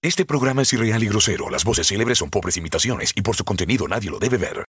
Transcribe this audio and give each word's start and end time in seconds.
Este 0.00 0.24
programa 0.24 0.62
es 0.62 0.72
irreal 0.72 1.02
y 1.02 1.08
grosero. 1.08 1.50
Las 1.50 1.64
voces 1.64 1.88
célebres 1.88 2.18
son 2.18 2.30
pobres 2.30 2.56
imitaciones 2.56 3.10
y 3.16 3.22
por 3.22 3.34
su 3.34 3.44
contenido 3.44 3.88
nadie 3.88 4.10
lo 4.10 4.20
debe 4.20 4.36
ver. 4.36 4.64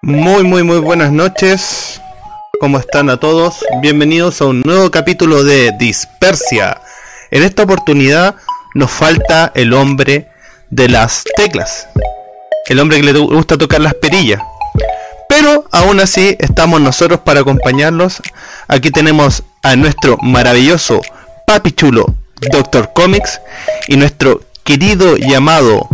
Muy, 0.00 0.44
muy, 0.44 0.62
muy 0.62 0.78
buenas 0.78 1.12
noches. 1.12 2.00
¿Cómo 2.58 2.78
están 2.78 3.10
a 3.10 3.20
todos? 3.20 3.62
Bienvenidos 3.82 4.40
a 4.40 4.46
un 4.46 4.62
nuevo 4.62 4.90
capítulo 4.90 5.44
de 5.44 5.72
Dispersia. 5.78 6.80
En 7.30 7.42
esta 7.42 7.64
oportunidad 7.64 8.34
nos 8.74 8.90
falta 8.90 9.52
el 9.54 9.74
hombre 9.74 10.30
de 10.70 10.88
las 10.88 11.24
teclas. 11.36 11.86
El 12.64 12.80
hombre 12.80 12.96
que 12.96 13.12
le 13.12 13.18
gusta 13.18 13.58
tocar 13.58 13.82
las 13.82 13.92
perillas. 13.92 14.40
Pero 15.40 15.64
aún 15.70 16.00
así 16.00 16.36
estamos 16.40 16.80
nosotros 16.80 17.20
para 17.20 17.42
acompañarlos. 17.42 18.20
Aquí 18.66 18.90
tenemos 18.90 19.44
a 19.62 19.76
nuestro 19.76 20.16
maravilloso 20.20 21.00
papi 21.46 21.70
chulo 21.70 22.06
Doctor 22.50 22.92
Comics 22.92 23.40
y 23.86 23.96
nuestro 23.96 24.40
querido 24.64 25.16
llamado 25.16 25.88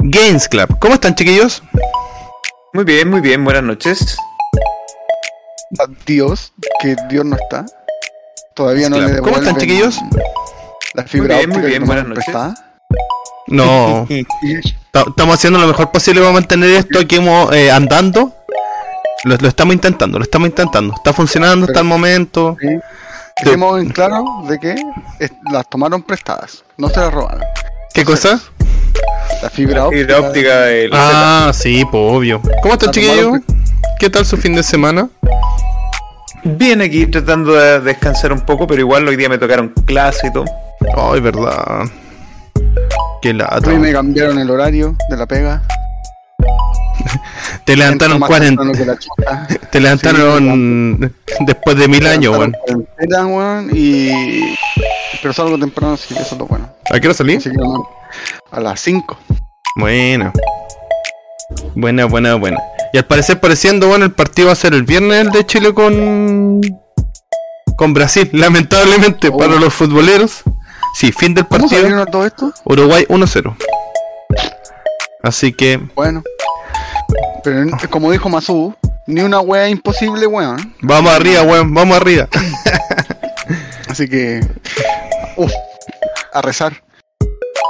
Games 0.00 0.48
Club. 0.48 0.76
¿Cómo 0.80 0.94
están 0.94 1.14
chiquillos? 1.14 1.62
Muy 2.72 2.82
bien, 2.82 3.08
muy 3.08 3.20
bien, 3.20 3.44
buenas 3.44 3.62
noches. 3.62 4.16
Dios, 6.04 6.52
que 6.80 6.96
Dios 7.08 7.24
no 7.24 7.36
está. 7.36 7.64
Todavía 8.56 8.88
no 8.90 8.96
Claro. 8.96 9.14
le 9.14 9.20
¿Cómo 9.20 9.36
están, 9.36 9.56
chiquillos? 9.56 10.00
La 10.94 11.04
fibra 11.04 11.36
Muy 11.36 11.46
bien, 11.46 11.60
muy 11.60 11.68
bien, 11.70 11.84
buenas 11.86 12.08
noches. 12.08 12.34
No, 13.52 14.06
ta- 14.90 15.04
estamos 15.08 15.34
haciendo 15.34 15.58
lo 15.58 15.66
mejor 15.66 15.90
posible 15.90 16.20
para 16.20 16.32
mantener 16.32 16.70
esto 16.70 16.98
aquí 17.00 17.16
eh, 17.52 17.70
andando. 17.70 18.34
Lo, 19.24 19.36
lo 19.36 19.48
estamos 19.48 19.74
intentando, 19.74 20.18
lo 20.18 20.24
estamos 20.24 20.48
intentando. 20.48 20.94
Está 20.94 21.12
funcionando 21.12 21.66
hasta 21.66 21.80
el 21.80 21.86
momento. 21.86 22.56
Sí. 22.60 22.68
Dejemos 23.44 23.80
en 23.80 23.88
claro 23.90 24.24
de 24.48 24.58
que 24.58 24.74
las 25.50 25.68
tomaron 25.68 26.02
prestadas, 26.02 26.64
no 26.76 26.88
se 26.88 27.00
las 27.00 27.12
robaron. 27.12 27.42
¿Qué 27.94 28.04
cosa? 28.04 28.40
La 29.42 29.50
fibra 29.50 29.86
óptica. 29.86 30.00
Fibra 30.14 30.20
óptica 30.28 30.60
de 30.62 30.88
la 30.88 31.48
Ah, 31.48 31.52
sí, 31.52 31.84
pues 31.90 32.02
obvio. 32.14 32.40
¿Cómo 32.62 32.74
están 32.74 32.88
La 32.88 32.92
chiquillos? 32.92 33.38
¿Qué 33.98 34.10
tal 34.10 34.26
su 34.26 34.36
fin 34.36 34.54
de 34.54 34.62
semana? 34.62 35.08
Bien 36.44 36.80
aquí 36.82 37.06
tratando 37.06 37.52
de 37.54 37.80
descansar 37.80 38.32
un 38.32 38.40
poco, 38.40 38.66
pero 38.66 38.80
igual 38.80 39.06
hoy 39.06 39.16
día 39.16 39.28
me 39.28 39.38
tocaron 39.38 39.68
clase 39.86 40.26
y 40.28 40.32
todo. 40.32 40.44
Ay, 40.96 41.20
verdad. 41.20 41.84
Qué 43.22 43.32
lata. 43.32 43.68
Hoy 43.68 43.78
me 43.78 43.92
cambiaron 43.92 44.38
el 44.38 44.50
horario 44.50 44.96
de 45.08 45.16
la 45.16 45.26
pega. 45.26 45.62
Te 47.64 47.76
levantaron 47.76 48.16
Entro 48.16 48.18
más 48.18 48.28
40. 48.28 48.48
temprano 48.62 48.72
que 48.72 48.84
la 48.84 48.98
chucha. 48.98 49.46
Te 49.70 49.80
levantaron 49.80 51.14
después 51.40 51.76
de 51.76 51.88
mil 51.88 52.06
años, 52.06 52.36
weón. 52.36 53.70
Y... 53.72 54.54
Pero 55.20 55.32
salgo 55.32 55.56
temprano, 55.58 55.94
así 55.94 56.14
que 56.14 56.20
eso 56.20 56.34
es 56.34 56.38
lo 56.40 56.46
bueno. 56.46 56.68
¿A 56.92 56.98
qué 56.98 57.06
hora 57.06 57.14
salí? 57.14 57.38
No- 57.54 57.88
a 58.50 58.60
las 58.60 58.80
5. 58.80 59.16
Buena. 59.76 60.32
Buena, 61.76 62.06
buena, 62.06 62.34
buena. 62.34 62.58
Y 62.92 62.98
al 62.98 63.04
parecer 63.04 63.38
pareciendo, 63.40 63.86
bueno, 63.88 64.04
el 64.04 64.12
partido 64.12 64.48
va 64.48 64.52
a 64.52 64.56
ser 64.56 64.74
el 64.74 64.82
viernes 64.82 65.20
el 65.26 65.30
de 65.30 65.46
Chile 65.46 65.72
con 65.72 66.60
con 67.76 67.94
Brasil, 67.94 68.28
lamentablemente 68.32 69.28
Oh. 69.28 69.36
para 69.38 69.54
los 69.54 69.72
futboleros. 69.72 70.42
Sí, 70.94 71.10
fin 71.12 71.34
del 71.34 71.46
¿Cómo 71.46 71.60
partido. 71.62 71.82
salieron 71.82 72.06
todo 72.06 72.26
esto? 72.26 72.52
Uruguay 72.64 73.04
1-0. 73.08 73.56
Así 75.22 75.52
que 75.52 75.78
Bueno. 75.94 76.22
Pero 77.44 77.66
como 77.90 78.10
dijo 78.10 78.28
Masu, 78.28 78.74
ni 79.06 79.20
una 79.22 79.40
wea 79.40 79.68
imposible, 79.68 80.26
weón. 80.26 80.74
vamos 80.80 81.12
arriba, 81.12 81.42
weón, 81.42 81.72
vamos 81.74 81.96
arriba. 81.96 82.28
Así 83.88 84.08
que. 84.08 84.40
Uf, 85.36 85.52
a 86.32 86.40
rezar. 86.42 86.72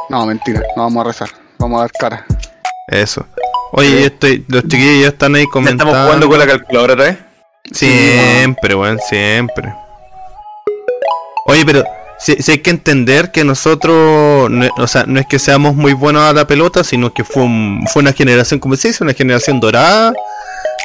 No, 0.09 0.27
mentira, 0.27 0.61
no 0.77 0.83
vamos 0.85 1.01
a 1.05 1.09
rezar. 1.09 1.29
Vamos 1.59 1.79
a 1.79 1.83
dar 1.83 1.93
cara. 1.93 2.27
Eso. 2.89 3.27
Oye, 3.73 4.01
ya 4.01 4.07
estoy, 4.07 4.45
los 4.49 4.63
chiquillos 4.65 5.03
ya 5.03 5.09
están 5.09 5.35
ahí 5.35 5.47
comentando. 5.47 5.85
estamos 5.85 6.07
jugando 6.07 6.29
con 6.29 6.39
la 6.39 6.47
calculadora 6.47 6.93
otra 6.95 7.05
vez. 7.07 7.19
Siempre, 7.73 8.75
weón, 8.75 8.99
siempre. 9.09 9.73
Oye, 11.47 11.65
pero 11.65 11.83
si, 12.25 12.37
si 12.37 12.53
hay 12.53 12.59
que 12.59 12.71
entender 12.71 13.31
que 13.33 13.45
nosotros, 13.45 14.51
no, 14.51 14.67
o 14.79 14.87
sea, 14.87 15.05
no 15.07 15.19
es 15.21 15.27
que 15.27 15.39
seamos 15.39 15.75
muy 15.75 15.93
buenos 15.93 16.23
a 16.23 16.33
la 16.33 16.47
pelota, 16.47 16.85
sino 16.85 17.13
que 17.13 17.25
fue, 17.25 17.43
un- 17.43 17.85
fue 17.93 18.03
una 18.03 18.13
generación, 18.13 18.61
como 18.61 18.77
se 18.77 18.89
dice, 18.89 19.03
una 19.05 19.13
generación 19.15 19.61
dorada 19.61 20.13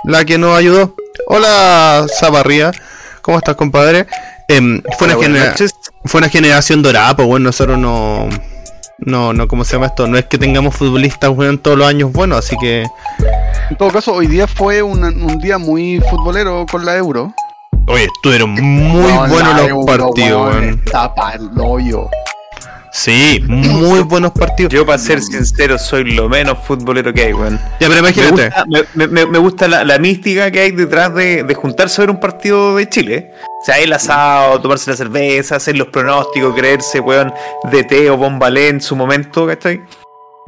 la 0.04 0.26
que 0.26 0.38
nos 0.38 0.58
ayudó. 0.58 0.96
Hola, 1.28 2.06
Zabarría, 2.20 2.72
¿cómo 3.22 3.38
estás, 3.38 3.56
compadre? 3.56 4.08
Em, 4.48 4.82
fue, 4.98 5.08
una 5.16 5.18
Hola, 5.18 5.56
fue 6.06 6.20
una 6.20 6.30
generación 6.30 6.82
dorada, 6.82 7.16
pues 7.16 7.28
bueno, 7.28 7.46
nosotros 7.46 7.78
no, 7.78 8.30
no, 9.00 9.34
no, 9.34 9.48
¿cómo 9.48 9.64
se 9.66 9.74
llama 9.74 9.88
esto? 9.88 10.08
No 10.08 10.18
es 10.18 10.26
que 10.26 10.38
tengamos 10.38 10.76
futbolistas, 10.76 11.30
weón, 11.32 11.58
todos 11.58 11.78
los 11.78 11.88
años 11.88 12.12
buenos, 12.14 12.40
así 12.40 12.56
que 12.60 12.86
En 13.70 13.76
todo 13.78 13.92
caso, 13.92 14.14
hoy 14.14 14.28
día 14.28 14.48
fue 14.48 14.82
un, 14.82 15.04
un 15.04 15.40
día 15.40 15.58
muy 15.58 16.00
futbolero 16.10 16.66
con 16.72 16.86
la 16.86 16.96
Euro. 16.96 17.34
Oye, 17.88 18.06
estuvieron 18.06 18.52
muy 18.52 19.02
No, 19.12 19.28
buenos 19.28 19.70
los 19.70 19.86
partidos, 19.86 20.56
weón, 20.56 20.82
hoyo. 21.60 22.10
Sí, 22.92 23.44
muy 23.48 24.00
buenos 24.02 24.32
partidos. 24.32 24.74
Yo, 24.74 24.86
para 24.86 24.98
ser 24.98 25.22
sincero, 25.22 25.78
soy 25.78 26.04
lo 26.16 26.28
menos 26.28 26.58
futbolero 26.66 27.14
que 27.14 27.26
hay, 27.26 27.34
weón. 27.34 27.60
Ya, 27.80 27.88
pero 27.88 27.94
Me 27.94 28.00
imagínate. 28.00 28.32
gusta, 28.50 28.66
me, 28.96 29.08
me- 29.08 29.26
me 29.26 29.38
gusta 29.38 29.68
la, 29.68 29.84
la 29.84 30.00
mística 30.00 30.50
que 30.52 30.62
hay 30.62 30.72
detrás 30.72 31.14
de, 31.14 31.44
de 31.44 31.54
juntarse 31.54 32.02
a 32.02 32.06
ver 32.06 32.10
un 32.12 32.20
partido 32.20 32.76
de 32.76 32.90
Chile. 32.90 33.32
O 33.62 33.66
sea, 33.66 33.78
el 33.80 33.94
asado, 33.94 34.60
tomarse 34.62 34.90
la 34.92 34.98
cerveza, 34.98 35.58
hacer 35.58 35.78
los 35.78 35.88
pronósticos, 35.88 36.56
creerse, 36.56 37.00
weón, 37.00 37.34
de 37.72 37.84
té 37.84 38.10
o 38.10 38.18
bombalé 38.18 38.70
en 38.70 38.82
su 38.82 38.96
momento, 38.96 39.46
¿cachai? 39.48 39.80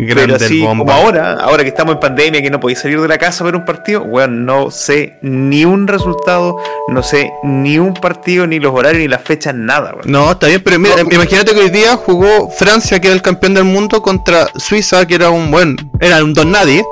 Grande 0.02 0.36
Pero 0.36 0.46
así 0.46 0.62
bomba. 0.62 0.86
como 0.86 0.98
ahora, 0.98 1.34
ahora 1.34 1.62
que 1.64 1.70
estamos 1.70 1.96
en 1.96 2.00
pandemia, 2.00 2.42
que 2.42 2.50
no 2.50 2.62
podéis 2.62 2.80
salir 2.80 3.02
de 3.02 3.08
la 3.10 3.18
casa 3.18 3.44
a 3.44 3.46
ver 3.46 3.58
un 3.58 3.66
partido, 3.66 4.02
weón, 4.04 4.46
no 4.46 4.72
sé 4.72 5.18
ni 5.22 5.66
un 5.66 5.88
resultado, 5.88 6.56
no 6.88 7.04
sé 7.04 7.34
ni 7.44 7.80
un 7.80 7.94
partido, 7.94 8.48
ni 8.48 8.60
los 8.60 8.74
horarios, 8.74 9.02
ni 9.02 9.10
las 9.10 9.22
fechas, 9.22 9.54
nada, 9.54 9.92
weón. 9.92 10.10
No, 10.10 10.32
está 10.32 10.48
bien, 10.48 10.62
pero 10.64 10.80
mira, 10.80 10.96
imagínate 11.02 11.54
que 11.54 11.60
hoy 11.60 11.70
día 11.70 11.98
jugó 11.98 12.50
Francia, 12.50 13.02
que 13.02 13.08
era 13.08 13.16
el 13.16 13.22
campeón 13.22 13.56
del 13.56 13.66
mundo, 13.66 14.02
contra 14.02 14.48
Suiza, 14.56 15.06
que 15.06 15.16
era 15.16 15.32
un 15.32 15.52
buen, 15.52 15.76
era 16.00 16.24
un 16.24 16.34
don 16.34 16.50
nadie. 16.50 16.86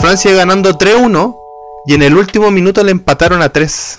Francia 0.00 0.32
ganando 0.32 0.76
3-1 0.76 1.36
y 1.86 1.94
en 1.94 2.02
el 2.02 2.16
último 2.16 2.50
minuto 2.50 2.82
le 2.82 2.90
empataron 2.90 3.40
a 3.40 3.50
3. 3.50 3.98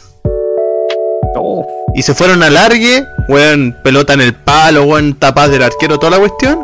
No. 1.33 1.65
Y 1.95 2.01
se 2.01 2.13
fueron 2.13 2.43
a 2.43 2.49
largue, 2.49 3.05
weón, 3.29 3.73
pelota 3.85 4.15
en 4.15 4.21
el 4.21 4.33
palo, 4.33 4.83
weón, 4.83 5.17
tapas 5.17 5.49
del 5.49 5.63
arquero, 5.63 5.97
toda 5.97 6.11
la 6.11 6.19
cuestión. 6.19 6.59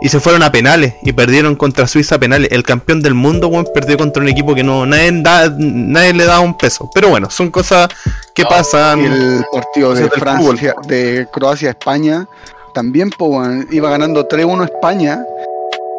Y 0.00 0.08
se 0.08 0.20
fueron 0.20 0.42
a 0.42 0.52
penales 0.52 0.94
y 1.02 1.12
perdieron 1.12 1.56
contra 1.56 1.86
Suiza 1.86 2.16
a 2.16 2.18
penales. 2.18 2.48
El 2.52 2.62
campeón 2.62 3.00
del 3.00 3.14
mundo, 3.14 3.48
weón, 3.48 3.66
perdió 3.72 3.96
contra 3.96 4.22
un 4.22 4.28
equipo 4.28 4.54
que 4.54 4.62
no 4.62 4.84
nadie, 4.84 5.10
da- 5.22 5.50
nadie 5.58 6.12
le 6.12 6.24
daba 6.26 6.40
un 6.40 6.56
peso. 6.58 6.90
Pero 6.94 7.08
bueno, 7.08 7.30
son 7.30 7.50
cosas 7.50 7.88
que 8.34 8.44
pasan. 8.44 9.00
Y 9.00 9.04
el 9.06 9.44
partido 9.52 9.94
de 9.94 10.10
Francia, 10.10 10.74
de 10.86 11.26
Croacia 11.32 11.70
España, 11.70 12.26
también 12.74 13.10
po, 13.10 13.26
weón, 13.26 13.66
iba 13.70 13.88
ganando 13.88 14.28
3-1 14.28 14.64
España. 14.64 15.24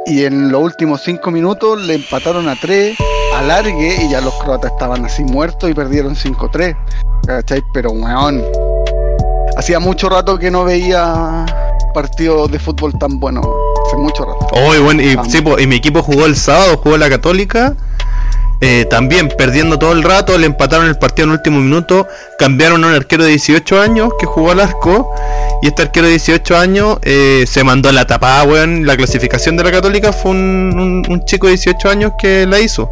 Y 0.05 0.23
en 0.25 0.51
los 0.51 0.61
últimos 0.61 1.01
5 1.03 1.31
minutos 1.31 1.81
le 1.81 1.95
empataron 1.95 2.47
a 2.47 2.55
3 2.55 2.95
alargue 3.37 3.97
y 4.03 4.09
ya 4.11 4.21
los 4.21 4.33
croatas 4.35 4.71
estaban 4.71 5.03
así 5.03 5.23
muertos 5.23 5.67
y 5.69 5.73
perdieron 5.73 6.15
5-3. 6.15 6.77
¿Cachai? 7.25 7.63
Pero 7.73 7.89
weón. 7.91 8.43
Hacía 9.57 9.79
mucho 9.79 10.09
rato 10.09 10.37
que 10.37 10.51
no 10.51 10.63
veía 10.63 11.45
partidos 11.93 12.51
de 12.51 12.59
fútbol 12.59 12.93
tan 12.99 13.19
buenos. 13.19 13.45
Hace 13.87 13.97
mucho 13.97 14.25
rato. 14.25 14.47
Y 14.75 14.79
bueno, 14.79 15.03
po, 15.43 15.59
y 15.59 15.67
mi 15.67 15.75
equipo 15.75 16.01
jugó 16.01 16.25
el 16.25 16.35
sábado, 16.35 16.77
jugó 16.83 16.97
la 16.97 17.09
Católica. 17.09 17.75
eh, 18.61 18.85
también 18.89 19.27
perdiendo 19.37 19.77
todo 19.77 19.91
el 19.91 20.01
rato, 20.01 20.37
le 20.37 20.45
empataron 20.47 20.87
el 20.87 20.97
partido 20.97 21.25
en 21.27 21.31
último 21.31 21.59
minuto. 21.59 22.07
Cambiaron 22.39 22.83
a 22.83 22.87
un 22.87 22.93
arquero 22.93 23.23
de 23.23 23.31
18 23.31 23.79
años 23.81 24.09
que 24.19 24.25
jugó 24.25 24.51
al 24.51 24.59
arco. 24.61 25.13
Y 25.61 25.67
este 25.67 25.83
arquero 25.83 26.05
de 26.07 26.13
18 26.13 26.57
años 26.57 26.97
eh, 27.03 27.45
se 27.47 27.63
mandó 27.63 27.89
a 27.89 27.91
la 27.91 28.05
tapada, 28.07 28.43
weón. 28.43 28.85
La 28.85 28.95
clasificación 28.97 29.55
de 29.57 29.63
la 29.63 29.71
Católica 29.71 30.13
fue 30.13 30.31
un, 30.31 31.23
chico 31.25 31.47
de 31.47 31.53
18 31.53 31.89
años 31.89 32.13
que 32.19 32.45
la 32.47 32.59
hizo. 32.59 32.89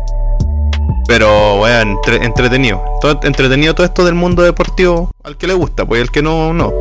Pero, 1.08 1.62
weón, 1.62 1.90
entre- 1.90 2.26
entretenido. 2.26 2.82
Todo, 3.02 3.20
entretenido 3.24 3.74
todo 3.74 3.86
esto 3.86 4.06
del 4.06 4.16
mundo 4.16 4.42
deportivo 4.44 5.12
al 5.24 5.38
que 5.38 5.48
le 5.48 5.54
gusta, 5.54 5.86
pues 5.86 6.02
al 6.02 6.12
que 6.12 6.22
no, 6.22 6.54
no. 6.54 6.72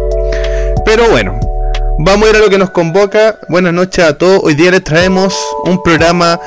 Pero 0.84 1.08
bueno, 1.10 1.38
vamos 1.98 2.26
a 2.26 2.30
ir 2.30 2.36
a 2.36 2.40
lo 2.40 2.50
que 2.50 2.58
nos 2.58 2.70
convoca. 2.70 3.38
Buenas 3.48 3.72
noches 3.72 4.04
a 4.04 4.16
todos. 4.16 4.40
Hoy 4.42 4.54
día 4.54 4.70
les 4.70 4.82
traemos 4.84 5.38
un 5.64 5.82
programa, 5.82 6.38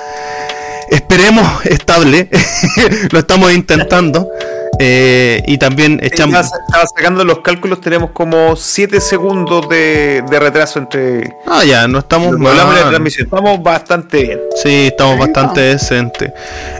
esperemos, 0.89 1.65
estable. 1.65 2.29
lo 3.11 3.19
estamos 3.19 3.51
intentando. 3.53 4.29
Eh, 4.77 5.41
y 5.47 5.57
también 5.57 5.99
echamos. 6.03 6.35
Estaba, 6.37 6.85
sacando 6.95 7.23
los 7.23 7.39
cálculos, 7.39 7.79
tenemos 7.79 8.11
como 8.11 8.57
7 8.57 8.99
segundos 8.99 9.69
de, 9.69 10.21
de 10.29 10.39
retraso 10.39 10.79
entre. 10.79 11.33
Ah, 11.47 11.63
ya, 11.63 11.87
no 11.87 11.99
estamos 11.99 12.29
Cuando 12.29 12.49
hablamos 12.49 12.73
de 12.73 12.79
la 12.79 12.85
mal. 12.85 12.91
transmisión, 12.91 13.25
estamos 13.27 13.63
bastante 13.63 14.21
bien. 14.23 14.39
Sí, 14.61 14.87
estamos 14.87 15.15
Sí, 15.15 15.19
bastante 15.21 15.61
decentes. 15.61 16.31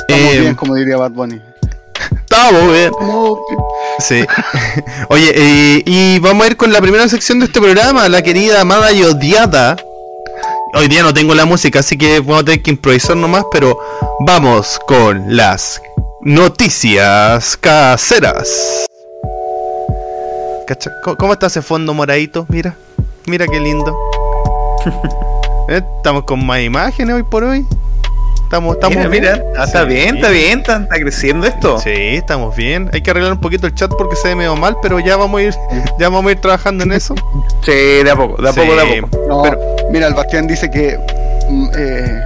Estamos 0.09 0.33
Eh, 0.33 0.39
bien, 0.41 0.55
como 0.55 0.75
diría 0.75 0.97
Bad 0.97 1.11
Bunny. 1.11 1.41
estamos 2.21 2.71
bien. 2.73 2.91
Sí. 3.99 4.25
Oye, 5.09 5.83
y 5.85 6.19
vamos 6.19 6.43
a 6.45 6.47
ir 6.47 6.57
con 6.57 6.71
la 6.71 6.81
primera 6.81 7.07
sección 7.07 7.39
de 7.39 7.45
este 7.45 7.59
programa, 7.61 8.07
la 8.09 8.21
querida, 8.21 8.61
amada 8.61 8.91
y 8.91 9.03
odiada. 9.03 9.77
Hoy 10.73 10.87
día 10.89 11.03
no 11.03 11.13
tengo 11.13 11.33
la 11.33 11.45
música, 11.45 11.79
así 11.79 11.97
que 11.97 12.19
vamos 12.19 12.41
a 12.41 12.45
tener 12.45 12.61
que 12.61 12.71
improvisar 12.71 13.15
nomás, 13.15 13.45
pero 13.51 13.77
vamos 14.19 14.79
con 14.87 15.35
las 15.35 15.81
noticias 16.21 17.55
caseras. 17.57 18.85
Cacha- 20.67 20.91
¿Cómo- 21.03 21.15
¿Cómo 21.17 21.33
está 21.33 21.47
ese 21.47 21.61
fondo 21.61 21.93
moradito? 21.93 22.45
Mira, 22.49 22.75
mira 23.25 23.45
qué 23.47 23.59
lindo. 23.59 23.95
Eh, 25.67 25.81
Estamos 25.97 26.25
con 26.25 26.45
más 26.45 26.59
imágenes 26.61 27.15
hoy 27.15 27.23
por 27.23 27.43
hoy. 27.43 27.65
Estamos, 28.45 28.75
estamos 28.75 28.97
Mira, 28.97 29.09
bien. 29.09 29.23
mira, 29.23 29.43
ah, 29.57 29.63
está 29.65 29.81
Sí. 29.81 29.87
bien, 29.87 30.15
está 30.15 30.29
bien, 30.29 30.59
está, 30.59 30.77
está 30.77 30.95
creciendo 30.99 31.47
esto. 31.47 31.79
Sí, 31.79 31.89
estamos 31.91 32.55
bien. 32.55 32.89
Hay 32.93 33.01
que 33.01 33.09
arreglar 33.11 33.33
un 33.33 33.41
poquito 33.41 33.65
el 33.67 33.73
chat 33.75 33.91
porque 33.97 34.15
se 34.15 34.29
ve 34.29 34.35
medio 34.35 34.55
mal, 34.55 34.77
pero 34.81 34.99
ya 34.99 35.17
vamos 35.17 35.39
a 35.39 35.43
ir, 35.43 35.53
ya 35.99 36.09
vamos 36.09 36.29
a 36.29 36.31
ir 36.31 36.39
trabajando 36.41 36.83
en 36.83 36.91
eso. 36.93 37.15
Sí, 37.63 37.71
de 37.71 38.09
a 38.09 38.15
poco, 38.15 38.41
de 38.41 38.49
a 38.49 38.53
Sí. 38.53 38.59
poco, 38.59 38.75
de 38.75 38.81
a 38.81 39.01
poco. 39.01 39.27
No, 39.27 39.41
Pero- 39.43 39.59
mira, 39.91 40.07
el 40.07 40.13
Bastián 40.13 40.47
dice 40.47 40.69
que 40.69 40.97
mm, 41.49 41.67
eh, 41.75 42.21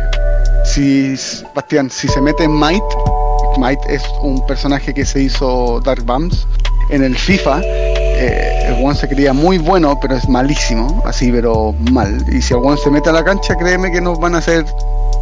si 0.65 1.15
Bastián, 1.55 1.89
si 1.89 2.07
se 2.09 2.21
mete 2.21 2.43
en 2.43 2.51
Might, 2.51 2.83
Might 3.57 3.79
es 3.89 4.03
un 4.21 4.45
personaje 4.45 4.93
que 4.93 5.05
se 5.05 5.21
hizo 5.21 5.79
Dark 5.83 6.03
Bums 6.03 6.45
en 6.91 7.03
el 7.03 7.17
FIFA. 7.17 7.61
eh, 8.21 8.63
el 8.67 8.85
one 8.85 8.93
se 8.95 9.07
creía 9.07 9.31
muy 9.31 9.57
bueno, 9.57 9.97
pero 10.01 10.13
es 10.17 10.27
malísimo, 10.27 11.01
así, 11.05 11.31
pero 11.31 11.73
mal. 11.91 12.21
Y 12.29 12.41
si 12.41 12.53
el 12.53 12.59
one 12.61 12.75
se 12.75 12.91
mete 12.91 13.07
a 13.09 13.13
la 13.13 13.23
cancha, 13.23 13.55
créeme 13.55 13.89
que 13.93 14.01
nos 14.01 14.19
van 14.19 14.35
a 14.35 14.39
hacer 14.39 14.65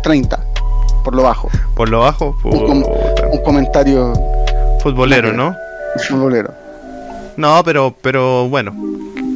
30 0.02 0.40
por 1.08 1.16
lo 1.16 1.24
bajo. 1.24 1.50
Por 1.74 1.88
lo 1.88 2.00
bajo, 2.02 2.38
Un, 2.44 2.66
com- 2.68 2.84
puta. 2.84 3.28
un 3.32 3.42
comentario 3.44 4.12
futbolero, 4.84 5.32
¿no? 5.32 5.56
futbolero. 6.06 6.54
No, 7.38 7.64
pero, 7.64 7.96
pero 8.02 8.50
bueno, 8.50 8.76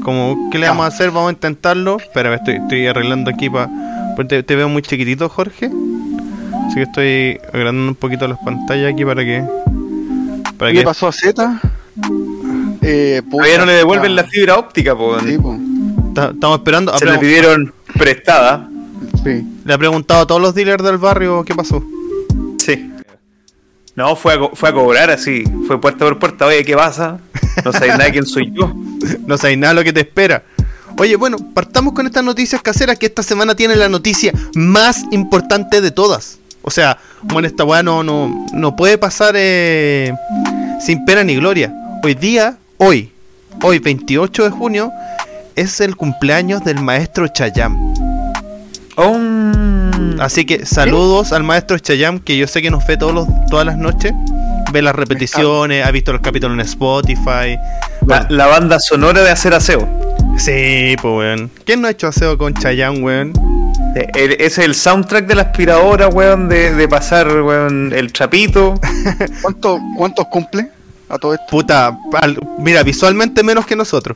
como 0.03 0.50
¿qué 0.51 0.59
le 0.59 0.68
vamos 0.68 0.83
a 0.83 0.88
hacer? 0.89 1.12
Vamos 1.12 1.29
a 1.29 1.31
intentarlo. 1.31 1.95
Espera, 1.97 2.35
estoy, 2.35 2.56
estoy 2.56 2.88
arreglando 2.88 3.31
aquí 3.31 3.50
para. 3.50 3.69
Te, 4.27 4.44
te 4.44 4.56
veo 4.57 4.68
muy 4.68 4.81
chiquitito, 4.81 5.29
Jorge. 5.29 5.68
Así 6.68 6.75
que 6.75 6.81
estoy 6.81 7.39
agrandando 7.53 7.91
un 7.91 7.95
poquito 7.95 8.27
las 8.27 8.38
pantallas 8.39 8.91
aquí 8.94 9.06
para 9.06 9.23
que. 9.23 9.41
Para 10.57 10.71
¿Qué 10.73 10.79
que. 10.79 10.83
pasó 10.83 11.07
a 11.07 11.13
Z? 11.13 11.57
Eh, 12.81 13.21
Todavía 13.31 13.59
no 13.59 13.65
le 13.65 13.73
devuelven 13.73 14.13
la 14.13 14.25
fibra 14.25 14.57
óptica, 14.57 14.94
po. 14.94 15.18
Sí, 15.21 15.38
po, 15.38 15.56
ta- 16.13 16.31
Estamos 16.33 16.57
esperando. 16.57 16.97
Se 16.97 17.06
la 17.06 17.13
pregun- 17.13 17.19
pidieron 17.21 17.73
prestada. 17.97 18.68
Sí. 19.23 19.45
le 19.65 19.73
ha 19.73 19.77
preguntado 19.77 20.21
a 20.21 20.27
todos 20.27 20.41
los 20.41 20.53
dealers 20.56 20.83
del 20.83 20.97
barrio 20.97 21.44
qué 21.44 21.53
pasó. 21.56 21.83
Sí. 22.59 22.91
No, 23.95 24.15
fue 24.15 24.33
a, 24.33 24.39
co- 24.39 24.51
fue 24.53 24.69
a 24.69 24.73
cobrar 24.73 25.09
así. 25.12 25.44
Fue 25.68 25.79
puerta 25.79 26.06
por 26.06 26.18
puerta. 26.19 26.45
Oye, 26.45 26.63
¿qué 26.63 26.75
pasa? 26.75 27.19
No 27.65 27.71
sabéis 27.73 27.94
nada 27.94 28.06
de 28.06 28.12
quién 28.12 28.25
soy 28.25 28.51
yo. 28.53 28.73
No 29.25 29.35
sabes 29.38 29.57
nada 29.57 29.73
de 29.73 29.79
lo 29.79 29.83
que 29.83 29.91
te 29.94 30.01
espera. 30.01 30.44
Oye, 31.00 31.15
bueno, 31.15 31.38
partamos 31.56 31.94
con 31.94 32.06
estas 32.06 32.23
noticias 32.23 32.62
caseras 32.62 33.00
que 33.00 33.07
esta 33.07 33.23
semana 33.23 33.56
tiene 33.56 33.75
la 33.75 33.89
noticia 33.89 34.31
más 34.53 35.03
importante 35.12 35.81
de 35.81 35.89
todas. 35.89 36.38
O 36.62 36.69
sea, 36.69 36.97
bueno, 37.23 37.47
esta 37.47 37.63
weá 37.63 37.81
no, 37.81 38.03
no, 38.03 38.45
no 38.53 38.75
puede 38.75 38.97
pasar 39.00 39.33
eh, 39.35 40.13
sin 40.79 41.03
pena 41.06 41.23
ni 41.23 41.35
gloria. 41.35 41.73
Hoy 42.03 42.13
día, 42.13 42.57
hoy, 42.77 43.12
hoy 43.63 43.79
28 43.79 44.44
de 44.44 44.50
junio, 44.51 44.91
es 45.56 45.81
el 45.81 45.95
cumpleaños 45.95 46.63
del 46.63 46.79
maestro 46.81 47.27
Chayam. 47.27 47.91
Oh, 48.96 49.14
mm. 49.18 50.20
Así 50.20 50.46
que 50.46 50.66
saludos 50.66 51.32
al 51.32 51.44
maestro 51.44 51.78
Chayam, 51.80 52.20
que 52.20 52.38
yo 52.38 52.48
sé 52.48 52.62
que 52.62 52.70
nos 52.70 52.86
ve 52.86 52.98
todos 52.98 53.14
los, 53.14 53.28
todas 53.50 53.66
las 53.66 53.78
noches. 53.78 54.12
Ve 54.72 54.82
las 54.82 54.96
repeticiones, 54.96 55.86
ha 55.86 55.92
visto 55.92 56.14
los 56.14 56.22
capítulos 56.22 56.56
en 56.56 56.62
Spotify. 56.62 57.58
la, 58.08 58.26
la 58.30 58.48
banda 58.48 58.80
sonora 58.80 59.22
de 59.22 59.30
hacer 59.32 59.54
aseo. 59.54 59.88
Sí, 60.38 60.96
pues 61.02 61.14
weón. 61.18 61.52
¿Quién 61.66 61.82
no 61.82 61.88
ha 61.88 61.92
hecho 61.92 62.08
aseo 62.08 62.38
con 62.38 62.54
Chayam, 62.54 63.04
weón? 63.04 63.34
Eh, 63.96 64.38
es 64.40 64.58
el 64.58 64.74
soundtrack 64.76 65.26
de 65.28 65.36
la 65.36 65.42
aspiradora, 65.44 66.08
weón, 66.08 66.48
de, 66.48 66.74
de 66.74 66.88
pasar, 66.88 67.28
weón, 67.42 67.92
el 67.94 68.14
trapito. 68.14 68.76
¿Cuánto, 69.42 69.80
¿Cuántos 69.98 70.28
cumple 70.28 70.70
a 71.10 71.18
todo 71.18 71.34
esto? 71.34 71.46
Puta, 71.50 71.98
al- 72.14 72.40
mira, 72.60 72.84
visualmente 72.84 73.44
menos 73.44 73.66
que 73.66 73.76
nosotros. 73.76 74.16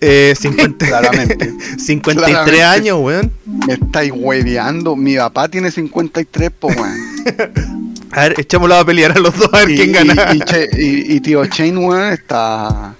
Eh, 0.00 0.34
50, 0.38 0.86
Claramente. 0.86 1.52
53 1.78 2.14
Claramente. 2.14 2.62
años, 2.62 2.98
weón. 3.00 3.32
Me 3.66 3.74
estáis 3.74 4.12
hueveando. 4.14 4.94
Mi 4.96 5.16
papá 5.16 5.48
tiene 5.48 5.70
53, 5.70 6.50
po, 6.58 6.68
weón. 6.68 6.94
A 8.10 8.22
ver, 8.22 8.40
echémoslo 8.40 8.74
a 8.74 8.84
pelear 8.86 9.12
a 9.12 9.20
los 9.20 9.36
dos 9.36 9.50
a 9.52 9.58
ver 9.58 9.70
Y, 9.70 9.76
quién 9.76 9.92
gana. 9.92 10.32
y- 10.32 10.38
y 10.38 10.40
Che- 10.40 10.68
y- 10.78 11.16
y 11.16 11.20
tío 11.20 11.44
Chain, 11.44 11.76
weón, 11.76 12.10
está, 12.12 12.94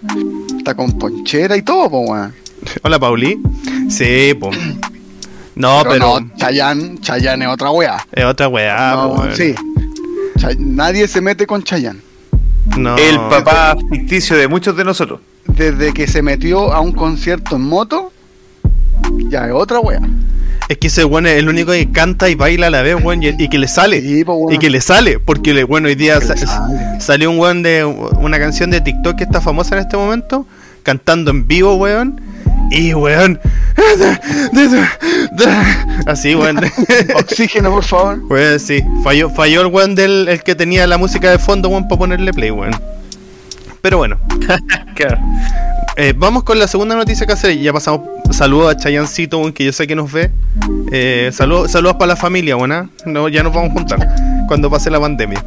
está 0.59 0.75
con 0.75 0.99
ponchera 0.99 1.57
y 1.57 1.63
todo, 1.63 1.89
po, 1.89 2.01
weón. 2.01 2.35
Hola, 2.83 2.99
Pauli. 2.99 3.41
Sí, 3.89 4.35
po. 4.39 4.51
No, 5.55 5.81
pero, 5.83 5.91
pero, 5.91 6.21
no, 6.21 6.31
Chayanne, 6.37 6.99
Chayanne 7.01 7.47
es 7.47 7.51
otra 7.51 7.71
weá. 7.71 8.07
es 8.13 8.25
otra 8.25 8.49
weá, 8.49 8.93
No, 8.97 9.15
po, 9.15 9.23
weón. 9.23 9.35
sí. 9.37 9.55
Chay- 10.37 10.57
nadie 10.59 11.09
se 11.09 11.21
mete 11.23 11.47
con 11.47 11.63
Chayanne. 11.63 12.01
No. 12.77 12.97
El 12.99 13.17
papá 13.31 13.77
ficticio 13.91 14.37
de 14.37 14.47
muchos 14.47 14.77
de 14.77 14.85
nosotros. 14.85 15.21
Desde 15.49 15.93
que 15.93 16.07
se 16.07 16.23
metió 16.23 16.73
a 16.73 16.81
un 16.81 16.93
concierto 16.93 17.57
en 17.57 17.63
moto, 17.63 18.13
ya 19.29 19.47
es 19.47 19.53
otra 19.53 19.81
weá. 19.81 20.01
Es 20.69 20.77
que 20.77 20.89
ese 20.89 21.05
weón 21.05 21.27
es 21.27 21.39
el 21.39 21.49
único 21.49 21.73
que 21.73 21.91
canta 21.91 22.29
y 22.29 22.35
baila 22.35 22.67
a 22.67 22.71
la 22.71 22.83
vez, 22.83 23.03
weón, 23.03 23.23
y, 23.23 23.29
y 23.39 23.49
que 23.49 23.59
le 23.59 23.69
sale. 23.69 24.03
Sí, 24.03 24.23
weón. 24.23 24.53
Y 24.53 24.59
que 24.59 24.69
le 24.69 24.83
sale, 24.83 25.19
porque 25.19 25.55
le, 25.55 25.65
bueno, 25.65 25.89
hoy 25.89 25.95
día 25.95 26.19
salió 27.01 27.31
un 27.31 27.39
weón 27.39 27.63
de 27.63 27.85
una 27.85 28.39
canción 28.39 28.71
de 28.71 28.83
TikTok 28.83 29.17
que 29.17 29.25
está 29.25 29.41
famosa 29.41 29.77
en 29.77 29.83
este 29.83 29.97
momento, 29.97 30.47
cantando 30.83 31.31
en 31.31 31.47
vivo, 31.47 31.75
weón. 31.77 32.21
Y 32.71 32.93
weón. 32.93 33.41
Así, 36.07 36.35
weón. 36.35 36.59
Oxígeno, 37.17 37.71
por 37.71 37.85
favor. 37.85 38.29
Pues 38.29 38.63
sí, 38.63 38.83
falló, 39.03 39.31
falló 39.31 39.63
el 39.63 39.69
weón 39.69 39.95
del 39.95 40.29
el 40.29 40.43
que 40.43 40.55
tenía 40.55 40.87
la 40.87 40.99
música 40.99 41.31
de 41.31 41.39
fondo, 41.39 41.71
weón, 41.71 41.89
para 41.89 41.99
ponerle 41.99 42.35
play, 42.35 42.51
weón. 42.51 42.73
Pero 43.81 43.99
bueno, 43.99 44.19
Claro. 44.95 45.19
eh, 45.97 46.13
vamos 46.17 46.43
con 46.43 46.59
la 46.59 46.67
segunda 46.67 46.95
noticia 46.97 47.27
que 47.27 47.33
hacer. 47.33 47.59
Ya 47.59 47.73
pasamos. 47.73 48.03
Saludos 48.31 48.75
a 48.75 48.77
Chayancito, 48.77 49.53
que 49.55 49.65
yo 49.65 49.73
sé 49.73 49.87
que 49.87 49.95
nos 49.95 50.13
ve. 50.13 50.31
Eh, 50.93 51.31
saludos, 51.33 51.71
saludos 51.71 51.97
para 51.97 52.09
la 52.09 52.17
familia, 52.17 52.57
weón. 52.57 52.73
¿ah? 52.73 52.89
No, 53.07 53.29
ya 53.29 53.43
nos 53.43 53.55
vamos 53.55 53.71
a 53.71 53.75
juntar 53.75 54.09
cuando 54.49 54.71
pase 54.71 54.91
la 54.91 55.01
pandemia. 55.01 55.43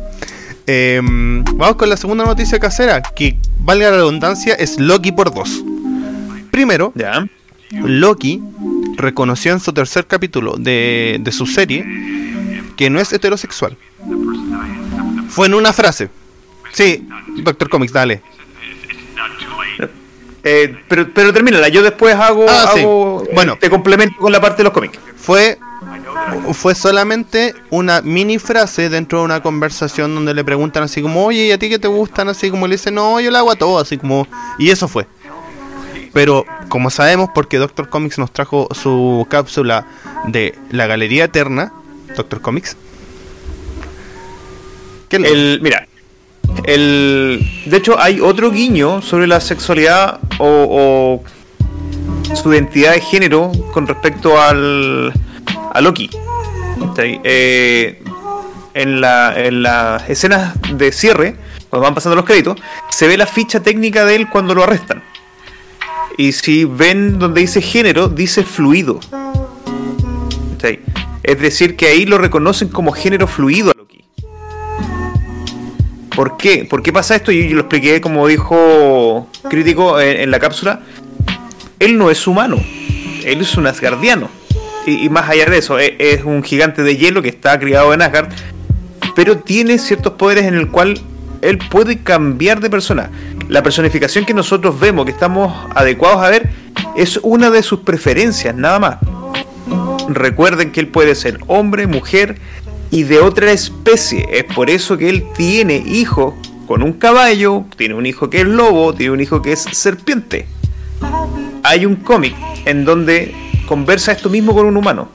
Eh, 0.67 0.99
vamos 1.03 1.75
con 1.75 1.89
la 1.89 1.97
segunda 1.97 2.23
noticia 2.25 2.59
casera, 2.59 3.01
que 3.01 3.37
valga 3.59 3.89
la 3.89 3.97
redundancia, 3.97 4.53
es 4.53 4.79
Loki 4.79 5.11
por 5.11 5.33
dos. 5.33 5.63
Primero, 6.51 6.91
Ya. 6.95 7.27
Loki 7.71 8.41
reconoció 8.97 9.53
en 9.53 9.59
su 9.61 9.71
tercer 9.73 10.05
capítulo 10.05 10.55
de, 10.57 11.19
de 11.21 11.31
su 11.31 11.45
serie 11.45 11.85
que 12.75 12.89
no 12.89 12.99
es 12.99 13.13
heterosexual. 13.13 13.77
Fue 15.29 15.47
en 15.47 15.53
una 15.53 15.71
frase. 15.71 16.09
Sí, 16.71 17.07
Doctor 17.37 17.69
Comics, 17.69 17.93
dale. 17.93 18.21
Eh, 20.43 20.75
pero, 20.87 21.07
pero 21.13 21.31
termínala, 21.33 21.67
yo 21.67 21.83
después 21.83 22.15
hago, 22.15 22.45
Ah, 22.49 22.71
sí. 22.73 22.83
Bueno. 23.33 23.57
te 23.59 23.69
complemento 23.69 24.17
con 24.17 24.31
la 24.31 24.41
parte 24.41 24.57
de 24.57 24.63
los 24.63 24.73
cómics. 24.73 24.97
Fue, 25.15 25.59
fue 26.53 26.73
solamente 26.73 27.53
una 27.69 28.01
mini 28.01 28.39
frase 28.39 28.89
dentro 28.89 29.19
de 29.19 29.25
una 29.25 29.43
conversación 29.43 30.15
donde 30.15 30.33
le 30.33 30.43
preguntan 30.43 30.83
así 30.83 31.01
como, 31.01 31.25
oye, 31.25 31.47
¿y 31.47 31.51
a 31.51 31.59
ti 31.59 31.69
qué 31.69 31.77
te 31.77 31.87
gustan? 31.87 32.27
Así 32.27 32.49
como 32.49 32.67
le 32.67 32.75
dice, 32.75 32.89
no, 32.89 33.19
yo 33.19 33.29
le 33.29 33.37
hago 33.37 33.51
a 33.51 33.55
todo, 33.55 33.77
así 33.79 33.97
como... 33.97 34.27
Y 34.57 34.71
eso 34.71 34.87
fue. 34.87 35.05
Pero 36.11 36.45
como 36.69 36.89
sabemos, 36.89 37.29
porque 37.35 37.57
Doctor 37.57 37.89
Comics 37.89 38.17
nos 38.17 38.31
trajo 38.33 38.67
su 38.73 39.27
cápsula 39.29 39.85
de 40.25 40.57
la 40.71 40.87
Galería 40.87 41.25
Eterna, 41.25 41.71
Doctor 42.15 42.41
Comics. 42.41 42.75
¿Qué 45.07 45.17
El, 45.17 45.59
mira, 45.61 45.87
el, 46.65 47.47
de 47.65 47.77
hecho 47.77 47.99
hay 47.99 48.19
otro 48.19 48.51
guiño 48.51 49.01
sobre 49.01 49.27
la 49.27 49.39
sexualidad 49.39 50.19
o, 50.39 51.23
su 52.35 52.53
identidad 52.53 52.93
de 52.93 53.01
género 53.01 53.51
con 53.73 53.87
respecto 53.87 54.39
al 54.39 55.13
a 55.73 55.81
Loki. 55.81 56.09
Eh, 56.97 58.01
en, 58.73 59.01
la, 59.01 59.33
las 59.51 60.09
escenas 60.09 60.53
de 60.73 60.91
cierre, 60.91 61.35
cuando 61.69 61.85
van 61.85 61.95
pasando 61.95 62.15
los 62.15 62.25
créditos, 62.25 62.57
se 62.89 63.07
ve 63.07 63.17
la 63.17 63.25
ficha 63.25 63.61
técnica 63.61 64.05
de 64.05 64.15
él 64.15 64.29
cuando 64.29 64.55
lo 64.55 64.63
arrestan. 64.63 65.03
Y 66.17 66.33
si 66.33 66.65
ven 66.65 67.19
donde 67.19 67.41
dice 67.41 67.61
género, 67.61 68.07
dice 68.07 68.43
fluido. 68.43 68.99
Es 71.23 71.39
decir, 71.39 71.75
que 71.75 71.87
ahí 71.87 72.05
lo 72.05 72.17
reconocen 72.17 72.69
como 72.69 72.91
género 72.91 73.27
fluido. 73.27 73.73
¿Por 76.15 76.37
qué? 76.37 76.65
¿Por 76.69 76.83
qué 76.83 76.91
pasa 76.91 77.15
esto? 77.15 77.31
Y 77.31 77.47
yo 77.49 77.55
lo 77.55 77.61
expliqué 77.61 78.01
como 78.01 78.27
dijo 78.27 79.27
crítico 79.49 79.99
en, 79.99 80.29
la 80.29 80.39
cápsula. 80.39 80.81
Él 81.79 81.97
no 81.97 82.11
es 82.11 82.27
humano, 82.27 82.57
él 83.25 83.41
es 83.41 83.55
un 83.55 83.67
asgardiano. 83.67 84.29
Y, 84.85 85.09
más 85.09 85.29
allá 85.29 85.45
de 85.45 85.57
eso, 85.57 85.79
e- 85.79 85.95
es, 85.99 86.23
un 86.23 86.43
gigante 86.43 86.83
de 86.83 86.97
hielo 86.97 87.21
que 87.21 87.29
está 87.29 87.59
criado 87.59 87.93
en 87.93 88.01
Asgard, 88.01 88.29
pero 89.15 89.37
tiene 89.37 89.77
ciertos 89.77 90.13
poderes 90.13 90.45
en 90.45 90.55
el 90.55 90.69
cual 90.69 90.99
él 91.41 91.57
puede 91.57 91.99
cambiar 91.99 92.59
de 92.59 92.69
persona. 92.69 93.09
La 93.47 93.63
personificación 93.63 94.25
que 94.25 94.33
nosotros 94.33 94.79
vemos, 94.79 95.05
que 95.05 95.11
estamos 95.11 95.53
adecuados 95.75 96.23
a 96.23 96.29
ver, 96.29 96.49
es 96.95 97.19
una 97.21 97.49
de 97.51 97.63
sus 97.63 97.81
preferencias, 97.81 98.55
nada 98.55 98.79
más. 98.79 98.97
Recuerden 100.09 100.71
que 100.71 100.79
él 100.79 100.87
puede 100.87 101.15
ser 101.15 101.39
hombre, 101.47 101.87
mujer 101.87 102.37
y 102.91 103.03
de 103.03 103.19
otra 103.19 103.51
especie. 103.51 104.27
Es 104.31 104.43
por 104.43 104.69
eso 104.69 104.97
que 104.97 105.09
él 105.09 105.25
tiene 105.35 105.77
hijos 105.77 106.35
con 106.67 106.83
un 106.83 106.93
caballo, 106.93 107.65
tiene 107.75 107.95
un 107.95 108.05
hijo 108.05 108.29
que 108.29 108.41
es 108.41 108.47
lobo, 108.47 108.93
tiene 108.93 109.13
un 109.13 109.21
hijo 109.21 109.41
que 109.41 109.53
es 109.53 109.61
serpiente. 109.71 110.45
Hay 111.63 111.85
un 111.85 111.95
cómic 111.95 112.35
en 112.65 112.85
donde 112.85 113.33
conversa 113.65 114.11
esto 114.11 114.29
mismo 114.29 114.53
con 114.53 114.65
un 114.65 114.77
humano. 114.77 115.09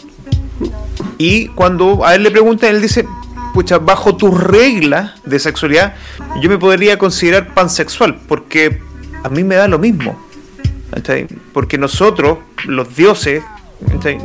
Y 1.19 1.49
cuando 1.49 2.05
a 2.05 2.15
él 2.15 2.23
le 2.23 2.31
preguntan, 2.31 2.75
él 2.75 2.83
dice, 2.83 3.07
pucha, 3.55 3.79
bajo 3.79 4.17
tus 4.17 4.39
reglas 4.39 5.13
de 5.25 5.39
sexualidad, 5.39 5.95
yo 6.41 6.49
me 6.49 6.59
podría 6.59 6.99
considerar 6.99 7.55
pansexual, 7.55 8.19
porque 8.29 8.81
a 9.23 9.29
mí 9.29 9.45
me 9.45 9.55
da 9.55 9.69
lo 9.69 9.79
mismo. 9.79 10.19
Porque 11.53 11.79
nosotros, 11.79 12.39
los 12.67 12.95
dioses, 12.97 13.43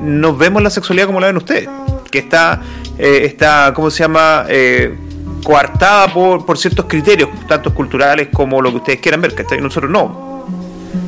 nos 0.01 0.37
vemos 0.37 0.61
la 0.61 0.69
sexualidad 0.69 1.07
como 1.07 1.19
la 1.19 1.27
ven 1.27 1.37
ustedes, 1.37 1.69
que 2.11 2.19
está, 2.19 2.61
eh, 2.97 3.21
está 3.25 3.73
¿cómo 3.73 3.89
se 3.89 4.03
llama? 4.03 4.45
Eh, 4.49 4.95
coartada 5.43 6.13
por, 6.13 6.45
por 6.45 6.57
ciertos 6.57 6.85
criterios, 6.85 7.29
tanto 7.47 7.73
culturales 7.73 8.29
como 8.31 8.61
lo 8.61 8.69
que 8.69 8.77
ustedes 8.77 8.99
quieran 8.99 9.21
ver, 9.21 9.33
¿cachai? 9.33 9.59
Nosotros 9.59 9.91
no. 9.91 10.45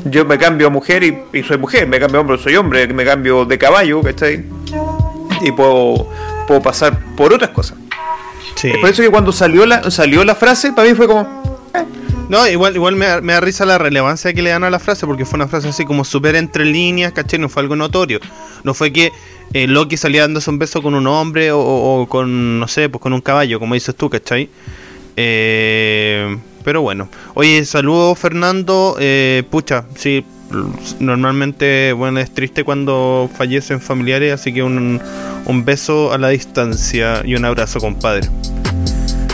Yo 0.05 0.25
me 0.25 0.37
cambio 0.37 0.67
a 0.67 0.69
mujer 0.69 1.03
y, 1.03 1.23
y 1.33 1.43
soy 1.43 1.57
mujer, 1.57 1.87
me 1.87 1.99
cambio 1.99 2.17
a 2.17 2.21
hombre, 2.21 2.37
soy 2.37 2.55
hombre, 2.55 2.87
me 2.87 3.05
cambio 3.05 3.45
de 3.45 3.57
caballo, 3.57 4.01
¿cachai? 4.01 4.43
Y 5.41 5.51
puedo, 5.51 6.09
puedo 6.47 6.61
pasar 6.61 6.97
por 7.15 7.33
otras 7.33 7.51
cosas. 7.51 7.77
Sí. 8.55 8.69
Es 8.69 8.77
por 8.77 8.89
eso 8.89 9.03
que 9.03 9.09
cuando 9.09 9.31
salió 9.31 9.65
la, 9.65 9.91
salió 9.91 10.23
la 10.23 10.35
frase, 10.35 10.71
para 10.71 10.87
mí 10.87 10.95
fue 10.95 11.07
como, 11.07 11.43
No, 12.29 12.47
igual, 12.47 12.75
igual 12.75 12.95
me, 12.95 13.05
da- 13.05 13.21
me 13.21 13.33
da 13.33 13.41
risa 13.41 13.65
la 13.65 13.77
relevancia 13.77 14.33
que 14.33 14.41
le 14.41 14.49
dan 14.49 14.63
a 14.63 14.69
la 14.69 14.79
frase, 14.79 15.05
porque 15.05 15.25
fue 15.25 15.35
una 15.37 15.47
frase 15.47 15.67
así 15.69 15.85
como 15.85 16.03
súper 16.03 16.35
entre 16.35 16.65
líneas, 16.65 17.11
¿cachai? 17.11 17.37
No 17.39 17.49
fue 17.49 17.61
algo 17.61 17.75
notorio. 17.75 18.19
No 18.63 18.73
fue 18.73 18.91
que 18.91 19.11
eh, 19.53 19.67
Loki 19.67 19.97
salía 19.97 20.21
dándose 20.21 20.49
un 20.49 20.57
beso 20.57 20.81
con 20.81 20.95
un 20.95 21.05
hombre 21.05 21.49
o, 21.51 22.07
con, 22.09 22.59
no 22.59 22.67
sé, 22.67 22.89
pues 22.89 23.01
con 23.01 23.13
un 23.13 23.21
caballo, 23.21 23.59
como 23.59 23.75
dices 23.75 23.95
tú, 23.95 24.09
¿cachai? 24.09 24.49
Eh, 25.15 26.37
pero 26.63 26.81
bueno. 26.81 27.07
Oye, 27.35 27.65
saludos 27.65 28.17
Fernando. 28.17 28.95
Eh, 28.99 29.43
pucha, 29.51 29.85
sí, 29.95 30.25
normalmente, 30.99 31.93
bueno, 31.93 32.19
es 32.19 32.33
triste 32.33 32.63
cuando 32.63 33.29
fallecen 33.37 33.79
familiares, 33.79 34.33
así 34.33 34.51
que 34.53 34.63
un, 34.63 34.99
un 35.45 35.65
beso 35.65 36.11
a 36.13 36.17
la 36.17 36.29
distancia 36.29 37.21
y 37.25 37.35
un 37.35 37.45
abrazo, 37.45 37.79
compadre. 37.79 38.27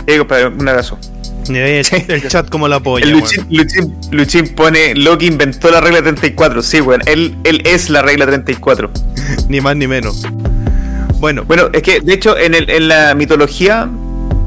eh, 0.08 0.17
compadre, 0.17 0.48
un 0.48 0.67
abrazo. 0.67 0.98
Ahí 1.56 1.82
el, 1.91 2.12
el 2.12 2.27
chat 2.27 2.50
como 2.50 2.68
la 2.68 2.79
polla. 2.79 3.06
Luchín, 3.08 3.46
Luchín- 3.50 3.94
Luchín 4.12 4.50
pone, 4.56 4.96
Loki 4.96 5.27
inventó 5.27 5.70
la 5.72 5.82
regla 5.82 6.01
34. 6.01 6.62
Sí, 6.63 6.82
weón, 6.82 7.01
él, 7.06 7.36
él 7.44 7.62
es 7.65 7.89
la 7.89 8.01
regla 8.01 8.25
34. 8.25 8.91
Ni 9.50 9.60
más 9.62 9.75
ni 9.75 9.88
menos. 9.88 10.25
Bueno, 11.20 11.44
Bueno, 11.46 11.70
es 11.74 11.82
que 11.84 12.00
de 12.01 12.13
hecho 12.13 12.38
en, 12.38 12.53
el- 12.56 12.70
en 12.70 12.88
la 12.88 13.13
mitología 13.15 13.89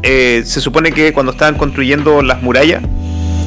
eh, 0.03 0.43
se 0.47 0.61
supone 0.61 0.93
que 0.93 1.13
cuando 1.13 1.33
estaban 1.33 1.57
construyendo 1.57 2.23
las 2.23 2.43
murallas, 2.43 2.83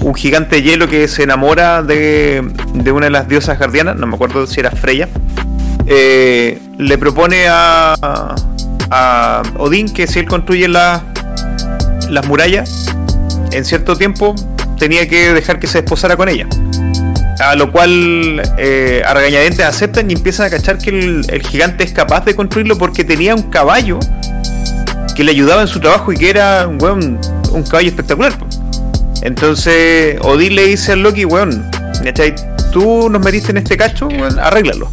un 0.02 0.14
gigante 0.14 0.58
de 0.58 0.62
hielo 0.62 0.88
que 0.88 1.08
se 1.08 1.24
enamora 1.24 1.82
de, 1.82 2.44
de 2.76 2.92
una 2.92 3.06
de 3.08 3.12
las 3.12 3.28
diosas 3.28 3.58
guardianas, 3.58 3.96
no 3.96 4.06
me 4.06 4.14
acuerdo 4.16 4.46
si 4.46 4.60
era 4.60 4.70
Freya, 4.72 5.10
eh, 5.88 6.60
le 6.78 6.98
propone 6.98 7.46
a, 7.50 7.96
a 8.92 9.42
Odín 9.58 9.92
que 9.92 10.06
si 10.08 10.20
él 10.20 10.28
construye 10.28 10.68
la- 10.68 11.02
las 12.10 12.26
murallas, 12.28 12.96
en 13.56 13.66
cierto 13.66 13.96
tiempo 13.96 14.36
tenía 14.78 15.08
que 15.08 15.34
dejar 15.34 15.60
que 15.60 15.68
se 15.68 15.82
desposara 15.82 16.16
con 16.18 16.30
ella. 16.30 16.48
A 17.40 17.56
lo 17.56 17.72
cual 17.72 18.42
eh, 18.58 19.02
a 19.06 19.14
regañadientes 19.14 19.66
aceptan 19.66 20.10
y 20.10 20.14
empiezan 20.14 20.48
a 20.48 20.50
cachar 20.50 20.78
que 20.78 20.90
el, 20.90 21.26
el 21.30 21.42
gigante 21.42 21.84
es 21.84 21.92
capaz 21.92 22.26
de 22.26 22.36
construirlo 22.36 22.78
porque 22.78 23.04
tenía 23.04 23.36
un 23.36 23.44
caballo 23.44 24.00
que 25.16 25.24
le 25.24 25.32
ayudaba 25.32 25.62
en 25.62 25.68
su 25.68 25.80
trabajo 25.80 26.12
y 26.12 26.18
que 26.18 26.30
era 26.30 26.68
un 26.68 27.64
caballo 27.70 27.90
espectacular. 27.90 28.34
Entonces 29.22 30.18
Odín 30.22 30.56
le 30.56 30.68
dice 30.68 30.94
al 30.94 31.02
Loki, 31.02 31.26
weón, 31.26 31.70
¿cachai? 32.04 32.36
tú 32.76 33.10
nos 33.10 33.24
metiste 33.24 33.52
en 33.52 33.58
este 33.58 33.78
cacho, 33.78 34.10
arréglalo. 34.38 34.92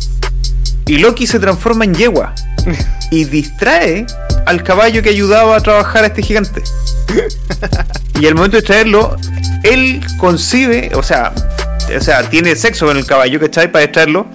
Y 0.86 0.98
Loki 0.98 1.26
se 1.26 1.40
transforma 1.40 1.84
en 1.84 1.94
yegua 1.94 2.32
y 3.10 3.24
distrae 3.24 4.06
al 4.46 4.62
caballo 4.62 5.02
que 5.02 5.08
ayudaba 5.08 5.56
a 5.56 5.60
trabajar 5.60 6.04
a 6.04 6.06
este 6.06 6.22
gigante. 6.22 6.62
Y 8.20 8.26
al 8.26 8.34
momento 8.34 8.56
de 8.56 8.62
traerlo, 8.62 9.16
él 9.62 10.00
concibe, 10.18 10.90
o 10.94 11.02
sea, 11.02 11.32
o 11.96 12.00
sea, 12.00 12.28
tiene 12.28 12.54
sexo 12.56 12.86
con 12.86 12.96
el 12.96 13.06
caballo, 13.06 13.40
¿cachai? 13.40 13.70
Para 13.70 13.84
extraerlo. 13.84 14.26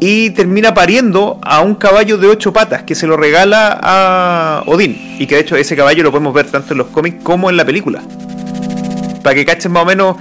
Y 0.00 0.30
termina 0.30 0.74
pariendo 0.74 1.38
a 1.42 1.60
un 1.60 1.76
caballo 1.76 2.18
de 2.18 2.26
ocho 2.26 2.52
patas 2.52 2.82
que 2.82 2.94
se 2.94 3.06
lo 3.06 3.16
regala 3.16 3.78
a 3.80 4.64
Odín. 4.66 5.16
Y 5.18 5.26
que 5.26 5.36
de 5.36 5.42
hecho 5.42 5.56
ese 5.56 5.76
caballo 5.76 6.02
lo 6.02 6.10
podemos 6.10 6.34
ver 6.34 6.50
tanto 6.50 6.74
en 6.74 6.78
los 6.78 6.88
cómics 6.88 7.22
como 7.22 7.48
en 7.50 7.56
la 7.56 7.64
película. 7.64 8.02
Para 9.22 9.34
que 9.36 9.44
cachen 9.44 9.70
más 9.70 9.84
o 9.84 9.86
menos 9.86 10.16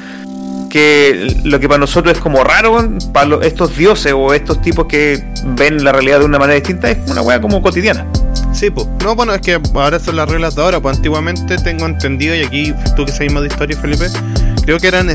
que 0.71 1.35
lo 1.43 1.59
que 1.59 1.67
para 1.67 1.79
nosotros 1.79 2.15
es 2.15 2.21
como 2.21 2.43
raro, 2.43 2.87
para 3.13 3.25
lo- 3.27 3.41
estos 3.41 3.75
dioses 3.75 4.13
o 4.15 4.33
estos 4.33 4.61
tipos 4.61 4.85
que 4.85 5.23
ven 5.55 5.83
la 5.83 5.91
realidad 5.91 6.19
de 6.19 6.25
una 6.25 6.39
manera 6.39 6.55
distinta, 6.55 6.89
es 6.89 6.97
una 7.09 7.21
wea 7.21 7.41
como 7.41 7.61
cotidiana. 7.61 8.05
Sí, 8.53 8.69
pues. 8.69 8.87
No, 9.03 9.15
bueno, 9.15 9.33
es 9.33 9.41
que 9.41 9.59
ahora 9.73 9.99
son 9.99 10.15
las 10.15 10.29
reglas 10.29 10.55
de 10.55 10.61
ahora. 10.61 10.79
Pues 10.79 10.97
antiguamente 10.97 11.57
tengo 11.57 11.85
entendido, 11.85 12.35
y 12.35 12.41
aquí 12.43 12.73
tú 12.95 13.05
que 13.05 13.11
sabes 13.11 13.31
más 13.33 13.43
de 13.43 13.49
historia, 13.49 13.77
Felipe, 13.77 14.07
creo 14.63 14.77
que 14.79 14.87
eran, 14.87 15.07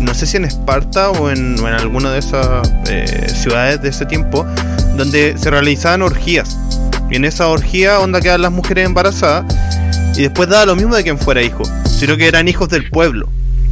no 0.00 0.14
sé 0.14 0.26
si 0.26 0.36
en 0.36 0.44
Esparta 0.44 1.10
o 1.10 1.30
en, 1.30 1.58
o 1.60 1.66
alguna 1.66 2.10
de 2.10 2.18
esas 2.18 2.70
eh, 2.88 3.28
ciudades 3.34 3.82
de 3.82 3.88
ese 3.90 4.06
tiempo, 4.06 4.44
donde 4.96 5.36
se 5.38 5.50
realizaban 5.50 6.02
orgías. 6.02 6.56
Y 7.10 7.16
en 7.16 7.24
esa 7.26 7.48
orgía, 7.48 7.98
onda 8.00 8.20
quedan 8.20 8.42
las 8.42 8.52
mujeres 8.52 8.86
embarazadas, 8.86 9.44
y 10.16 10.22
después 10.22 10.48
daba 10.48 10.64
lo 10.66 10.76
mismo 10.76 10.94
de 10.94 11.02
quien 11.02 11.18
fuera 11.18 11.42
hijo, 11.42 11.62
sino 11.86 12.16
que 12.16 12.26
eran 12.26 12.48
hijos 12.48 12.68
del 12.68 12.88
pueblo. 12.90 13.28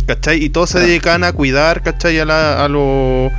¿Cachai? 0.06 0.42
Y 0.42 0.50
todos 0.50 0.70
se 0.70 0.80
dedicaban 0.80 1.22
a 1.24 1.32
cuidar, 1.32 1.82
¿cachai? 1.82 2.18
A, 2.18 2.24
la- 2.24 2.64
a, 2.64 2.68
lo- 2.68 3.30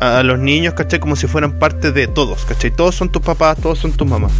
a, 0.00 0.22
los 0.22 0.38
niños, 0.38 0.74
¿cachai? 0.74 1.00
Como 1.00 1.16
si 1.16 1.26
fueran 1.26 1.58
parte 1.58 1.90
de 1.92 2.06
todos, 2.06 2.44
¿cachai? 2.44 2.70
Todos 2.70 2.94
son 2.94 3.10
tus 3.10 3.22
papás, 3.22 3.56
todos 3.60 3.78
son 3.78 3.92
tus 3.92 4.06
mamás. 4.06 4.32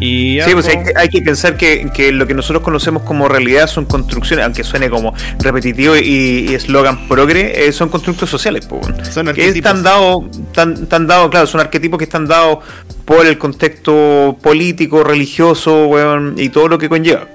Y 0.00 0.38
Sí, 0.44 0.50
pues 0.52 0.68
hay 0.68 0.82
que, 0.84 0.92
hay 0.96 1.08
que 1.08 1.22
pensar 1.22 1.56
que, 1.56 1.88
que 1.94 2.12
lo 2.12 2.26
que 2.26 2.34
nosotros 2.34 2.62
conocemos 2.62 3.02
como 3.04 3.26
realidad 3.28 3.68
son 3.68 3.86
construcciones, 3.86 4.44
aunque 4.44 4.64
suene 4.64 4.90
como 4.90 5.14
repetitivo 5.38 5.96
y 5.96 6.52
eslogan 6.54 7.08
progre, 7.08 7.66
eh, 7.66 7.72
son 7.72 7.88
constructos 7.88 8.28
sociales. 8.28 8.66
pues, 8.66 8.86
weón. 8.86 9.04
Son 9.06 9.32
que 9.32 9.48
están 9.48 9.82
dados, 9.82 10.24
tan, 10.52 10.86
tan 10.88 11.06
claro, 11.06 11.46
son 11.46 11.60
arquetipos 11.60 11.96
que 11.98 12.04
están 12.04 12.26
dados 12.26 12.58
por 13.06 13.24
el 13.26 13.38
contexto 13.38 14.36
político, 14.42 15.02
religioso, 15.04 15.86
weón, 15.86 16.34
y 16.36 16.50
todo 16.50 16.68
lo 16.68 16.76
que 16.76 16.88
conlleva. 16.90 17.26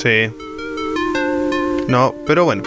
Sí. 0.00 0.30
No, 1.88 2.14
pero 2.26 2.44
bueno. 2.44 2.62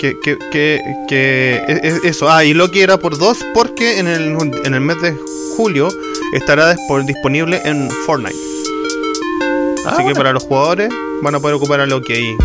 Que, 0.00 0.18
que, 0.20 0.38
que, 0.52 0.80
que 1.08 1.54
e- 1.68 1.80
e- 1.88 2.08
eso. 2.08 2.30
Ah, 2.30 2.44
y 2.44 2.54
Loki 2.54 2.80
era 2.80 2.98
por 2.98 3.18
dos 3.18 3.44
porque 3.54 3.98
en 3.98 4.06
el, 4.06 4.36
en 4.64 4.74
el 4.74 4.80
mes 4.80 5.00
de 5.02 5.16
julio 5.56 5.88
estará 6.32 6.74
disponible 7.06 7.60
en 7.64 7.90
Fortnite. 8.06 8.36
Así 9.86 10.02
Ah, 10.02 10.04
que 10.06 10.14
para 10.14 10.32
los 10.32 10.44
jugadores 10.44 10.88
van 11.22 11.34
a 11.34 11.40
poder 11.40 11.56
ocupar 11.56 11.80
a 11.80 11.86
Loki 11.86 12.12
ahí. 12.12 12.36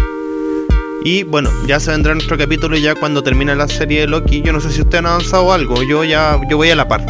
Y 1.04 1.24
bueno, 1.24 1.50
ya 1.68 1.80
se 1.80 1.92
vendrá 1.92 2.14
nuestro 2.14 2.38
capítulo 2.38 2.76
ya 2.76 2.94
cuando 2.96 3.24
termine 3.24 3.56
la 3.56 3.68
serie 3.68 4.02
de 4.02 4.08
Loki. 4.08 4.42
Yo 4.42 4.52
no 4.52 4.60
sé 4.60 4.72
si 4.72 4.82
ustedes 4.82 5.00
han 5.00 5.06
avanzado 5.06 5.52
algo. 5.54 5.82
Yo 5.84 6.04
ya 6.04 6.40
yo 6.50 6.58
voy 6.58 6.70
a 6.72 6.76
la 6.76 6.88
par. 6.88 7.06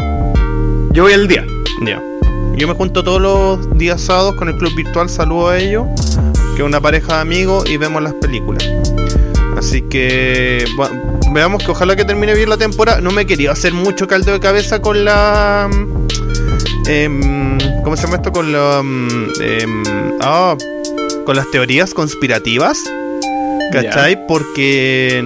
Yo 0.92 1.04
voy 1.04 1.14
al 1.14 1.28
día. 1.28 1.46
Ya. 1.86 2.02
Yo 2.56 2.68
me 2.68 2.74
junto 2.76 3.04
todos 3.04 3.22
los 3.22 3.78
días 3.78 4.02
sábados 4.02 4.36
con 4.36 4.50
el 4.50 4.58
club 4.58 4.76
virtual, 4.76 5.10
saludo 5.10 5.48
a 5.50 5.58
ellos, 5.60 5.86
que 6.60 6.64
una 6.64 6.82
pareja 6.82 7.16
de 7.16 7.22
amigos 7.22 7.70
y 7.70 7.78
vemos 7.78 8.04
las 8.04 8.14
películas. 8.16 8.70
Así 9.58 9.82
que 9.84 10.66
bueno, 10.76 11.18
veamos 11.32 11.64
que 11.64 11.72
ojalá 11.72 11.96
que 11.96 12.04
termine 12.04 12.34
bien 12.34 12.50
la 12.50 12.58
temporada. 12.58 13.00
No 13.00 13.12
me 13.12 13.26
quería 13.26 13.54
hacer 13.54 13.72
mucho 13.72 14.08
caldo 14.08 14.34
de 14.34 14.42
cabeza 14.42 14.82
con 14.82 15.06
la... 15.06 15.70
em, 16.86 17.58
¿Cómo 17.82 17.96
se 17.96 18.04
llama 18.04 18.18
esto? 18.18 18.34
Con 18.34 18.52
la... 18.52 18.82
mm, 18.84 19.30
em, 19.42 19.84
ah, 20.20 20.58
con 21.26 21.38
las 21.38 21.50
teorías 21.50 21.94
conspirativas. 21.94 22.84
¿Cachai? 23.72 24.28
Porque... 24.28 25.26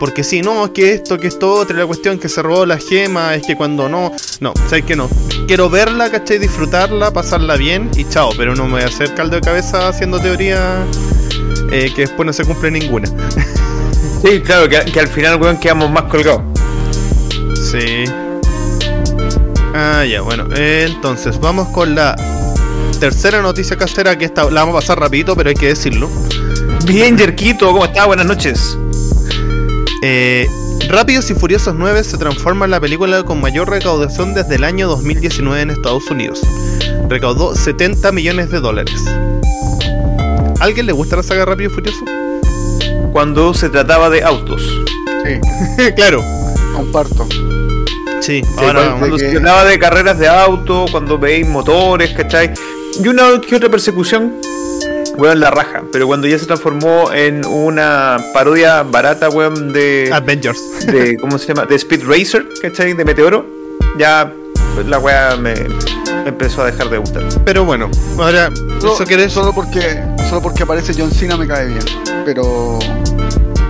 Porque 0.00 0.24
sí, 0.24 0.40
no, 0.40 0.64
es 0.64 0.70
que 0.70 0.94
esto, 0.94 1.20
que 1.20 1.26
esto 1.26 1.52
otro, 1.52 1.76
la 1.76 1.84
cuestión 1.86 2.18
que 2.18 2.30
se 2.30 2.40
robó 2.40 2.64
la 2.64 2.78
gema, 2.78 3.34
es 3.34 3.46
que 3.46 3.54
cuando 3.54 3.86
no, 3.88 4.10
no, 4.40 4.54
¿sabes 4.66 4.86
que 4.86 4.96
no? 4.96 5.10
Quiero 5.46 5.68
verla, 5.68 6.10
¿cachai? 6.10 6.38
Disfrutarla, 6.38 7.12
pasarla 7.12 7.56
bien 7.56 7.90
y 7.94 8.08
chao, 8.08 8.30
pero 8.34 8.56
no 8.56 8.64
me 8.64 8.72
voy 8.72 8.82
a 8.82 8.86
hacer 8.86 9.14
caldo 9.14 9.36
de 9.36 9.42
cabeza 9.42 9.88
haciendo 9.88 10.18
teoría 10.18 10.86
eh, 11.70 11.92
que 11.94 12.02
después 12.02 12.24
no 12.24 12.32
se 12.32 12.44
cumple 12.44 12.70
ninguna. 12.70 13.08
Sí, 14.22 14.40
claro, 14.40 14.68
que, 14.68 14.90
que 14.90 15.00
al 15.00 15.08
final, 15.08 15.40
weón, 15.40 15.58
quedamos 15.58 15.90
más 15.90 16.04
colgados. 16.04 16.42
Sí. 17.54 18.04
Ah, 19.74 20.04
ya, 20.04 20.22
bueno. 20.22 20.46
eh, 20.56 20.86
entonces, 20.88 21.38
vamos 21.38 21.68
con 21.68 21.94
la 21.94 22.16
tercera 22.98 23.40
noticia 23.40 23.76
casera 23.76 24.16
que 24.18 24.24
esta 24.26 24.44
la 24.50 24.60
vamos 24.60 24.74
a 24.76 24.80
pasar 24.80 24.98
rapidito, 24.98 25.36
pero 25.36 25.50
hay 25.50 25.54
que 25.54 25.68
decirlo. 25.68 26.08
Bien, 26.86 27.16
Yerquito, 27.16 27.70
¿cómo 27.72 27.84
está? 27.84 28.06
Buenas 28.06 28.26
noches. 28.26 28.76
Eh, 30.02 30.48
Rápidos 30.88 31.30
y 31.30 31.34
Furiosos 31.34 31.74
9 31.76 32.02
se 32.04 32.16
transforma 32.18 32.64
en 32.64 32.70
la 32.70 32.80
película 32.80 33.22
con 33.22 33.40
mayor 33.40 33.68
recaudación 33.70 34.34
desde 34.34 34.56
el 34.56 34.64
año 34.64 34.88
2019 34.88 35.60
en 35.62 35.70
Estados 35.70 36.10
Unidos. 36.10 36.40
Recaudó 37.08 37.54
70 37.54 38.10
millones 38.12 38.50
de 38.50 38.60
dólares. 38.60 38.94
¿Alguien 40.60 40.86
le 40.86 40.92
gusta 40.92 41.16
la 41.16 41.22
saga 41.22 41.44
Rápido 41.44 41.70
y 41.70 41.74
Furioso? 41.74 42.04
Cuando 43.12 43.52
se 43.54 43.68
trataba 43.68 44.10
de 44.10 44.22
autos. 44.24 44.62
Sí, 45.24 45.92
claro. 45.96 46.24
comparto. 46.74 47.26
Sí, 48.20 48.42
Sí, 48.42 48.44
ahora 48.58 48.72
cuando, 48.82 48.98
cuando 48.98 49.16
que- 49.16 49.22
se 49.24 49.30
trataba 49.32 49.64
de 49.64 49.78
carreras 49.78 50.18
de 50.18 50.28
auto, 50.28 50.86
cuando 50.90 51.18
veis 51.18 51.46
motores, 51.46 52.10
¿cachai? 52.12 52.52
Y 53.02 53.08
una 53.08 53.40
que 53.40 53.56
otra 53.56 53.68
persecución, 53.70 54.34
weón, 55.20 55.38
la 55.40 55.50
raja. 55.50 55.82
Pero 55.92 56.06
cuando 56.06 56.26
ya 56.26 56.38
se 56.38 56.46
transformó 56.46 57.12
en 57.12 57.44
una 57.46 58.18
parodia 58.32 58.82
barata, 58.82 59.28
weón, 59.28 59.72
de, 59.72 60.10
Avengers. 60.12 60.86
de. 60.86 61.16
¿Cómo 61.20 61.38
se 61.38 61.48
llama? 61.48 61.66
De 61.66 61.76
Speed 61.76 62.02
Racer, 62.06 62.46
¿cachai? 62.62 62.94
De 62.94 63.04
Meteoro, 63.04 63.46
ya 63.98 64.32
pues, 64.74 64.86
la 64.86 64.98
weá 64.98 65.36
me, 65.36 65.54
me 65.54 66.28
empezó 66.28 66.62
a 66.62 66.66
dejar 66.66 66.88
de 66.90 66.98
gustar. 66.98 67.24
Pero 67.44 67.64
bueno, 67.64 67.90
ahora, 68.18 68.50
¿eso 68.78 69.04
querés? 69.04 69.32
solo 69.32 69.52
porque 69.52 70.02
solo 70.28 70.40
porque 70.42 70.62
aparece 70.62 70.94
John 70.96 71.10
Cena 71.10 71.36
me 71.36 71.46
cae 71.46 71.66
bien. 71.66 71.84
Pero 72.24 72.78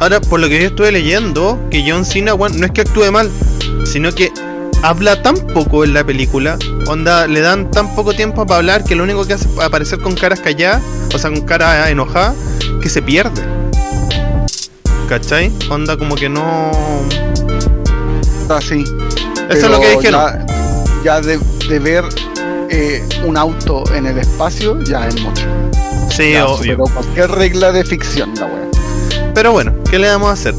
Ahora, 0.00 0.19
por 0.19 0.40
lo 0.40 0.49
que 0.49 0.59
yo 0.59 0.69
estuve 0.69 0.92
leyendo, 0.92 1.61
que 1.71 1.85
John 1.87 2.07
Cena, 2.07 2.33
weón, 2.33 2.59
no 2.59 2.64
es 2.64 2.73
que 2.73 2.80
actúe 2.80 3.12
mal, 3.12 3.30
sino 3.85 4.12
que 4.12 4.33
habla 4.82 5.22
tan 5.22 5.34
poco 5.54 5.84
en 5.84 5.94
la 5.94 6.04
película, 6.04 6.58
onda, 6.87 7.26
le 7.26 7.40
dan 7.40 7.70
tan 7.70 7.94
poco 7.94 8.12
tiempo 8.14 8.46
para 8.46 8.58
hablar 8.58 8.84
que 8.84 8.94
lo 8.94 9.04
único 9.04 9.25
que 9.26 9.34
hace 9.34 9.49
es 9.49 9.58
aparecer 9.58 10.00
con 10.00 10.14
caras 10.14 10.40
calladas, 10.40 10.82
o 11.14 11.18
sea, 11.18 11.30
con 11.30 11.42
cara 11.42 11.90
enojada, 11.90 12.34
que 12.82 12.88
se 12.88 13.02
pierde. 13.02 13.42
¿Cachai? 15.08 15.52
Onda 15.70 15.96
como 15.96 16.14
que 16.14 16.28
no... 16.28 16.70
así. 18.49 18.84
Eso 19.49 19.66
es 19.66 19.70
lo 19.70 19.80
que 19.80 19.87
Pero 19.87 19.99
dijeron. 20.00 20.46
Ya, 21.02 21.14
ya 21.16 21.20
de, 21.20 21.40
de 21.68 21.78
ver 21.80 22.04
eh, 22.70 23.04
un 23.26 23.37
auto 23.37 23.82
en 23.94 24.06
el 24.06 24.18
espacio, 24.18 24.80
ya 24.84 25.08
es 25.08 25.20
mucho. 25.20 25.44
Sí, 26.10 26.32
Ya 26.32 26.46
obvio. 26.46 26.56
superó 26.76 26.84
cualquier 26.94 27.30
regla 27.32 27.72
de 27.72 27.84
ficción, 27.84 28.32
la 28.37 28.46
wea. 28.46 28.68
Pero 29.34 29.52
bueno, 29.52 29.75
¿qué 29.90 29.99
le 29.99 30.08
vamos 30.08 30.28
a 30.30 30.32
hacer? 30.32 30.54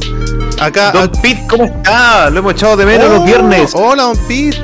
Acá... 0.61 0.91
Don 0.91 1.09
Pete, 1.21 1.45
¿cómo 1.49 1.63
está? 1.65 2.29
Lo 2.29 2.39
hemos 2.39 2.53
echado 2.53 2.77
de 2.77 2.85
menos 2.85 3.07
Oh, 3.09 3.13
los 3.15 3.25
viernes. 3.25 3.71
Hola, 3.73 4.03
Don 4.03 4.17
Pete. 4.27 4.57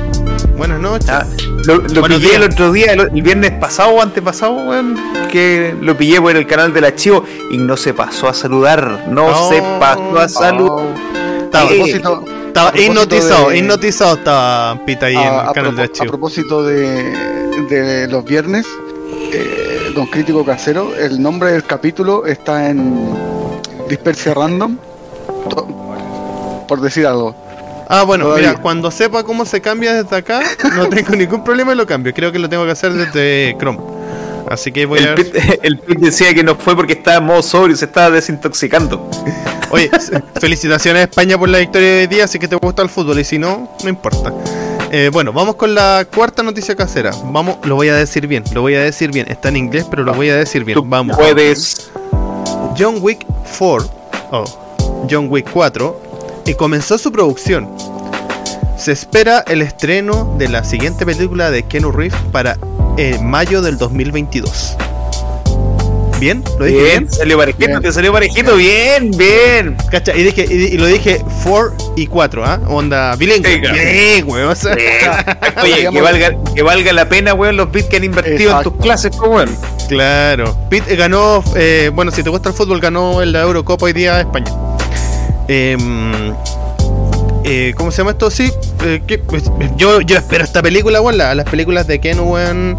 Buenas 0.56 0.80
noches. 0.80 1.08
Ah, 1.10 1.24
lo 1.66 2.02
pillé 2.02 2.18
días. 2.18 2.34
el 2.34 2.42
otro 2.44 2.72
día, 2.72 2.92
el, 2.92 3.00
el 3.14 3.22
viernes 3.22 3.52
pasado 3.52 3.90
o 3.90 4.02
antepasado, 4.02 4.54
weón, 4.54 4.96
que 5.30 5.74
lo 5.80 5.96
pillé 5.96 6.20
por 6.20 6.34
el 6.34 6.46
canal 6.46 6.72
del 6.72 6.84
archivo 6.84 7.24
y 7.50 7.58
no 7.58 7.76
se 7.76 7.94
pasó 7.94 8.28
a 8.28 8.34
saludar. 8.34 9.04
No 9.08 9.26
Oh, 9.26 9.48
se 9.50 9.60
pasó 9.78 10.18
a 10.18 10.28
saludar. 10.28 10.86
Propósito, 11.50 12.24
estaba 12.46 12.70
propósito 12.72 12.80
hipnotizado, 12.82 13.48
de- 13.50 13.58
hipnotizado 13.58 14.14
estaba 14.16 14.84
Pete 14.84 15.06
ahí 15.06 15.14
en 15.14 15.20
a, 15.20 15.42
el 15.42 15.48
a 15.48 15.52
canal 15.52 15.76
de 15.76 15.76
propo- 15.76 15.80
a 15.80 15.82
archivo. 15.84 16.06
propósito 16.08 16.62
de, 16.64 17.02
de 17.68 18.08
los 18.08 18.24
viernes, 18.24 18.66
eh, 19.32 19.92
Don 19.94 20.06
Crítico 20.06 20.44
Casero, 20.44 20.94
el 20.96 21.20
nombre 21.22 21.52
del 21.52 21.64
capítulo 21.64 22.26
está 22.26 22.68
en 22.70 23.10
Dispersia 23.88 24.34
Random, 24.34 24.76
to- 25.50 25.87
por 26.68 26.80
decir 26.80 27.06
algo. 27.06 27.34
Ah, 27.88 28.04
bueno, 28.04 28.26
Todavía. 28.26 28.50
mira, 28.50 28.60
cuando 28.62 28.90
sepa 28.90 29.24
cómo 29.24 29.44
se 29.46 29.60
cambia 29.62 29.94
desde 29.94 30.14
acá, 30.14 30.42
no 30.76 30.88
tengo 30.90 31.16
ningún 31.16 31.42
problema 31.42 31.72
y 31.72 31.76
lo 31.76 31.86
cambio. 31.86 32.12
Creo 32.14 32.30
que 32.30 32.38
lo 32.38 32.48
tengo 32.48 32.64
que 32.66 32.70
hacer 32.72 32.92
desde 32.92 33.56
Chrome. 33.58 33.80
Así 34.50 34.70
que 34.72 34.86
voy 34.86 35.00
a 35.00 35.02
El 35.08 35.14
ver. 35.16 35.30
Pete, 35.32 35.60
el 35.62 35.78
Pete 35.78 36.00
decía 36.06 36.34
que 36.34 36.44
no 36.44 36.54
fue 36.54 36.76
porque 36.76 36.92
estaba 36.92 37.16
en 37.16 37.24
modo 37.24 37.42
sobrio, 37.42 37.76
se 37.76 37.86
estaba 37.86 38.10
desintoxicando. 38.10 39.08
Oye, 39.70 39.90
felicitaciones 40.40 41.00
a 41.00 41.04
España 41.04 41.36
por 41.36 41.48
la 41.48 41.58
victoria 41.58 41.88
de 41.88 42.00
hoy 42.00 42.06
día, 42.06 42.24
así 42.24 42.38
que 42.38 42.48
te 42.48 42.56
gusta 42.56 42.80
el 42.82 42.88
fútbol 42.88 43.18
y 43.18 43.24
si 43.24 43.38
no, 43.38 43.70
no 43.82 43.88
importa. 43.88 44.32
Eh, 44.90 45.10
bueno, 45.12 45.32
vamos 45.34 45.56
con 45.56 45.74
la 45.74 46.06
cuarta 46.14 46.42
noticia 46.42 46.74
casera. 46.74 47.10
Vamos, 47.24 47.58
lo 47.64 47.74
voy 47.74 47.88
a 47.88 47.94
decir 47.94 48.26
bien, 48.26 48.44
lo 48.54 48.62
voy 48.62 48.74
a 48.76 48.80
decir 48.82 49.10
bien. 49.10 49.26
Está 49.30 49.50
en 49.50 49.58
inglés, 49.58 49.84
pero 49.90 50.04
lo 50.04 50.14
voy 50.14 50.30
a 50.30 50.36
decir 50.36 50.64
bien. 50.64 50.76
Tú 50.78 50.84
Vamos. 50.86 51.16
puedes. 51.18 51.90
John 52.78 52.96
Wick 53.00 53.26
4, 53.58 53.90
oh, 54.30 54.44
John 55.10 55.26
Wick 55.30 55.50
4, 55.52 56.00
y 56.48 56.54
comenzó 56.54 56.96
su 56.96 57.12
producción. 57.12 57.68
Se 58.78 58.92
espera 58.92 59.44
el 59.46 59.60
estreno 59.60 60.34
de 60.38 60.48
la 60.48 60.64
siguiente 60.64 61.04
película 61.04 61.50
de 61.50 61.64
Keanu 61.64 61.92
Reeves 61.92 62.18
para 62.32 62.56
eh, 62.96 63.18
mayo 63.22 63.60
del 63.60 63.76
2022. 63.76 64.76
¿Bien? 66.18 66.42
¿Lo 66.58 66.64
dije 66.64 66.82
bien? 66.82 66.98
Bien, 67.06 67.12
salió 67.12 67.38
parejito, 67.38 67.66
Bien. 67.66 67.82
te 67.82 67.92
salió 67.92 68.12
parejito, 68.12 68.56
bien, 68.56 69.10
bien. 69.12 69.76
Cacha, 69.90 70.16
y, 70.16 70.22
dije, 70.24 70.46
y, 70.48 70.74
y 70.74 70.78
lo 70.78 70.86
dije 70.86 71.22
4 71.44 71.94
y 71.96 72.06
4, 72.06 72.44
¿ah? 72.44 72.60
Onda 72.66 73.14
bilingüe. 73.14 73.52
Sí, 73.54 73.60
claro. 73.60 73.76
Bien, 73.76 74.26
güey, 74.26 74.42
o 74.42 74.54
sea, 74.56 74.72
Oye, 75.62 75.88
que 75.92 76.00
valga, 76.00 76.32
que 76.54 76.62
valga 76.62 76.92
la 76.92 77.08
pena, 77.08 77.34
weón, 77.34 77.56
los 77.56 77.70
bits 77.70 77.88
que 77.88 77.96
han 77.98 78.04
invertido 78.04 78.50
Exacto. 78.50 78.70
en 78.70 78.74
tus 78.74 78.82
clases, 78.82 79.16
pues, 79.16 79.30
weón. 79.30 79.56
Claro. 79.88 80.56
Pete 80.68 80.94
eh, 80.94 80.96
ganó, 80.96 81.44
eh, 81.54 81.90
bueno, 81.94 82.10
si 82.10 82.22
te 82.22 82.30
gusta 82.30 82.48
el 82.48 82.54
fútbol, 82.54 82.80
ganó 82.80 83.22
en 83.22 83.32
la 83.32 83.42
Eurocopa 83.42 83.84
hoy 83.84 83.92
día 83.92 84.20
España. 84.20 84.50
Em, 85.48 86.34
eh, 87.44 87.72
¿Cómo 87.76 87.90
se 87.90 87.98
llama 87.98 88.10
esto? 88.12 88.30
Sí, 88.30 88.52
eh, 88.84 89.02
que- 89.06 89.22
yo, 89.76 90.00
yo 90.02 90.16
espero 90.18 90.44
esta 90.44 90.62
película, 90.62 91.00
weón. 91.00 91.16
la- 91.18 91.34
las 91.34 91.46
películas 91.48 91.86
de 91.86 91.98
Ken, 92.00 92.20
weón, 92.20 92.76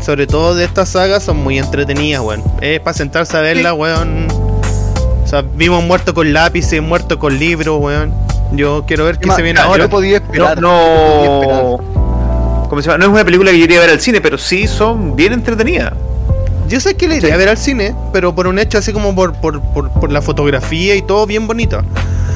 sobre 0.00 0.26
todo 0.26 0.54
de 0.54 0.64
esta 0.64 0.86
saga, 0.86 1.18
son 1.20 1.38
muy 1.38 1.58
entretenidas, 1.58 2.22
weón. 2.22 2.42
Es 2.60 2.80
para 2.80 2.94
sentarse 2.94 3.36
a 3.36 3.40
verla, 3.40 3.74
weón. 3.74 4.28
O 4.30 5.26
sea, 5.26 5.42
vimos 5.42 5.82
muerto 5.84 6.14
con 6.14 6.32
lápices, 6.32 6.80
muerto 6.80 7.18
con 7.18 7.38
libros, 7.38 7.78
weón. 7.80 8.14
Yo 8.52 8.84
quiero 8.86 9.04
ver 9.04 9.18
qué 9.18 9.30
se 9.32 9.42
viene 9.42 9.58
yo 9.60 9.66
ahora. 9.66 9.84
no 9.84 9.90
podía 9.90 10.20
No, 10.20 10.24
esperar. 10.24 10.60
no 10.60 10.70
podía 10.70 11.34
esperar. 11.34 11.62
no. 11.64 12.68
¿Cómo 12.70 12.80
se 12.82 12.86
llama? 12.88 12.98
No 12.98 13.04
es 13.06 13.10
una 13.10 13.24
película 13.24 13.50
que 13.50 13.58
yo 13.58 13.64
iría 13.64 13.78
a 13.78 13.80
ver 13.80 13.90
al 13.90 14.00
cine, 14.00 14.20
pero 14.20 14.38
sí 14.38 14.66
son 14.66 15.16
bien 15.16 15.32
entretenidas. 15.32 15.92
Yo 16.68 16.80
sé 16.80 16.96
que 16.96 17.08
la 17.08 17.16
iré 17.16 17.32
a 17.32 17.36
ver 17.36 17.48
al 17.48 17.56
cine, 17.56 17.94
pero 18.12 18.34
por 18.34 18.46
un 18.46 18.58
hecho 18.58 18.78
así 18.78 18.92
como 18.92 19.14
por, 19.14 19.32
por, 19.34 19.60
por, 19.60 19.90
por 19.90 20.12
la 20.12 20.20
fotografía 20.22 20.94
y 20.94 21.02
todo 21.02 21.26
bien 21.26 21.46
bonito. 21.46 21.80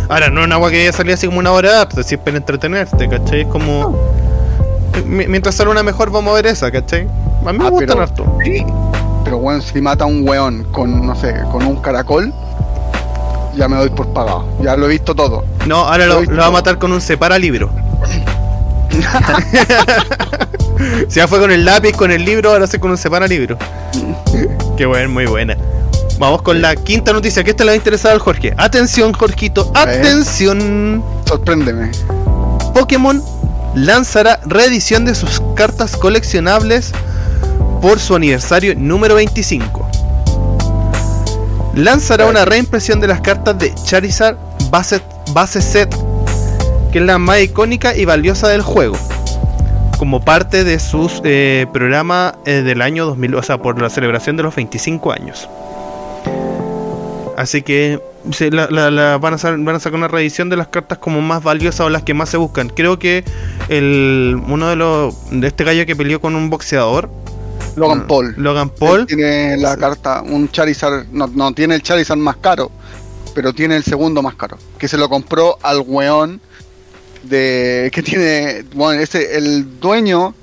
Ahora, 0.08 0.30
no 0.30 0.40
es 0.40 0.46
una 0.46 0.56
agua 0.56 0.70
que 0.70 0.78
vaya 0.78 0.90
a 0.90 0.92
salir 0.92 1.12
así 1.14 1.26
como 1.26 1.38
una 1.38 1.52
hora, 1.52 1.88
pues 1.88 2.06
si 2.06 2.14
es 2.16 2.20
para 2.20 2.36
entretenerte, 2.36 3.08
¿cachai? 3.08 3.42
Es 3.42 3.46
como. 3.46 3.96
Mi- 5.06 5.26
Mientras 5.26 5.54
sale 5.54 5.70
una 5.70 5.82
mejor, 5.82 6.10
vamos 6.10 6.32
a 6.32 6.34
ver 6.36 6.46
esa, 6.46 6.70
¿cachai? 6.70 7.06
A 7.46 7.52
mí 7.52 7.58
me 7.58 7.66
Ah, 7.66 7.70
gustan 7.70 7.88
pero- 7.88 8.02
harto. 8.02 8.38
Sí. 8.44 8.64
Pero 9.24 9.38
bueno, 9.38 9.60
si 9.62 9.80
mata 9.80 10.04
a 10.04 10.06
un 10.06 10.26
weón 10.28 10.64
con, 10.72 11.06
no 11.06 11.14
sé, 11.14 11.34
con 11.52 11.64
un 11.64 11.76
caracol, 11.80 12.32
ya 13.54 13.68
me 13.68 13.76
doy 13.76 13.90
por 13.90 14.08
pagado. 14.12 14.46
Ya 14.62 14.76
lo 14.76 14.86
he 14.86 14.88
visto 14.88 15.14
todo. 15.14 15.44
No, 15.66 15.76
ahora 15.86 16.06
lo, 16.06 16.22
lo 16.22 16.36
va 16.38 16.46
a 16.46 16.50
matar 16.50 16.78
con 16.78 16.92
un 16.92 17.00
separa 17.00 17.38
libro. 17.38 17.70
si 21.08 21.20
ya 21.20 21.28
fue 21.28 21.40
con 21.40 21.50
el 21.50 21.64
lápiz, 21.64 21.92
con 21.92 22.10
el 22.10 22.24
libro, 22.24 22.50
ahora 22.50 22.66
sí 22.66 22.78
con 22.78 22.90
un 22.90 22.98
separa 22.98 23.26
libro. 23.26 23.56
Qué 24.76 24.86
buena, 24.86 25.08
muy 25.08 25.26
buena. 25.26 25.56
Vamos 26.18 26.42
con 26.42 26.62
la 26.62 26.76
quinta 26.76 27.12
noticia, 27.12 27.42
que 27.42 27.50
esta 27.50 27.64
le 27.64 27.70
va 27.70 27.72
a 27.72 27.76
interesar 27.76 28.12
al 28.12 28.18
Jorge. 28.18 28.54
Atención, 28.56 29.12
Jorgito, 29.12 29.70
atención. 29.74 31.02
Sorpréndeme. 31.26 31.90
Pokémon 32.74 33.22
lanzará 33.74 34.38
reedición 34.44 35.04
de 35.04 35.14
sus 35.14 35.42
cartas 35.56 35.96
coleccionables 35.96 36.92
por 37.80 37.98
su 37.98 38.14
aniversario 38.14 38.74
número 38.76 39.16
25. 39.16 39.88
Lanzará 41.74 42.26
una 42.26 42.44
reimpresión 42.44 43.00
de 43.00 43.08
las 43.08 43.20
cartas 43.20 43.58
de 43.58 43.74
Charizard 43.74 44.36
base, 44.70 45.00
base 45.32 45.60
set, 45.60 45.94
que 46.92 46.98
es 46.98 47.04
la 47.04 47.18
más 47.18 47.40
icónica 47.40 47.96
y 47.96 48.04
valiosa 48.04 48.48
del 48.48 48.62
juego, 48.62 48.96
como 49.98 50.24
parte 50.24 50.62
de 50.64 50.78
sus 50.78 51.20
eh, 51.24 51.66
programa 51.72 52.34
eh, 52.44 52.62
del 52.62 52.82
año 52.82 53.06
2000, 53.06 53.34
o 53.36 53.42
sea, 53.42 53.58
por 53.58 53.80
la 53.80 53.88
celebración 53.90 54.36
de 54.36 54.42
los 54.42 54.54
25 54.54 55.12
años. 55.12 55.48
Así 57.36 57.62
que 57.62 57.98
sí, 58.30 58.50
la- 58.50 58.68
la- 58.70 58.90
la- 58.90 59.18
van, 59.18 59.34
a 59.34 59.38
sa- 59.38 59.52
van 59.52 59.74
a 59.74 59.80
sacar 59.80 59.96
una 59.98 60.08
reedición 60.08 60.50
de 60.50 60.56
las 60.56 60.68
cartas 60.68 60.98
como 60.98 61.20
más 61.22 61.42
valiosas 61.42 61.80
o 61.80 61.88
las 61.90 62.02
que 62.02 62.12
más 62.14 62.28
se 62.28 62.36
buscan. 62.36 62.68
Creo 62.68 62.98
que 62.98 63.24
el 63.68 64.40
uno 64.48 64.68
de 64.68 64.76
los 64.76 65.14
de 65.30 65.46
este 65.46 65.64
gallo 65.64 65.86
que 65.86 65.96
peleó 65.96 66.20
con 66.20 66.36
un 66.36 66.50
boxeador, 66.50 67.08
Logan 67.74 68.00
Mm, 68.00 68.06
Paul. 68.06 68.34
Logan 68.36 68.68
Él 68.68 68.74
Paul, 68.78 69.06
tiene 69.06 69.56
la 69.56 69.78
carta, 69.78 70.20
un 70.22 70.50
Charizard, 70.50 71.06
no, 71.10 71.26
no 71.28 71.52
tiene 71.52 71.74
el 71.74 71.82
Charizard 71.82 72.18
más 72.18 72.36
caro, 72.36 72.70
pero 73.34 73.54
tiene 73.54 73.76
el 73.76 73.82
segundo 73.82 74.20
más 74.22 74.34
caro. 74.34 74.58
Que 74.78 74.88
se 74.88 74.98
lo 74.98 75.08
compró 75.08 75.56
al 75.62 75.80
weón 75.86 76.38
de 77.22 77.90
que 77.92 78.02
tiene, 78.02 78.64
bueno, 78.74 79.00
ese, 79.00 79.36
el 79.36 79.80
dueño 79.80 80.34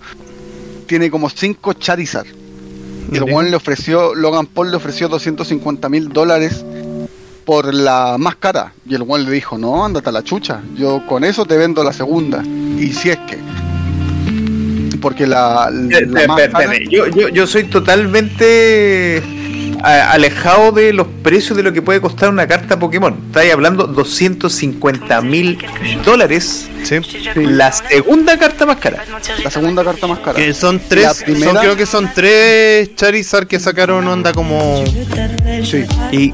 tiene 0.87 1.09
como 1.11 1.29
5 1.29 1.73
Charizard. 1.73 2.27
Y 3.11 3.17
el 3.17 3.23
weón 3.23 3.49
le 3.49 3.55
ofreció, 3.57 4.13
Logan 4.13 4.45
Paul 4.45 4.69
le 4.71 4.77
ofreció 4.77 5.07
250 5.07 5.89
mil 5.89 6.09
dólares 6.09 6.63
por 7.43 7.73
la 7.73 8.17
más 8.19 8.35
cara. 8.35 8.73
Y 8.87 8.93
el 8.95 9.01
weón 9.01 9.25
le 9.25 9.31
dijo, 9.31 9.57
no, 9.57 9.83
ándate 9.83 10.09
a 10.09 10.11
la 10.11 10.23
chucha. 10.23 10.61
Yo 10.75 11.03
con 11.07 11.23
eso 11.23 11.45
te 11.45 11.57
vendo 11.57 11.83
la 11.83 11.91
segunda. 11.93 12.43
Y 12.43 12.93
si 12.93 13.09
es 13.09 13.17
que. 13.27 13.37
Porque 15.01 15.25
la, 15.25 15.69
la 15.71 15.97
Espera, 15.99 16.27
más 16.27 16.39
espera, 16.39 16.51
cara- 16.59 16.73
espera. 16.73 16.91
Yo, 16.91 17.07
yo, 17.07 17.29
yo 17.29 17.47
soy 17.47 17.63
totalmente 17.63 19.23
alejado 19.83 20.71
de 20.71 20.93
los 20.93 21.07
precios 21.23 21.55
de 21.57 21.63
lo 21.63 21.71
que 21.73 21.81
puede 21.81 22.01
costar 22.01 22.29
una 22.29 22.47
carta 22.47 22.77
Pokémon. 22.79 23.15
Estáis 23.27 23.53
hablando 23.53 23.87
250 23.87 25.21
mil 25.21 25.57
dólares. 26.05 26.67
Sí. 26.83 26.95
La 27.35 27.71
segunda 27.71 28.37
carta 28.37 28.65
más 28.65 28.77
cara. 28.77 29.03
La 29.43 29.51
segunda 29.51 29.83
carta 29.83 30.07
más 30.07 30.19
cara. 30.19 30.33
Que 30.37 30.53
son 30.53 30.79
tres, 30.87 31.23
primera- 31.25 31.51
son, 31.53 31.61
creo 31.61 31.75
que 31.75 31.85
son 31.85 32.09
tres 32.13 32.95
Charizard 32.95 33.47
que 33.47 33.59
sacaron 33.59 34.07
onda 34.07 34.31
como... 34.33 34.83
Sí. 35.63 35.85
¿Y, 36.11 36.33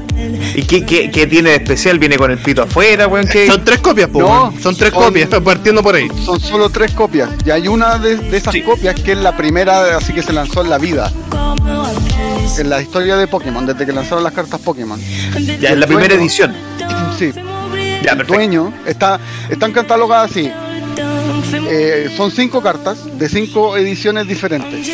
y 0.54 0.62
qué, 0.62 0.84
qué- 0.86 1.10
qué 1.10 1.26
tiene 1.26 1.50
de 1.50 1.56
especial? 1.56 1.98
¿Viene 1.98 2.16
con 2.16 2.30
el 2.30 2.38
pito 2.38 2.62
afuera, 2.62 3.08
weón? 3.08 3.26
¿Qué? 3.26 3.46
Son 3.48 3.64
tres 3.64 3.80
copias, 3.80 4.08
po, 4.08 4.20
No, 4.20 4.54
son 4.62 4.76
tres 4.76 4.92
son- 4.92 5.02
copias, 5.04 5.28
partiendo 5.42 5.82
por 5.82 5.94
ahí. 5.96 6.08
Son 6.24 6.38
solo 6.40 6.70
tres 6.70 6.92
copias. 6.92 7.28
Y 7.44 7.50
hay 7.50 7.66
una 7.68 7.98
de, 7.98 8.16
de 8.16 8.36
esas 8.36 8.54
Sí. 8.54 8.62
copias 8.62 8.94
que 9.00 9.12
es 9.12 9.18
la 9.18 9.36
primera, 9.36 9.96
así 9.96 10.12
que 10.12 10.22
se 10.22 10.32
lanzó 10.32 10.62
en 10.62 10.70
la 10.70 10.78
vida. 10.78 11.12
En 12.58 12.70
la 12.70 12.80
historia 12.80 13.16
de 13.16 13.26
Pokémon, 13.26 13.66
desde 13.66 13.84
que 13.84 13.92
lanzaron 13.92 14.24
las 14.24 14.32
cartas 14.32 14.60
Pokémon. 14.60 15.00
Ya 15.60 15.70
es 15.70 15.78
la 15.78 15.86
primera 15.86 16.14
edición. 16.14 16.54
Sí. 17.18 17.32
Ya, 18.02 18.12
el 18.12 18.26
dueño 18.26 18.72
está, 18.86 19.20
están 19.50 19.72
catalogadas 19.72 20.30
así. 20.30 20.50
Eh, 21.68 22.10
son 22.16 22.30
cinco 22.30 22.62
cartas 22.62 22.98
de 23.18 23.28
cinco 23.28 23.76
ediciones 23.76 24.26
diferentes. 24.26 24.88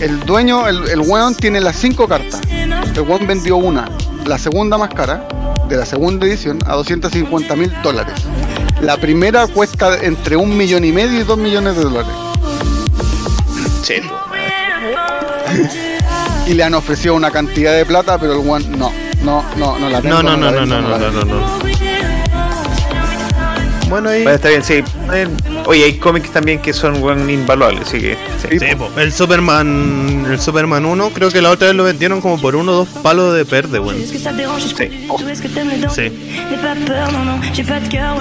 El 0.00 0.20
dueño, 0.20 0.68
el, 0.68 0.88
el 0.88 1.00
weón 1.00 1.34
tiene 1.34 1.60
las 1.60 1.76
cinco 1.76 2.08
cartas. 2.08 2.40
El 2.50 3.00
weón 3.02 3.26
vendió 3.26 3.56
una, 3.56 3.90
la 4.24 4.38
segunda 4.38 4.78
más 4.78 4.90
cara, 4.90 5.28
de 5.68 5.76
la 5.76 5.86
segunda 5.86 6.26
edición, 6.26 6.58
a 6.66 6.74
250 6.74 7.56
mil 7.56 7.72
dólares. 7.82 8.14
La 8.80 8.98
cuesta 9.54 10.02
entre 10.02 10.36
un 10.36 10.56
millón 10.56 10.84
y 10.84 10.92
medio 10.92 11.20
y 11.20 11.22
dos 11.24 11.38
millones 11.38 11.76
de 11.76 11.82
dólares. 11.82 12.12
Cheto, 13.82 14.08
Y 16.46 16.54
le 16.54 16.64
han 16.64 16.74
ofrecido 16.74 17.14
una 17.14 17.30
cantidad 17.30 17.74
de 17.74 17.86
plata, 17.86 18.18
pero 18.18 18.32
el 18.32 18.38
weón 18.40 18.70
no, 18.78 18.92
no, 19.22 19.44
no, 19.56 19.78
no 19.78 19.88
la 19.88 20.02
tengo. 20.02 20.22
No, 20.22 20.36
no, 20.36 20.50
no, 20.50 20.50
no, 20.50 20.66
no, 20.66 20.98
no, 20.98 21.10
no, 21.10 21.24
no. 21.24 21.71
Bueno, 23.92 24.08
ahí... 24.08 24.22
Bueno, 24.22 24.36
está 24.36 24.48
bien, 24.48 24.64
sí. 24.64 24.82
Oye, 25.66 25.84
hay 25.84 25.98
cómics 25.98 26.30
también 26.30 26.62
que 26.62 26.72
son 26.72 26.96
invaluables, 27.28 27.82
así 27.82 28.00
que. 28.00 28.16
sí. 28.40 28.56
El 28.96 29.12
Superman, 29.12 30.26
el 30.30 30.40
Superman 30.40 30.86
1, 30.86 31.10
creo 31.10 31.30
que 31.30 31.42
la 31.42 31.50
otra 31.50 31.66
vez 31.66 31.76
lo 31.76 31.84
vendieron 31.84 32.22
como 32.22 32.40
por 32.40 32.56
uno 32.56 32.72
o 32.72 32.74
dos 32.76 32.88
palos 33.02 33.34
de 33.34 33.44
si 33.44 34.18
je 34.18 34.30
Sí. 34.58 35.08
Sí. 35.94 36.10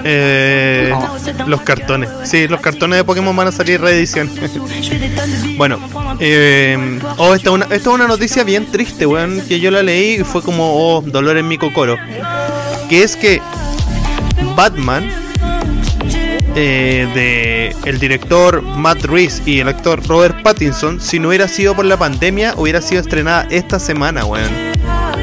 Eh, 0.03 0.93
No. 1.37 1.47
los 1.47 1.61
cartones. 1.61 2.09
Sí, 2.25 2.49
los 2.49 2.59
cartones 2.59 2.97
de 2.97 3.03
Pokémon 3.05 3.33
van 3.33 3.47
a 3.47 3.51
salir 3.53 3.79
reedición. 3.79 4.29
Bueno, 5.57 5.79
eh, 6.19 6.99
oh, 7.17 7.33
esta, 7.33 7.49
es 7.49 7.53
una, 7.55 7.65
esta 7.65 7.75
es 7.75 7.87
una 7.87 8.07
noticia 8.07 8.43
bien 8.43 8.69
triste, 8.71 9.05
weón, 9.05 9.41
que 9.47 9.61
yo 9.61 9.71
la 9.71 9.83
leí 9.83 10.15
y 10.15 10.23
fue 10.25 10.41
como, 10.41 10.97
oh, 10.97 11.01
dolor 11.01 11.37
en 11.37 11.47
mi 11.47 11.57
cocoro. 11.57 11.97
Que 12.89 13.03
es 13.03 13.15
que 13.15 13.41
Batman, 14.55 15.09
eh, 16.55 17.07
de 17.13 17.75
el 17.89 17.99
director 17.99 18.61
Matt 18.61 19.03
Reeves 19.05 19.41
y 19.45 19.59
el 19.59 19.67
actor 19.67 20.05
Robert 20.07 20.41
Pattinson, 20.43 20.99
si 20.99 21.19
no 21.19 21.29
hubiera 21.29 21.47
sido 21.47 21.75
por 21.75 21.85
la 21.85 21.97
pandemia, 21.97 22.53
hubiera 22.57 22.81
sido 22.81 23.01
estrenada 23.01 23.47
esta 23.49 23.79
semana, 23.79 24.25
weón. 24.25 24.49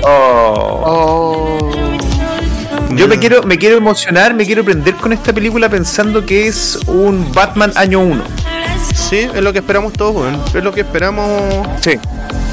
Oh. 0.05 0.83
Oh, 0.87 1.59
Yo 2.97 3.07
me 3.09 3.19
quiero, 3.19 3.43
me 3.43 3.59
quiero 3.59 3.77
emocionar, 3.77 4.33
me 4.35 4.47
quiero 4.47 4.65
prender 4.65 4.95
con 4.95 5.13
esta 5.13 5.33
película 5.33 5.69
pensando 5.69 6.25
que 6.25 6.47
es 6.47 6.79
un 6.87 7.31
Batman 7.33 7.73
año 7.77 8.01
1. 8.01 8.23
Sí, 8.95 9.19
es 9.35 9.43
lo 9.43 9.53
que 9.53 9.59
esperamos 9.59 9.93
todos, 9.93 10.15
weón. 10.17 10.41
Es 10.55 10.65
lo 10.65 10.73
que 10.73 10.81
esperamos 10.81 11.31
Sí. 11.81 11.93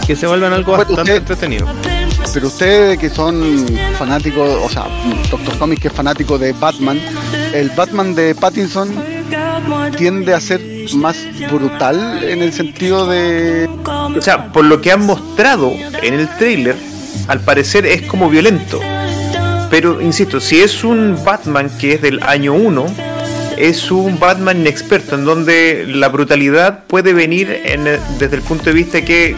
que 0.05 0.15
se 0.15 0.27
vuelvan 0.27 0.53
algo 0.53 0.75
Bueno, 0.75 0.85
bastante 0.85 1.11
usted- 1.13 1.17
entretenido. 1.21 1.67
Pero 2.33 2.47
ustedes 2.47 2.97
que 2.97 3.09
son 3.09 3.65
fanáticos, 3.97 4.49
o 4.63 4.69
sea, 4.69 4.87
Doctor 5.29 5.57
Comics 5.57 5.81
que 5.81 5.87
es 5.89 5.93
fanático 5.93 6.37
de 6.37 6.53
Batman, 6.53 6.99
el 7.53 7.69
Batman 7.69 8.15
de 8.15 8.35
Pattinson 8.35 8.93
tiende 9.97 10.33
a 10.33 10.39
ser 10.39 10.61
más 10.95 11.17
brutal 11.51 12.23
en 12.23 12.41
el 12.41 12.53
sentido 12.53 13.07
de 13.07 13.67
O 13.85 14.21
sea, 14.21 14.51
por 14.51 14.65
lo 14.65 14.81
que 14.81 14.91
han 14.91 15.05
mostrado 15.05 15.71
en 16.01 16.13
el 16.13 16.27
trailer, 16.37 16.75
al 17.27 17.41
parecer 17.41 17.85
es 17.85 18.03
como 18.03 18.29
violento. 18.29 18.79
Pero, 19.69 20.01
insisto, 20.01 20.39
si 20.39 20.61
es 20.61 20.83
un 20.83 21.17
Batman 21.25 21.69
que 21.79 21.93
es 21.93 22.01
del 22.01 22.21
año 22.23 22.53
1, 22.53 22.85
es 23.57 23.91
un 23.91 24.19
Batman 24.19 24.59
inexperto, 24.59 25.15
en 25.15 25.25
donde 25.25 25.85
la 25.87 26.09
brutalidad 26.09 26.83
puede 26.85 27.13
venir 27.13 27.61
en 27.65 27.85
desde 28.19 28.35
el 28.35 28.41
punto 28.41 28.65
de 28.65 28.73
vista 28.73 29.03
que 29.03 29.35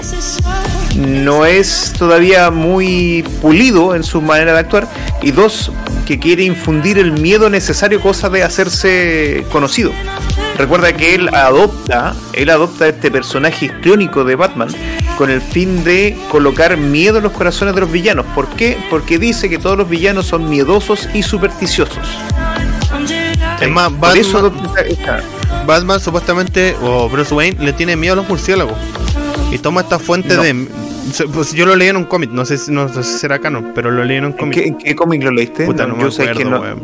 no 0.98 1.46
es 1.46 1.94
todavía 1.98 2.50
muy 2.52 3.24
pulido 3.42 3.96
en 3.96 4.04
su 4.04 4.22
manera 4.22 4.54
de 4.54 4.60
actuar, 4.60 4.88
y 5.22 5.32
dos, 5.32 5.72
que 6.06 6.20
quiere 6.20 6.44
infundir 6.44 6.98
el 6.98 7.12
miedo 7.12 7.50
necesario, 7.50 8.02
cosa 8.02 8.30
de 8.30 8.44
hacerse 8.44 9.46
conocido. 9.52 9.92
Recuerda 10.58 10.92
que 10.94 11.16
él 11.16 11.30
adopta, 11.34 12.16
él 12.34 12.50
adopta 12.50 12.88
este 12.88 13.12
personaje 13.12 13.66
histriónico 13.68 14.24
de 14.24 14.36
Batman 14.36 14.70
con 15.18 15.30
el 15.30 15.42
fin 15.42 15.84
de 15.84 16.18
colocar 16.32 16.78
miedo 16.78 17.18
en 17.18 17.24
los 17.24 17.34
corazones 17.34 17.76
de 17.76 17.82
los 17.82 17.92
villanos. 17.92 18.26
¿Por 18.34 18.48
qué? 18.50 18.78
Porque 18.90 19.20
dice 19.20 19.50
que 19.50 19.60
todos 19.60 19.78
los 19.78 19.88
villanos 19.88 20.26
son 20.26 20.50
miedosos 20.50 21.08
y 21.14 21.22
supersticiosos. 21.22 22.08
Es 23.62 23.70
más, 23.70 23.92
Batman, 24.00 25.22
Batman 25.66 26.00
supuestamente, 26.00 26.76
o 26.82 27.08
Bruce 27.10 27.34
Wayne, 27.34 27.64
le 27.64 27.74
tiene 27.74 27.96
miedo 27.96 28.14
a 28.14 28.16
los 28.18 28.30
murciélagos. 28.30 28.78
Y 29.52 29.58
toma 29.60 29.82
esta 29.82 30.00
fuente 30.00 30.36
No. 30.36 30.44
de... 30.44 30.68
Pues 31.34 31.54
yo 31.54 31.66
lo 31.66 31.76
leí 31.78 31.88
en 31.88 31.96
un 31.96 32.04
cómic, 32.04 32.32
no 32.32 32.44
sé, 32.46 32.58
si- 32.58 32.70
no 32.72 32.90
sé 32.90 33.02
si 33.02 33.18
será 33.20 33.40
canon, 33.40 33.72
pero 33.74 33.90
lo 33.92 34.04
leí 34.04 34.18
en 34.18 34.26
un 34.26 34.32
¿En 34.32 34.38
cómic. 34.38 34.56
qué, 34.58 34.68
en 34.68 34.78
qué 34.78 34.96
cómic 34.96 35.24
lo 35.24 35.32
leíste? 35.32 35.66
Puta, 35.66 35.88
No, 35.88 35.96
no 35.96 36.04
me 36.06 36.12
sé 36.12 36.24
acuerdo, 36.24 36.38
que 36.40 36.46
no. 36.46 36.60
weón. 36.60 36.84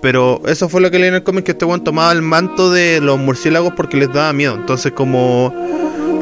Pero 0.00 0.40
eso 0.46 0.68
fue 0.70 0.80
lo 0.80 0.90
que 0.90 0.98
leí 0.98 1.08
en 1.08 1.14
el 1.16 1.22
cómic, 1.22 1.44
que 1.44 1.52
este 1.52 1.66
weón 1.66 1.84
tomaba 1.84 2.10
el 2.12 2.22
manto 2.22 2.70
de 2.72 3.00
los 3.02 3.18
murciélagos 3.18 3.74
porque 3.76 3.98
les 3.98 4.10
daba 4.12 4.32
miedo. 4.32 4.54
Entonces 4.54 4.92
como... 4.92 5.52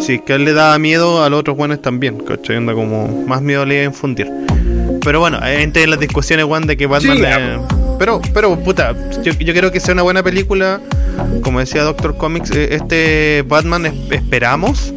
Si 0.01 0.15
es 0.15 0.23
que 0.23 0.33
a 0.33 0.37
él 0.37 0.45
le 0.45 0.53
daba 0.53 0.79
miedo, 0.79 1.23
a 1.25 1.29
los 1.31 1.41
otros 1.41 1.57
weones 1.59 1.81
también, 1.83 2.19
¿cachai? 2.19 2.57
Onda 2.57 2.73
como 2.73 3.07
más 3.27 3.41
miedo 3.43 3.65
le 3.65 3.75
iba 3.75 3.83
a 3.83 3.87
infundir. 3.87 4.29
Pero 5.05 5.21
bueno, 5.21 5.39
entre 5.45 5.87
las 5.87 5.99
discusiones, 6.01 6.45
weón, 6.45 6.67
de 6.67 6.77
que 6.77 6.87
Batman... 6.87 7.17
Sí, 7.19 7.23
eh, 7.25 7.59
pero, 8.01 8.21
pero, 8.35 8.57
puta, 8.59 8.95
yo, 9.23 9.33
yo 9.33 9.53
quiero 9.53 9.71
que 9.73 9.79
sea 9.81 9.95
una 9.95 10.03
buena 10.03 10.23
película. 10.25 10.81
Como 11.43 11.59
decía 11.61 11.83
Doctor 11.83 12.17
Comics, 12.17 12.51
eh, 12.53 12.69
este 12.75 13.45
Batman 13.49 13.87
es- 13.87 13.95
esperamos 14.13 14.93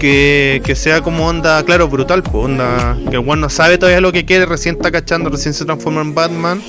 que, 0.00 0.60
que 0.64 0.74
sea 0.74 1.00
como 1.00 1.26
onda, 1.26 1.62
claro, 1.64 1.88
brutal, 1.88 2.22
pues 2.22 2.34
onda, 2.34 2.96
que 3.10 3.16
el 3.16 3.40
no 3.40 3.48
sabe 3.48 3.78
todavía 3.78 4.00
lo 4.00 4.12
que 4.12 4.24
quiere, 4.24 4.46
recién 4.46 4.76
está 4.76 4.90
cachando, 4.90 5.30
recién 5.30 5.54
se 5.54 5.64
transforma 5.64 6.00
en 6.00 6.14
Batman 6.14 6.62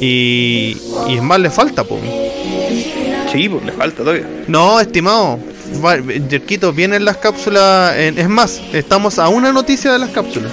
y, 0.00 0.76
y 1.08 1.16
es 1.16 1.22
más, 1.22 1.40
le 1.40 1.50
falta, 1.50 1.84
pues. 1.84 2.00
Sí, 3.32 3.48
pues 3.48 3.64
le 3.64 3.72
falta 3.72 3.98
todavía. 3.98 4.26
No, 4.48 4.80
estimado, 4.80 5.38
Yerquito, 6.28 6.72
vienen 6.72 7.04
las 7.04 7.16
cápsulas, 7.18 7.96
en- 7.96 8.18
es 8.18 8.28
más, 8.28 8.60
estamos 8.72 9.18
a 9.18 9.28
una 9.28 9.52
noticia 9.52 9.92
de 9.92 9.98
las 9.98 10.10
cápsulas. 10.10 10.52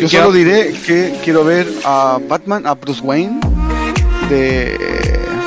Yo 0.00 0.08
solo 0.08 0.30
diré 0.32 0.72
que 0.86 1.12
quiero 1.24 1.44
ver 1.44 1.66
a 1.84 2.18
Batman, 2.28 2.66
a 2.68 2.74
Bruce 2.74 3.00
Wayne 3.02 3.40
de 4.30 4.78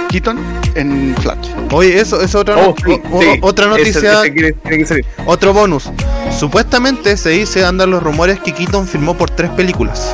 Keaton 0.09 0.37
en 0.75 1.15
Flash. 1.21 1.49
Oye, 1.71 1.99
eso 1.99 2.21
es 2.21 2.33
otra, 2.35 2.55
Oh, 2.57 2.75
sí, 2.85 2.91
o- 3.11 3.17
o- 3.17 3.21
sí. 3.21 3.27
otra 3.41 3.67
noticia, 3.67 4.21
ese 4.21 4.33
quiere- 4.33 4.53
tiene 4.53 4.77
que 4.77 4.85
salir. 4.85 5.05
otro 5.25 5.53
bonus. 5.53 5.89
Supuestamente 6.37 7.17
se 7.17 7.29
dice, 7.29 7.65
andan 7.65 7.91
los 7.91 8.01
rumores 8.03 8.39
que 8.39 8.53
Keaton 8.53 8.87
firmó 8.87 9.15
por 9.15 9.29
tres 9.29 9.49
películas. 9.51 10.13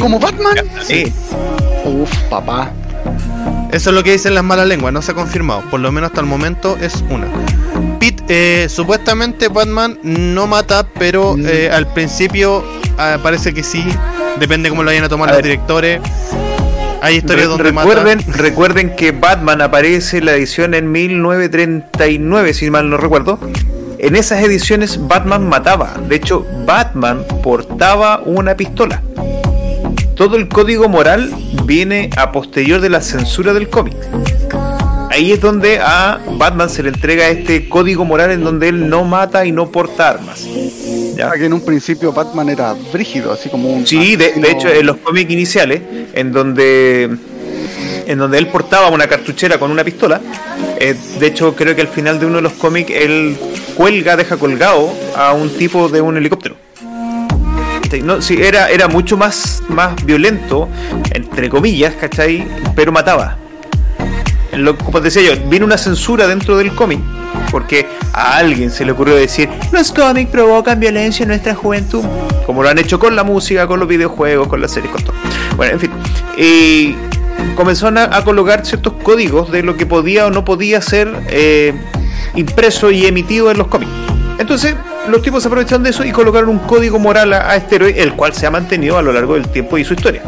¿Como 0.00 0.18
Batman? 0.18 0.56
Sí. 0.84 1.12
Uf, 1.84 2.10
papá. 2.28 2.70
Eso 3.72 3.90
es 3.90 3.96
lo 3.96 4.02
que 4.04 4.12
dicen 4.12 4.34
las 4.34 4.44
malas 4.44 4.66
lenguas, 4.66 4.92
no 4.92 5.02
se 5.02 5.12
ha 5.12 5.14
confirmado. 5.14 5.62
Por 5.70 5.80
lo 5.80 5.90
menos 5.90 6.10
hasta 6.10 6.20
el 6.20 6.26
momento 6.26 6.76
es 6.80 7.02
una. 7.10 7.26
Pete, 7.98 8.64
eh, 8.64 8.68
supuestamente 8.68 9.48
Batman 9.48 9.98
no 10.02 10.46
mata, 10.46 10.86
pero 10.98 11.36
Mm. 11.36 11.46
eh, 11.46 11.70
al 11.72 11.86
principio 11.92 12.62
ah, 12.98 13.18
parece 13.22 13.54
que 13.54 13.62
sí. 13.62 13.84
Depende 14.38 14.68
cómo 14.68 14.82
lo 14.82 14.88
vayan 14.90 15.04
a 15.04 15.08
tomar 15.08 15.28
A 15.30 15.32
los 15.32 15.38
ver. 15.38 15.44
directores. 15.52 16.00
Recuerden, 17.58 18.20
recuerden 18.32 18.94
que 18.94 19.10
Batman 19.10 19.60
aparece 19.60 20.18
en 20.18 20.26
la 20.26 20.34
edición 20.34 20.72
en 20.74 20.92
1939, 20.92 22.54
si 22.54 22.70
mal 22.70 22.88
no 22.88 22.96
recuerdo. 22.96 23.40
En 23.98 24.14
esas 24.14 24.42
ediciones 24.42 25.08
Batman 25.08 25.48
mataba. 25.48 25.94
De 26.08 26.16
hecho, 26.16 26.46
Batman 26.64 27.24
portaba 27.42 28.20
una 28.24 28.56
pistola. 28.56 29.02
Todo 30.14 30.36
el 30.36 30.48
código 30.48 30.88
moral 30.88 31.34
viene 31.64 32.10
a 32.16 32.30
posterior 32.30 32.80
de 32.80 32.90
la 32.90 33.00
censura 33.00 33.52
del 33.52 33.68
cómic. 33.68 33.96
Ahí 35.12 35.30
es 35.30 35.42
donde 35.42 35.78
a 35.78 36.18
Batman 36.38 36.70
se 36.70 36.82
le 36.82 36.88
entrega 36.88 37.28
este 37.28 37.68
código 37.68 38.02
moral 38.02 38.30
en 38.30 38.42
donde 38.42 38.68
él 38.70 38.88
no 38.88 39.04
mata 39.04 39.44
y 39.44 39.52
no 39.52 39.70
porta 39.70 40.08
armas. 40.08 40.42
¿Ya? 41.14 41.30
Que 41.32 41.44
en 41.44 41.52
un 41.52 41.60
principio 41.60 42.14
Batman 42.14 42.48
era 42.48 42.74
brígido, 42.90 43.30
así 43.30 43.50
como 43.50 43.68
un. 43.68 43.86
Sí, 43.86 44.16
de, 44.16 44.32
hecho, 44.48 44.68
en 44.70 44.86
los 44.86 44.96
cómics 44.96 45.30
iniciales, 45.30 45.82
en 46.14 46.32
donde 46.32 47.10
en 48.06 48.18
donde 48.18 48.38
él 48.38 48.46
portaba 48.46 48.88
una 48.88 49.06
cartuchera 49.06 49.58
con 49.58 49.70
una 49.70 49.84
pistola, 49.84 50.18
eh, 50.80 50.96
de 51.20 51.26
hecho 51.26 51.54
creo 51.54 51.76
que 51.76 51.82
al 51.82 51.88
final 51.88 52.18
de 52.18 52.24
uno 52.24 52.36
de 52.36 52.42
los 52.42 52.54
cómics 52.54 52.90
él 52.90 53.36
cuelga, 53.76 54.16
deja 54.16 54.38
colgado 54.38 54.94
a 55.14 55.34
un 55.34 55.50
tipo 55.50 55.90
de 55.90 56.00
un 56.00 56.16
helicóptero. 56.16 56.56
No, 58.02 58.22
sí, 58.22 58.38
era, 58.40 58.70
era 58.70 58.88
mucho 58.88 59.18
más, 59.18 59.62
más 59.68 60.02
violento, 60.06 60.70
entre 61.12 61.50
comillas, 61.50 61.94
¿cachai? 61.96 62.48
Pero 62.74 62.90
mataba. 62.90 63.36
Lo, 64.52 64.76
como 64.76 65.00
decía 65.00 65.22
yo, 65.22 65.32
vino 65.48 65.64
una 65.64 65.78
censura 65.78 66.26
dentro 66.26 66.56
del 66.56 66.74
cómic. 66.74 67.00
Porque 67.50 67.86
a 68.12 68.36
alguien 68.36 68.70
se 68.70 68.84
le 68.84 68.92
ocurrió 68.92 69.14
decir, 69.14 69.48
los 69.72 69.92
cómics 69.92 70.30
provocan 70.30 70.80
violencia 70.80 71.22
en 71.24 71.28
nuestra 71.28 71.54
juventud. 71.54 72.04
Como 72.46 72.62
lo 72.62 72.68
han 72.68 72.78
hecho 72.78 72.98
con 72.98 73.16
la 73.16 73.24
música, 73.24 73.66
con 73.66 73.80
los 73.80 73.88
videojuegos, 73.88 74.48
con 74.48 74.60
las 74.60 74.72
series, 74.72 74.92
con 74.92 75.02
todo. 75.02 75.14
Bueno, 75.56 75.74
en 75.74 75.80
fin. 75.80 75.90
Y 76.36 76.94
comenzaron 77.54 77.98
a, 77.98 78.24
colocar 78.24 78.64
ciertos 78.64 78.94
códigos 79.02 79.50
de 79.50 79.62
lo 79.62 79.76
que 79.76 79.86
podía 79.86 80.26
o 80.26 80.30
no 80.30 80.44
podía 80.44 80.80
ser 80.80 81.10
eh, 81.28 81.74
impreso 82.34 82.90
y 82.90 83.06
emitido 83.06 83.50
en 83.50 83.58
los 83.58 83.68
cómics. 83.68 83.92
Entonces, 84.38 84.74
los 85.08 85.22
tipos 85.22 85.44
aprovecharon 85.44 85.82
de 85.82 85.90
eso 85.90 86.04
y 86.04 86.12
colocaron 86.12 86.48
un 86.48 86.58
código 86.60 86.98
moral 86.98 87.32
a, 87.32 87.50
a 87.50 87.56
este 87.56 87.76
héroe, 87.76 88.02
el 88.02 88.14
cual 88.14 88.34
se 88.34 88.46
ha 88.46 88.50
mantenido 88.50 88.96
a 88.96 89.02
lo 89.02 89.12
largo 89.12 89.34
del 89.34 89.48
tiempo 89.48 89.78
y 89.78 89.84
su 89.84 89.94
historia. 89.94 90.22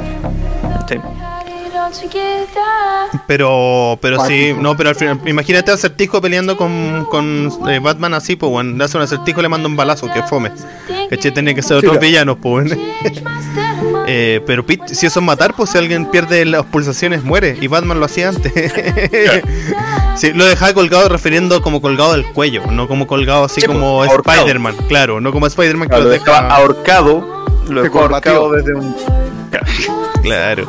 Pero, 3.27 3.99
pero 4.01 4.25
sí, 4.27 4.55
no, 4.59 4.77
pero 4.77 4.91
al 4.91 4.97
final, 4.97 5.21
imagínate 5.27 5.71
a 5.71 5.75
acertijo 5.75 6.21
peleando 6.21 6.57
con, 6.57 7.07
con 7.11 7.51
eh, 7.69 7.79
Batman 7.79 8.15
así, 8.15 8.37
pues, 8.37 8.51
bueno, 8.51 8.77
le 8.77 8.85
hace 8.85 8.97
un 8.97 9.03
acertijo 9.03 9.41
y 9.41 9.43
le 9.43 9.49
manda 9.49 9.69
un 9.69 9.77
balazo, 9.77 10.11
que 10.13 10.23
fome. 10.25 10.51
Que 11.09 11.17
tenía 11.31 11.55
que 11.55 11.63
ser 11.63 11.81
Sí, 11.81 11.87
otros 11.87 11.93
claro. 11.93 12.07
villanos, 12.07 12.37
pues. 12.41 12.77
bueno. 12.77 14.05
Eh, 14.07 14.41
pero 14.47 14.65
Pete, 14.67 14.95
si 14.95 15.07
eso 15.07 15.21
es 15.21 15.25
matar, 15.27 15.55
pues 15.55 15.71
si 15.71 15.79
alguien 15.79 16.07
pierde 16.11 16.45
las 16.45 16.65
pulsaciones 16.65 17.23
muere. 17.25 17.57
Y 17.61 17.69
Batman 17.69 18.01
lo 18.01 18.07
hacía 18.07 18.29
antes. 18.29 18.53
sí, 20.17 20.33
lo 20.33 20.45
dejaba 20.45 20.75
colgado 20.75 21.09
refiriendo 21.09 21.63
como 21.63 21.81
colgado 21.81 22.13
del 22.13 22.25
cuello, 22.27 22.63
no 22.71 22.89
como 22.89 23.07
colgado 23.07 23.45
así 23.45 23.61
Sí, 23.61 23.67
como. 23.67 24.05
Spider-Man, 24.05 24.77
claro, 24.89 25.21
no 25.21 25.33
como 25.33 25.47
Spider-Man 25.47 25.89
que 25.89 25.95
Claro, 25.95 26.05
lo 26.05 26.11
dejaba 26.11 26.43
deja 26.43 26.57
ahorcado, 26.57 27.45
lo 27.69 27.83
dejó 27.83 28.01
ahorcado 28.01 28.51
desde 28.53 28.75
un. 28.75 28.95
Claro. 30.23 30.67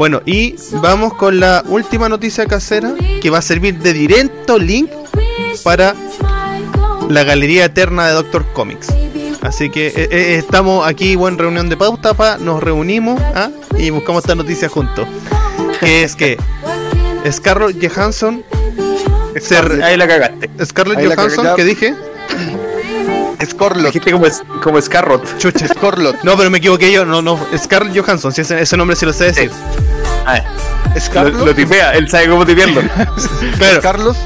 Bueno, 0.00 0.22
y 0.24 0.54
vamos 0.80 1.12
con 1.12 1.40
la 1.40 1.62
última 1.66 2.08
noticia 2.08 2.46
casera 2.46 2.94
que 3.20 3.28
va 3.28 3.36
a 3.36 3.42
servir 3.42 3.80
de 3.80 3.92
directo 3.92 4.58
link 4.58 4.90
para 5.62 5.94
la 7.10 7.22
galería 7.22 7.66
eterna 7.66 8.06
de 8.06 8.14
Doctor 8.14 8.46
Comics. 8.54 8.88
Así 9.42 9.68
que 9.68 9.88
eh, 9.88 10.08
eh, 10.10 10.36
estamos 10.38 10.88
aquí, 10.88 11.16
buena 11.16 11.36
reunión 11.36 11.68
de 11.68 11.76
pauta, 11.76 12.14
pa, 12.14 12.38
nos 12.38 12.62
reunimos 12.62 13.20
¿ah? 13.34 13.50
y 13.76 13.90
buscamos 13.90 14.24
esta 14.24 14.34
noticia 14.34 14.70
juntos. 14.70 15.06
Que 15.80 16.02
es 16.02 16.16
que 16.16 16.38
Scarlett 17.30 17.86
Johansson, 17.86 18.42
se 19.38 19.58
Ahí 19.84 19.98
la 19.98 20.08
cagaste. 20.08 20.48
Scarlett 20.64 20.96
Ahí 21.00 21.08
Johansson, 21.14 21.48
que 21.56 21.64
dije, 21.64 21.94
Scorlot. 23.44 23.86
Dijiste 23.86 24.12
como, 24.12 24.26
es- 24.26 24.42
como 24.62 24.80
Scarrot. 24.80 25.38
chucha, 25.38 25.66
Scorlot. 25.68 26.22
no, 26.22 26.36
pero 26.36 26.50
me 26.50 26.58
equivoqué 26.58 26.92
yo, 26.92 27.04
no, 27.04 27.22
no, 27.22 27.38
Scarlett 27.56 27.98
Johansson, 27.98 28.32
si 28.32 28.40
ese, 28.42 28.60
ese 28.60 28.76
nombre 28.76 28.96
sí 28.96 29.06
lo 29.06 29.12
sé 29.12 29.24
decir. 29.24 29.50
Ah, 30.26 30.40
lo, 30.94 31.00
Scarlot. 31.00 31.46
lo 31.46 31.54
tipea, 31.54 31.92
él 31.94 32.08
sabe 32.08 32.28
cómo 32.28 32.44
tipearlo. 32.46 32.82
Claro. 33.58 33.80
Carlos. 33.80 34.16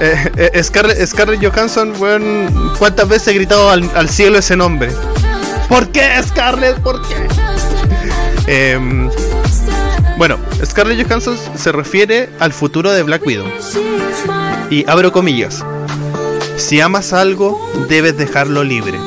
Eh, 0.00 0.50
eh, 0.54 0.62
Scarlett, 0.64 1.06
Scarlett 1.06 1.44
Johansson, 1.44 1.92
weón, 1.98 2.72
¿cuántas 2.78 3.06
veces 3.08 3.28
he 3.28 3.34
gritado 3.34 3.70
al, 3.70 3.88
al 3.94 4.08
cielo 4.08 4.38
ese 4.38 4.56
nombre? 4.56 4.90
¿Por 5.68 5.88
qué, 5.88 6.08
Scarlett? 6.26 6.76
¿Por 6.78 7.00
qué? 7.06 7.16
Em, 8.46 9.10
bueno, 10.16 10.38
Scarlett 10.64 11.06
Johansson 11.06 11.36
se 11.56 11.72
refiere 11.72 12.28
al 12.40 12.52
futuro 12.52 12.90
de 12.90 13.02
Black 13.02 13.24
Widow. 13.26 13.46
Y 14.70 14.88
abro 14.88 15.12
comillas. 15.12 15.64
Si 16.60 16.80
amas 16.80 17.12
algo, 17.12 17.58
debes 17.88 18.16
dejarlo 18.16 18.62
libre. 18.64 18.98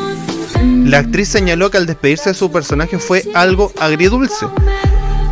La 0.85 0.99
actriz 0.99 1.29
señaló 1.29 1.71
que 1.71 1.77
al 1.77 1.85
despedirse 1.85 2.29
de 2.31 2.33
su 2.35 2.51
personaje 2.51 2.97
fue 2.99 3.23
algo 3.33 3.71
agridulce, 3.79 4.47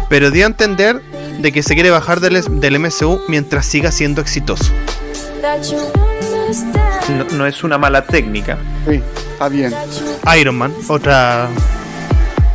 pero 0.10 0.31
dio 0.31 0.45
a 0.45 0.47
entender 0.47 1.01
de 1.39 1.51
que 1.51 1.62
se 1.63 1.73
quiere 1.73 1.89
bajar 1.89 2.19
del, 2.21 2.41
del 2.62 2.79
MCU 2.79 3.19
mientras 3.27 3.65
siga 3.65 3.91
siendo 3.91 4.21
exitoso. 4.21 4.71
No, 7.10 7.25
no 7.38 7.45
es 7.47 7.63
una 7.63 7.77
mala 7.77 8.05
técnica. 8.05 8.57
Sí, 8.88 9.01
está 9.34 9.49
bien. 9.49 9.73
Iron 10.39 10.57
Man, 10.57 10.73
otra. 10.88 11.49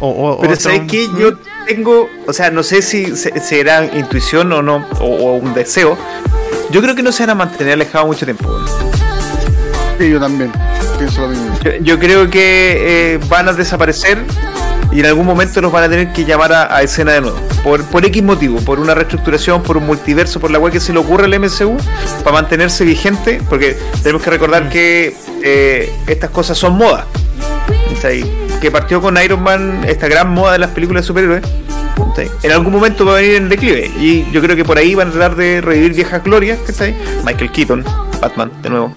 o- 0.01 0.09
o- 0.09 0.41
Pero 0.41 0.53
otro- 0.55 0.63
¿sabes 0.63 0.83
qué? 0.89 1.07
Yo 1.19 1.37
tengo, 1.67 2.09
o 2.27 2.33
sea, 2.33 2.51
no 2.51 2.63
sé 2.63 2.81
si 2.83 3.17
se- 3.17 3.39
será 3.41 3.85
intuición 3.85 4.53
o 4.53 4.63
no, 4.63 4.87
o, 5.01 5.05
o 5.05 5.37
un 5.37 5.53
deseo. 5.53 5.99
Yo 6.71 6.81
creo 6.81 6.95
que 6.95 7.03
no 7.03 7.13
se 7.13 7.23
van 7.25 7.31
a 7.31 7.35
mantener 7.35 7.75
alejados 7.75 8.07
mucho 8.07 8.25
tiempo. 8.25 8.49
Sí, 9.99 10.11
yo 10.11 10.21
también. 10.21 10.53
Pienso 10.99 11.23
lo 11.23 11.29
mismo. 11.29 11.59
Yo, 11.63 11.73
yo 11.81 11.99
creo 11.99 12.31
que 12.31 13.15
eh, 13.15 13.21
van 13.29 13.49
a 13.49 13.53
desaparecer 13.53 14.19
y 14.93 15.01
en 15.01 15.07
algún 15.07 15.27
momento 15.27 15.61
los 15.61 15.73
van 15.73 15.85
a 15.85 15.89
tener 15.89 16.13
que 16.13 16.25
llamar 16.25 16.53
a, 16.53 16.75
a 16.75 16.83
escena 16.83 17.13
de 17.13 17.21
nuevo. 17.23 17.39
Por, 17.63 17.85
por 17.85 18.05
X 18.05 18.23
motivo, 18.23 18.61
por 18.61 18.79
una 18.79 18.95
reestructuración, 18.95 19.63
por 19.63 19.77
un 19.77 19.87
multiverso, 19.87 20.39
por 20.41 20.51
la 20.51 20.59
cual 20.59 20.73
que 20.73 20.81
se 20.81 20.93
le 20.93 20.99
ocurre 20.99 21.25
al 21.25 21.41
MCU, 21.41 21.77
para 22.23 22.33
mantenerse 22.33 22.85
vigente, 22.85 23.41
porque 23.49 23.77
tenemos 24.03 24.23
que 24.23 24.31
recordar 24.31 24.69
que 24.69 25.17
eh, 25.43 25.93
estas 26.07 26.31
cosas 26.31 26.57
son 26.57 26.77
moda. 26.77 27.07
Que 28.61 28.71
partió 28.71 29.01
con 29.01 29.21
Iron 29.23 29.43
Man, 29.43 29.85
esta 29.87 30.07
gran 30.07 30.31
moda 30.31 30.53
de 30.53 30.59
las 30.61 30.71
películas 30.71 31.03
de 31.03 31.07
superhéroes. 31.09 31.43
En 32.43 32.53
algún 32.53 32.73
momento 32.73 33.05
va 33.05 33.13
a 33.13 33.17
venir 33.17 33.35
en 33.35 33.49
declive. 33.49 33.91
Y 33.99 34.31
yo 34.31 34.41
creo 34.41 34.55
que 34.55 34.65
por 34.65 34.79
ahí 34.79 34.95
van 34.95 35.09
a 35.09 35.11
tratar 35.11 35.37
de 35.37 35.61
revivir 35.61 35.95
viejas 35.95 36.23
glorias. 36.23 36.59
Michael 37.25 37.51
Keaton, 37.51 37.85
Batman, 38.21 38.53
de 38.63 38.71
nuevo. 38.71 38.97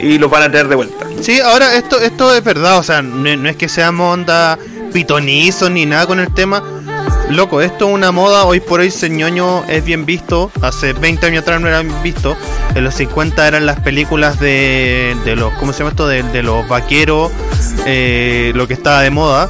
Y 0.00 0.18
los 0.18 0.30
van 0.30 0.42
a 0.42 0.50
traer 0.50 0.68
de 0.68 0.76
vuelta. 0.76 1.06
Sí, 1.20 1.40
ahora 1.40 1.74
esto, 1.76 2.00
esto 2.00 2.34
es 2.34 2.44
verdad, 2.44 2.78
o 2.78 2.82
sea, 2.82 3.02
no, 3.02 3.36
no 3.36 3.48
es 3.48 3.56
que 3.56 3.68
seamos 3.68 4.12
onda 4.12 4.58
pitonizo 4.92 5.70
ni 5.70 5.86
nada 5.86 6.06
con 6.06 6.20
el 6.20 6.32
tema. 6.34 6.62
Loco, 7.30 7.60
esto 7.60 7.88
es 7.88 7.94
una 7.94 8.12
moda, 8.12 8.44
hoy 8.44 8.60
por 8.60 8.80
hoy 8.80 8.90
ser 8.90 9.10
ñoño 9.10 9.64
es 9.66 9.84
bien 9.84 10.06
visto, 10.06 10.52
hace 10.62 10.92
20 10.92 11.26
años 11.26 11.42
atrás 11.42 11.60
no 11.60 11.66
era 11.66 11.80
bien 11.82 12.00
visto, 12.02 12.36
en 12.74 12.84
los 12.84 12.94
50 12.94 13.48
eran 13.48 13.66
las 13.66 13.80
películas 13.80 14.38
de, 14.38 15.16
de 15.24 15.34
los, 15.34 15.52
¿cómo 15.54 15.72
se 15.72 15.80
llama 15.80 15.90
esto? 15.90 16.06
De, 16.06 16.22
de 16.22 16.42
los 16.44 16.68
vaqueros, 16.68 17.32
eh, 17.84 18.52
lo 18.54 18.68
que 18.68 18.74
estaba 18.74 19.00
de 19.02 19.10
moda. 19.10 19.48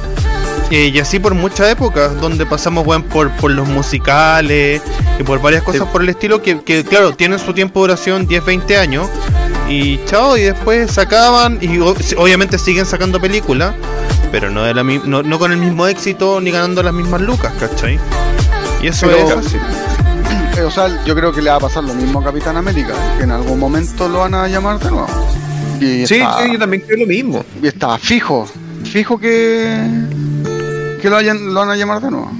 Eh, 0.71 0.91
y 0.93 0.99
así 0.99 1.19
por 1.19 1.33
muchas 1.35 1.69
épocas, 1.69 2.19
donde 2.19 2.45
pasamos 2.45 2.85
weón, 2.85 3.03
por, 3.03 3.29
por 3.37 3.51
los 3.51 3.67
musicales 3.69 4.81
y 5.19 5.23
por 5.23 5.39
varias 5.39 5.61
cosas 5.63 5.83
Sí. 5.83 5.87
por 5.91 6.01
el 6.01 6.09
estilo 6.09 6.41
que, 6.41 6.59
que, 6.61 6.83
claro, 6.83 7.13
tienen 7.13 7.37
su 7.39 7.53
tiempo 7.53 7.79
de 7.81 7.89
duración 7.89 8.27
10, 8.27 8.43
20 8.43 8.75
años 8.77 9.07
y 9.69 9.99
chao, 10.05 10.37
y 10.37 10.43
después 10.43 10.91
se 10.91 11.01
acaban 11.01 11.57
y 11.61 11.77
obviamente 11.79 12.57
siguen 12.57 12.85
sacando 12.85 13.19
películas, 13.19 13.73
pero 14.31 14.49
no, 14.49 14.63
de 14.63 14.73
la, 14.73 14.83
no, 14.83 15.23
no 15.23 15.39
con 15.39 15.51
el 15.51 15.57
mismo 15.57 15.87
éxito 15.87 16.39
ni 16.41 16.51
ganando 16.51 16.81
las 16.83 16.93
mismas 16.93 17.21
lucas, 17.21 17.53
¿cachai? 17.59 17.99
Y 18.81 18.87
eso 18.87 19.07
Pero- 19.07 19.39
es. 19.39 19.53
Eh, 20.57 20.61
o 20.63 20.71
sea, 20.71 21.03
yo 21.05 21.13
creo 21.15 21.31
que 21.31 21.41
le 21.41 21.49
va 21.51 21.57
a 21.57 21.59
pasar 21.59 21.83
lo 21.83 21.93
mismo 21.93 22.19
a 22.19 22.23
Capitán 22.23 22.57
América, 22.57 22.93
que 23.17 23.23
en 23.25 23.31
algún 23.31 23.59
momento 23.59 24.07
lo 24.09 24.19
van 24.19 24.33
a 24.33 24.47
llamar 24.47 24.79
de 24.79 24.89
nuevo. 24.89 25.07
Y 25.79 26.07
Sí, 26.07 26.15
está, 26.15 26.43
sí, 26.43 26.51
yo 26.53 26.57
también 26.59 26.83
creo 26.87 26.97
lo 26.99 27.05
mismo. 27.05 27.45
y 27.61 27.67
está 27.67 27.97
fijo, 27.99 28.47
fijo 28.83 29.19
que, 29.19 29.87
que 31.01 31.09
lo, 31.09 31.17
hayan- 31.17 31.53
lo 31.53 31.59
van 31.59 31.69
a 31.69 31.75
llamar 31.75 32.01
de 32.01 32.09
nuevo. 32.09 32.31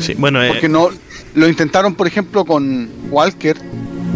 Sí, 0.00 0.14
bueno, 0.14 0.42
eh, 0.42 0.48
Porque 0.48 0.68
no 0.68 0.88
lo 1.34 1.48
intentaron, 1.48 1.94
por 1.94 2.06
ejemplo, 2.08 2.44
con 2.44 2.90
Walker, 3.10 3.56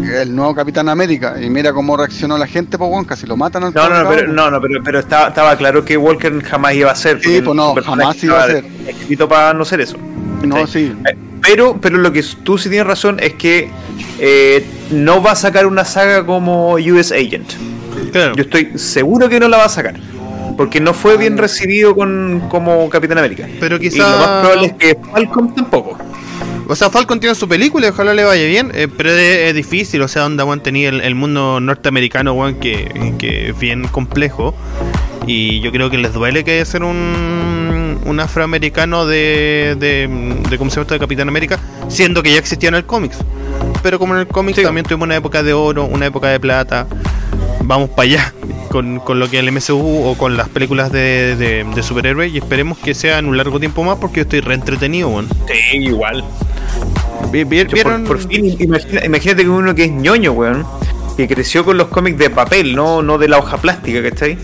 el 0.03 0.35
nuevo 0.35 0.53
Capitán 0.55 0.89
América, 0.89 1.35
y 1.41 1.49
mira 1.49 1.73
cómo 1.73 1.97
reaccionó 1.97 2.37
la 2.37 2.47
gente, 2.47 2.77
pues 2.77 2.89
bueno, 2.89 3.05
casi 3.07 3.25
lo 3.25 3.35
matan 3.37 3.63
al 3.65 3.73
No, 3.73 3.89
no, 3.89 4.09
pero, 4.09 4.27
no, 4.31 4.51
no, 4.51 4.61
pero, 4.61 4.81
pero 4.83 4.99
estaba, 4.99 5.29
estaba 5.29 5.55
claro 5.57 5.83
que 5.83 5.97
Walker 5.97 6.41
jamás 6.43 6.75
iba 6.75 6.91
a 6.91 6.95
ser. 6.95 7.19
Sí, 7.21 7.41
porque 7.41 7.41
pues 7.43 7.55
no, 7.55 7.75
jamás 7.83 8.23
iba 8.23 8.43
a 8.43 8.47
ser. 8.47 8.65
Escrito 8.87 9.27
para 9.27 9.53
no 9.53 9.65
ser 9.65 9.81
eso. 9.81 9.97
No, 10.43 10.67
Sí. 10.67 10.73
sí. 10.87 10.95
Eh, 11.09 11.17
Pero, 11.41 11.77
pero 11.81 11.97
lo 11.97 12.11
que 12.11 12.23
tú 12.43 12.57
sí 12.57 12.69
tienes 12.69 12.87
razón 12.87 13.17
es 13.21 13.33
que 13.33 13.69
eh, 14.19 14.65
no 14.91 15.21
va 15.21 15.31
a 15.31 15.35
sacar 15.35 15.65
una 15.65 15.85
saga 15.85 16.25
como 16.25 16.73
US 16.73 17.11
Agent. 17.11 17.53
claro. 18.11 18.35
Yo 18.35 18.43
estoy 18.43 18.77
seguro 18.77 19.29
que 19.29 19.39
no 19.39 19.47
la 19.47 19.57
va 19.57 19.65
a 19.65 19.69
sacar. 19.69 19.95
Porque 20.57 20.79
no 20.79 20.95
fue 20.95 21.17
bien 21.17 21.37
recibido 21.37 21.95
con, 21.95 22.45
como 22.49 22.89
Capitán 22.89 23.19
América. 23.19 23.47
Pero 23.59 23.77
Y 23.79 23.91
lo 23.91 24.03
más 24.07 24.41
probable 24.41 24.65
es 24.67 24.73
que 24.73 24.97
Falcon 25.11 25.53
tampoco. 25.53 25.97
O 26.69 26.75
sea, 26.75 26.89
Falcon 26.89 27.19
tiene 27.19 27.33
su 27.35 27.47
película 27.47 27.87
y 27.87 27.89
ojalá 27.89 28.13
le 28.13 28.23
vaya 28.23 28.45
bien, 28.45 28.71
eh, 28.73 28.87
pero 28.87 29.11
es, 29.11 29.49
es 29.49 29.55
difícil, 29.55 30.01
o 30.01 30.07
sea, 30.07 30.25
onda, 30.25 30.43
weón, 30.43 30.61
tenía 30.61 30.89
el, 30.89 31.01
el 31.01 31.15
mundo 31.15 31.59
norteamericano, 31.59 32.33
weón, 32.33 32.55
que, 32.55 33.13
que 33.17 33.49
es 33.49 33.59
bien 33.59 33.87
complejo. 33.87 34.53
Y 35.25 35.59
yo 35.61 35.71
creo 35.71 35.89
que 35.89 35.97
les 35.97 36.13
duele 36.13 36.43
que 36.43 36.63
ser 36.65 36.83
un, 36.83 37.99
un 38.05 38.19
afroamericano 38.19 39.05
de, 39.05 39.75
de, 39.79 40.07
de, 40.49 40.57
¿cómo 40.57 40.69
se 40.69 40.75
llama 40.75 40.83
esto? 40.83 40.93
de 40.93 40.99
Capitán 40.99 41.27
América, 41.27 41.59
siendo 41.89 42.23
que 42.23 42.31
ya 42.31 42.37
existía 42.39 42.69
en 42.69 42.75
el 42.75 42.85
cómics. 42.85 43.17
Pero 43.83 43.99
como 43.99 44.13
en 44.13 44.21
el 44.21 44.27
cómics 44.27 44.57
Sí. 44.57 44.63
también 44.63 44.85
tuvimos 44.85 45.05
una 45.05 45.15
época 45.17 45.43
de 45.43 45.53
oro, 45.53 45.85
una 45.85 46.05
época 46.05 46.29
de 46.29 46.39
plata, 46.39 46.87
vamos 47.61 47.89
para 47.89 48.03
allá 48.03 48.33
con, 48.69 48.99
con 48.99 49.19
lo 49.19 49.29
que 49.29 49.37
es 49.39 49.43
el 49.45 49.51
MCU 49.51 50.05
o 50.07 50.17
con 50.17 50.37
las 50.37 50.47
películas 50.49 50.91
de, 50.91 51.35
de, 51.35 51.65
de 51.75 51.83
superhéroes 51.83 52.33
y 52.33 52.37
esperemos 52.37 52.77
que 52.77 52.93
sea 52.93 53.19
en 53.19 53.25
un 53.25 53.35
largo 53.37 53.59
tiempo 53.59 53.83
más 53.83 53.97
porque 53.97 54.17
yo 54.17 54.21
estoy 54.23 54.39
re 54.41 54.53
entretenido, 54.53 55.09
weón. 55.09 55.27
Sí, 55.47 55.77
igual. 55.77 56.23
Por- 57.21 57.73
¿Vieron? 57.73 58.03
Por, 58.05 58.19
fin, 58.19 58.55
imagina- 58.59 59.05
imagínate 59.05 59.43
que 59.43 59.49
uno 59.49 59.75
que 59.75 59.85
es 59.85 59.91
ñoño, 59.91 60.31
weón. 60.33 60.65
que 61.17 61.27
creció 61.27 61.65
con 61.65 61.77
los 61.79 61.87
cómics 61.87 62.19
de 62.19 62.29
papel, 62.29 62.75
no, 62.75 63.01
no 63.01 63.17
de 63.17 63.27
la 63.27 63.39
hoja 63.39 63.57
plástica, 63.57 64.03
¿cachai? 64.07 64.37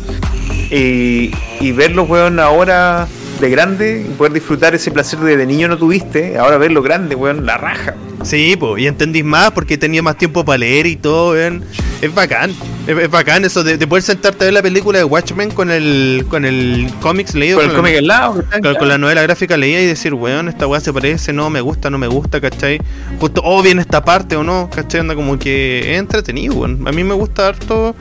Y, 0.71 1.31
y 1.59 1.71
verlos, 1.71 2.09
weón, 2.09 2.39
ahora 2.39 3.07
de 3.43 3.49
grande 3.49 4.05
y 4.09 4.13
poder 4.13 4.33
disfrutar 4.33 4.73
ese 4.73 4.89
placer 4.91 5.19
de 5.19 5.37
de 5.37 5.45
niño 5.45 5.67
no 5.67 5.77
tuviste, 5.77 6.37
ahora 6.37 6.57
verlo 6.57 6.81
grande, 6.81 7.15
weón, 7.15 7.45
la 7.45 7.57
raja. 7.57 7.93
Sí, 8.23 8.55
po, 8.57 8.77
y 8.77 8.87
entendís 8.87 9.25
más 9.25 9.51
porque 9.51 9.77
tenía 9.77 10.01
más 10.01 10.17
tiempo 10.17 10.45
para 10.45 10.57
leer 10.59 10.85
y 10.87 10.95
todo, 10.95 11.31
weón. 11.33 11.63
Es 12.01 12.13
bacán, 12.13 12.51
es, 12.87 12.97
es 12.97 13.09
bacán 13.09 13.45
eso 13.45 13.63
de, 13.63 13.77
de 13.77 13.87
poder 13.87 14.03
sentarte 14.03 14.43
a 14.43 14.47
ver 14.47 14.53
la 14.53 14.61
película 14.61 14.97
de 14.97 15.05
Watchmen 15.05 15.51
con 15.51 15.71
el 15.71 16.25
con 16.29 16.43
el 16.45 16.89
cómics 17.01 17.33
leído. 17.33 17.57
Con 17.57 17.65
el 17.67 17.71
la- 17.73 17.77
cómic 17.79 17.97
al 17.97 18.07
lado, 18.07 18.43
con, 18.61 18.75
con 18.75 18.87
la 18.89 18.97
novela 18.97 19.21
gráfica 19.21 19.55
leía 19.57 19.81
y 19.81 19.85
decir, 19.85 20.13
weón, 20.13 20.47
esta 20.49 20.67
weá 20.67 20.79
se 20.81 20.91
parece, 20.93 21.31
no, 21.33 21.49
me 21.49 21.61
gusta, 21.61 21.89
no 21.89 21.97
me 21.97 22.07
gusta, 22.07 22.39
¿cachai? 22.41 22.79
Justo, 23.19 23.41
o 23.43 23.61
bien 23.61 23.79
esta 23.79 24.03
parte 24.03 24.35
o 24.35 24.43
no, 24.43 24.69
¿cachai? 24.73 24.99
Anda 25.01 25.15
como 25.15 25.37
que 25.39 25.93
es 25.93 25.99
entretenido, 25.99 26.55
weón. 26.55 26.85
A 26.87 26.91
mí 26.91 27.03
me 27.03 27.13
gusta 27.13 27.47
harto. 27.49 27.95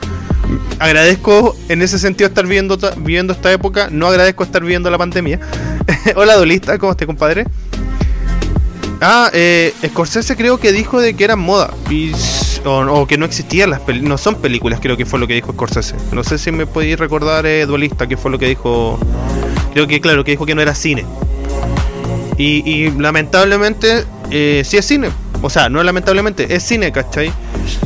Agradezco 0.79 1.55
en 1.69 1.81
ese 1.81 1.97
sentido 1.99 2.27
estar 2.27 2.45
viendo, 2.45 2.77
ta- 2.77 2.93
viviendo 2.97 3.33
esta 3.33 3.51
época, 3.51 3.87
no 3.91 4.07
agradezco 4.07 4.43
estar 4.43 4.61
viviendo 4.61 4.89
la 4.89 4.97
pandemia. 4.97 5.39
Hola, 6.15 6.35
Dolista, 6.35 6.77
¿cómo 6.77 6.91
estás, 6.91 7.05
compadre? 7.05 7.45
Ah, 9.01 9.29
eh, 9.33 9.73
Scorsese 9.85 10.35
creo 10.37 10.59
que 10.59 10.71
dijo 10.71 11.01
de 11.01 11.13
que 11.13 11.25
eran 11.25 11.39
moda 11.39 11.73
o, 12.65 13.05
que 13.05 13.17
no 13.17 13.25
existían 13.25 13.69
las 13.69 13.81
películas, 13.81 14.09
no 14.09 14.17
son 14.17 14.35
películas, 14.35 14.79
creo 14.81 14.95
que 14.95 15.05
fue 15.05 15.19
lo 15.19 15.27
que 15.27 15.33
dijo 15.33 15.51
Scorsese. 15.51 15.95
No 16.13 16.23
sé 16.23 16.37
si 16.37 16.51
me 16.51 16.65
podéis 16.65 16.97
recordar, 16.97 17.45
eh, 17.45 17.65
Duelista, 17.65 18.07
qué 18.07 18.15
fue 18.15 18.31
lo 18.31 18.39
que 18.39 18.47
dijo. 18.47 18.97
Creo 19.73 19.87
que, 19.87 19.99
claro, 19.99 20.23
que 20.23 20.31
dijo 20.31 20.45
que 20.45 20.55
no 20.55 20.61
era 20.61 20.73
cine. 20.73 21.05
Y, 22.37 22.89
lamentablemente, 22.91 24.05
eh, 24.31 24.63
sí 24.65 24.77
es 24.77 24.85
cine. 24.85 25.09
O 25.41 25.49
sea, 25.49 25.67
no 25.69 25.83
lamentablemente, 25.83 26.55
es 26.55 26.63
cine, 26.63 26.91
¿cachai? 26.91 27.31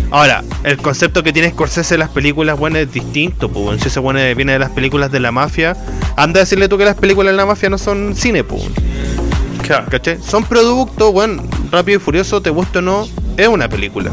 Ahora, 0.09 0.43
el 0.63 0.77
concepto 0.77 1.21
que 1.21 1.33
tiene 1.33 1.49
Scorsese 1.49 1.95
de 1.95 1.97
las 1.97 2.09
películas, 2.09 2.57
bueno, 2.57 2.77
es 2.77 2.91
distinto, 2.91 3.49
pues. 3.49 3.81
Si 3.81 3.89
ese 3.89 3.99
bueno 3.99 4.19
viene 4.35 4.53
de 4.53 4.59
las 4.59 4.71
películas 4.71 5.11
de 5.11 5.19
la 5.19 5.31
mafia, 5.31 5.75
anda 6.15 6.39
a 6.39 6.43
decirle 6.43 6.69
tú 6.69 6.77
que 6.77 6.85
las 6.85 6.95
películas 6.95 7.33
de 7.33 7.37
la 7.37 7.45
mafia 7.45 7.69
no 7.69 7.77
son 7.77 8.15
cine, 8.15 8.43
pues. 8.43 8.63
Claro. 9.63 9.87
¿Cachai? 9.89 10.19
Son 10.21 10.45
productos, 10.45 11.11
bueno, 11.11 11.43
Rápido 11.71 11.97
y 11.97 12.01
Furioso, 12.01 12.41
te 12.41 12.49
gusta 12.49 12.79
o 12.79 12.81
no, 12.81 13.07
es 13.35 13.47
una 13.47 13.67
película. 13.67 14.11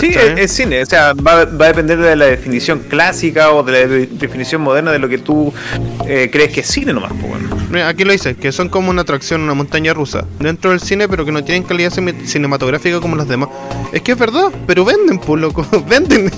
Sí, 0.00 0.08
es, 0.08 0.38
es 0.38 0.52
cine, 0.52 0.82
o 0.82 0.86
sea, 0.86 1.12
va, 1.14 1.44
va 1.46 1.64
a 1.66 1.68
depender 1.68 1.98
de 1.98 2.14
la 2.16 2.26
definición 2.26 2.80
clásica 2.88 3.52
o 3.52 3.62
de 3.62 3.72
la 3.72 3.78
de- 3.86 4.06
definición 4.06 4.60
moderna 4.62 4.92
de 4.92 4.98
lo 4.98 5.08
que 5.08 5.18
tú 5.18 5.52
eh, 6.06 6.28
crees 6.30 6.52
que 6.52 6.60
es 6.60 6.66
cine 6.66 6.92
nomás, 6.92 7.12
pues, 7.20 7.26
bueno. 7.32 7.48
Mira, 7.70 7.88
aquí 7.88 8.04
lo 8.04 8.12
dice, 8.12 8.34
que 8.36 8.52
son 8.52 8.68
como 8.68 8.90
una 8.90 9.02
atracción, 9.02 9.40
una 9.42 9.54
montaña 9.54 9.92
rusa 9.94 10.24
dentro 10.38 10.70
del 10.70 10.80
cine, 10.80 11.08
pero 11.08 11.24
que 11.24 11.32
no 11.32 11.42
tienen 11.44 11.62
calidad 11.64 11.90
cine- 11.92 12.26
cinematográfica 12.26 13.00
como 13.00 13.16
las 13.16 13.28
demás. 13.28 13.48
Es 13.92 14.02
que 14.02 14.12
es 14.12 14.18
verdad, 14.18 14.50
pero 14.66 14.84
venden, 14.84 15.18
pues 15.18 15.40
loco, 15.40 15.66
venden. 15.88 16.30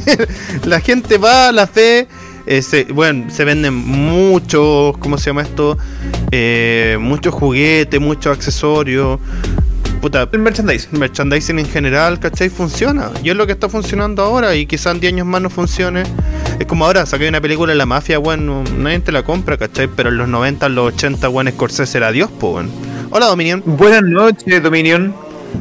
la 0.64 0.80
gente 0.80 1.18
va, 1.18 1.52
la 1.52 1.66
fe. 1.66 2.06
eh, 2.46 2.62
se- 2.62 2.84
bueno, 2.84 3.30
se 3.30 3.44
venden 3.44 3.74
muchos, 3.74 4.96
¿cómo 4.98 5.18
se 5.18 5.26
llama 5.26 5.42
esto? 5.42 5.76
Eh, 6.32 6.96
muchos 7.00 7.34
juguetes, 7.34 8.00
muchos 8.00 8.36
accesorios. 8.36 9.18
Puta, 10.00 10.26
El 10.32 10.38
merchandising. 10.38 10.98
merchandising 10.98 11.58
en 11.58 11.66
general, 11.68 12.18
¿cachai? 12.18 12.48
Funciona. 12.48 13.10
Y 13.22 13.28
es 13.28 13.36
lo 13.36 13.46
que 13.46 13.52
está 13.52 13.68
funcionando 13.68 14.22
ahora 14.22 14.54
y 14.54 14.64
quizás 14.64 14.94
en 14.94 15.00
10 15.00 15.12
años 15.12 15.26
más 15.26 15.42
no 15.42 15.50
funcione. 15.50 16.04
Es 16.58 16.66
como 16.66 16.86
ahora, 16.86 17.04
saqué 17.04 17.28
una 17.28 17.40
película 17.40 17.72
de 17.72 17.76
la 17.76 17.84
mafia, 17.84 18.16
bueno, 18.18 18.64
nadie 18.78 19.00
te 19.00 19.12
la 19.12 19.22
compra, 19.22 19.58
¿cachai? 19.58 19.88
Pero 19.94 20.08
en 20.08 20.16
los 20.16 20.26
90, 20.28 20.66
en 20.66 20.74
los 20.74 20.94
80, 20.94 21.28
bueno, 21.28 21.50
Scorsese 21.50 21.98
era 21.98 22.12
Dios, 22.12 22.30
po, 22.30 22.52
weón. 22.54 22.70
Hola, 23.10 23.26
Dominion. 23.26 23.62
Buenas 23.66 24.02
noches, 24.02 24.62
Dominion. 24.62 25.14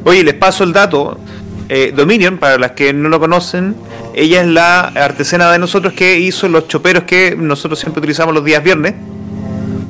Oye, 0.05 0.23
les 0.23 0.35
paso 0.35 0.63
el 0.63 0.71
dato. 0.71 1.19
Eh, 1.67 1.93
Dominion, 1.93 2.37
para 2.37 2.57
las 2.57 2.71
que 2.71 2.93
no 2.93 3.09
lo 3.09 3.19
conocen, 3.19 3.75
ella 4.13 4.41
es 4.41 4.47
la 4.47 4.81
artesana 4.87 5.51
de 5.51 5.59
nosotros 5.59 5.93
que 5.93 6.17
hizo 6.17 6.47
los 6.47 6.67
choperos 6.69 7.03
que 7.03 7.35
nosotros 7.37 7.77
siempre 7.77 7.99
utilizamos 7.99 8.33
los 8.33 8.45
días 8.45 8.63
viernes. 8.63 8.93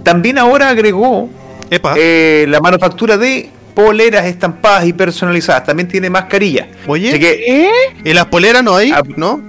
También 0.03 0.39
ahora 0.39 0.69
agregó 0.69 1.29
eh, 1.69 2.45
la 2.49 2.59
manufactura 2.59 3.17
de 3.17 3.51
poleras 3.79 4.25
estampadas 4.25 4.85
y 4.85 4.93
personalizadas. 4.93 5.63
También 5.65 5.87
tiene 5.87 6.09
mascarilla. 6.09 6.67
Oye. 6.85 7.09
Así 7.09 7.19
que 7.19 7.71
¿y 8.03 8.13
las 8.13 8.25
poleras 8.25 8.61
no 8.61 8.75
hay? 8.75 8.91
Ah, 8.91 9.01
¿No? 9.15 9.41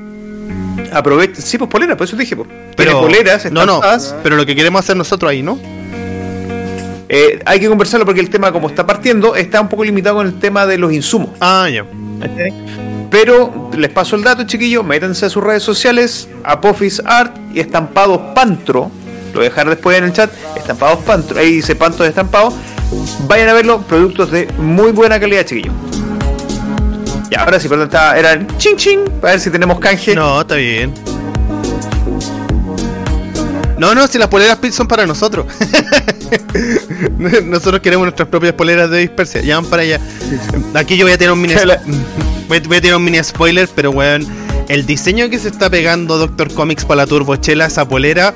aprovechen. 0.92 1.42
Sí, 1.42 1.58
pues 1.58 1.68
poleras, 1.68 1.96
por 1.96 2.06
eso 2.06 2.16
dije. 2.16 2.36
Pues. 2.36 2.48
Tiene 2.48 2.72
Pero, 2.76 3.00
poleras 3.00 3.44
no, 3.46 3.66
no, 3.66 3.74
estampadas. 3.76 4.14
pero 4.22 4.36
lo 4.36 4.46
que 4.46 4.54
queremos 4.54 4.80
hacer 4.80 4.96
nosotros 4.96 5.30
ahí, 5.30 5.42
¿no? 5.42 5.58
Eh, 7.08 7.40
hay 7.44 7.58
que 7.58 7.68
conversarlo 7.68 8.06
porque 8.06 8.20
el 8.20 8.30
tema, 8.30 8.52
como 8.52 8.68
está 8.68 8.86
partiendo, 8.86 9.34
está 9.34 9.60
un 9.60 9.68
poco 9.68 9.82
limitado 9.84 10.16
con 10.16 10.26
el 10.28 10.38
tema 10.38 10.64
de 10.64 10.78
los 10.78 10.92
insumos. 10.92 11.30
Ah, 11.40 11.68
ya. 11.68 11.84
Pero 13.10 13.70
les 13.76 13.90
paso 13.90 14.14
el 14.14 14.22
dato, 14.22 14.44
chiquillos. 14.44 14.84
Métanse 14.84 15.26
a 15.26 15.28
sus 15.30 15.42
redes 15.42 15.64
sociales, 15.64 16.28
Apophis 16.44 17.02
Art 17.04 17.36
y 17.52 17.58
Estampados 17.58 18.20
Pantro. 18.32 18.92
Lo 19.32 19.40
voy 19.40 19.46
a 19.46 19.48
dejar 19.48 19.68
después 19.68 19.98
en 19.98 20.04
el 20.04 20.12
chat. 20.12 20.30
Estampados 20.56 21.00
Pantro. 21.00 21.38
Ahí 21.38 21.50
dice 21.56 21.74
Panto 21.74 22.04
de 22.04 22.10
estampado. 22.10 22.52
Vayan 23.26 23.48
a 23.48 23.52
verlo. 23.52 23.82
Productos 23.82 24.30
de 24.30 24.46
muy 24.58 24.92
buena 24.92 25.18
calidad, 25.20 25.44
chiquillos. 25.44 25.74
Y 27.30 27.34
ahora 27.36 27.60
sí, 27.60 27.68
perdón, 27.68 27.86
estaba, 27.86 28.18
era 28.18 28.32
el 28.32 28.46
ching 28.56 28.76
ching. 28.76 29.04
Para 29.20 29.34
ver 29.34 29.40
si 29.40 29.50
tenemos 29.50 29.78
canje. 29.78 30.14
No, 30.14 30.40
está 30.40 30.56
bien. 30.56 30.92
No, 33.78 33.94
no, 33.94 34.06
si 34.06 34.18
las 34.18 34.28
poleras 34.28 34.58
Pit 34.58 34.72
son 34.72 34.86
para 34.86 35.06
nosotros. 35.06 35.46
nosotros 37.44 37.80
queremos 37.80 38.04
nuestras 38.04 38.28
propias 38.28 38.52
poleras 38.52 38.90
de 38.90 38.98
dispersia. 38.98 39.40
Ya 39.40 39.56
van 39.58 39.64
para 39.64 39.82
allá. 39.82 40.00
Aquí 40.74 40.96
yo 40.96 41.06
voy 41.06 41.12
a 41.12 41.18
tener 41.18 41.32
un 41.32 41.40
mini. 41.40 41.54
Voy 41.54 42.58
a, 42.58 42.60
voy 42.60 42.76
a 42.76 42.80
tener 42.80 42.96
un 42.96 43.04
mini 43.04 43.22
spoiler, 43.22 43.68
pero 43.74 43.90
weón. 43.90 44.26
El 44.70 44.86
diseño 44.86 45.28
que 45.28 45.38
se 45.40 45.48
está 45.48 45.68
pegando 45.68 46.16
Doctor 46.16 46.54
Comics 46.54 46.84
para 46.84 46.98
la 47.02 47.06
turbochela, 47.08 47.66
esa 47.66 47.88
polera. 47.88 48.32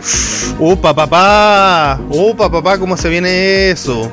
¡Upa, 0.58 0.92
papá! 0.92 2.00
¡Upa, 2.08 2.50
papá! 2.50 2.76
¿Cómo 2.76 2.96
se 2.96 3.08
viene 3.08 3.70
eso? 3.70 4.10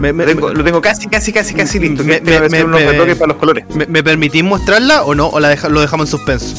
Me, 0.00 0.12
me- 0.12 0.24
Lo 0.26 0.30
tengo, 0.32 0.52
lo 0.54 0.64
tengo 0.64 0.80
casi, 0.82 1.06
casi, 1.06 1.32
casi, 1.32 1.54
casi 1.54 1.78
listo. 1.78 2.02
Me- 2.02 2.20
Que 2.20 2.32
me, 2.32 2.40
me- 2.40 2.48
me- 2.48 2.64
unos 2.64 2.80
me- 2.80 2.86
retoques 2.90 3.14
para 3.14 3.28
los 3.28 3.36
colores. 3.36 3.64
me- 3.76 3.86
¿me 3.86 4.02
permitís 4.02 4.42
mostrarla 4.42 5.04
o 5.04 5.14
no? 5.14 5.28
¿O 5.28 5.38
la 5.38 5.50
deja- 5.50 5.68
lo 5.68 5.80
dejamos 5.80 6.08
en 6.08 6.10
suspenso? 6.10 6.56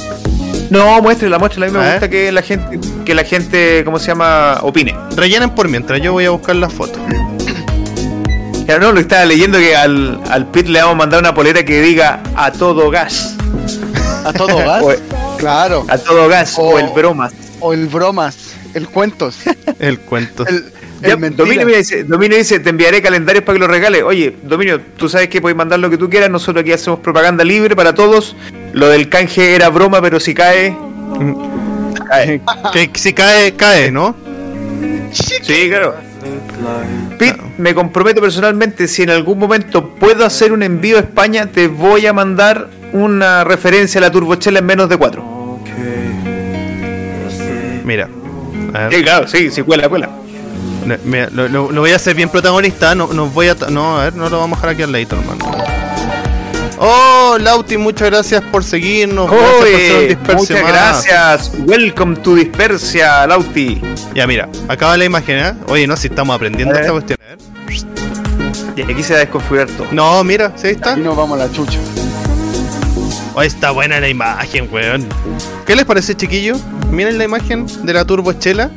No, 0.69 1.01
muéstrela, 1.01 1.37
muéstrela. 1.37 1.65
A 1.67 1.69
mí 1.69 1.75
A 1.75 1.79
me 1.79 1.85
ver. 1.85 1.93
gusta 1.95 2.09
que 2.09 2.31
la 2.31 2.41
gente, 2.41 2.79
que 3.03 3.13
la 3.13 3.25
gente, 3.25 3.81
¿cómo 3.83 3.99
se 3.99 4.07
llama? 4.07 4.59
Opine. 4.61 4.95
Rellenen 5.17 5.49
por 5.49 5.67
mientras, 5.67 6.01
yo 6.01 6.13
voy 6.13 6.23
a 6.25 6.29
buscar 6.29 6.55
la 6.55 6.69
foto. 6.69 6.97
Claro, 8.65 8.79
no, 8.85 8.91
lo 8.93 9.01
estaba 9.01 9.25
leyendo 9.25 9.57
que 9.57 9.75
al, 9.75 10.21
al 10.29 10.47
Pit 10.49 10.67
le 10.67 10.79
vamos 10.79 10.95
a 10.95 10.97
mandar 10.99 11.19
una 11.19 11.33
polera 11.33 11.65
que 11.65 11.81
diga 11.81 12.23
a 12.37 12.53
todo 12.53 12.89
gas. 12.89 13.35
A 14.25 14.33
todo 14.33 14.57
gas. 14.57 14.83
O, 14.83 15.38
claro. 15.38 15.86
a 15.89 15.97
todo 15.97 16.27
gas 16.27 16.57
o 16.57 16.62
O- 16.63 16.79
el 16.79 16.89
bromas. 16.89 17.33
O 17.59 17.73
el 17.73 17.88
bromas. 17.88 18.53
El 18.73 18.88
cuentos. 18.88 19.38
El 19.79 19.99
cuento. 19.99 20.45
El, 20.47 20.65
Ya. 21.01 21.17
Dominio, 21.17 21.65
mira, 21.65 21.77
dice, 21.79 22.05
Dominio 22.05 22.38
dice, 22.38 22.59
te 22.62 22.69
enviaré 22.69 23.01
calendarios 23.01 23.43
para 23.43 23.55
que 23.55 23.59
lo 23.59 23.67
regales. 23.67 24.03
Oye, 24.03 24.38
Dominio, 24.41 24.79
tú 24.97 25.09
sabes 25.09 25.27
que 25.27 25.41
puedes 25.41 25.55
mandar 25.57 25.79
lo 25.79 25.89
que 25.89 25.97
tú 25.97 26.09
quieras. 26.09 26.29
Nosotros 26.29 26.62
aquí 26.62 26.71
hacemos 26.71 26.99
propaganda 27.01 27.43
libre 27.43 27.75
para 27.75 27.93
todos. 27.93 28.38
Lo 28.71 28.88
del 28.88 29.09
canje 29.09 29.53
era 29.53 29.67
broma, 29.69 30.01
pero 30.01 30.19
si 30.21 30.33
cae... 30.33 30.73
cae. 32.07 32.41
Que 32.71 32.89
si 32.95 33.12
cae, 33.13 33.53
cae, 33.55 33.91
¿no? 33.91 34.15
Sí, 35.12 35.67
claro. 35.69 35.95
Pete, 37.19 37.38
me 37.57 37.73
comprometo 37.75 38.21
personalmente, 38.21 38.88
si 38.88 39.03
en 39.03 39.09
algún 39.12 39.38
momento 39.39 39.89
puedo 39.95 40.25
hacer 40.25 40.51
un 40.53 40.63
envío 40.63 40.97
a 40.97 41.01
España, 41.01 41.47
te 41.47 41.67
voy 41.67 42.05
a 42.05 42.13
mandar 42.13 42.69
una 42.93 43.43
referencia 43.43 43.99
a 43.99 44.01
la 44.01 44.12
turbochela 44.12 44.59
en 44.59 44.65
menos 44.65 44.89
de 44.89 44.97
cuatro. 44.97 45.59
Mira. 47.86 48.07
Sí, 48.91 49.03
claro, 49.03 49.27
sí, 49.27 49.51
sí, 49.51 49.62
cuela, 49.62 49.89
cuela. 49.89 50.09
mira, 51.03 51.29
lo, 51.31 51.47
lo- 51.47 51.71
lo 51.71 51.81
voy 51.81 51.91
a 51.91 51.95
hacer 51.97 52.15
bien 52.15 52.29
protagonista. 52.29 52.95
No, 52.95 53.12
no 53.13 53.27
voy 53.27 53.47
a. 53.49 53.55
No, 53.69 53.97
a 53.99 54.05
ver, 54.05 54.15
no 54.15 54.29
lo 54.29 54.39
vamos 54.39 54.57
a 54.57 54.62
dejar 54.62 54.69
aquí 54.73 54.83
al 54.83 54.91
ladito, 54.91 55.17
hermano. 55.19 55.72
Oh, 56.86 57.38
Lauti, 57.39 57.78
muchas 57.78 58.10
gracias 58.10 58.41
por 58.41 58.62
seguirnos. 58.62 59.32
gracias 59.32 60.17
por 60.17 60.36
muchas 60.36 60.62
más. 60.62 60.72
gracias. 60.74 61.52
Welcome 61.60 62.17
to 62.17 62.36
Dispersia, 62.36 63.25
Lauti. 63.25 63.81
Ya, 64.13 64.27
mira, 64.27 64.50
acaba 64.67 64.98
la 64.98 65.06
imagen, 65.06 65.38
¿eh? 65.38 65.54
Oye, 65.69 65.88
no, 65.88 65.96
si 65.96 66.08
estamos 66.08 66.36
aprendiendo 66.36 66.75
esta 66.75 66.92
cuestión. 66.92 67.17
A 67.21 67.36
ver. 67.36 67.38
Y 68.75 68.81
aquí 68.81 69.02
se 69.02 69.13
va 69.13 69.19
a 69.19 69.21
desconfigurar 69.21 69.69
todo. 69.69 69.88
No, 69.94 70.21
mira, 70.25 70.52
¿sí 70.58 70.67
ahí 70.67 70.73
está? 70.73 70.98
Y 70.98 71.00
nos 71.00 71.15
vamos 71.15 71.40
a 71.40 71.46
la 71.48 71.52
chucha. 71.54 71.79
Oh, 73.34 73.42
está 73.42 73.71
buena 73.71 74.02
la 74.02 74.10
imagen, 74.10 74.67
weón. 74.69 75.08
¿Qué 75.65 75.77
les 75.77 75.86
parece, 75.86 76.15
chiquillo? 76.15 76.58
Miren 76.92 77.17
la 77.17 77.23
imagen 77.23 77.65
de 77.86 77.94
la 77.94 78.04
turbochela. 78.04 78.71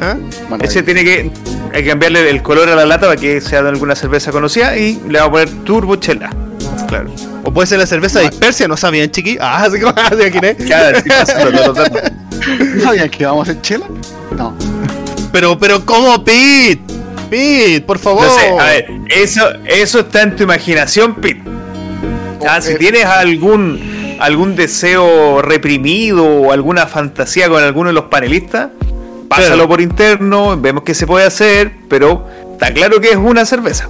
¿Ah? 0.00 0.16
Ese 0.60 0.84
tiene 0.84 1.02
que, 1.02 1.32
hay 1.74 1.82
que 1.82 1.88
cambiarle 1.88 2.30
el 2.30 2.44
color 2.44 2.68
a 2.68 2.76
la 2.76 2.86
lata 2.86 3.08
para 3.08 3.20
que 3.20 3.40
sea 3.40 3.64
de 3.64 3.70
alguna 3.70 3.96
cerveza 3.96 4.30
conocida 4.30 4.76
y 4.76 5.02
le 5.08 5.18
vamos 5.18 5.40
a 5.40 5.46
poner 5.46 5.64
turbochela. 5.64 6.30
Claro. 6.88 7.10
O 7.44 7.52
puede 7.52 7.66
ser 7.66 7.78
la 7.78 7.86
cerveza 7.86 8.20
dispersia, 8.20 8.66
¿no 8.66 8.76
sabían, 8.76 9.10
chiqui? 9.10 9.38
Ah, 9.40 9.64
así 9.64 9.78
como 9.80 9.94
así 9.96 10.22
aquí, 10.22 10.38
¿eh? 10.42 10.56
Claro, 10.56 11.00
sí, 11.02 11.08
pasando 11.08 11.50
todos 11.52 11.66
los 11.68 11.76
datos. 11.76 12.02
¿No 12.74 12.82
sabían 12.82 13.08
que 13.10 13.22
íbamos 13.22 13.46
a 13.48 13.50
hacer 13.52 13.62
chela? 13.62 13.86
No. 14.36 14.54
Pero, 15.32 15.58
pero, 15.58 15.84
¿cómo, 15.84 16.24
Pete? 16.24 16.80
Pete, 17.30 17.82
por 17.82 17.98
favor. 17.98 18.24
No 18.24 18.30
sé, 18.34 18.48
a 18.58 18.64
ver, 18.64 18.86
eso, 19.08 19.42
eso 19.66 20.00
está 20.00 20.22
en 20.22 20.34
tu 20.36 20.42
imaginación, 20.44 21.14
Pete. 21.16 21.42
Ah, 22.48 22.60
si 22.60 22.74
tienes 22.76 23.04
algún 23.04 24.16
algún 24.20 24.56
deseo 24.56 25.42
reprimido 25.42 26.24
o 26.24 26.52
alguna 26.52 26.86
fantasía 26.86 27.48
con 27.48 27.62
alguno 27.62 27.88
de 27.90 27.94
los 27.94 28.04
panelistas, 28.04 28.70
pásalo 29.28 29.54
Claro. 29.54 29.68
por 29.68 29.80
interno, 29.80 30.56
vemos 30.60 30.82
qué 30.82 30.94
se 30.94 31.06
puede 31.06 31.24
hacer, 31.26 31.72
pero 31.88 32.26
está 32.52 32.72
claro 32.72 33.00
que 33.00 33.10
es 33.10 33.16
una 33.16 33.44
cerveza. 33.44 33.88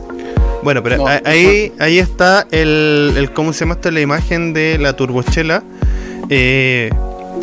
Bueno, 0.62 0.82
pero 0.82 0.98
No, 0.98 1.06
ahí, 1.24 1.72
ahí 1.78 1.98
está 1.98 2.46
el, 2.50 3.14
el 3.16 3.32
cómo 3.32 3.52
se 3.52 3.61
llama 3.61 3.74
esta 3.74 3.90
la 3.90 4.00
imagen 4.00 4.52
de 4.52 4.78
la 4.78 4.94
turbochela. 4.94 5.62
Eh, 6.28 6.90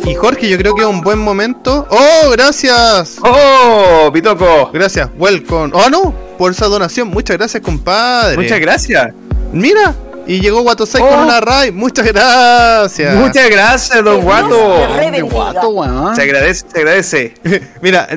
y 0.04 0.14
Jorge, 0.14 0.48
yo 0.48 0.58
creo 0.58 0.74
que 0.74 0.82
es 0.82 0.88
un 0.88 1.00
buen 1.00 1.18
momento. 1.18 1.86
¡Oh, 1.90 2.30
gracias! 2.30 3.18
¡Oh, 3.22 4.10
Pitoco! 4.12 4.70
Gracias, 4.72 5.08
welcome. 5.18 5.72
¡Oh, 5.74 5.88
no! 5.90 6.14
Por 6.38 6.52
esa 6.52 6.66
donación, 6.66 7.08
muchas 7.08 7.36
gracias, 7.38 7.62
compadre. 7.62 8.36
Muchas 8.36 8.60
gracias. 8.60 9.08
Mira, 9.52 9.94
y 10.26 10.40
llegó 10.40 10.60
Watosai 10.62 11.02
Oh. 11.02 11.08
con 11.08 11.18
una 11.20 11.40
raid. 11.40 11.72
Muchas 11.72 12.06
gracias. 12.06 13.14
Muchas 13.16 13.48
gracias, 13.50 14.04
don 14.04 14.20
Guato. 14.22 14.88
Guato. 15.22 16.14
Se 16.14 16.22
agradece, 16.22 16.64
se 16.72 16.78
agradece. 16.78 17.34
Mira, 17.82 18.08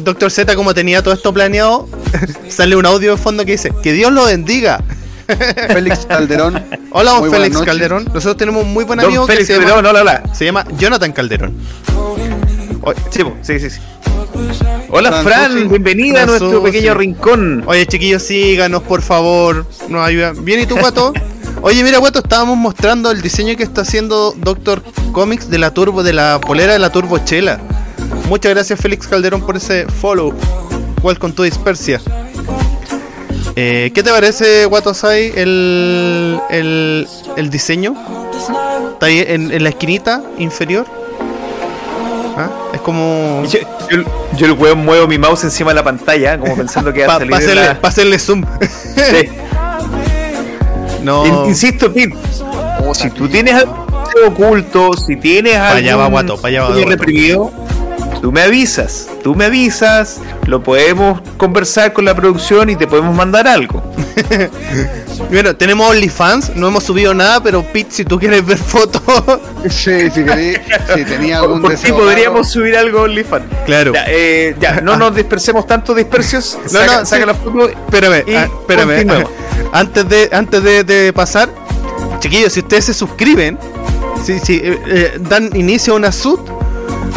Doctor 0.00 0.30
Z, 0.30 0.54
como 0.56 0.74
tenía 0.74 1.02
todo 1.02 1.14
esto 1.14 1.32
planeado, 1.32 1.88
sale 2.48 2.76
un 2.76 2.86
audio 2.86 3.12
de 3.12 3.16
fondo 3.16 3.44
que 3.44 3.52
dice: 3.52 3.72
Que 3.82 3.92
Dios 3.92 4.12
lo 4.12 4.24
bendiga. 4.26 4.82
Félix 5.68 6.06
Calderón. 6.06 6.62
Hola, 6.92 7.12
don 7.12 7.30
Félix 7.30 7.54
noches. 7.54 7.66
Calderón. 7.66 8.04
Nosotros 8.04 8.36
tenemos 8.36 8.62
un 8.62 8.72
muy 8.72 8.84
buen 8.84 9.00
amigo 9.00 9.22
Don 9.22 9.26
que 9.26 9.32
Félix 9.32 9.48
se 9.48 9.54
llama, 9.54 9.64
Calderón, 9.66 9.86
hola, 9.96 10.00
hola. 10.22 10.34
se 10.34 10.44
llama 10.44 10.64
Jonathan 10.78 11.12
Calderón. 11.12 11.54
Sí, 13.10 13.24
po, 13.24 13.34
sí, 13.42 13.58
sí, 13.58 13.70
sí. 13.70 13.80
Hola, 14.90 15.10
Fran 15.24 15.68
bienvenida 15.68 16.22
a 16.22 16.26
nuestro 16.26 16.62
pequeño 16.62 16.94
rincón. 16.94 17.64
Oye, 17.66 17.86
chiquillos, 17.86 18.22
síganos, 18.22 18.82
por 18.84 19.02
favor. 19.02 19.66
Nos 19.88 20.06
ayudan. 20.06 20.44
Bien, 20.44 20.60
¿y 20.60 20.66
tú, 20.66 20.76
Guato? 20.78 21.12
Oye, 21.62 21.82
mira, 21.82 21.98
Guato, 21.98 22.20
estábamos 22.20 22.56
mostrando 22.56 23.10
el 23.10 23.22
diseño 23.22 23.56
que 23.56 23.62
está 23.64 23.80
haciendo 23.82 24.32
Doctor 24.36 24.82
Comics 25.12 25.50
de 25.50 25.58
la 25.58 25.72
turbo, 25.72 26.02
de 26.02 26.12
la 26.12 26.40
polera 26.40 26.72
de 26.74 26.78
la 26.78 26.90
Turbo 26.90 27.18
Chela. 27.18 27.58
Muchas 28.28 28.52
gracias, 28.54 28.78
Félix 28.80 29.06
Calderón, 29.08 29.40
por 29.44 29.56
ese 29.56 29.86
follow. 29.86 30.32
Welcome 31.02 31.34
to 31.34 31.42
Dispersia. 31.42 32.00
Eh, 33.56 33.90
¿Qué 33.94 34.02
te 34.02 34.10
parece, 34.10 34.66
Watosai, 34.66 35.32
el, 35.34 36.38
el, 36.50 37.08
el 37.36 37.50
diseño? 37.50 37.94
Está 38.92 39.06
ahí 39.06 39.24
en, 39.26 39.50
en 39.50 39.62
la 39.62 39.70
esquinita 39.70 40.22
inferior. 40.38 40.86
¿Ah? 42.36 42.50
Es 42.74 42.80
como... 42.82 43.42
Yo, 43.48 43.58
yo, 43.90 44.04
yo 44.36 44.46
el 44.46 44.52
weón 44.52 44.84
muevo 44.84 45.06
mi 45.08 45.16
mouse 45.18 45.44
encima 45.44 45.70
de 45.70 45.76
la 45.76 45.84
pantalla, 45.84 46.38
como 46.38 46.54
pensando 46.54 46.92
que 46.92 47.06
va 47.06 47.14
a 47.14 47.18
Para 47.18 47.26
salir 47.26 47.30
de 47.30 47.44
hacerle, 47.44 47.64
la- 47.66 47.80
pa' 47.80 47.88
hacerle 47.88 48.18
zoom. 48.18 48.44
Sí. 48.94 49.28
no. 51.02 51.26
In- 51.26 51.48
Insisto, 51.50 51.92
Pete, 51.92 52.14
si 52.94 53.10
tú 53.10 53.28
tienes 53.28 53.54
algo 53.54 53.76
oculto, 54.28 54.92
si 54.96 55.16
tienes 55.16 55.56
algo 55.56 55.76
allá 55.78 55.96
va 55.96 56.08
Guato, 56.08 56.36
pa' 56.36 56.48
allá 56.48 56.62
va 56.62 56.68
Guato. 56.74 56.88
reprimido, 56.88 57.52
tú 58.20 58.32
me 58.32 58.42
avisas, 58.42 59.08
tú 59.22 59.34
me 59.34 59.46
avisas, 59.46 60.18
lo 60.46 60.62
podemos 60.62 61.20
conversar 61.36 61.92
con 61.92 62.04
la 62.04 62.14
producción 62.14 62.70
y 62.70 62.76
te 62.76 62.86
podemos 62.86 63.14
mandar 63.14 63.46
algo. 63.48 63.82
Bueno, 65.30 65.56
tenemos 65.56 65.90
OnlyFans, 65.90 66.54
no 66.54 66.68
hemos 66.68 66.84
subido 66.84 67.12
nada, 67.14 67.42
pero 67.42 67.62
Pete, 67.72 67.90
si 67.90 68.04
tú 68.04 68.18
quieres 68.18 68.44
ver 68.46 68.58
fotos, 68.58 69.02
Sí, 69.68 70.10
si 70.10 70.24
queréis, 70.24 70.60
si 70.94 71.04
tenía 71.04 71.38
algún 71.40 71.62
Por 71.62 71.72
si 71.76 71.84
deseo. 71.84 71.96
podríamos 71.96 72.40
raro. 72.40 72.44
subir 72.44 72.76
algo 72.76 72.98
a 73.00 73.02
OnlyFans. 73.02 73.44
Claro. 73.64 73.92
Ya, 73.94 74.04
eh, 74.08 74.54
ya, 74.60 74.80
no 74.82 74.96
nos 74.96 75.14
dispersemos 75.16 75.66
tanto 75.66 75.94
dispersios. 75.94 76.58
No, 76.64 76.68
saca, 76.68 76.98
no, 77.00 77.06
saca 77.06 77.22
sí. 77.22 77.26
la 77.26 77.34
foto. 77.34 77.68
espérame, 77.68 78.24
Y 78.26 78.34
ah, 78.34 78.44
espérame. 78.60 79.26
Antes 79.72 80.08
de, 80.08 80.28
antes 80.32 80.62
de, 80.62 80.84
de 80.84 81.12
pasar, 81.12 81.48
chiquillos, 82.20 82.52
si 82.52 82.60
ustedes 82.60 82.84
se 82.84 82.94
suscriben, 82.94 83.58
si, 84.22 84.38
si 84.38 84.56
eh, 84.62 84.78
eh, 84.86 85.18
dan 85.28 85.50
inicio 85.56 85.94
a 85.94 85.96
una 85.96 86.12
sud, 86.12 86.38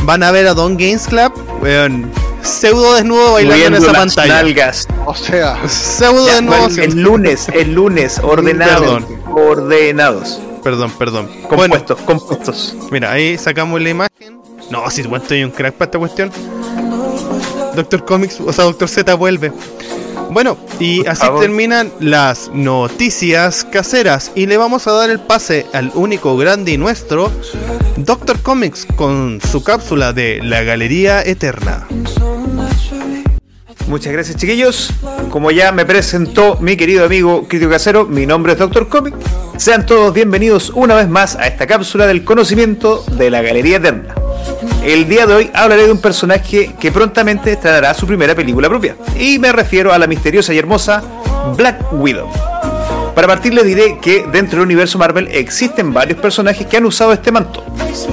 van 0.03 0.24
a 0.24 0.32
ver 0.32 0.47
a 0.47 0.53
Don 0.53 0.78
Games 0.78 1.07
Club, 1.07 1.32
weón, 1.61 2.11
pseudo 2.41 2.95
desnudo 2.95 3.34
bailando 3.34 3.65
en 3.65 3.74
esa 3.76 3.91
pantalla. 3.93 4.34
nalgas. 4.36 4.88
O 5.05 5.13
sea, 5.15 5.57
Pseudo 5.67 6.26
Ya, 6.28 6.36
desnudo. 6.36 6.67
el, 6.67 6.80
el 6.80 7.01
lunes, 7.01 7.47
el 7.53 7.74
lunes, 7.74 8.20
ordenados. 8.24 9.03
Perdón. 9.03 9.22
Ordenados. 9.36 10.39
Perdón, 10.63 10.91
perdón. 10.97 11.26
Bueno, 11.28 11.47
Compuestos, 11.76 11.99
compuestos. 12.01 12.76
Mira, 12.91 13.11
ahí 13.11 13.38
sacamos 13.38 13.82
la 13.82 13.89
imagen. 13.89 14.41
No, 14.70 14.89
si 14.91 15.01
bueno, 15.03 15.24
estoy 15.24 15.43
un 15.43 15.51
crack 15.51 15.74
para 15.76 15.86
esta 15.86 15.99
cuestión. 15.99 16.32
Doctor 17.76 18.03
Comics, 18.05 18.39
o 18.41 18.51
sea, 18.51 18.65
Doctor 18.65 18.89
Z 18.89 19.13
vuelve. 19.15 19.51
Bueno, 20.30 20.57
y 20.80 21.05
así 21.07 21.25
terminan 21.39 21.91
las 21.99 22.51
noticias 22.53 23.63
caseras. 23.63 24.32
Y 24.36 24.45
le 24.45 24.57
vamos 24.57 24.88
a 24.88 24.91
dar 24.91 25.09
el 25.09 25.19
pase 25.19 25.65
al 25.73 25.91
único 25.95 26.38
grande 26.38 26.71
y 26.73 26.77
nuestro, 26.77 27.32
Doctor 27.97 28.39
Comics, 28.41 28.86
con 28.95 29.41
su 29.41 29.63
cápsula 29.63 30.13
de 30.13 30.39
la 30.43 30.63
Galería 30.63 31.21
Eterna. 31.21 31.88
Muchas 33.88 34.13
gracias, 34.13 34.38
chiquillos. 34.38 34.93
Como 35.32 35.49
ya 35.49 35.71
me 35.71 35.84
presentó 35.84 36.57
mi 36.61 36.77
querido 36.77 37.05
amigo 37.05 37.47
Crítico 37.47 37.71
Casero, 37.71 38.05
mi 38.05 38.27
nombre 38.27 38.53
es 38.53 38.59
Doctor 38.59 38.88
Comic. 38.88 39.15
Sean 39.57 39.86
todos 39.86 40.13
bienvenidos 40.13 40.69
una 40.75 40.93
vez 40.93 41.09
más 41.09 41.36
a 41.36 41.47
esta 41.47 41.65
cápsula 41.65 42.05
del 42.05 42.23
conocimiento 42.23 43.03
de 43.17 43.32
la 43.32 43.41
Galería 43.41 43.77
Eterna. 43.77 44.13
El 44.84 45.08
día 45.08 45.26
de 45.26 45.34
hoy 45.34 45.52
hablaré 45.54 45.86
de 45.86 45.91
un 45.91 46.02
personaje 46.02 46.74
que 46.80 46.91
prontamente 46.91 47.52
estrenará 47.52 47.93
su 47.93 48.08
primera 48.08 48.34
película 48.34 48.70
propia. 48.70 48.95
Y 49.20 49.38
me 49.38 49.52
refiero 49.52 49.93
a 49.93 50.00
la 50.00 50.08
misteriosa 50.08 50.54
y 50.54 50.58
hermosa 50.58 51.04
Black 51.58 51.93
Widow. 51.93 52.30
Para 53.14 53.28
partir 53.28 53.54
les 53.54 53.66
diré 53.66 53.97
que 54.02 54.26
dentro 54.32 54.60
del 54.60 54.66
universo 54.66 54.97
Marvel 54.97 55.28
existen 55.32 55.93
varios 55.93 56.20
personajes 56.20 56.66
que 56.66 56.78
han 56.78 56.86
usado 56.86 57.12
este 57.12 57.32
manto. 57.32 57.66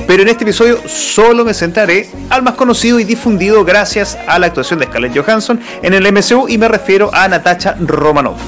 Pero 0.06 0.22
en 0.22 0.28
este 0.28 0.44
episodio 0.44 0.80
solo 0.88 1.44
me 1.44 1.54
centraré 1.54 2.10
al 2.28 2.42
más 2.42 2.54
conocido 2.54 2.98
y 2.98 3.04
difundido 3.04 3.64
gracias 3.64 4.18
a 4.26 4.38
la 4.38 4.46
actuación 4.46 4.80
de 4.80 4.86
Scarlett 4.86 5.16
Johansson 5.16 5.60
en 5.82 5.94
el 5.94 6.12
MCU 6.12 6.48
y 6.48 6.58
me 6.58 6.66
refiero 6.66 7.10
a 7.14 7.28
Natasha 7.28 7.76
Romanoff. 7.78 8.40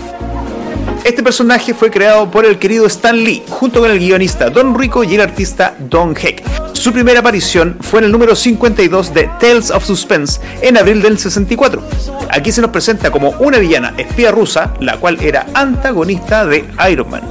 Este 1.09 1.23
personaje 1.23 1.73
fue 1.73 1.91
creado 1.91 2.31
por 2.31 2.45
el 2.45 2.59
querido 2.59 2.85
Stan 2.85 3.17
Lee, 3.17 3.43
junto 3.49 3.81
con 3.81 3.91
el 3.91 3.99
guionista 3.99 4.51
Don 4.51 4.79
Rico 4.79 5.03
y 5.03 5.15
el 5.15 5.23
artista 5.23 5.75
Don 5.79 6.15
Heck. 6.15 6.43
Su 6.75 6.93
primera 6.93 7.21
aparición 7.21 7.79
fue 7.81 8.01
en 8.01 8.05
el 8.05 8.13
número 8.13 8.37
52 8.37 9.15
de 9.15 9.31
Tales 9.41 9.71
of 9.71 9.87
Suspense 9.87 10.39
en 10.61 10.77
abril 10.77 11.01
del 11.01 11.19
64. 11.19 11.83
Aquí 12.29 12.53
se 12.53 12.61
nos 12.61 12.71
presenta 12.73 13.11
como 13.11 13.31
una 13.39 13.57
villana 13.57 13.95
espía 13.97 14.31
rusa, 14.33 14.75
la 14.81 14.99
cual 14.99 15.17
era 15.23 15.47
antagonista 15.55 16.45
de 16.45 16.67
Iron 16.91 17.09
Man. 17.09 17.23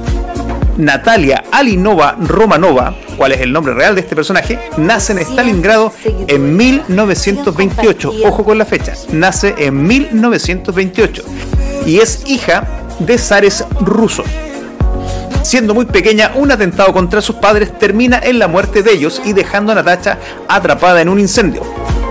Natalia 0.76 1.44
Alinova 1.52 2.16
Romanova, 2.18 2.96
cuál 3.16 3.30
es 3.30 3.40
el 3.42 3.52
nombre 3.52 3.74
real 3.74 3.94
de 3.94 4.00
este 4.00 4.16
personaje, 4.16 4.58
nace 4.76 5.12
en 5.12 5.20
Stalingrado 5.20 5.92
en 6.26 6.56
1928. 6.56 8.12
Ojo 8.24 8.44
con 8.44 8.58
la 8.58 8.64
fecha, 8.64 8.94
nace 9.12 9.54
en 9.56 9.86
1928 9.86 11.22
y 11.86 12.00
es 12.00 12.24
hija 12.26 12.77
de 12.98 13.18
zares 13.18 13.64
rusos. 13.80 14.26
Siendo 15.42 15.74
muy 15.74 15.86
pequeña, 15.86 16.32
un 16.34 16.50
atentado 16.50 16.92
contra 16.92 17.22
sus 17.22 17.36
padres 17.36 17.78
termina 17.78 18.20
en 18.22 18.38
la 18.38 18.48
muerte 18.48 18.82
de 18.82 18.92
ellos 18.92 19.22
y 19.24 19.32
dejando 19.32 19.72
a 19.72 19.74
Natacha 19.74 20.18
atrapada 20.48 21.00
en 21.00 21.08
un 21.08 21.18
incendio. 21.18 21.62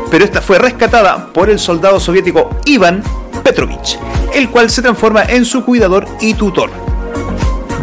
Pero 0.10 0.26
esta 0.26 0.42
fue 0.42 0.58
rescatada 0.58 1.28
por 1.34 1.50
el 1.50 1.60
soldado 1.60 2.00
soviético 2.00 2.50
Ivan 2.66 3.04
Petrovich, 3.44 4.00
el 4.34 4.50
cual 4.50 4.70
se 4.70 4.82
transforma 4.82 5.24
en 5.24 5.46
su 5.46 5.64
cuidador 5.64 6.08
y 6.22 6.34
tutor. 6.34 6.72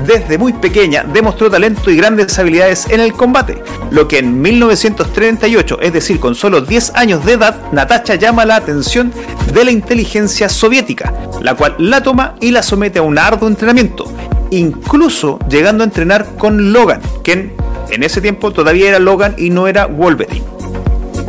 Desde 0.06 0.36
muy 0.36 0.52
pequeña 0.52 1.04
demostró 1.04 1.50
talento 1.50 1.90
y 1.90 1.96
grandes 1.96 2.38
habilidades 2.38 2.86
en 2.90 3.00
el 3.00 3.12
combate, 3.12 3.62
lo 3.90 4.06
que 4.06 4.18
en 4.18 4.42
1938, 4.42 5.78
es 5.80 5.92
decir, 5.92 6.20
con 6.20 6.34
solo 6.34 6.60
10 6.60 6.92
años 6.94 7.24
de 7.24 7.32
edad, 7.32 7.72
Natasha 7.72 8.16
llama 8.16 8.44
la 8.44 8.56
atención 8.56 9.12
de 9.52 9.64
la 9.64 9.70
inteligencia 9.70 10.48
soviética, 10.48 11.14
la 11.40 11.54
cual 11.54 11.76
la 11.78 12.02
toma 12.02 12.34
y 12.40 12.50
la 12.50 12.62
somete 12.62 12.98
a 12.98 13.02
un 13.02 13.18
arduo 13.18 13.48
entrenamiento, 13.48 14.12
incluso 14.50 15.38
llegando 15.48 15.84
a 15.84 15.86
entrenar 15.86 16.26
con 16.36 16.72
Logan, 16.72 17.00
quien 17.22 17.52
en 17.90 18.02
ese 18.02 18.20
tiempo 18.20 18.52
todavía 18.52 18.88
era 18.88 18.98
Logan 18.98 19.34
y 19.38 19.50
no 19.50 19.68
era 19.68 19.86
Wolverine. 19.86 20.44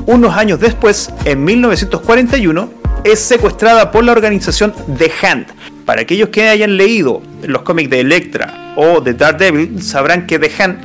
Unos 0.07 0.36
años 0.36 0.59
después, 0.59 1.11
en 1.24 1.43
1941, 1.43 2.70
es 3.03 3.20
secuestrada 3.20 3.91
por 3.91 4.03
la 4.03 4.11
organización 4.11 4.74
The 4.97 5.11
Hand. 5.22 5.47
Para 5.86 6.02
aquellos 6.02 6.30
que 6.30 6.50
hayan 6.50 6.78
leído 6.78 7.22
los 7.44 7.62
cómics 7.62 7.90
de 7.92 8.00
Elektra 8.00 8.74
o 8.76 9.02
de 9.02 9.14
Daredevil, 9.14 9.84
sabrán 9.84 10.26
que 10.26 10.40
The 10.40 10.52
Hand 10.58 10.78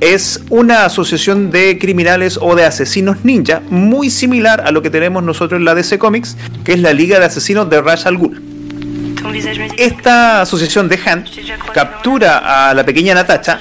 es 0.00 0.40
una 0.50 0.84
asociación 0.84 1.50
de 1.50 1.78
criminales 1.78 2.38
o 2.40 2.54
de 2.54 2.64
asesinos 2.64 3.24
ninja 3.24 3.60
muy 3.70 4.10
similar 4.10 4.62
a 4.62 4.70
lo 4.70 4.82
que 4.82 4.90
tenemos 4.90 5.22
nosotros 5.22 5.58
en 5.58 5.64
la 5.64 5.74
DC 5.74 5.98
Comics, 5.98 6.36
que 6.64 6.72
es 6.72 6.80
la 6.80 6.92
Liga 6.92 7.18
de 7.18 7.26
Asesinos 7.26 7.68
de 7.68 7.80
Ra's 7.80 8.06
al 8.06 8.16
Ghul. 8.16 8.42
Esta 9.76 10.42
asociación 10.42 10.88
de 10.88 10.98
Hand 11.04 11.28
captura 11.74 12.70
a 12.70 12.74
la 12.74 12.84
pequeña 12.84 13.14
Natacha 13.14 13.58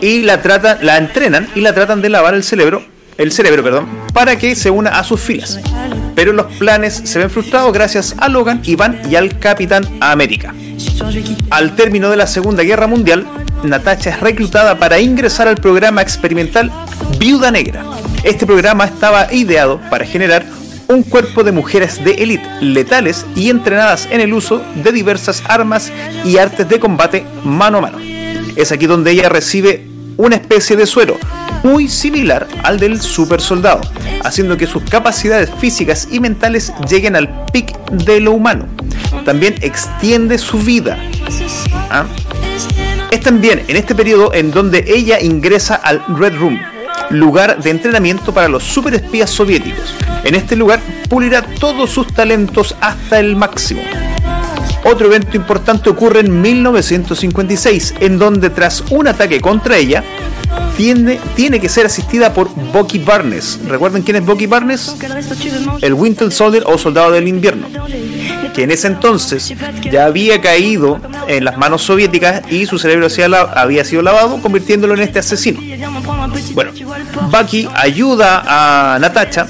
y 0.00 0.22
la 0.22 0.40
la 0.82 0.96
entrenan 0.96 1.48
y 1.54 1.60
la 1.60 1.74
tratan 1.74 2.00
de 2.00 2.08
lavar 2.08 2.34
el 2.34 2.44
cerebro, 2.44 2.82
el 3.18 3.32
cerebro, 3.32 3.64
perdón, 3.64 3.88
para 4.14 4.38
que 4.38 4.54
se 4.54 4.70
una 4.70 4.90
a 4.90 5.04
sus 5.04 5.20
filas. 5.20 5.58
Pero 6.14 6.32
los 6.32 6.46
planes 6.54 7.02
se 7.04 7.18
ven 7.18 7.28
frustrados 7.28 7.72
gracias 7.72 8.14
a 8.16 8.28
Logan, 8.28 8.62
Iván 8.64 9.02
y 9.10 9.16
al 9.16 9.38
Capitán 9.38 9.84
América. 10.00 10.54
Al 11.50 11.74
término 11.74 12.10
de 12.10 12.16
la 12.16 12.28
Segunda 12.28 12.62
Guerra 12.62 12.86
Mundial, 12.86 13.26
Natacha 13.64 14.10
es 14.10 14.20
reclutada 14.20 14.78
para 14.78 15.00
ingresar 15.00 15.48
al 15.48 15.56
programa 15.56 16.00
experimental 16.00 16.70
Viuda 17.18 17.50
Negra. 17.50 17.84
Este 18.22 18.46
programa 18.46 18.84
estaba 18.84 19.32
ideado 19.32 19.80
para 19.90 20.06
generar 20.06 20.46
un 20.86 21.02
cuerpo 21.02 21.42
de 21.42 21.52
mujeres 21.52 22.02
de 22.02 22.12
élite, 22.12 22.48
letales 22.60 23.26
y 23.34 23.50
entrenadas 23.50 24.08
en 24.10 24.20
el 24.20 24.32
uso 24.32 24.62
de 24.76 24.92
diversas 24.92 25.42
armas 25.46 25.92
y 26.24 26.38
artes 26.38 26.68
de 26.68 26.78
combate 26.78 27.26
mano 27.44 27.78
a 27.78 27.80
mano. 27.80 27.98
Es 28.56 28.70
aquí 28.70 28.86
donde 28.86 29.10
ella 29.10 29.28
recibe 29.28 29.97
una 30.18 30.36
especie 30.36 30.76
de 30.76 30.84
suero 30.84 31.16
muy 31.62 31.88
similar 31.88 32.46
al 32.62 32.78
del 32.78 33.00
super 33.00 33.40
soldado, 33.40 33.80
haciendo 34.24 34.56
que 34.56 34.66
sus 34.66 34.82
capacidades 34.82 35.50
físicas 35.58 36.08
y 36.10 36.20
mentales 36.20 36.72
lleguen 36.88 37.16
al 37.16 37.46
pic 37.46 37.74
de 37.90 38.20
lo 38.20 38.32
humano. 38.32 38.66
También 39.24 39.54
extiende 39.62 40.38
su 40.38 40.58
vida. 40.58 40.98
¿Ah? 41.90 42.04
Es 43.10 43.20
también 43.20 43.64
en 43.68 43.76
este 43.76 43.94
periodo 43.94 44.34
en 44.34 44.50
donde 44.50 44.84
ella 44.86 45.20
ingresa 45.20 45.76
al 45.76 46.04
Red 46.08 46.36
Room, 46.36 46.58
lugar 47.10 47.62
de 47.62 47.70
entrenamiento 47.70 48.34
para 48.34 48.48
los 48.48 48.64
superespías 48.64 49.30
soviéticos. 49.30 49.94
En 50.24 50.34
este 50.34 50.56
lugar 50.56 50.80
pulirá 51.08 51.42
todos 51.42 51.90
sus 51.90 52.12
talentos 52.12 52.76
hasta 52.80 53.18
el 53.18 53.36
máximo. 53.36 53.82
Otro 54.90 55.06
evento 55.08 55.36
importante 55.36 55.90
ocurre 55.90 56.20
en 56.20 56.40
1956, 56.40 57.96
en 58.00 58.18
donde 58.18 58.48
tras 58.48 58.82
un 58.88 59.06
ataque 59.06 59.38
contra 59.38 59.76
ella, 59.76 60.02
tiene, 60.78 61.18
tiene 61.36 61.60
que 61.60 61.68
ser 61.68 61.84
asistida 61.84 62.32
por 62.32 62.48
Bucky 62.72 62.98
Barnes. 63.00 63.60
¿Recuerden 63.66 64.02
quién 64.02 64.16
es 64.16 64.24
Bucky 64.24 64.46
Barnes? 64.46 64.96
El 65.82 65.92
Winter 65.92 66.32
Soldier 66.32 66.62
o 66.66 66.78
Soldado 66.78 67.10
del 67.10 67.28
Invierno, 67.28 67.66
que 68.54 68.62
en 68.62 68.70
ese 68.70 68.86
entonces 68.86 69.52
ya 69.90 70.06
había 70.06 70.40
caído 70.40 70.98
en 71.26 71.44
las 71.44 71.58
manos 71.58 71.82
soviéticas 71.82 72.50
y 72.50 72.64
su 72.64 72.78
cerebro 72.78 73.08
había 73.54 73.84
sido 73.84 74.00
lavado, 74.00 74.40
convirtiéndolo 74.40 74.94
en 74.94 75.00
este 75.00 75.18
asesino. 75.18 75.60
Bueno, 76.54 76.72
Bucky 77.30 77.68
ayuda 77.74 78.42
a 78.46 78.98
Natacha 78.98 79.46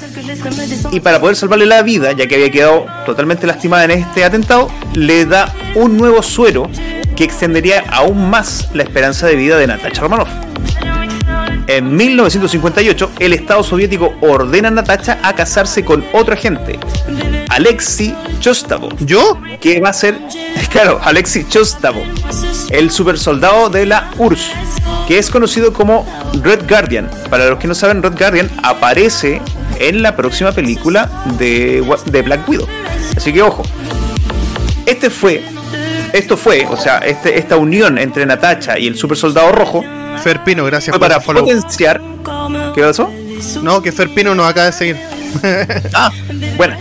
y 0.91 0.99
para 0.99 1.19
poder 1.19 1.35
salvarle 1.35 1.65
la 1.65 1.81
vida, 1.81 2.11
ya 2.13 2.27
que 2.27 2.35
había 2.35 2.51
quedado 2.51 2.85
totalmente 3.05 3.45
lastimada 3.47 3.85
en 3.85 3.91
este 3.91 4.23
atentado, 4.23 4.69
le 4.93 5.25
da 5.29 5.53
un 5.75 5.97
nuevo 5.97 6.21
suero 6.21 6.69
que 7.15 7.23
extendería 7.23 7.83
aún 7.91 8.29
más 8.29 8.69
la 8.73 8.83
esperanza 8.83 9.27
de 9.27 9.35
vida 9.35 9.57
de 9.57 9.67
Natacha 9.67 10.01
Romanoff. 10.01 10.29
En 11.67 11.95
1958, 11.95 13.11
el 13.19 13.33
Estado 13.33 13.63
soviético 13.63 14.15
ordena 14.21 14.69
a 14.69 14.71
Natacha 14.71 15.19
a 15.21 15.33
casarse 15.33 15.85
con 15.85 16.03
otro 16.13 16.33
agente, 16.33 16.79
Alexei 17.49 18.15
Chostavo. 18.39 18.89
¿Yo? 18.99 19.39
Que 19.61 19.79
va 19.79 19.89
a 19.89 19.93
ser, 19.93 20.17
claro, 20.71 20.99
Alexei 21.03 21.47
Chostavo, 21.47 22.01
el 22.71 22.89
supersoldado 22.89 23.69
de 23.69 23.85
la 23.85 24.11
URSS, 24.17 24.51
que 25.07 25.19
es 25.19 25.29
conocido 25.29 25.71
como 25.71 26.07
Red 26.41 26.67
Guardian. 26.67 27.09
Para 27.29 27.47
los 27.49 27.59
que 27.59 27.67
no 27.67 27.75
saben, 27.75 28.01
Red 28.01 28.17
Guardian 28.17 28.49
aparece 28.63 29.41
en 29.79 30.01
la 30.01 30.15
próxima 30.15 30.51
película 30.51 31.09
de, 31.37 31.85
de 32.05 32.21
Black 32.23 32.49
Widow. 32.49 32.67
Así 33.15 33.31
que 33.31 33.41
ojo. 33.41 33.63
Este 34.89 35.11
fue, 35.11 35.43
esto 36.13 36.35
fue, 36.35 36.65
o 36.65 36.75
sea, 36.75 36.97
este, 36.97 37.37
esta 37.37 37.57
unión 37.57 37.99
entre 37.99 38.25
Natacha 38.25 38.79
y 38.79 38.87
el 38.87 38.97
super 38.97 39.15
soldado 39.15 39.51
rojo 39.51 39.83
Ferpino, 40.23 40.65
gracias 40.65 40.93
fue 40.95 40.99
por 40.99 41.07
para 41.07 41.21
follow. 41.21 41.43
potenciar. 41.43 42.01
¿Qué 42.73 42.81
pasó? 42.81 43.07
No, 43.61 43.83
que 43.83 43.91
Ferpino 43.91 44.33
nos 44.33 44.47
acaba 44.47 44.65
de 44.65 44.71
seguir. 44.73 44.97
Ah, 45.93 46.09
bueno. 46.57 46.75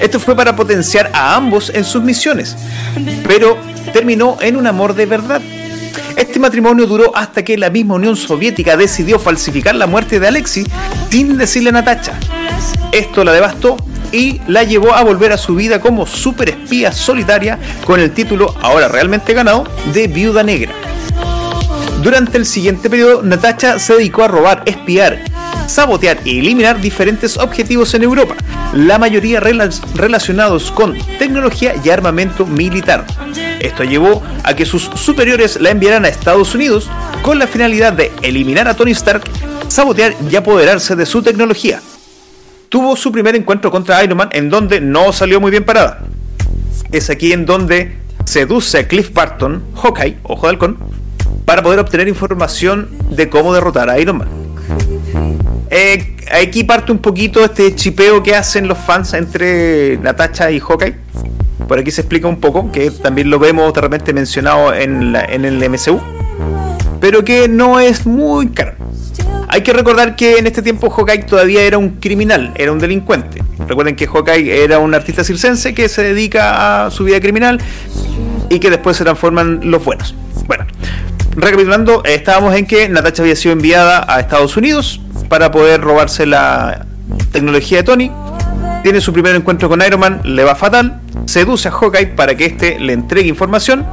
Esto 0.00 0.18
fue 0.18 0.34
para 0.34 0.56
potenciar 0.56 1.10
a 1.14 1.36
ambos 1.36 1.70
en 1.72 1.84
sus 1.84 2.02
misiones, 2.02 2.56
pero 3.26 3.56
terminó 3.92 4.36
en 4.40 4.56
un 4.56 4.66
amor 4.66 4.94
de 4.94 5.06
verdad. 5.06 5.40
Este 6.16 6.40
matrimonio 6.40 6.86
duró 6.86 7.16
hasta 7.16 7.44
que 7.44 7.56
la 7.56 7.70
misma 7.70 7.94
Unión 7.94 8.16
Soviética 8.16 8.76
decidió 8.76 9.20
falsificar 9.20 9.76
la 9.76 9.86
muerte 9.86 10.18
de 10.18 10.26
Alexis 10.26 10.66
sin 11.10 11.36
decirle 11.38 11.70
a 11.70 11.72
Natacha. 11.72 12.14
Esto 12.90 13.22
la 13.22 13.32
devastó 13.32 13.76
y 14.12 14.40
la 14.46 14.64
llevó 14.64 14.94
a 14.94 15.02
volver 15.02 15.32
a 15.32 15.38
su 15.38 15.54
vida 15.54 15.80
como 15.80 16.06
superespía 16.06 16.92
solitaria 16.92 17.58
con 17.84 18.00
el 18.00 18.12
título, 18.12 18.54
ahora 18.62 18.88
realmente 18.88 19.34
ganado, 19.34 19.64
de 19.92 20.08
Viuda 20.08 20.42
Negra. 20.42 20.72
Durante 22.02 22.38
el 22.38 22.46
siguiente 22.46 22.88
periodo, 22.88 23.22
Natacha 23.22 23.78
se 23.78 23.94
dedicó 23.94 24.22
a 24.22 24.28
robar, 24.28 24.62
espiar, 24.66 25.18
sabotear 25.66 26.18
y 26.24 26.38
eliminar 26.38 26.80
diferentes 26.80 27.36
objetivos 27.36 27.92
en 27.94 28.04
Europa, 28.04 28.36
la 28.72 28.98
mayoría 28.98 29.40
rela- 29.40 29.68
relacionados 29.94 30.70
con 30.70 30.96
tecnología 31.18 31.74
y 31.84 31.90
armamento 31.90 32.46
militar. 32.46 33.04
Esto 33.60 33.82
llevó 33.82 34.22
a 34.44 34.54
que 34.54 34.64
sus 34.64 34.84
superiores 34.94 35.60
la 35.60 35.70
enviaran 35.70 36.04
a 36.04 36.08
Estados 36.08 36.54
Unidos 36.54 36.88
con 37.22 37.38
la 37.40 37.48
finalidad 37.48 37.92
de 37.92 38.12
eliminar 38.22 38.68
a 38.68 38.74
Tony 38.74 38.92
Stark, 38.92 39.24
sabotear 39.66 40.14
y 40.30 40.36
apoderarse 40.36 40.94
de 40.94 41.04
su 41.04 41.20
tecnología. 41.22 41.80
Tuvo 42.68 42.96
su 42.96 43.10
primer 43.10 43.34
encuentro 43.34 43.70
contra 43.70 44.02
Iron 44.04 44.18
Man 44.18 44.28
en 44.32 44.50
donde 44.50 44.80
no 44.80 45.12
salió 45.12 45.40
muy 45.40 45.50
bien 45.50 45.64
parada. 45.64 46.00
Es 46.92 47.08
aquí 47.08 47.32
en 47.32 47.46
donde 47.46 47.96
seduce 48.26 48.78
a 48.78 48.88
Cliff 48.88 49.12
Barton, 49.12 49.62
Hawkeye, 49.74 50.18
ojo 50.22 50.46
de 50.46 50.50
halcón, 50.50 50.78
para 51.46 51.62
poder 51.62 51.78
obtener 51.78 52.08
información 52.08 52.90
de 53.10 53.30
cómo 53.30 53.54
derrotar 53.54 53.88
a 53.88 53.98
Iron 53.98 54.18
Man. 54.18 54.28
Eh, 55.70 56.16
aquí 56.30 56.64
parte 56.64 56.92
un 56.92 56.98
poquito 56.98 57.42
este 57.42 57.74
chipeo 57.74 58.22
que 58.22 58.34
hacen 58.34 58.68
los 58.68 58.76
fans 58.76 59.14
entre 59.14 59.96
Natasha 59.98 60.50
y 60.50 60.60
Hawkeye. 60.60 60.94
Por 61.66 61.78
aquí 61.78 61.90
se 61.90 62.02
explica 62.02 62.28
un 62.28 62.40
poco, 62.40 62.70
que 62.70 62.90
también 62.90 63.30
lo 63.30 63.38
vemos 63.38 63.72
de 63.72 63.80
repente 63.80 64.12
mencionado 64.12 64.74
en, 64.74 65.16
en 65.16 65.44
el 65.46 65.70
MCU, 65.70 66.00
pero 67.00 67.24
que 67.24 67.48
no 67.48 67.80
es 67.80 68.06
muy 68.06 68.48
caro. 68.48 68.74
Hay 69.50 69.62
que 69.62 69.72
recordar 69.72 70.14
que 70.14 70.36
en 70.36 70.46
este 70.46 70.60
tiempo 70.60 70.90
Hawkeye 70.90 71.22
todavía 71.22 71.62
era 71.62 71.78
un 71.78 71.96
criminal, 72.00 72.52
era 72.56 72.70
un 72.70 72.78
delincuente. 72.78 73.42
Recuerden 73.66 73.96
que 73.96 74.06
Hawkeye 74.06 74.62
era 74.62 74.78
un 74.78 74.94
artista 74.94 75.24
circense 75.24 75.74
que 75.74 75.88
se 75.88 76.02
dedica 76.02 76.84
a 76.84 76.90
su 76.90 77.04
vida 77.04 77.18
criminal 77.18 77.58
y 78.50 78.58
que 78.58 78.68
después 78.68 78.98
se 78.98 79.04
transforman 79.04 79.60
los 79.64 79.82
buenos. 79.82 80.14
Bueno, 80.46 80.66
recapitulando, 81.34 82.02
eh, 82.04 82.14
estábamos 82.14 82.54
en 82.54 82.66
que 82.66 82.90
Natasha 82.90 83.22
había 83.22 83.36
sido 83.36 83.54
enviada 83.54 84.04
a 84.06 84.20
Estados 84.20 84.56
Unidos 84.56 85.00
para 85.30 85.50
poder 85.50 85.80
robarse 85.80 86.26
la 86.26 86.86
tecnología 87.32 87.78
de 87.78 87.84
Tony. 87.84 88.12
Tiene 88.82 89.00
su 89.00 89.14
primer 89.14 89.34
encuentro 89.34 89.70
con 89.70 89.80
Iron 89.80 90.00
Man, 90.00 90.20
le 90.24 90.44
va 90.44 90.54
fatal. 90.56 91.00
Seduce 91.24 91.68
a 91.68 91.70
Hawkeye 91.70 92.08
para 92.08 92.36
que 92.36 92.44
éste 92.44 92.78
le 92.78 92.92
entregue 92.92 93.28
información, 93.28 93.86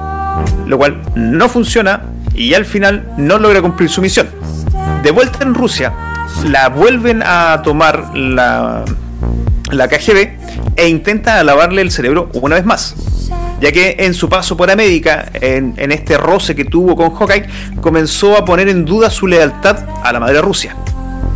lo 0.67 0.77
cual 0.77 1.01
no 1.15 1.47
funciona 1.47 2.01
y 2.33 2.53
al 2.53 2.65
final 2.65 3.13
no 3.17 3.39
logra 3.39 3.61
cumplir 3.61 3.89
su 3.89 4.01
misión. 4.01 4.27
De 5.03 5.11
vuelta 5.11 5.39
en 5.43 5.53
Rusia, 5.53 5.93
la 6.47 6.69
vuelven 6.69 7.21
a 7.23 7.61
tomar 7.63 8.15
la, 8.15 8.83
la 9.71 9.87
KGB 9.87 10.29
e 10.75 10.87
intenta 10.87 11.43
lavarle 11.43 11.81
el 11.81 11.91
cerebro 11.91 12.29
una 12.33 12.55
vez 12.55 12.65
más. 12.65 12.95
Ya 13.61 13.71
que 13.71 13.95
en 13.99 14.13
su 14.13 14.27
paso 14.27 14.57
por 14.57 14.69
América, 14.69 15.29
en, 15.33 15.91
este 15.91 16.17
roce 16.17 16.55
que 16.55 16.65
tuvo 16.65 16.95
con 16.95 17.15
Hawkeye, 17.15 17.45
comenzó 17.81 18.37
a 18.37 18.43
poner 18.43 18.67
en 18.67 18.83
duda 18.83 19.09
su 19.09 19.27
lealtad 19.27 19.85
a 20.03 20.11
la 20.11 20.19
madre 20.19 20.41
Rusia. 20.41 20.75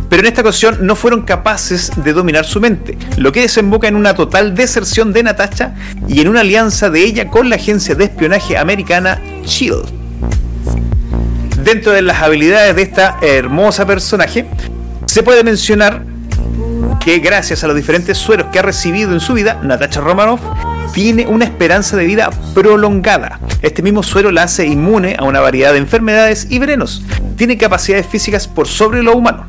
Pero 0.08 0.20
en 0.20 0.26
esta 0.26 0.42
ocasión 0.42 0.78
no 0.82 0.96
fueron 0.96 1.22
capaces 1.22 1.92
de 1.96 2.12
dominar 2.12 2.44
su 2.44 2.60
mente, 2.60 2.98
lo 3.16 3.32
que 3.32 3.42
desemboca 3.42 3.88
en 3.88 3.96
una 3.96 4.14
total 4.14 4.54
deserción 4.54 5.12
de 5.12 5.22
Natasha 5.22 5.74
y 6.08 6.20
en 6.20 6.28
una 6.28 6.40
alianza 6.40 6.90
de 6.90 7.04
ella 7.04 7.28
con 7.28 7.48
la 7.48 7.56
agencia 7.56 7.94
de 7.94 8.04
espionaje 8.04 8.58
americana 8.58 9.20
SHIELD. 9.44 9.99
Dentro 11.72 11.92
de 11.92 12.02
las 12.02 12.20
habilidades 12.20 12.74
de 12.74 12.82
esta 12.82 13.18
hermosa 13.22 13.86
personaje, 13.86 14.44
se 15.06 15.22
puede 15.22 15.44
mencionar 15.44 16.02
que 16.98 17.20
gracias 17.20 17.62
a 17.62 17.68
los 17.68 17.76
diferentes 17.76 18.18
sueros 18.18 18.48
que 18.50 18.58
ha 18.58 18.62
recibido 18.62 19.12
en 19.12 19.20
su 19.20 19.34
vida, 19.34 19.60
Natasha 19.62 20.00
Romanoff 20.00 20.40
tiene 20.92 21.28
una 21.28 21.44
esperanza 21.44 21.96
de 21.96 22.06
vida 22.06 22.30
prolongada. 22.54 23.38
Este 23.62 23.82
mismo 23.82 24.02
suero 24.02 24.32
la 24.32 24.42
hace 24.42 24.66
inmune 24.66 25.14
a 25.16 25.22
una 25.22 25.38
variedad 25.38 25.70
de 25.70 25.78
enfermedades 25.78 26.48
y 26.50 26.58
venenos. 26.58 27.04
Tiene 27.36 27.56
capacidades 27.56 28.04
físicas 28.08 28.48
por 28.48 28.66
sobre 28.66 29.04
lo 29.04 29.14
humano. 29.14 29.46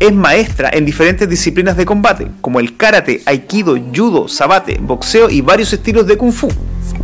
Es 0.00 0.14
maestra 0.14 0.70
en 0.72 0.84
diferentes 0.84 1.28
disciplinas 1.28 1.76
de 1.76 1.84
combate, 1.84 2.28
como 2.40 2.60
el 2.60 2.76
karate, 2.76 3.20
aikido, 3.26 3.76
judo, 3.94 4.28
sabate, 4.28 4.78
boxeo 4.80 5.28
y 5.28 5.40
varios 5.40 5.72
estilos 5.72 6.06
de 6.06 6.16
kung 6.16 6.32
fu. 6.32 6.48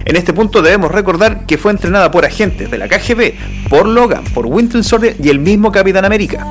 En 0.04 0.14
este 0.14 0.32
punto 0.32 0.62
debemos 0.62 0.92
recordar 0.92 1.44
que 1.44 1.58
fue 1.58 1.72
entrenada 1.72 2.12
por 2.12 2.24
agentes 2.24 2.70
de 2.70 2.78
la 2.78 2.86
KGB, 2.86 3.68
por 3.68 3.86
Logan, 3.86 4.22
por 4.32 4.46
Winter 4.46 4.84
Soldier 4.84 5.16
y 5.20 5.28
el 5.28 5.40
mismo 5.40 5.72
Capitán 5.72 6.04
América. 6.04 6.46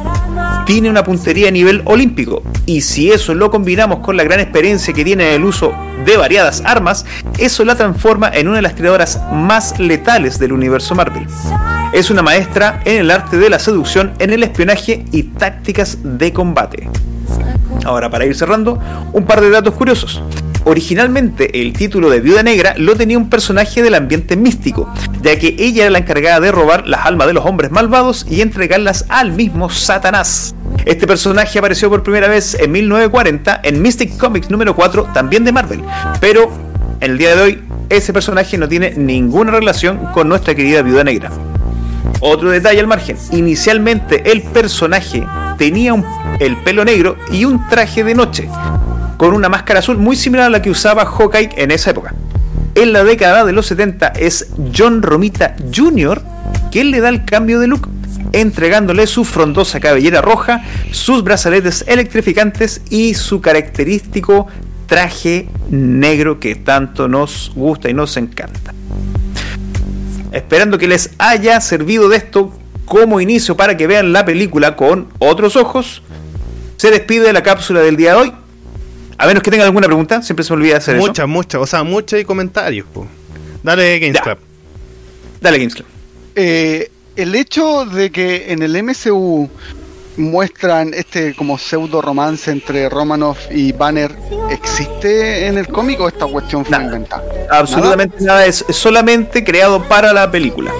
Tiene 0.65 0.89
una 0.89 1.05
puntería 1.05 1.47
a 1.47 1.51
nivel 1.51 1.81
olímpico 1.85 2.43
y 2.65 2.81
si 2.81 3.09
eso 3.09 3.33
lo 3.33 3.49
combinamos 3.49 3.99
con 3.99 4.17
la 4.17 4.23
gran 4.23 4.41
experiencia 4.41 4.93
que 4.93 5.05
tiene 5.05 5.29
en 5.29 5.35
el 5.35 5.45
uso 5.45 5.73
de 6.05 6.17
variadas 6.17 6.61
armas, 6.65 7.05
eso 7.37 7.63
la 7.63 7.75
transforma 7.75 8.29
en 8.33 8.49
una 8.49 8.57
de 8.57 8.63
las 8.63 8.75
tiradoras 8.75 9.21
más 9.31 9.79
letales 9.79 10.39
del 10.39 10.51
universo 10.51 10.93
Marvel. 10.93 11.25
Es 11.93 12.09
una 12.09 12.23
maestra 12.23 12.81
en 12.85 12.97
el 12.97 13.11
arte 13.11 13.37
de 13.37 13.51
la 13.51 13.59
seducción, 13.59 14.13
en 14.17 14.33
el 14.33 14.41
espionaje 14.41 15.05
y 15.11 15.23
tácticas 15.23 15.99
de 16.01 16.32
combate. 16.33 16.89
Ahora, 17.85 18.09
para 18.09 18.25
ir 18.25 18.35
cerrando, 18.35 18.79
un 19.13 19.25
par 19.25 19.41
de 19.41 19.49
datos 19.49 19.73
curiosos. 19.73 20.21
Originalmente 20.65 21.61
el 21.61 21.73
título 21.73 22.09
de 22.09 22.21
Viuda 22.21 22.41
Negra 22.41 22.73
lo 22.77 22.95
tenía 22.95 23.17
un 23.17 23.29
personaje 23.29 23.83
del 23.83 23.95
ambiente 23.95 24.37
místico, 24.37 24.89
ya 25.21 25.37
que 25.37 25.55
ella 25.59 25.83
era 25.83 25.91
la 25.91 25.97
encargada 25.99 26.39
de 26.39 26.53
robar 26.53 26.87
las 26.87 27.05
almas 27.05 27.27
de 27.27 27.33
los 27.33 27.45
hombres 27.45 27.69
malvados 27.69 28.25
y 28.29 28.39
entregarlas 28.39 29.05
al 29.09 29.33
mismo 29.33 29.69
Satanás. 29.69 30.55
Este 30.85 31.05
personaje 31.05 31.59
apareció 31.59 31.89
por 31.89 32.03
primera 32.03 32.29
vez 32.29 32.55
en 32.55 32.71
1940 32.71 33.59
en 33.63 33.81
Mystic 33.81 34.17
Comics 34.17 34.49
número 34.49 34.73
4, 34.73 35.09
también 35.13 35.43
de 35.43 35.51
Marvel, 35.51 35.81
pero 36.21 36.49
en 37.01 37.11
el 37.11 37.17
día 37.17 37.35
de 37.35 37.41
hoy 37.41 37.63
ese 37.89 38.13
personaje 38.13 38.57
no 38.57 38.67
tiene 38.69 38.91
ninguna 38.91 39.51
relación 39.51 39.97
con 40.13 40.29
nuestra 40.29 40.55
querida 40.55 40.81
Viuda 40.81 41.03
Negra. 41.03 41.31
Otro 42.19 42.49
detalle 42.51 42.79
al 42.79 42.87
margen, 42.87 43.17
inicialmente 43.31 44.31
el 44.31 44.41
personaje 44.41 45.25
tenía 45.57 45.93
un- 45.93 46.05
el 46.39 46.57
pelo 46.57 46.83
negro 46.85 47.17
y 47.31 47.45
un 47.45 47.67
traje 47.69 48.03
de 48.03 48.15
noche, 48.15 48.47
con 49.17 49.33
una 49.33 49.49
máscara 49.49 49.79
azul 49.79 49.97
muy 49.97 50.15
similar 50.15 50.47
a 50.47 50.49
la 50.49 50.61
que 50.61 50.69
usaba 50.69 51.05
Hawkeye 51.05 51.49
en 51.57 51.71
esa 51.71 51.91
época. 51.91 52.13
En 52.75 52.91
la 52.93 53.03
década 53.03 53.45
de 53.45 53.51
los 53.53 53.67
70 53.67 54.07
es 54.07 54.47
John 54.75 55.01
Romita 55.01 55.55
Jr. 55.73 56.21
quien 56.71 56.89
le 56.91 57.01
da 57.01 57.09
el 57.09 57.23
cambio 57.23 57.59
de 57.59 57.67
look, 57.67 57.87
entregándole 58.31 59.05
su 59.05 59.25
frondosa 59.25 59.79
cabellera 59.79 60.21
roja, 60.21 60.63
sus 60.91 61.23
brazaletes 61.23 61.85
electrificantes 61.87 62.81
y 62.89 63.13
su 63.13 63.41
característico 63.41 64.47
traje 64.87 65.47
negro 65.69 66.39
que 66.39 66.55
tanto 66.55 67.07
nos 67.07 67.51
gusta 67.55 67.89
y 67.89 67.93
nos 67.93 68.17
encanta. 68.17 68.73
Esperando 70.33 70.77
que 70.77 70.87
les 70.87 71.11
haya 71.19 71.61
servido 71.61 72.09
de 72.09 72.17
esto 72.17 72.51
como 72.85 73.21
inicio 73.21 73.55
para 73.55 73.77
que 73.77 73.87
vean 73.87 74.11
la 74.11 74.25
película 74.25 74.75
con 74.75 75.07
otros 75.19 75.55
ojos, 75.55 76.01
se 76.75 76.91
despide 76.91 77.31
la 77.31 77.43
cápsula 77.43 77.81
del 77.81 77.95
día 77.95 78.13
de 78.13 78.17
hoy. 78.17 78.33
A 79.17 79.27
menos 79.27 79.43
que 79.43 79.51
tengan 79.51 79.67
alguna 79.67 79.85
pregunta, 79.85 80.21
siempre 80.21 80.43
se 80.43 80.51
me 80.51 80.57
olvida 80.57 80.77
hacer 80.77 80.97
Muchas, 80.97 81.27
muchas, 81.27 81.61
o 81.61 81.67
sea, 81.67 81.83
muchas 81.83 82.19
y 82.19 82.25
comentarios. 82.25 82.87
po. 82.91 83.07
Dale, 83.61 84.05
eso. 84.09 84.21
Dale, 85.39 85.57
Gamesclub. 85.59 85.85
Eh, 86.35 86.91
el 87.15 87.35
hecho 87.35 87.85
de 87.85 88.11
que 88.11 88.51
en 88.51 88.63
el 88.63 88.81
MCU 88.83 89.49
muestran 90.17 90.93
este 90.93 91.35
como 91.35 91.57
pseudo 91.57 92.01
romance 92.01 92.51
entre 92.51 92.89
Romanoff 92.89 93.39
y 93.51 93.71
Banner, 93.71 94.15
¿existe 94.49 95.47
en 95.47 95.57
el 95.57 95.67
cómic 95.67 95.99
o 96.01 96.07
esta 96.07 96.25
cuestión 96.27 96.65
fue 96.65 96.77
inventada? 96.77 97.23
Absolutamente 97.51 98.23
nada, 98.23 98.45
es 98.45 98.65
solamente 98.69 99.43
creado 99.43 99.81
para 99.83 100.13
la 100.13 100.29
película. 100.29 100.71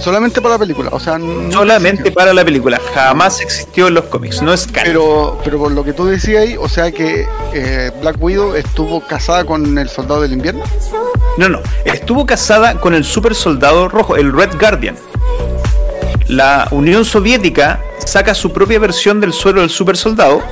Solamente 0.00 0.40
para 0.40 0.54
la 0.54 0.58
película, 0.58 0.88
o 0.92 0.98
sea, 0.98 1.16
no 1.16 1.52
Solamente 1.52 2.00
existió. 2.00 2.14
para 2.14 2.34
la 2.34 2.44
película. 2.44 2.80
Jamás 2.92 3.40
existió 3.40 3.86
en 3.86 3.94
los 3.94 4.06
cómics, 4.06 4.42
no 4.42 4.52
es 4.52 4.66
canon. 4.66 4.84
Pero, 4.86 5.40
pero 5.44 5.58
por 5.58 5.70
lo 5.70 5.84
que 5.84 5.92
tú 5.92 6.06
decías 6.06 6.42
ahí, 6.42 6.56
o 6.58 6.68
sea 6.68 6.90
que 6.90 7.24
eh, 7.54 7.92
Black 8.00 8.16
Widow 8.20 8.56
estuvo 8.56 9.00
casada 9.06 9.44
con 9.44 9.78
el 9.78 9.88
soldado 9.88 10.22
del 10.22 10.32
invierno. 10.32 10.64
No, 11.38 11.48
no. 11.48 11.60
Estuvo 11.84 12.26
casada 12.26 12.80
con 12.80 12.94
el 12.94 13.04
super 13.04 13.34
soldado 13.36 13.88
rojo, 13.88 14.16
el 14.16 14.32
Red 14.32 14.58
Guardian. 14.58 14.96
La 16.28 16.68
Unión 16.70 17.04
Soviética 17.04 17.80
saca 18.04 18.34
su 18.34 18.52
propia 18.52 18.78
versión 18.78 19.20
del 19.20 19.32
suero 19.32 19.60
del 19.60 19.70
super 19.70 19.96
soldado 19.96 20.42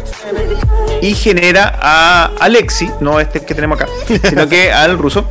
y 1.00 1.14
genera 1.14 1.78
a 1.80 2.30
Alexi, 2.40 2.90
no 3.00 3.20
este 3.20 3.44
que 3.44 3.54
tenemos 3.54 3.80
acá, 3.80 3.90
sino 4.28 4.48
que 4.48 4.72
al 4.72 4.98
ruso, 4.98 5.26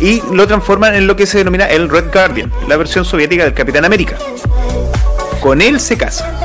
y 0.00 0.20
lo 0.32 0.46
transforman 0.46 0.94
en 0.94 1.06
lo 1.06 1.14
que 1.14 1.26
se 1.26 1.38
denomina 1.38 1.66
el 1.66 1.88
Red 1.88 2.12
Guardian, 2.12 2.52
la 2.66 2.76
versión 2.76 3.04
soviética 3.04 3.44
del 3.44 3.54
Capitán 3.54 3.84
América. 3.84 4.16
Con 5.40 5.62
él 5.62 5.80
se 5.80 5.96
casa. 5.96 6.40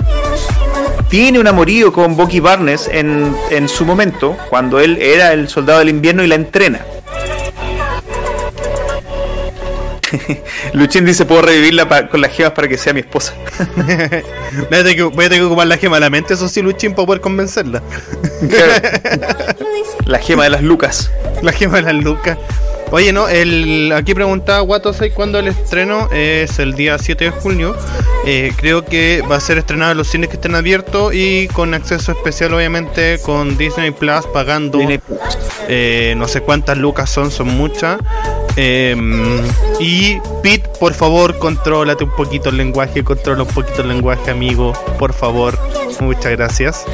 Tiene 1.10 1.40
un 1.40 1.48
amorío 1.48 1.94
con 1.94 2.16
Bucky 2.16 2.40
Barnes 2.40 2.90
en, 2.92 3.36
en 3.50 3.70
su 3.70 3.86
momento, 3.86 4.38
cuando 4.50 4.80
él 4.80 4.98
era 5.02 5.34
el 5.34 5.48
soldado 5.48 5.80
del 5.80 5.90
invierno 5.90 6.24
y 6.24 6.28
la 6.28 6.36
entrena. 6.36 6.82
Luchín 10.74 11.06
dice, 11.06 11.26
puedo 11.26 11.42
revivirla 11.42 11.88
pa- 11.90 12.08
con 12.08 12.22
las 12.22 12.32
gemas 12.32 12.54
para 12.54 12.68
que 12.68 12.78
sea 12.78 12.94
mi 12.94 13.02
esposa. 13.02 13.34
Voy 14.70 14.80
a 14.80 14.84
tener 14.84 14.96
que, 14.96 15.04
voy 15.04 15.26
a 15.26 15.30
tener 15.30 15.40
que 15.40 15.46
ocupar 15.46 15.68
la 15.68 15.78
gema 15.78 15.98
de 15.98 16.02
la 16.02 16.10
mente, 16.10 16.34
eso 16.34 16.48
sí, 16.48 16.62
Luchín, 16.62 16.94
para 16.94 17.06
poder 17.06 17.22
convencerla. 17.22 17.82
la 20.06 20.20
gema 20.20 20.44
de 20.46 20.50
las 20.52 20.62
lucas. 20.64 21.12
La 21.42 21.52
gema 21.52 21.78
de 21.78 21.84
las 21.94 21.96
lucas. 22.04 22.38
Oye, 22.90 23.12
no, 23.12 23.28
el, 23.28 23.92
aquí 23.94 24.14
preguntaba 24.14 24.62
Watosai 24.62 25.12
cuándo 25.14 25.40
el 25.40 25.50
estreno 25.50 26.08
es 26.14 26.58
el 26.60 26.74
día 26.74 26.98
7 26.98 27.26
de 27.26 27.32
junio. 27.32 27.76
Eh, 28.26 28.54
creo 28.56 28.86
que 28.86 29.22
va 29.30 29.36
a 29.36 29.40
ser 29.42 29.58
estrenado 29.58 29.92
en 29.92 29.98
los 29.98 30.08
cines 30.08 30.30
que 30.30 30.36
estén 30.36 30.56
abiertos 30.56 31.14
y 31.14 31.48
con 31.50 31.74
acceso 31.74 32.14
especial, 32.14 32.54
obviamente, 32.54 33.20
con 33.22 33.58
Disney 33.58 33.92
Plus 33.92 34.26
pagando 34.34 34.78
Disney 34.78 35.00
Plus. 35.00 35.20
eh, 35.68 36.14
no 36.16 36.30
sé 36.30 36.40
cuántas 36.42 36.78
lucas 36.78 37.10
son, 37.10 37.30
son 37.30 37.50
muchas. 37.50 37.98
Eh, 38.58 38.96
y 39.80 40.20
Pete, 40.42 40.68
por 40.80 40.94
favor, 40.94 41.38
contrólate 41.38 42.04
un 42.04 42.10
poquito 42.16 42.50
el 42.50 42.58
lenguaje, 42.58 43.04
controla 43.04 43.44
un 43.44 43.50
poquito 43.50 43.84
el 43.84 43.90
lenguaje, 43.90 44.32
amigo, 44.32 44.74
por 44.98 45.14
favor. 45.14 45.58
Muchas 46.00 46.32
gracias. 46.34 46.86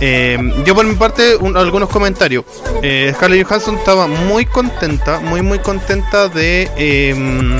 Eh, 0.00 0.36
yo 0.64 0.74
por 0.74 0.84
mi 0.84 0.94
parte, 0.96 1.36
un- 1.36 1.56
algunos 1.56 1.88
comentarios. 1.88 2.44
Eh, 2.82 3.12
Scarlett 3.16 3.46
Johansson 3.46 3.76
estaba 3.78 4.06
muy 4.06 4.44
contenta, 4.44 5.20
muy 5.20 5.42
muy 5.42 5.58
contenta 5.60 6.28
de... 6.28 6.68
em, 6.76 7.56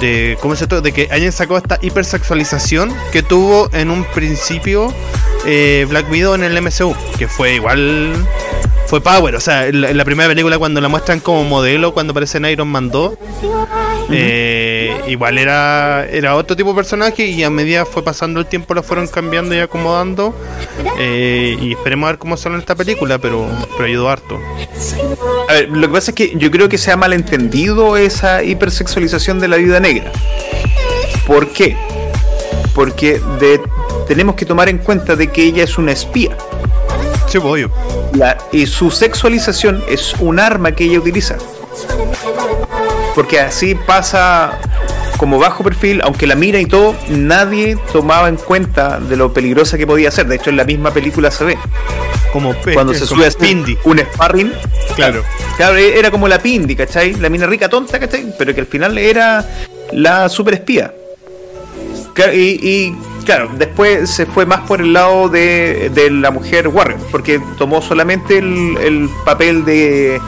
de 0.00 0.36
¿cómo 0.40 0.56
se 0.56 0.66
de 0.66 0.92
que 0.92 1.08
hayan 1.12 1.30
sacado 1.30 1.58
esta 1.58 1.78
hipersexualización 1.80 2.92
que 3.12 3.22
tuvo 3.22 3.68
en 3.72 3.88
un 3.90 4.04
principio 4.04 4.92
eh, 5.46 5.86
Black 5.88 6.10
Widow 6.10 6.34
en 6.34 6.42
el 6.42 6.60
MCU, 6.60 6.94
que 7.18 7.28
fue 7.28 7.54
igual 7.54 8.12
fue 8.92 9.00
Power, 9.00 9.34
o 9.36 9.40
sea, 9.40 9.68
en 9.68 9.80
la, 9.80 9.88
en 9.88 9.96
la 9.96 10.04
primera 10.04 10.28
película 10.28 10.58
cuando 10.58 10.78
la 10.78 10.88
muestran 10.88 11.18
como 11.20 11.44
modelo, 11.44 11.94
cuando 11.94 12.10
aparece 12.10 12.36
en 12.36 12.44
Iron 12.44 12.68
Man 12.68 12.90
2, 12.90 13.14
eh, 14.10 14.94
igual 15.08 15.38
era, 15.38 16.06
era 16.10 16.36
otro 16.36 16.54
tipo 16.54 16.68
de 16.68 16.76
personaje 16.76 17.24
y 17.24 17.42
a 17.42 17.48
medida 17.48 17.86
fue 17.86 18.02
pasando 18.04 18.38
el 18.38 18.44
tiempo 18.44 18.74
lo 18.74 18.82
fueron 18.82 19.06
cambiando 19.06 19.54
y 19.54 19.60
acomodando 19.60 20.34
eh, 20.98 21.56
y 21.58 21.72
esperemos 21.72 22.06
a 22.06 22.12
ver 22.12 22.18
cómo 22.18 22.36
sale 22.36 22.58
esta 22.58 22.74
película, 22.74 23.16
pero, 23.18 23.46
pero 23.78 23.84
ayudó 23.86 24.10
harto. 24.10 24.38
A 25.48 25.52
ver, 25.54 25.70
lo 25.70 25.86
que 25.88 25.92
pasa 25.94 26.10
es 26.10 26.14
que 26.14 26.34
yo 26.36 26.50
creo 26.50 26.68
que 26.68 26.76
se 26.76 26.92
ha 26.92 26.96
malentendido 26.98 27.96
esa 27.96 28.42
hipersexualización 28.42 29.40
de 29.40 29.48
la 29.48 29.56
vida 29.56 29.80
negra. 29.80 30.12
¿Por 31.26 31.48
qué? 31.48 31.78
Porque 32.74 33.22
de- 33.40 33.58
tenemos 34.06 34.34
que 34.34 34.44
tomar 34.44 34.68
en 34.68 34.76
cuenta 34.76 35.16
de 35.16 35.28
que 35.28 35.44
ella 35.44 35.64
es 35.64 35.78
una 35.78 35.92
espía. 35.92 36.36
Sí, 37.26 37.38
pues, 37.38 37.44
obvio. 37.44 37.70
La- 38.14 38.36
y 38.52 38.66
su 38.66 38.90
sexualización 38.90 39.82
es 39.88 40.14
un 40.20 40.38
arma 40.38 40.72
que 40.72 40.84
ella 40.84 40.98
utiliza. 40.98 41.36
Porque 43.14 43.40
así 43.40 43.74
pasa 43.74 44.58
como 45.18 45.38
bajo 45.38 45.62
perfil, 45.62 46.00
aunque 46.02 46.26
la 46.26 46.34
mira 46.34 46.58
y 46.58 46.66
todo, 46.66 46.94
nadie 47.08 47.76
tomaba 47.92 48.28
en 48.28 48.36
cuenta 48.36 48.98
de 48.98 49.16
lo 49.16 49.32
peligrosa 49.32 49.78
que 49.78 49.86
podía 49.86 50.10
ser. 50.10 50.26
De 50.26 50.36
hecho, 50.36 50.50
en 50.50 50.56
la 50.56 50.64
misma 50.64 50.90
película 50.92 51.30
se 51.30 51.44
ve. 51.44 51.58
Como 52.32 52.54
Cuando 52.72 52.94
se 52.94 53.06
sube 53.06 53.24
a 53.26 53.28
hacer 53.28 53.40
Pindy. 53.40 53.76
un 53.84 53.98
sparring, 53.98 54.52
Claro. 54.96 55.22
Claro, 55.56 55.76
era 55.76 56.10
como 56.10 56.28
la 56.28 56.38
Pindi, 56.38 56.74
¿cachai? 56.74 57.14
La 57.14 57.28
mina 57.28 57.46
rica 57.46 57.68
tonta, 57.68 57.98
¿cachai? 58.00 58.34
Pero 58.38 58.54
que 58.54 58.60
al 58.62 58.66
final 58.66 58.96
era 58.98 59.44
la 59.92 60.28
super 60.30 60.54
espía. 60.54 60.92
Y, 62.34 62.38
y, 62.38 62.96
claro, 63.24 63.50
después 63.56 64.10
se 64.10 64.26
fue 64.26 64.44
más 64.46 64.60
por 64.60 64.80
el 64.80 64.92
lado 64.92 65.28
de, 65.28 65.90
de 65.94 66.10
la 66.10 66.30
mujer 66.30 66.68
Warrior, 66.68 67.00
porque 67.10 67.40
tomó 67.58 67.80
solamente 67.82 68.38
el, 68.38 68.76
el 68.82 69.08
papel 69.24 69.64
de. 69.64 70.20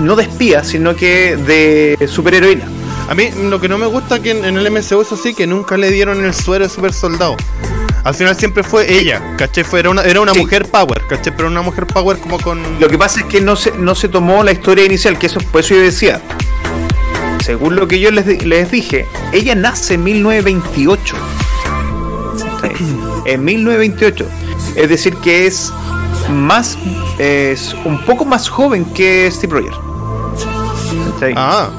No 0.00 0.14
de 0.14 0.24
espía, 0.24 0.62
sino 0.62 0.94
que 0.94 1.36
de 1.36 2.06
superheroína. 2.06 2.66
A 3.08 3.14
mí 3.14 3.30
lo 3.48 3.60
que 3.60 3.68
no 3.68 3.78
me 3.78 3.86
gusta 3.86 4.20
que 4.20 4.32
en, 4.32 4.44
en 4.44 4.56
el 4.58 4.70
MCU 4.70 5.00
eso 5.00 5.16
sí, 5.16 5.32
que 5.34 5.46
nunca 5.46 5.76
le 5.76 5.90
dieron 5.90 6.24
el 6.24 6.34
suero 6.34 6.64
de 6.64 6.70
super 6.70 6.92
soldado. 6.92 7.36
Al 8.04 8.14
final 8.14 8.36
siempre 8.36 8.62
fue 8.62 8.92
ella, 8.92 9.20
¿cachai? 9.36 9.64
Fue, 9.64 9.80
era 9.80 9.90
una, 9.90 10.02
era 10.02 10.20
una 10.20 10.32
Sí. 10.32 10.38
mujer 10.40 10.66
power, 10.66 11.02
¿cachai? 11.08 11.34
Pero 11.34 11.48
una 11.48 11.62
mujer 11.62 11.86
power 11.86 12.18
como 12.18 12.38
con... 12.38 12.60
Lo 12.78 12.88
que 12.88 12.96
pasa 12.98 13.20
es 13.20 13.26
que 13.26 13.40
no 13.40 13.56
se, 13.56 13.72
no 13.78 13.94
se 13.96 14.08
tomó 14.08 14.44
la 14.44 14.52
historia 14.52 14.84
inicial, 14.84 15.18
que 15.18 15.26
eso 15.26 15.40
por 15.50 15.60
eso 15.62 15.74
yo 15.74 15.80
decía. 15.80 16.20
Según 17.46 17.76
lo 17.76 17.86
que 17.86 18.00
yo 18.00 18.10
les, 18.10 18.26
di- 18.26 18.40
les 18.40 18.70
dije, 18.72 19.06
ella 19.32 19.54
nace 19.54 19.94
en 19.94 20.02
1928. 20.02 21.16
Sí, 22.60 22.96
En 23.26 23.44
1928. 23.44 24.26
Es 24.74 24.88
decir, 24.88 25.14
que 25.16 25.46
es 25.46 25.72
más. 26.28 26.76
Es 27.18 27.74
un 27.84 28.04
poco 28.04 28.24
más 28.24 28.48
joven 28.48 28.84
que 28.84 29.30
Steve 29.30 29.52
Rogers. 29.60 29.76
Ah, 31.36 31.70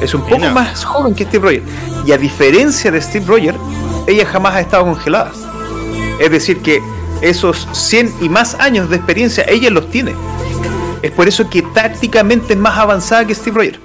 Es 0.00 0.14
un 0.14 0.22
poco 0.22 0.36
Mira. 0.36 0.52
más 0.52 0.84
joven 0.84 1.14
que 1.14 1.24
Steve 1.24 1.44
Rogers. 1.44 1.64
Y 2.06 2.12
a 2.12 2.18
diferencia 2.18 2.90
de 2.92 3.00
Steve 3.02 3.26
Rogers, 3.26 3.58
ella 4.06 4.24
jamás 4.26 4.54
ha 4.54 4.60
estado 4.60 4.84
congelada. 4.84 5.32
Es 6.20 6.30
decir, 6.30 6.58
que 6.62 6.80
esos 7.20 7.66
100 7.72 8.14
y 8.20 8.28
más 8.28 8.54
años 8.54 8.88
de 8.90 8.96
experiencia 8.96 9.44
ella 9.48 9.70
los 9.70 9.90
tiene. 9.90 10.14
Es 11.02 11.10
por 11.10 11.26
eso 11.28 11.50
que 11.50 11.62
tácticamente 11.62 12.52
es 12.54 12.58
más 12.58 12.78
avanzada 12.78 13.26
que 13.26 13.34
Steve 13.34 13.56
Rogers. 13.56 13.80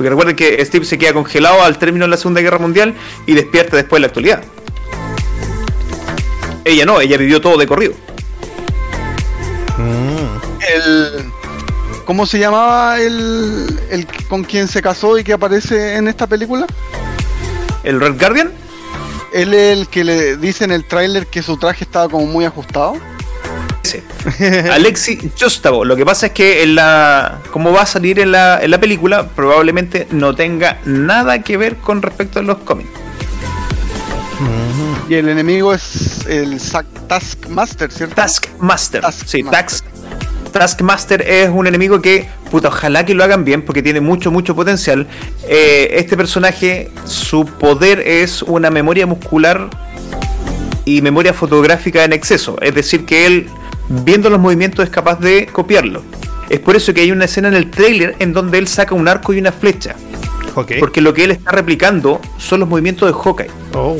Porque 0.00 0.08
recuerden 0.08 0.34
que 0.34 0.64
Steve 0.64 0.86
se 0.86 0.96
queda 0.96 1.12
congelado 1.12 1.62
al 1.62 1.76
término 1.76 2.06
de 2.06 2.08
la 2.12 2.16
Segunda 2.16 2.40
Guerra 2.40 2.56
Mundial 2.56 2.94
y 3.26 3.34
despierta 3.34 3.76
después 3.76 3.98
de 3.98 4.00
la 4.00 4.06
actualidad. 4.06 4.42
Ella 6.64 6.86
no, 6.86 7.02
ella 7.02 7.18
vivió 7.18 7.42
todo 7.42 7.58
de 7.58 7.66
corrido. 7.66 7.92
El, 10.66 11.30
¿Cómo 12.06 12.24
se 12.24 12.38
llamaba 12.38 12.98
el, 12.98 13.78
el 13.90 14.06
con 14.26 14.42
quien 14.42 14.68
se 14.68 14.80
casó 14.80 15.18
y 15.18 15.22
que 15.22 15.34
aparece 15.34 15.96
en 15.96 16.08
esta 16.08 16.26
película? 16.26 16.64
¿El 17.84 18.00
Red 18.00 18.18
Guardian? 18.18 18.52
Él 19.34 19.52
es 19.52 19.80
el 19.80 19.88
que 19.88 20.04
le 20.04 20.38
dice 20.38 20.64
en 20.64 20.70
el 20.70 20.86
tráiler 20.86 21.26
que 21.26 21.42
su 21.42 21.58
traje 21.58 21.84
estaba 21.84 22.08
como 22.08 22.24
muy 22.24 22.46
ajustado. 22.46 22.94
Alexi 24.72 25.18
Justavo. 25.38 25.84
Lo 25.84 25.96
que 25.96 26.04
pasa 26.04 26.26
es 26.26 26.32
que 26.32 26.62
en 26.62 26.74
la. 26.74 27.40
como 27.50 27.72
va 27.72 27.82
a 27.82 27.86
salir 27.86 28.18
en 28.18 28.32
la, 28.32 28.60
en 28.62 28.70
la 28.70 28.78
película, 28.78 29.28
probablemente 29.28 30.06
no 30.10 30.34
tenga 30.34 30.78
nada 30.84 31.42
que 31.42 31.56
ver 31.56 31.76
con 31.76 32.02
respecto 32.02 32.40
a 32.40 32.42
los 32.42 32.58
cómics. 32.58 32.90
Y 35.08 35.14
el 35.14 35.28
enemigo 35.28 35.74
es 35.74 36.24
el 36.26 36.60
Taskmaster, 37.08 37.90
¿cierto? 37.90 38.14
Taskmaster. 38.14 39.02
Sí, 39.26 39.42
Taskmaster. 39.42 39.50
Task, 39.50 39.84
Taskmaster 40.52 41.22
es 41.22 41.48
un 41.48 41.66
enemigo 41.66 42.00
que, 42.00 42.28
puta, 42.50 42.68
ojalá 42.68 43.04
que 43.04 43.14
lo 43.14 43.24
hagan 43.24 43.44
bien 43.44 43.62
porque 43.62 43.82
tiene 43.82 44.00
mucho, 44.00 44.30
mucho 44.30 44.54
potencial. 44.54 45.06
Eh, 45.48 45.90
este 45.94 46.16
personaje, 46.16 46.90
su 47.04 47.44
poder 47.44 48.00
es 48.00 48.42
una 48.42 48.70
memoria 48.70 49.06
muscular 49.06 49.68
y 50.84 51.02
memoria 51.02 51.34
fotográfica 51.34 52.04
en 52.04 52.12
exceso. 52.12 52.56
Es 52.60 52.74
decir, 52.74 53.04
que 53.04 53.26
él, 53.26 53.48
viendo 53.90 54.30
los 54.30 54.40
movimientos, 54.40 54.84
es 54.84 54.90
capaz 54.90 55.20
de 55.20 55.46
copiarlo. 55.46 56.02
Es 56.48 56.60
por 56.60 56.76
eso 56.76 56.94
que 56.94 57.02
hay 57.02 57.12
una 57.12 57.26
escena 57.26 57.48
en 57.48 57.54
el 57.54 57.70
trailer 57.70 58.16
en 58.18 58.32
donde 58.32 58.58
él 58.58 58.66
saca 58.66 58.94
un 58.94 59.06
arco 59.08 59.32
y 59.34 59.38
una 59.38 59.52
flecha. 59.52 59.94
Porque 60.78 61.00
lo 61.00 61.14
que 61.14 61.24
él 61.24 61.30
está 61.30 61.52
replicando 61.52 62.20
son 62.38 62.60
los 62.60 62.68
movimientos 62.68 63.08
de 63.08 63.18
Hawkeye. 63.18 63.50
Oh. 63.74 63.96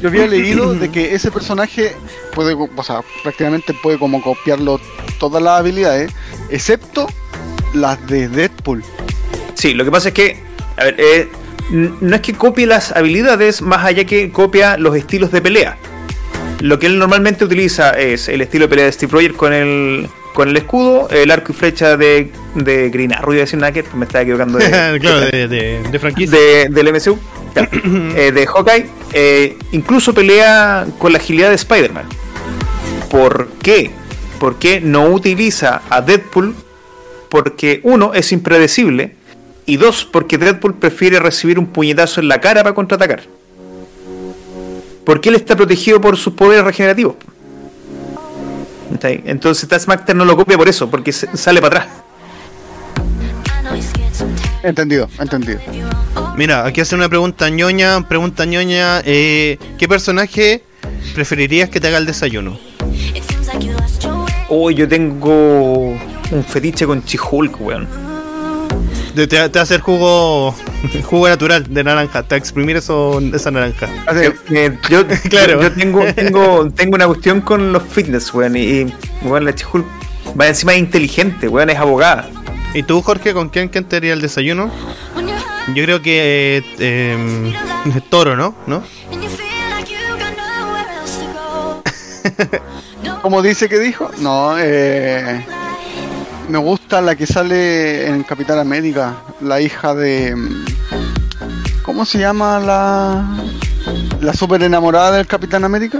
Yo 0.00 0.08
había 0.08 0.26
leído 0.28 0.74
de 0.74 0.90
que 0.90 1.14
ese 1.14 1.30
personaje 1.30 1.94
puede, 2.34 2.54
o 2.54 2.82
sea, 2.82 3.00
prácticamente 3.22 3.74
puede 3.74 3.98
como 3.98 4.22
copiarlo 4.22 4.80
todas 5.18 5.42
las 5.42 5.58
habilidades, 5.58 6.12
excepto 6.50 7.08
las 7.72 8.04
de 8.06 8.28
Deadpool. 8.28 8.84
Sí, 9.54 9.74
lo 9.74 9.84
que 9.84 9.90
pasa 9.90 10.08
es 10.08 10.14
que, 10.14 10.42
a 10.76 10.84
ver, 10.84 10.96
eh, 10.98 11.28
no 11.70 12.14
es 12.14 12.22
que 12.22 12.34
copie 12.34 12.66
las 12.66 12.92
habilidades, 12.92 13.62
más 13.62 13.84
allá 13.84 14.04
que 14.04 14.30
copia 14.30 14.76
los 14.76 14.96
estilos 14.96 15.32
de 15.32 15.40
pelea. 15.40 15.78
Lo 16.64 16.78
que 16.78 16.86
él 16.86 16.98
normalmente 16.98 17.44
utiliza 17.44 17.90
es 17.90 18.26
el 18.28 18.40
estilo 18.40 18.64
de 18.64 18.68
pelea 18.70 18.84
de 18.86 18.92
Steve 18.92 19.12
Rogers 19.12 19.34
con 19.34 19.52
el, 19.52 20.08
con 20.32 20.48
el 20.48 20.56
escudo, 20.56 21.08
el 21.10 21.30
arco 21.30 21.52
y 21.52 21.54
flecha 21.54 21.98
de, 21.98 22.30
de 22.54 22.88
Green 22.88 23.12
Arrow, 23.12 23.32
iba 23.34 23.42
a 23.42 23.44
decir 23.44 23.58
Nugget, 23.58 23.92
me 23.92 24.06
estaba 24.06 24.22
equivocando 24.22 24.56
de, 24.58 24.70
claro, 25.00 25.26
de, 25.26 25.46
de, 25.46 25.82
de 25.82 25.98
franquicia. 25.98 26.38
de- 26.38 26.68
del 26.70 26.92
MCU. 26.92 27.18
Eh, 28.16 28.32
de 28.32 28.46
Hawkeye, 28.46 28.86
eh, 29.12 29.56
incluso 29.72 30.14
pelea 30.14 30.86
con 30.98 31.12
la 31.12 31.18
agilidad 31.18 31.50
de 31.50 31.54
Spider-Man. 31.56 32.06
¿Por 33.10 33.48
qué? 33.62 33.90
¿Por 34.40 34.58
qué 34.58 34.80
no 34.80 35.08
utiliza 35.10 35.82
a 35.90 36.00
Deadpool? 36.00 36.54
Porque 37.28 37.80
uno, 37.82 38.14
es 38.14 38.32
impredecible. 38.32 39.16
Y 39.66 39.76
dos, 39.76 40.04
porque 40.04 40.38
Deadpool 40.38 40.74
prefiere 40.74 41.18
recibir 41.20 41.58
un 41.58 41.66
puñetazo 41.66 42.20
en 42.20 42.28
la 42.28 42.40
cara 42.40 42.62
para 42.62 42.74
contraatacar. 42.74 43.22
Porque 45.04 45.28
él 45.28 45.34
está 45.34 45.56
protegido 45.56 46.00
por 46.00 46.16
sus 46.16 46.34
poderes 46.34 46.64
regenerativos. 46.64 47.16
¿Está 48.92 49.08
ahí? 49.08 49.22
Entonces 49.26 49.68
Taskmaster 49.68 50.14
no 50.14 50.24
lo 50.24 50.36
copia 50.36 50.56
por 50.56 50.68
eso, 50.68 50.88
porque 50.88 51.12
sale 51.12 51.60
para 51.60 51.82
atrás. 51.82 52.04
Entendido, 54.62 55.08
entendido. 55.18 55.60
Mira, 56.36 56.64
aquí 56.66 56.80
hace 56.80 56.94
una 56.94 57.08
pregunta 57.08 57.50
ñoña, 57.50 58.08
pregunta 58.08 58.44
ñoña, 58.46 59.02
eh, 59.04 59.58
¿qué 59.78 59.88
personaje 59.88 60.62
preferirías 61.14 61.68
que 61.68 61.80
te 61.80 61.88
haga 61.88 61.98
el 61.98 62.06
desayuno? 62.06 62.58
Uy, 64.48 64.74
yo 64.74 64.88
tengo 64.88 65.88
un 66.30 66.44
fetiche 66.46 66.86
con 66.86 67.04
Chihulk, 67.04 67.60
weón. 67.60 68.03
Te, 69.14 69.26
te 69.26 69.38
va 69.38 69.50
a 69.54 69.62
hacer 69.62 69.80
jugo 69.80 70.54
jugo 71.04 71.28
natural 71.28 71.64
de 71.72 71.84
naranja, 71.84 72.22
te 72.22 72.34
va 72.34 72.36
a 72.36 72.38
exprimir 72.38 72.76
eso, 72.76 73.20
esa 73.32 73.50
naranja. 73.50 73.88
Eh, 74.14 74.32
eh, 74.50 74.78
yo, 74.90 75.06
Claro. 75.30 75.62
yo 75.62 75.72
tengo, 75.72 76.04
tengo, 76.14 76.70
tengo 76.70 76.94
una 76.96 77.06
cuestión 77.06 77.40
con 77.40 77.72
los 77.72 77.82
fitness, 77.82 78.32
weón. 78.34 78.56
Y, 78.56 78.60
y, 78.60 78.94
weón, 79.22 79.44
la 79.44 79.54
Chihulk 79.54 79.86
va 80.38 80.48
encima 80.48 80.72
es 80.74 80.80
inteligente, 80.80 81.48
weón, 81.48 81.70
es 81.70 81.78
abogada. 81.78 82.28
¿Y 82.74 82.82
tú, 82.82 83.00
Jorge, 83.02 83.32
con 83.32 83.50
quién, 83.50 83.68
quién 83.68 83.84
te 83.84 83.96
haría 83.96 84.12
el 84.14 84.20
desayuno? 84.20 84.70
Yo 85.74 85.84
creo 85.84 86.02
que 86.02 86.62
eh, 86.78 87.52
eh, 87.86 88.00
Toro, 88.10 88.36
¿no? 88.36 88.54
¿No? 88.66 88.82
¿Cómo 93.22 93.40
dice 93.42 93.68
que 93.68 93.78
dijo? 93.78 94.10
No, 94.18 94.56
eh, 94.58 95.46
me 96.48 96.58
gusta 96.58 97.00
la 97.00 97.14
que 97.16 97.26
sale 97.26 98.06
en 98.08 98.22
Capitán 98.22 98.58
América, 98.58 99.14
la 99.40 99.60
hija 99.60 99.94
de... 99.94 100.34
¿Cómo 101.82 102.04
se 102.04 102.18
llama 102.18 102.60
la... 102.60 103.24
La 104.20 104.32
super 104.32 104.62
enamorada 104.62 105.12
del 105.16 105.26
Capitán 105.26 105.64
América? 105.64 105.98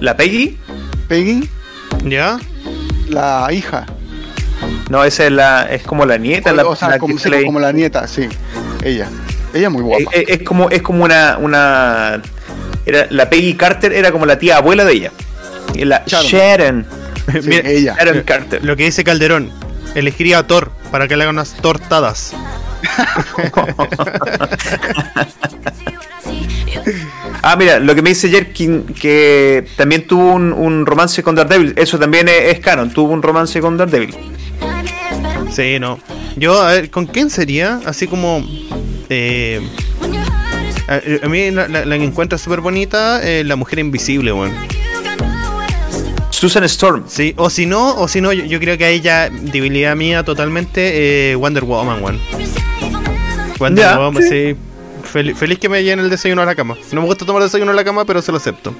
La 0.00 0.16
Peggy, 0.16 0.58
Peggy, 1.08 1.48
¿Ya? 2.04 2.38
la 3.08 3.48
hija. 3.52 3.86
no, 4.90 5.02
esa 5.04 5.24
es 5.24 5.32
la, 5.32 5.64
es 5.70 5.82
como 5.82 6.04
la 6.06 6.16
nieta, 6.18 6.52
la, 6.52 6.64
o, 6.64 6.70
o 6.70 6.76
sea, 6.76 6.88
la 6.90 6.98
como, 6.98 7.18
sí, 7.18 7.30
como 7.44 7.58
la 7.60 7.72
nieta, 7.72 8.06
sí. 8.06 8.28
Ella. 8.82 9.08
Ella 9.52 9.66
es 9.68 9.72
muy 9.72 9.82
guapa. 9.82 10.04
Es, 10.12 10.22
es- 10.28 10.40
es 10.40 10.42
como, 10.46 10.68
es 10.70 10.82
como 10.82 11.04
una, 11.04 11.38
una, 11.38 12.20
era, 12.86 13.06
la 13.10 13.28
Peggy 13.30 13.54
Carter 13.54 13.92
era 13.92 14.12
como 14.12 14.26
la 14.26 14.38
tía 14.38 14.58
abuela 14.58 14.84
de 14.84 14.92
ella. 14.92 15.12
Y 15.74 15.84
la 15.84 16.02
Sharon. 16.06 16.26
Sharon, 16.28 16.86
Sí, 17.32 17.48
Mira, 17.48 17.68
ella. 17.68 17.94
Sharon 17.98 18.22
Carter. 18.22 18.64
Lo 18.64 18.76
que 18.76 18.84
dice 18.84 19.02
Calderón, 19.04 19.50
elegiría 19.94 20.38
a 20.38 20.46
Thor 20.46 20.70
para 20.90 21.08
que 21.08 21.16
le 21.16 21.22
haga 21.24 21.30
unas 21.32 21.54
tortadas. 21.54 22.32
Ah, 27.42 27.56
mira, 27.56 27.78
lo 27.78 27.94
que 27.94 28.02
me 28.02 28.10
dice 28.10 28.28
Jerkin, 28.30 28.84
que 28.86 29.66
también 29.76 30.06
tuvo 30.06 30.32
un, 30.32 30.52
un 30.52 30.86
romance 30.86 31.22
con 31.22 31.34
Daredevil. 31.34 31.74
Eso 31.76 31.98
también 31.98 32.28
es, 32.28 32.54
es 32.54 32.60
canon, 32.60 32.90
tuvo 32.90 33.12
un 33.12 33.22
romance 33.22 33.60
con 33.60 33.76
Daredevil. 33.76 34.14
Sí, 35.52 35.78
no. 35.78 35.98
Yo, 36.36 36.60
a 36.60 36.72
ver, 36.72 36.90
¿con 36.90 37.06
quién 37.06 37.30
sería? 37.30 37.80
Así 37.84 38.06
como... 38.06 38.44
Eh, 39.10 39.60
a, 40.88 41.00
a 41.24 41.28
mí 41.28 41.50
la, 41.50 41.68
la- 41.68 41.84
la 41.84 41.98
que 41.98 42.04
encuentro 42.04 42.38
súper 42.38 42.60
bonita, 42.60 43.20
eh, 43.22 43.44
la 43.44 43.56
mujer 43.56 43.78
invisible, 43.78 44.32
weón. 44.32 44.52
Susan 46.34 46.64
Storm. 46.64 47.04
Sí, 47.06 47.32
o 47.36 47.48
si 47.50 47.66
no, 47.66 47.94
o 47.96 48.08
si 48.08 48.20
no, 48.20 48.32
yo, 48.32 48.44
yo 48.44 48.58
creo 48.60 48.76
que 48.76 48.84
a 48.84 48.88
ella, 48.88 49.30
debilidad 49.30 49.94
mía 49.96 50.24
totalmente, 50.24 51.30
eh, 51.32 51.34
Wonder 51.36 51.64
Woman, 51.64 52.02
weón. 52.02 52.20
Wonder 53.58 53.84
Ya, 53.84 53.98
Woman, 53.98 54.22
sí. 54.22 54.28
sí. 54.28 54.56
Fel- 55.12 55.34
feliz 55.36 55.58
que 55.60 55.68
me 55.68 55.84
llene 55.84 56.02
el 56.02 56.10
desayuno 56.10 56.42
a 56.42 56.44
la 56.44 56.54
cama. 56.56 56.76
No 56.92 57.02
me 57.02 57.06
gusta 57.06 57.24
tomar 57.24 57.42
desayuno 57.42 57.70
a 57.70 57.74
la 57.74 57.84
cama, 57.84 58.04
pero 58.04 58.20
se 58.20 58.32
lo 58.32 58.38
acepto. 58.38 58.74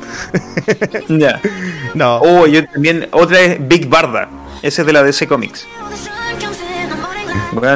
Ya. 1.09 1.41
No. 1.95 2.17
Oh, 2.19 2.45
yo 2.49 2.65
también. 2.67 3.07
Otra 3.13 3.39
es 3.41 3.69
Big 3.69 3.89
Barda. 3.89 4.29
Ese 4.63 4.81
es 4.83 4.87
de 4.87 4.93
la 4.93 5.05
DC 5.05 5.29
Comics. 5.29 5.65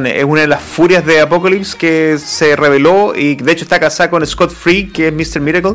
Es 0.06 0.24
una 0.24 0.42
de 0.42 0.48
las 0.48 0.62
furias 0.62 1.06
de 1.06 1.20
Apocalypse 1.20 1.76
que 1.76 2.18
se 2.18 2.56
reveló 2.56 3.14
y 3.14 3.36
de 3.36 3.52
hecho 3.52 3.64
está 3.64 3.80
casada 3.80 4.11
con 4.11 4.26
Scott 4.26 4.50
Free, 4.50 4.88
que 4.88 5.09
es 5.09 5.12
Mr. 5.12 5.40
Miracle. 5.40 5.74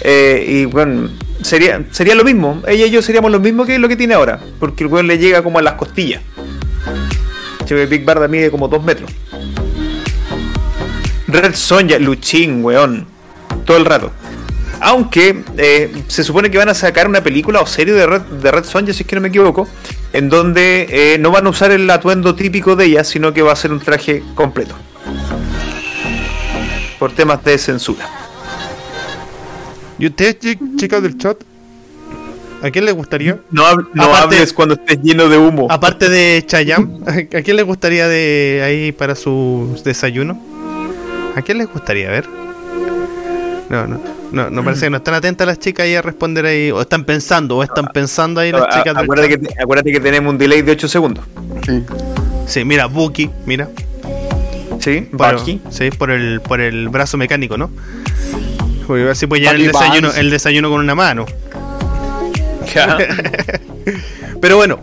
Eh, 0.00 0.44
y 0.48 0.64
bueno, 0.64 1.10
sería, 1.42 1.84
sería 1.90 2.14
lo 2.14 2.24
mismo. 2.24 2.62
Ella 2.66 2.86
y 2.86 2.90
yo 2.90 3.02
seríamos 3.02 3.30
lo 3.30 3.40
mismo 3.40 3.66
que 3.66 3.78
lo 3.78 3.88
que 3.88 3.96
tiene 3.96 4.14
ahora, 4.14 4.40
porque 4.58 4.84
el 4.84 4.90
weón 4.90 5.06
le 5.06 5.18
llega 5.18 5.42
como 5.42 5.58
a 5.58 5.62
las 5.62 5.74
costillas. 5.74 6.22
Che, 7.64 7.86
Big 7.86 8.04
Barda 8.04 8.28
mide 8.28 8.50
como 8.50 8.68
2 8.68 8.84
metros. 8.84 9.10
Red 11.26 11.54
Sonja, 11.54 11.98
Luchín, 11.98 12.64
weón. 12.64 13.06
Todo 13.64 13.76
el 13.76 13.84
rato. 13.84 14.12
Aunque 14.80 15.42
eh, 15.56 15.92
se 16.08 16.22
supone 16.22 16.50
que 16.50 16.58
van 16.58 16.68
a 16.68 16.74
sacar 16.74 17.08
una 17.08 17.22
película 17.22 17.60
o 17.60 17.66
serie 17.66 17.94
de 17.94 18.06
Red, 18.06 18.20
de 18.20 18.50
Red 18.50 18.64
Sonja, 18.64 18.92
si 18.92 19.02
es 19.02 19.08
que 19.08 19.16
no 19.16 19.22
me 19.22 19.28
equivoco, 19.28 19.68
en 20.14 20.28
donde 20.30 20.86
eh, 20.88 21.18
no 21.18 21.30
van 21.30 21.46
a 21.46 21.50
usar 21.50 21.70
el 21.72 21.90
atuendo 21.90 22.34
típico 22.34 22.74
de 22.76 22.86
ella, 22.86 23.04
sino 23.04 23.34
que 23.34 23.42
va 23.42 23.52
a 23.52 23.56
ser 23.56 23.70
un 23.72 23.80
traje 23.80 24.22
completo. 24.34 24.74
Por 26.98 27.12
temas 27.12 27.44
de 27.44 27.58
censura. 27.58 28.08
¿Y 29.98 30.06
ustedes, 30.06 30.38
chi- 30.38 30.58
chicas 30.76 31.02
del 31.02 31.18
chat? 31.18 31.36
¿A 32.62 32.70
quién 32.70 32.84
les 32.86 32.94
gustaría? 32.94 33.38
No, 33.50 33.64
hab- 33.66 33.88
no 33.92 34.04
Aparte- 34.04 34.36
hables 34.36 34.52
cuando 34.52 34.74
estés 34.74 35.00
lleno 35.02 35.28
de 35.28 35.36
humo. 35.36 35.66
Aparte 35.70 36.08
de 36.08 36.42
Chayam, 36.46 37.00
¿a 37.06 37.42
quién 37.42 37.56
les 37.56 37.66
gustaría 37.66 38.08
de 38.08 38.62
ahí 38.64 38.92
para 38.92 39.14
su 39.14 39.78
desayuno? 39.84 40.40
¿A 41.36 41.42
quién 41.42 41.58
les 41.58 41.70
gustaría? 41.70 42.08
A 42.08 42.12
ver. 42.12 42.26
No, 43.68 43.86
no, 43.86 44.00
no, 44.34 44.50
no 44.50 44.64
parece 44.64 44.86
que 44.86 44.90
no 44.90 44.96
están 44.98 45.14
atentas 45.14 45.46
las 45.46 45.58
chicas 45.58 45.84
ahí 45.84 45.94
a 45.94 46.02
responder 46.02 46.44
ahí, 46.46 46.70
o 46.70 46.80
están 46.80 47.04
pensando, 47.04 47.56
o 47.56 47.62
están 47.62 47.86
pensando 47.94 48.40
ahí 48.40 48.52
las 48.52 48.62
A- 48.62 48.68
chicas 48.78 48.96
acuérdate, 48.96 49.28
que, 49.28 49.38
te- 49.38 49.62
acuérdate 49.62 49.92
que 49.92 50.00
tenemos 50.00 50.30
un 50.32 50.38
delay 50.38 50.62
de 50.62 50.72
8 50.72 50.88
segundos. 50.88 51.24
Sí. 51.66 51.82
Sí, 52.46 52.64
mira, 52.64 52.86
Buki, 52.86 53.30
mira. 53.46 53.68
¿Sí? 54.80 55.08
Por- 55.16 55.36
Bucky. 55.38 55.60
Sí, 55.70 55.90
por 55.90 56.10
el, 56.10 56.40
por 56.42 56.60
el 56.60 56.88
brazo 56.90 57.16
mecánico, 57.16 57.56
¿no? 57.56 57.70
Porque 58.86 59.08
así 59.08 59.26
puede 59.26 59.40
llevar 59.42 59.56
el 59.56 59.66
desayuno, 59.68 60.12
el 60.12 60.28
desayuno 60.30 60.68
con 60.70 60.80
una 60.80 60.94
mano. 60.94 61.24
Ya. 62.74 62.98
Pero 64.40 64.56
bueno, 64.56 64.80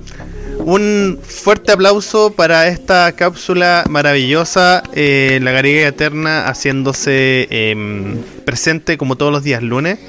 un 0.66 1.20
fuerte 1.24 1.72
aplauso 1.72 2.32
para 2.34 2.68
esta 2.68 3.12
cápsula 3.14 3.84
maravillosa, 3.90 4.84
eh, 4.94 5.40
la 5.42 5.52
Garriga 5.52 5.88
Eterna 5.88 6.48
haciéndose 6.48 7.48
em, 7.50 8.18
presente 8.46 8.98
como 8.98 9.16
todos 9.16 9.32
los 9.32 9.44
días 9.44 9.62
lunes. 9.64 10.00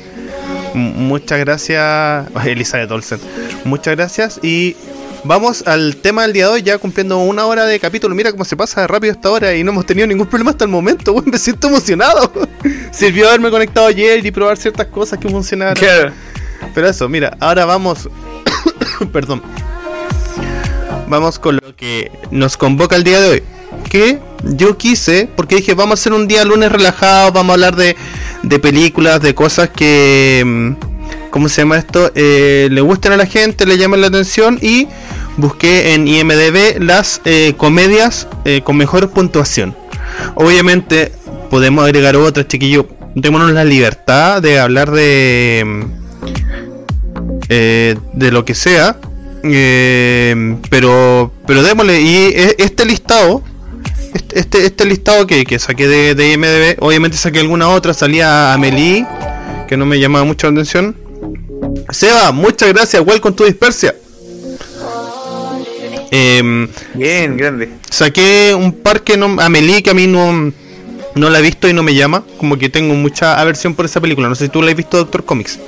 M- 0.74 0.92
muchas 0.96 1.38
gracias, 1.40 2.26
Elizabeth 2.44 2.90
Olsen. 2.90 3.18
Muchas 3.64 3.96
gracias 3.96 4.40
y 4.42 4.76
vamos 5.24 5.66
al 5.66 5.96
tema 5.96 6.22
del 6.22 6.32
día 6.32 6.46
de 6.48 6.53
hoy, 6.53 6.62
ya 6.62 6.78
cumpliendo 6.78 7.18
una 7.18 7.46
hora 7.46 7.64
de 7.66 7.78
capítulo. 7.80 8.14
Mira 8.14 8.30
cómo 8.32 8.44
se 8.44 8.57
pasa 8.57 8.86
rápido 8.86 9.12
esta 9.12 9.30
hora 9.30 9.55
y 9.55 9.64
no 9.64 9.70
hemos 9.72 9.86
tenido 9.86 10.07
ningún 10.07 10.26
problema 10.26 10.50
hasta 10.50 10.64
el 10.64 10.70
momento. 10.70 11.14
me 11.26 11.38
siento 11.38 11.68
emocionado. 11.68 12.30
Sirvió 12.92 13.28
haberme 13.28 13.50
conectado 13.50 13.86
ayer 13.86 14.24
y 14.24 14.30
probar 14.30 14.57
ciertas 14.57 14.86
cosas 14.88 15.18
que 15.18 15.28
funcionaron. 15.28 15.82
Pero 16.74 16.88
eso, 16.88 17.09
mira, 17.09 17.36
ahora 17.40 17.64
vamos. 17.64 18.09
Perdón. 19.12 19.42
Vamos 21.12 21.38
con 21.38 21.56
lo 21.56 21.76
que 21.76 22.10
nos 22.30 22.56
convoca 22.56 22.96
el 22.96 23.04
día 23.04 23.20
de 23.20 23.28
hoy. 23.28 23.42
Que 23.90 24.18
yo 24.44 24.78
quise, 24.78 25.28
porque 25.36 25.56
dije, 25.56 25.74
vamos 25.74 25.90
a 25.90 26.00
hacer 26.00 26.14
un 26.14 26.26
día 26.26 26.42
lunes 26.42 26.72
relajado, 26.72 27.32
vamos 27.32 27.50
a 27.50 27.52
hablar 27.52 27.76
de, 27.76 27.96
de 28.42 28.58
películas, 28.58 29.20
de 29.20 29.34
cosas 29.34 29.68
que. 29.68 30.42
mm, 30.42 31.28
¿Cómo 31.28 31.50
se 31.50 31.60
llama 31.60 31.76
esto? 31.76 32.10
Eh, 32.14 32.68
le 32.72 32.80
gusten 32.80 33.12
a 33.12 33.18
la 33.18 33.26
gente, 33.26 33.66
le 33.66 33.76
llaman 33.76 34.00
la 34.00 34.06
atención 34.06 34.58
y 34.62 34.88
busqué 35.36 35.92
en 35.92 36.08
IMDB 36.08 36.80
las 36.82 37.20
eh, 37.26 37.52
comedias 37.58 38.26
eh, 38.46 38.62
con 38.64 38.78
mejor 38.78 39.10
puntuación. 39.10 39.76
Obviamente 40.34 41.12
podemos 41.50 41.84
agregar 41.84 42.16
otras, 42.16 42.48
chiquillos. 42.48 42.86
Démonos 43.14 43.52
la 43.52 43.66
libertad 43.66 44.40
de 44.40 44.58
hablar 44.58 44.90
de. 44.90 45.62
mm, 45.66 47.48
de 47.50 48.32
lo 48.32 48.46
que 48.46 48.54
sea. 48.54 48.96
Eh, 49.45 50.57
pero 50.70 51.32
pero 51.47 51.62
démosle. 51.62 52.01
Y 52.01 52.16
e- 52.34 52.57
este 52.59 52.84
listado. 52.84 53.43
Este, 54.32 54.64
este, 54.66 54.84
listado 54.84 55.26
que, 55.26 55.45
que 55.45 55.59
saqué 55.59 55.88
de, 55.88 56.14
de 56.14 56.32
IMDB. 56.32 56.76
Obviamente 56.80 57.16
saqué 57.16 57.40
alguna 57.40 57.68
otra. 57.68 57.95
Salía 57.95 58.53
Amelie. 58.53 59.07
Que 59.68 59.76
no 59.76 59.86
me 59.86 59.99
llamaba 59.99 60.24
mucho 60.24 60.47
la 60.49 60.53
atención. 60.53 60.97
Seba, 61.90 62.32
muchas 62.32 62.68
gracias. 62.72 63.03
Welcome 63.07 63.34
to 63.36 63.45
Dispersia. 63.45 63.95
Em, 66.11 66.68
Bien, 66.95 67.36
grande. 67.38 67.70
saqué 67.90 68.55
un 68.59 68.72
par 68.72 69.03
que 69.03 69.16
no. 69.16 69.40
Amelie 69.40 69.82
que 69.82 69.90
a 69.90 69.95
mí 69.95 70.07
no. 70.07 70.53
No 71.14 71.28
la 71.28 71.38
he 71.38 71.43
visto 71.43 71.68
y 71.68 71.72
no 71.74 71.82
me 71.82 71.95
llama. 71.95 72.24
Como 72.38 72.57
que 72.57 72.68
tengo 72.70 72.95
mucha 72.95 73.38
aversión 73.38 73.74
por 73.74 73.84
esa 73.84 74.01
película. 74.01 74.28
No 74.28 74.34
sé 74.34 74.45
si 74.47 74.51
tú 74.51 74.62
la 74.62 74.70
has 74.70 74.76
visto, 74.76 74.97
Doctor 74.97 75.24
Comics. 75.24 75.59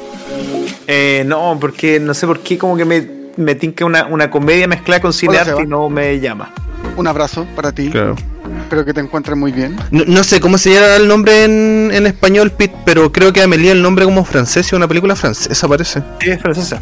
Eh, 0.87 1.23
no, 1.27 1.57
porque 1.61 2.01
no 2.01 2.15
sé 2.15 2.27
por 2.27 2.41
qué, 2.41 2.57
como 2.59 2.77
que 2.77 2.85
me, 2.85 3.07
me 3.37 3.55
tinca 3.55 3.85
una, 3.85 4.07
una 4.07 4.31
comedia 4.31 4.67
mezclada 4.69 5.01
con 5.01 5.13
cine 5.13 5.39
arte 5.39 5.63
y 5.63 5.67
no 5.67 5.89
me 5.89 6.21
llama. 6.21 6.53
Un 6.97 7.07
abrazo 7.07 7.47
para 7.57 7.73
ti. 7.73 7.91
Claro. 7.91 8.15
Espero 8.63 8.85
que 8.85 8.93
te 8.95 9.01
encuentres 9.01 9.37
muy 9.37 9.53
bien. 9.53 9.77
No, 9.91 10.05
no 10.07 10.23
sé 10.25 10.41
cómo 10.41 10.59
se 10.59 10.73
llama 10.75 10.97
el 10.97 11.09
nombre 11.09 11.45
en, 11.45 11.91
en 11.93 12.07
español, 12.07 12.51
Pete, 12.51 12.77
pero 12.85 13.11
creo 13.11 13.33
que 13.33 13.43
Amelie 13.43 13.71
el 13.73 13.83
nombre 13.83 14.05
como 14.05 14.25
francés, 14.25 14.67
es 14.67 14.73
una 14.73 14.87
película 14.87 15.17
francesa 15.17 15.67
parece. 15.69 16.03
Sí, 16.21 16.31
es 16.31 16.41
francesa. 16.41 16.81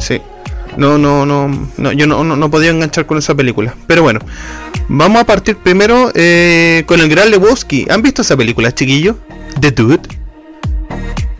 Sí. 0.00 0.20
No, 0.76 0.96
no, 0.96 1.26
no, 1.26 1.48
no 1.76 1.92
yo 1.92 2.06
no, 2.06 2.22
no, 2.22 2.36
no 2.36 2.50
podía 2.50 2.70
enganchar 2.70 3.06
con 3.06 3.18
esa 3.18 3.34
película. 3.34 3.74
Pero 3.86 4.02
bueno, 4.02 4.20
vamos 4.88 5.20
a 5.20 5.24
partir 5.24 5.56
primero 5.56 6.12
eh, 6.14 6.84
con 6.86 7.00
el 7.00 7.08
Gran 7.08 7.30
Lebowski. 7.30 7.86
¿Han 7.90 8.02
visto 8.02 8.22
esa 8.22 8.36
película, 8.36 8.72
chiquillos? 8.72 9.16
The 9.60 9.72
Dude. 9.72 10.00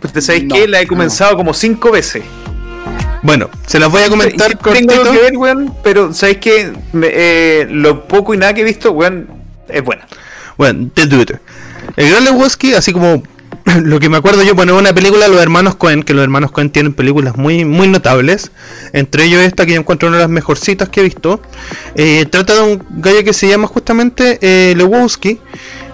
Pues 0.01 0.13
te 0.13 0.21
sabéis 0.21 0.45
No, 0.45 0.55
que 0.55 0.67
la 0.67 0.79
he 0.81 0.83
no. 0.83 0.89
comenzado 0.89 1.37
como 1.37 1.53
cinco 1.53 1.91
veces. 1.91 2.23
Bueno, 3.21 3.49
se 3.67 3.79
las 3.79 3.89
voy 3.91 4.03
a 4.03 4.09
comentar 4.09 4.57
Tengo 4.57 5.03
que 5.11 5.17
ver, 5.17 5.37
weón, 5.37 5.73
pero 5.83 6.13
sabéis 6.13 6.37
que 6.37 6.71
me- 6.93 7.09
eh, 7.11 7.67
lo 7.69 8.07
poco 8.07 8.33
y 8.33 8.37
nada 8.37 8.53
que 8.53 8.61
he 8.61 8.65
visto, 8.65 8.91
weón, 8.91 9.27
es 9.67 9.83
buena. 9.83 10.07
Bueno, 10.57 10.89
The 10.93 11.05
Dude. 11.05 11.39
El 11.95 12.09
Gran 12.09 12.23
Lebowski, 12.25 12.73
así 12.73 12.93
como 12.93 13.23
lo 13.83 13.99
que 13.99 14.09
me 14.09 14.17
acuerdo 14.17 14.43
yo, 14.43 14.55
bueno, 14.55 14.77
una 14.77 14.93
película 14.93 15.25
de 15.25 15.31
los 15.33 15.41
hermanos 15.41 15.75
Cohen, 15.75 16.03
que 16.03 16.13
los 16.13 16.23
hermanos 16.23 16.51
Cohen 16.51 16.69
tienen 16.69 16.93
películas 16.93 17.35
muy, 17.35 17.65
muy 17.65 17.87
notables. 17.87 18.51
Entre 18.93 19.25
ellos 19.25 19.41
esta 19.41 19.65
que 19.65 19.73
yo 19.73 19.79
encuentro 19.79 20.07
una 20.07 20.17
de 20.17 20.23
las 20.23 20.29
mejorcitas 20.29 20.87
que 20.89 21.01
he 21.01 21.03
visto. 21.03 21.41
Eh, 21.95 22.25
trata 22.29 22.55
de 22.55 22.61
un 22.61 22.85
gallo 23.01 23.23
que 23.23 23.33
se 23.33 23.47
llama 23.47 23.67
justamente 23.67 24.39
eh, 24.41 24.73
Lebowski. 24.75 25.39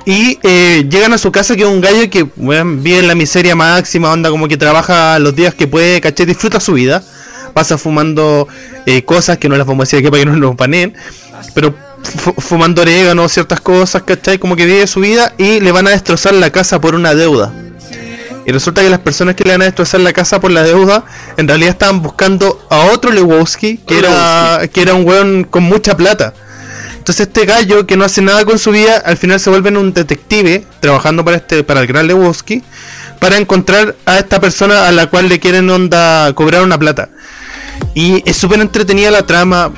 Y 0.06 0.38
eh, 0.44 0.86
llegan 0.90 1.14
a 1.14 1.18
su 1.18 1.32
casa 1.32 1.56
que 1.56 1.64
es 1.64 1.68
un 1.68 1.82
gallo 1.82 2.10
que 2.10 2.24
weón, 2.38 2.84
vive 2.84 3.00
en 3.00 3.08
la 3.08 3.16
miseria 3.16 3.56
máxima, 3.56 4.12
onda 4.12 4.30
como 4.30 4.48
que 4.48 4.56
trabaja 4.58 5.18
los 5.20 5.36
días 5.36 5.54
que 5.56 5.68
puede, 5.68 6.00
caché, 6.00 6.26
disfruta 6.26 6.60
su 6.60 6.74
vida. 6.74 7.04
Pasa 7.54 7.78
fumando 7.78 8.48
eh, 8.86 9.04
cosas 9.04 9.38
que 9.38 9.50
no 9.50 9.56
las 9.56 9.66
vamos 9.66 9.82
a 9.82 9.86
decir 9.86 10.00
aquí 10.00 10.10
para 10.12 10.24
que 10.24 10.30
no 10.30 10.36
nos 10.36 10.56
paneen. 10.56 10.94
Pero 11.56 11.74
fu- 12.04 12.36
fumando 12.38 12.82
orégano, 12.84 13.28
ciertas 13.30 13.62
cosas, 13.62 14.04
¿cachai? 14.04 14.38
Como 14.38 14.56
que 14.56 14.66
vive 14.66 14.86
su 14.88 15.00
vida 15.00 15.34
y 15.38 15.60
le 15.60 15.72
van 15.72 15.88
a 15.88 15.92
destrozar 15.92 16.34
la 16.34 16.52
casa 16.52 16.80
por 16.80 16.94
una 16.96 17.16
deuda. 17.16 17.52
Y 18.46 18.52
resulta 18.52 18.84
que 18.84 18.90
las 18.92 19.00
personas 19.00 19.34
que 19.36 19.44
le 19.44 19.52
van 19.52 19.62
a 19.64 19.66
destrozar 19.66 20.02
la 20.02 20.14
casa 20.14 20.40
por 20.40 20.52
la 20.52 20.62
deuda, 20.62 21.04
en 21.38 21.48
realidad 21.48 21.72
estaban 21.72 22.04
buscando 22.04 22.64
a 22.70 22.92
otro 22.94 23.12
Lebowski, 23.12 23.78
que 23.78 23.98
era, 23.98 24.62
que 24.72 24.82
era 24.84 24.94
un 24.94 25.04
weón 25.08 25.46
con 25.46 25.64
mucha 25.64 25.98
plata. 25.98 26.32
Entonces 27.06 27.28
este 27.28 27.46
gallo 27.46 27.86
que 27.86 27.98
no 27.98 28.04
hace 28.04 28.24
nada 28.24 28.46
con 28.46 28.58
su 28.58 28.72
vida, 28.72 28.98
al 29.06 29.16
final 29.16 29.40
se 29.40 29.52
vuelve 29.52 29.70
en 29.70 29.78
un 29.78 29.94
detective, 29.94 30.66
trabajando 30.80 31.24
para 31.24 31.38
este, 31.38 31.64
para 31.64 31.82
el 31.82 31.86
gran 31.86 32.08
Lebowski, 32.08 32.64
para 33.20 33.38
encontrar 33.38 33.96
a 34.08 34.18
esta 34.18 34.42
persona 34.42 34.88
a 34.88 34.92
la 34.92 35.06
cual 35.06 35.30
le 35.30 35.40
quieren 35.40 35.70
onda 35.70 36.34
cobrar 36.34 36.64
una 36.64 36.80
plata. 36.80 37.10
Y 37.94 38.28
es 38.28 38.36
súper 38.38 38.60
entretenida 38.60 39.12
la 39.12 39.24
trama. 39.24 39.72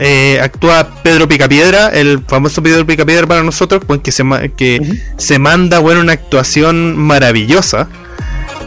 eh, 0.00 0.40
actúa 0.42 0.88
Pedro 1.04 1.28
Picapiedra, 1.28 1.86
el 1.86 2.24
famoso 2.26 2.60
Pedro 2.64 2.84
Picapiedra 2.84 3.28
para 3.28 3.44
nosotros, 3.44 3.84
pues, 3.86 4.00
que, 4.00 4.10
se, 4.10 4.24
que 4.56 4.80
se 5.18 5.38
manda 5.38 5.78
bueno, 5.78 6.00
una 6.00 6.14
actuación 6.14 6.96
maravillosa. 6.96 7.86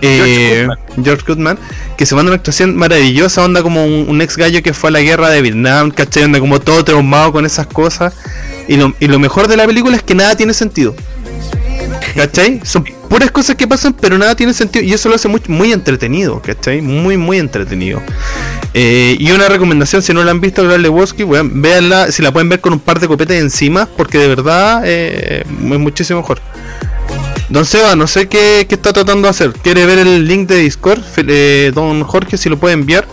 Eh, 0.06 0.68
George 1.02 1.24
Goodman, 1.26 1.58
que 1.98 2.06
se 2.06 2.14
manda 2.16 2.32
una 2.32 2.36
actuación 2.36 2.76
maravillosa, 2.76 3.44
onda 3.44 3.64
como 3.64 3.86
un, 3.86 4.06
un 4.10 4.22
ex 4.22 4.36
gallo 4.36 4.62
que 4.62 4.74
fue 4.74 4.90
a 4.90 4.92
la 4.92 5.02
guerra 5.02 5.30
de 5.30 5.42
Vietnam, 5.42 5.92
¿cachai? 5.92 6.24
Onda 6.24 6.40
como 6.40 6.60
todo 6.60 6.84
traumado 6.84 7.32
con 7.32 7.46
esas 7.46 7.68
cosas. 7.68 8.14
Y 8.68 8.78
lo, 8.78 8.94
y 9.00 9.08
lo 9.08 9.20
mejor 9.20 9.48
de 9.48 9.58
la 9.58 9.66
película 9.66 9.96
es 9.96 10.04
que 10.04 10.16
nada 10.16 10.36
tiene 10.36 10.54
sentido. 10.54 10.96
¿Cachai? 12.16 12.62
Son 12.64 12.84
puras 13.10 13.32
cosas 13.32 13.56
que 13.56 13.68
pasan, 13.68 13.94
pero 13.94 14.18
nada 14.18 14.36
tiene 14.36 14.54
sentido. 14.54 14.84
Y 14.86 14.94
eso 14.94 15.10
lo 15.10 15.16
hace 15.16 15.28
muy, 15.28 15.42
muy 15.48 15.72
entretenido, 15.72 16.42
¿cachai? 16.42 16.82
Muy, 16.82 17.18
muy 17.18 17.40
entretenido. 17.40 18.02
Eh, 18.74 19.16
y 19.20 19.32
una 19.32 19.50
recomendación, 19.50 20.02
si 20.02 20.14
no 20.14 20.24
la 20.24 20.32
han 20.32 20.42
visto, 20.42 20.64
Gran 20.64 20.82
Lebowski, 20.82 21.24
weón, 21.24 21.62
véanla, 21.62 22.12
si 22.12 22.22
la 22.22 22.32
pueden 22.32 22.50
ver 22.50 22.60
con 22.60 22.74
un 22.74 22.80
par 22.80 23.00
de 23.00 23.08
copetes 23.08 23.40
encima, 23.40 23.88
porque 23.98 24.18
de 24.18 24.28
verdad 24.28 24.82
eh, 24.86 25.44
es 25.46 25.80
muchísimo 25.80 26.22
mejor. 26.22 26.42
Don 27.54 27.66
Seba, 27.66 27.96
no 27.96 28.08
sé 28.08 28.28
qué, 28.28 28.66
qué 28.68 28.74
está 28.74 28.92
tratando 28.94 29.28
de 29.28 29.30
hacer. 29.30 29.54
¿Quiere 29.54 29.86
ver 29.86 30.00
el 30.00 30.28
link 30.28 30.50
de 30.50 30.56
Discord? 30.58 31.02
Eh, 31.18 31.72
don 31.76 32.04
Jorge, 32.04 32.36
si 32.36 32.50
lo 32.50 32.58
puede 32.58 32.74
enviar. 32.74 33.06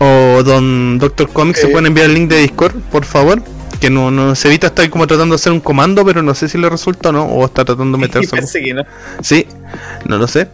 O 0.00 0.42
Don 0.42 0.98
Doctor 0.98 1.28
Comics, 1.28 1.60
¿se 1.60 1.66
Eh. 1.68 1.70
pueden 1.70 1.86
enviar 1.86 2.06
el 2.06 2.14
link 2.14 2.28
de 2.28 2.40
Discord, 2.40 2.74
por 2.90 3.04
favor? 3.04 3.40
Que 3.80 3.88
no, 3.88 4.10
no 4.10 4.34
se 4.34 4.48
evita 4.48 4.66
estar 4.66 4.90
como 4.90 5.06
tratando 5.06 5.36
de 5.36 5.36
hacer 5.36 5.52
un 5.52 5.60
comando, 5.60 6.04
pero 6.04 6.24
no 6.24 6.34
sé 6.34 6.48
si 6.48 6.58
le 6.58 6.68
resulta 6.68 7.10
o 7.10 7.12
no. 7.12 7.24
O 7.26 7.44
está 7.46 7.64
tratando 7.64 7.96
de 7.96 8.02
meterse. 8.02 8.30
Parece 8.30 8.60
que 8.64 8.74
no. 8.74 8.82
Sí, 9.22 9.46
no 10.04 10.18
lo 10.18 10.26
sé. 10.26 10.48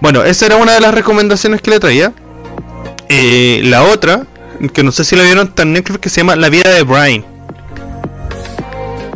Bueno, 0.00 0.24
esa 0.24 0.46
era 0.46 0.56
una 0.56 0.72
de 0.72 0.80
las 0.80 0.94
recomendaciones 0.94 1.60
que 1.60 1.70
le 1.70 1.80
traía. 1.80 2.14
Eh, 3.10 3.60
la 3.64 3.82
otra, 3.82 4.26
que 4.72 4.82
no 4.82 4.90
sé 4.90 5.04
si 5.04 5.16
la 5.16 5.24
vieron, 5.24 5.52
en 5.54 5.72
Netflix, 5.74 5.98
que 5.98 6.08
se 6.08 6.22
llama 6.22 6.34
La 6.34 6.48
vida 6.48 6.70
de 6.70 6.82
Brian. 6.82 7.26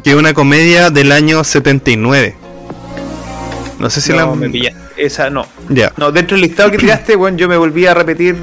Que 0.02 0.10
es 0.10 0.16
una 0.16 0.34
comedia 0.34 0.90
del 0.90 1.12
año 1.12 1.42
79. 1.44 2.43
No 3.84 3.90
sé 3.90 4.00
si 4.00 4.12
la... 4.14 4.24
Me. 4.26 4.50
Esa 4.96 5.28
no. 5.28 5.46
Ya. 5.68 5.92
No, 5.98 6.10
dentro 6.10 6.36
del 6.38 6.46
listado 6.46 6.70
que 6.70 6.78
tiraste, 6.78 7.16
bueno, 7.16 7.36
yo 7.36 7.48
me 7.50 7.58
volví 7.58 7.84
a 7.84 7.92
repetir 7.92 8.34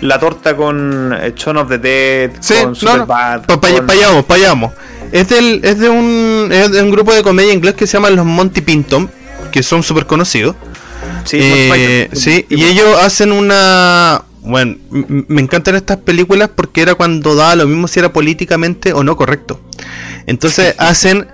la 0.00 0.18
torta 0.18 0.56
con 0.56 1.14
eh, 1.20 1.34
Shaun 1.36 1.58
of 1.58 1.68
the 1.68 1.76
Dead, 1.76 2.30
Sí, 2.40 2.54
con 2.62 2.70
no, 2.70 2.74
Superbad. 2.74 3.40
no, 3.40 3.46
pa- 3.46 3.60
pa- 3.60 3.70
con- 3.76 3.86
pa' 3.86 3.92
allá 3.92 4.08
vamos, 4.08 4.24
pa' 4.24 4.34
allá 4.36 4.48
vamos. 4.48 4.72
Es, 5.12 5.28
del, 5.28 5.60
es, 5.62 5.78
de 5.78 5.90
un, 5.90 6.48
es 6.50 6.70
de 6.72 6.82
un 6.82 6.90
grupo 6.90 7.12
de 7.12 7.22
comedia 7.22 7.52
inglés 7.52 7.74
que 7.74 7.86
se 7.86 7.92
llama 7.98 8.08
los 8.08 8.24
Monty 8.24 8.62
Python, 8.62 9.10
que 9.52 9.62
son 9.62 9.82
súper 9.82 10.06
conocidos. 10.06 10.56
Sí, 11.24 11.38
Eh, 11.42 12.08
sí, 12.14 12.46
y 12.48 12.64
ellos 12.64 12.98
hacen 13.02 13.32
una... 13.32 14.22
Bueno, 14.40 14.76
me 14.90 15.42
encantan 15.42 15.74
estas 15.74 15.98
películas 15.98 16.48
porque 16.54 16.80
era 16.80 16.94
cuando 16.94 17.34
daba 17.34 17.54
lo 17.54 17.66
mismo 17.66 17.86
si 17.86 17.98
era 17.98 18.14
políticamente 18.14 18.94
o 18.94 19.04
no 19.04 19.14
correcto. 19.14 19.60
Entonces 20.26 20.74
hacen 20.78 21.26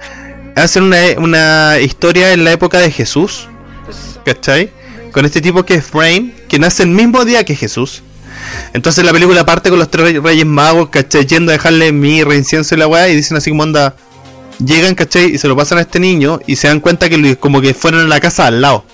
hacen 0.56 0.82
una, 0.82 0.98
una 1.18 1.78
historia 1.80 2.32
en 2.32 2.44
la 2.44 2.52
época 2.52 2.78
de 2.78 2.90
Jesús, 2.90 3.48
¿cachai? 4.24 4.70
Con 5.12 5.24
este 5.24 5.40
tipo 5.40 5.64
que 5.64 5.74
es 5.74 5.84
Frame, 5.84 6.32
que 6.48 6.58
nace 6.58 6.82
el 6.82 6.90
mismo 6.90 7.24
día 7.24 7.44
que 7.44 7.54
Jesús. 7.54 8.02
Entonces 8.72 9.04
la 9.04 9.12
película 9.12 9.44
parte 9.44 9.70
con 9.70 9.78
los 9.78 9.90
tres 9.90 10.22
reyes 10.22 10.46
magos, 10.46 10.88
¿cachai? 10.88 11.26
Yendo 11.26 11.52
a 11.52 11.54
dejarle 11.54 11.92
mirra, 11.92 12.34
incienso 12.34 12.74
y 12.74 12.78
la 12.78 12.86
weá 12.86 13.08
y 13.08 13.16
dicen 13.16 13.36
así 13.36 13.50
como 13.50 13.62
onda... 13.62 13.94
Llegan, 14.64 14.94
¿cachai? 14.94 15.34
Y 15.34 15.38
se 15.38 15.48
lo 15.48 15.56
pasan 15.56 15.78
a 15.78 15.80
este 15.80 15.98
niño 15.98 16.38
y 16.46 16.54
se 16.54 16.68
dan 16.68 16.78
cuenta 16.78 17.08
que 17.08 17.36
como 17.36 17.60
que 17.60 17.74
fueron 17.74 18.02
a 18.02 18.04
la 18.04 18.20
casa 18.20 18.46
al 18.46 18.60
lado. 18.60 18.84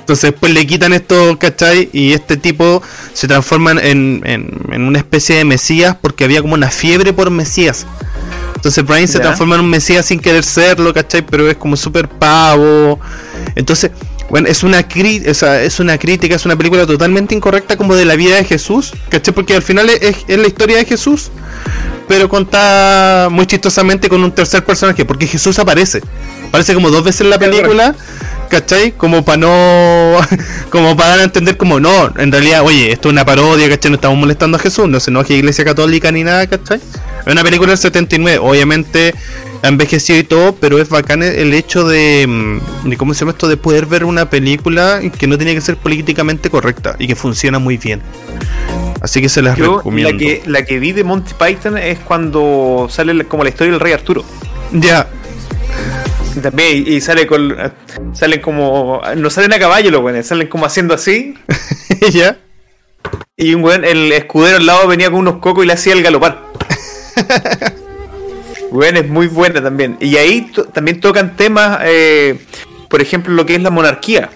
Entonces 0.00 0.32
después 0.32 0.52
le 0.52 0.66
quitan 0.66 0.92
esto, 0.92 1.38
¿cachai? 1.38 1.88
Y 1.92 2.12
este 2.12 2.36
tipo 2.36 2.82
se 3.14 3.26
transforma 3.26 3.70
en, 3.70 4.20
en, 4.24 4.50
en 4.70 4.82
una 4.82 4.98
especie 4.98 5.36
de 5.36 5.44
mesías 5.44 5.96
porque 5.98 6.24
había 6.24 6.42
como 6.42 6.52
una 6.54 6.70
fiebre 6.70 7.14
por 7.14 7.30
mesías. 7.30 7.86
Entonces 8.56 8.84
Brian 8.84 9.08
se 9.08 9.20
transforma 9.20 9.54
en 9.54 9.62
un 9.62 9.70
mesías 9.70 10.04
sin 10.04 10.20
querer 10.20 10.44
serlo, 10.44 10.92
¿cachai? 10.92 11.22
Pero 11.24 11.48
es 11.48 11.56
como 11.56 11.78
súper 11.78 12.06
pavo. 12.06 13.00
Entonces, 13.54 13.92
bueno, 14.30 14.48
es 14.48 14.62
una, 14.62 14.88
cri- 14.88 15.28
o 15.28 15.34
sea, 15.34 15.62
es 15.62 15.80
una 15.80 15.98
crítica, 15.98 16.36
es 16.36 16.44
una 16.46 16.56
película 16.56 16.86
totalmente 16.86 17.34
incorrecta 17.34 17.76
como 17.76 17.94
de 17.94 18.04
la 18.04 18.16
vida 18.16 18.36
de 18.36 18.44
Jesús, 18.44 18.92
¿cachai? 19.08 19.34
Porque 19.34 19.54
al 19.54 19.62
final 19.62 19.90
es, 19.90 20.16
es 20.26 20.38
la 20.38 20.46
historia 20.46 20.76
de 20.78 20.84
Jesús, 20.84 21.30
pero 22.08 22.28
contada 22.28 23.28
muy 23.28 23.46
chistosamente 23.46 24.08
con 24.08 24.22
un 24.24 24.32
tercer 24.32 24.64
personaje, 24.64 25.04
porque 25.04 25.26
Jesús 25.26 25.58
aparece. 25.58 26.00
Aparece 26.48 26.74
como 26.74 26.90
dos 26.90 27.04
veces 27.04 27.20
en 27.22 27.30
la 27.30 27.38
película, 27.38 27.94
¿cachai? 28.50 28.92
Como 28.92 29.24
para 29.24 29.38
no. 29.38 30.18
como 30.70 30.96
para 30.96 31.10
dar 31.10 31.20
a 31.20 31.24
entender, 31.24 31.56
como 31.56 31.80
no, 31.80 32.12
en 32.18 32.30
realidad, 32.30 32.62
oye, 32.62 32.92
esto 32.92 33.08
es 33.08 33.12
una 33.12 33.24
parodia, 33.24 33.68
¿cachai? 33.70 33.90
No 33.90 33.94
estamos 33.94 34.18
molestando 34.18 34.58
a 34.58 34.60
Jesús, 34.60 34.88
no 34.88 35.00
se 35.00 35.10
enoje 35.10 35.34
Iglesia 35.34 35.64
Católica 35.64 36.12
ni 36.12 36.24
nada, 36.24 36.46
¿cachai? 36.46 36.80
Es 37.26 37.32
una 37.32 37.42
película 37.42 37.70
del 37.70 37.78
79, 37.78 38.38
obviamente 38.42 39.14
ha 39.62 39.68
envejecido 39.68 40.18
y 40.18 40.24
todo, 40.24 40.54
pero 40.54 40.78
es 40.78 40.88
bacán 40.88 41.22
el 41.22 41.52
hecho 41.54 41.86
de, 41.86 42.26
mm, 42.26 42.88
de 42.90 42.96
¿cómo 42.96 43.14
se 43.14 43.20
llama 43.20 43.32
esto? 43.32 43.46
De 43.48 43.56
poder 43.56 43.86
ver 43.86 44.04
una 44.04 44.28
película 44.28 45.00
que 45.18 45.26
no 45.26 45.36
tiene 45.36 45.54
que 45.54 45.60
ser 45.60 45.76
políticamente 45.76 46.50
correcta 46.50 46.96
y 46.98 47.06
que 47.06 47.14
funciona 47.16 47.58
muy 47.58 47.76
bien. 47.76 48.02
Así 49.00 49.20
que 49.20 49.28
se 49.28 49.42
las 49.42 49.56
Yo, 49.56 49.78
recomiendo. 49.78 50.12
la 50.12 50.18
que, 50.18 50.42
la 50.46 50.64
que 50.64 50.78
vi 50.78 50.92
de 50.92 51.04
Monty 51.04 51.32
Python 51.34 51.78
es 51.78 51.98
cuando 52.00 52.86
sale 52.90 53.24
como 53.24 53.44
la 53.44 53.50
historia 53.50 53.72
del 53.72 53.80
rey 53.80 53.92
Arturo. 53.92 54.24
Ya, 54.72 55.08
También, 56.42 56.84
y, 56.86 56.94
y 56.96 57.00
sale 57.00 57.26
con. 57.26 57.56
Salen 58.14 58.40
como. 58.40 59.00
No 59.16 59.30
salen 59.30 59.52
a 59.52 59.58
caballo 59.58 59.90
los 59.90 60.00
buenos, 60.02 60.26
salen 60.26 60.48
como 60.48 60.66
haciendo 60.66 60.94
así. 60.94 61.34
ya. 62.12 62.38
Y 63.36 63.54
un 63.54 63.62
buen, 63.62 63.84
el 63.84 64.12
escudero 64.12 64.58
al 64.58 64.66
lado 64.66 64.86
venía 64.86 65.10
con 65.10 65.20
unos 65.20 65.36
cocos 65.36 65.64
y 65.64 65.66
le 65.66 65.72
hacía 65.72 65.92
el 65.94 66.02
galopar. 66.02 66.42
Bueno, 68.72 69.00
es 69.00 69.08
muy 69.08 69.26
buena 69.26 69.60
también. 69.60 69.96
Y 70.00 70.16
ahí 70.16 70.52
también 70.72 71.00
tocan 71.00 71.34
temas, 71.36 71.80
eh, 71.82 72.38
por 72.88 73.02
ejemplo, 73.02 73.34
lo 73.34 73.44
que 73.44 73.56
es 73.56 73.62
la 73.62 73.70
monarquía. 73.70 74.30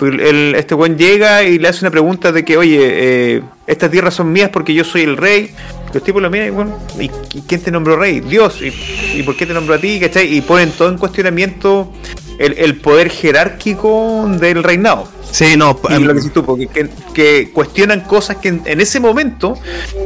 El- 0.00 0.18
el- 0.18 0.54
este 0.56 0.74
buen 0.74 0.98
llega 0.98 1.44
y 1.44 1.60
le 1.60 1.68
hace 1.68 1.84
una 1.84 1.92
pregunta 1.92 2.32
de 2.32 2.44
que, 2.44 2.56
oye, 2.56 2.78
eh, 2.82 3.42
estas 3.68 3.88
tierras 3.92 4.14
son 4.14 4.32
mías 4.32 4.50
porque 4.52 4.74
yo 4.74 4.82
soy 4.82 5.02
el 5.02 5.16
rey. 5.16 5.54
Los 5.92 6.02
tipos 6.02 6.22
lo 6.22 6.30
miran 6.30 6.48
y 6.48 6.50
bueno, 6.50 6.78
¿y, 6.98 7.08
quién 7.40 7.62
te 7.62 7.70
nombró 7.70 7.96
rey? 7.96 8.20
Dios. 8.20 8.60
¿Y, 8.62 8.72
y 9.18 9.22
por 9.22 9.36
qué 9.36 9.46
te 9.46 9.54
nombró 9.54 9.74
a 9.74 9.78
ti? 9.78 10.00
¿Cachai? 10.00 10.34
Y 10.34 10.40
ponen 10.40 10.70
todo 10.72 10.88
en 10.88 10.98
cuestionamiento 10.98 11.92
el, 12.38 12.54
el 12.58 12.76
poder 12.76 13.10
jerárquico 13.10 14.28
del 14.38 14.62
reinado. 14.62 15.08
Sí, 15.30 15.56
no, 15.56 15.80
Y 15.88 15.94
em, 15.94 16.02
lo 16.02 16.08
que 16.08 16.18
dices 16.18 16.32
tú, 16.32 16.44
porque 16.44 16.66
que, 16.66 16.90
que 17.14 17.50
cuestionan 17.52 18.00
cosas 18.00 18.36
que 18.36 18.48
en, 18.48 18.62
en 18.66 18.82
ese 18.82 19.00
momento 19.00 19.54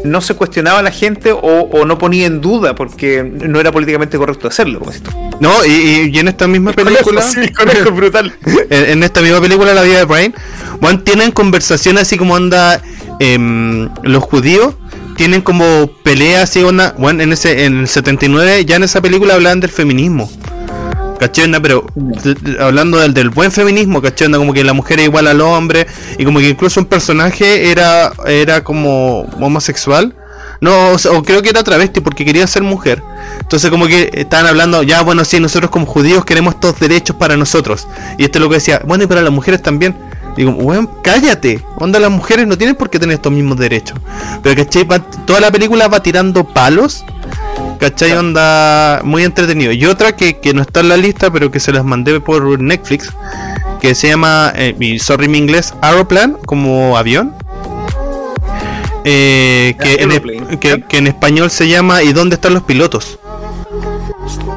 no 0.04 0.20
se 0.20 0.34
cuestionaba 0.34 0.82
la 0.82 0.92
gente 0.92 1.32
o, 1.32 1.38
o 1.40 1.84
no 1.84 1.98
ponía 1.98 2.26
en 2.26 2.40
duda 2.40 2.76
porque 2.76 3.24
no 3.24 3.58
era 3.58 3.72
políticamente 3.72 4.18
correcto 4.18 4.46
hacerlo. 4.46 4.78
Como 4.78 4.92
no, 5.40 5.64
y, 5.64 6.16
en 6.16 6.28
esta 6.28 6.46
misma 6.46 6.72
película. 6.74 7.22
Conejo, 7.22 7.28
sí, 7.28 7.52
conejo, 7.52 7.90
brutal. 7.96 8.32
en, 8.70 8.84
en 8.84 9.02
esta 9.02 9.20
misma 9.20 9.40
película, 9.40 9.74
La 9.74 9.82
vida 9.82 9.98
de 9.98 10.04
Brian, 10.04 10.34
bueno, 10.80 11.00
tienen 11.00 11.32
conversaciones 11.32 12.02
así 12.02 12.16
como 12.16 12.36
anda 12.36 12.80
em, 13.18 13.88
los 14.02 14.22
judíos. 14.22 14.74
Tienen 15.16 15.40
como 15.40 15.88
peleas 16.02 16.44
así, 16.44 16.62
onda, 16.62 16.94
bueno, 16.98 17.22
en 17.22 17.32
ese 17.32 17.64
en 17.64 17.80
el 17.80 17.88
79 17.88 18.64
ya 18.64 18.76
en 18.76 18.82
esa 18.82 19.00
película 19.00 19.34
hablaban 19.34 19.60
del 19.60 19.70
feminismo. 19.70 20.30
¿Cachai? 21.18 21.46
Onda, 21.46 21.60
Pero 21.60 21.86
hablando 22.60 22.98
del, 22.98 23.14
del 23.14 23.30
buen 23.30 23.50
feminismo, 23.50 24.02
¿cachai? 24.02 24.26
Onda, 24.26 24.38
Como 24.38 24.52
que 24.52 24.62
la 24.62 24.74
mujer 24.74 25.00
es 25.00 25.06
igual 25.06 25.26
al 25.26 25.40
hombre 25.40 25.86
y 26.18 26.24
como 26.24 26.38
que 26.38 26.50
incluso 26.50 26.80
un 26.80 26.86
personaje 26.86 27.70
era, 27.70 28.12
era 28.26 28.62
como 28.62 29.22
homosexual. 29.40 30.14
No, 30.60 30.92
o, 30.92 30.94
o 30.94 31.22
creo 31.22 31.42
que 31.42 31.50
era 31.50 31.62
travesti 31.62 32.00
porque 32.00 32.24
quería 32.24 32.46
ser 32.46 32.62
mujer. 32.62 33.02
Entonces 33.40 33.70
como 33.70 33.86
que 33.86 34.10
estaban 34.12 34.46
hablando, 34.46 34.82
ya 34.82 35.02
bueno, 35.02 35.24
sí, 35.24 35.40
nosotros 35.40 35.70
como 35.70 35.86
judíos 35.86 36.24
queremos 36.24 36.54
estos 36.54 36.78
derechos 36.78 37.16
para 37.16 37.36
nosotros. 37.36 37.86
Y 38.18 38.24
este 38.24 38.38
lo 38.38 38.48
que 38.48 38.56
decía, 38.56 38.82
bueno, 38.84 39.04
y 39.04 39.06
para 39.06 39.22
las 39.22 39.32
mujeres 39.32 39.62
también. 39.62 39.96
Digo, 40.36 40.50
weón, 40.52 40.90
cállate. 41.02 41.62
Onda, 41.78 41.98
las 41.98 42.10
mujeres 42.10 42.46
no 42.46 42.58
tienen 42.58 42.76
por 42.76 42.90
qué 42.90 42.98
tener 42.98 43.14
estos 43.14 43.32
mismos 43.32 43.56
derechos. 43.58 43.98
Pero 44.42 44.62
¿cachai? 44.64 44.84
Va- 44.84 44.98
toda 45.00 45.40
la 45.40 45.50
película 45.50 45.88
va 45.88 46.02
tirando 46.02 46.44
palos. 46.44 47.04
¿Cachai? 47.80 48.12
Onda 48.12 49.00
muy 49.02 49.24
entretenido. 49.24 49.72
Y 49.72 49.84
otra 49.86 50.14
que, 50.14 50.38
que 50.38 50.52
no 50.54 50.62
está 50.62 50.80
en 50.80 50.88
la 50.90 50.96
lista, 50.96 51.30
pero 51.30 51.50
que 51.50 51.58
se 51.60 51.72
las 51.72 51.84
mandé 51.84 52.20
por 52.20 52.60
Netflix. 52.60 53.10
Que 53.80 53.94
se 53.94 54.08
llama, 54.08 54.52
eh, 54.54 54.74
y 54.78 54.98
sorry 54.98 55.28
mi 55.28 55.38
inglés, 55.38 55.74
Aeroplan, 55.82 56.36
como 56.46 56.96
avión. 56.96 57.34
Eh, 59.04 59.76
que, 59.80 59.94
en, 60.02 60.82
que 60.88 60.98
en 60.98 61.06
español 61.06 61.48
se 61.50 61.68
llama 61.68 62.02
¿Y 62.02 62.12
dónde 62.12 62.34
están 62.34 62.54
los 62.54 62.64
pilotos? 62.64 63.18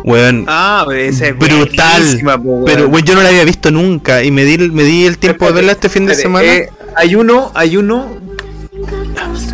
Weón, 0.10 0.46
Ah, 0.48 0.86
esa 0.96 1.28
es 1.28 1.38
brutal. 1.38 2.04
po, 2.24 2.40
weón. 2.42 2.66
Pero 2.66 2.88
weón, 2.88 3.06
yo 3.06 3.14
no 3.16 3.22
la 3.22 3.30
había 3.30 3.46
visto 3.46 3.70
nunca 3.70 4.24
y 4.24 4.32
me 4.32 4.44
di, 4.44 4.58
me 4.58 4.84
di 4.84 5.06
el 5.06 5.18
tiempo 5.20 5.46
de 5.46 5.52
verla 5.52 5.74
este 5.74 5.88
fin 5.90 6.06
de 6.08 6.16
semana. 6.16 6.46
eh, 6.46 6.70
hay 6.96 7.14
uno, 7.16 7.52
hay 7.54 7.78
uno. 7.78 8.18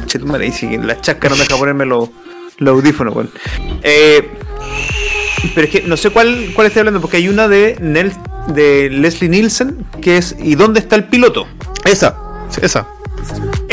Che, 0.06 0.18
tu 0.20 0.26
madre, 0.26 0.46
ahí 0.46 0.52
sí, 0.52 0.78
la 0.78 1.00
chasca 1.02 1.28
no 1.30 1.36
me 1.36 1.44
deja 1.44 1.58
ponerme 1.58 1.86
los, 1.86 2.10
los 2.58 2.72
audífonos, 2.74 3.14
weón. 3.16 3.30
Eh, 3.84 4.30
pero 5.54 5.68
es 5.68 5.72
que 5.74 5.82
no 5.82 5.98
sé 5.98 6.10
cuál, 6.10 6.52
cuál 6.56 6.68
estoy 6.68 6.80
hablando, 6.80 7.02
porque 7.02 7.18
hay 7.18 7.28
una 7.28 7.48
de, 7.50 7.78
Nel, 7.82 8.14
de 8.48 8.90
Leslie 8.90 9.30
Nielsen 9.30 9.86
que 10.02 10.18
es 10.18 10.36
¿Y 10.42 10.56
dónde 10.56 10.80
está 10.80 10.96
el 10.96 11.04
piloto? 11.04 11.48
Esa, 11.84 12.16
esa. 12.62 12.88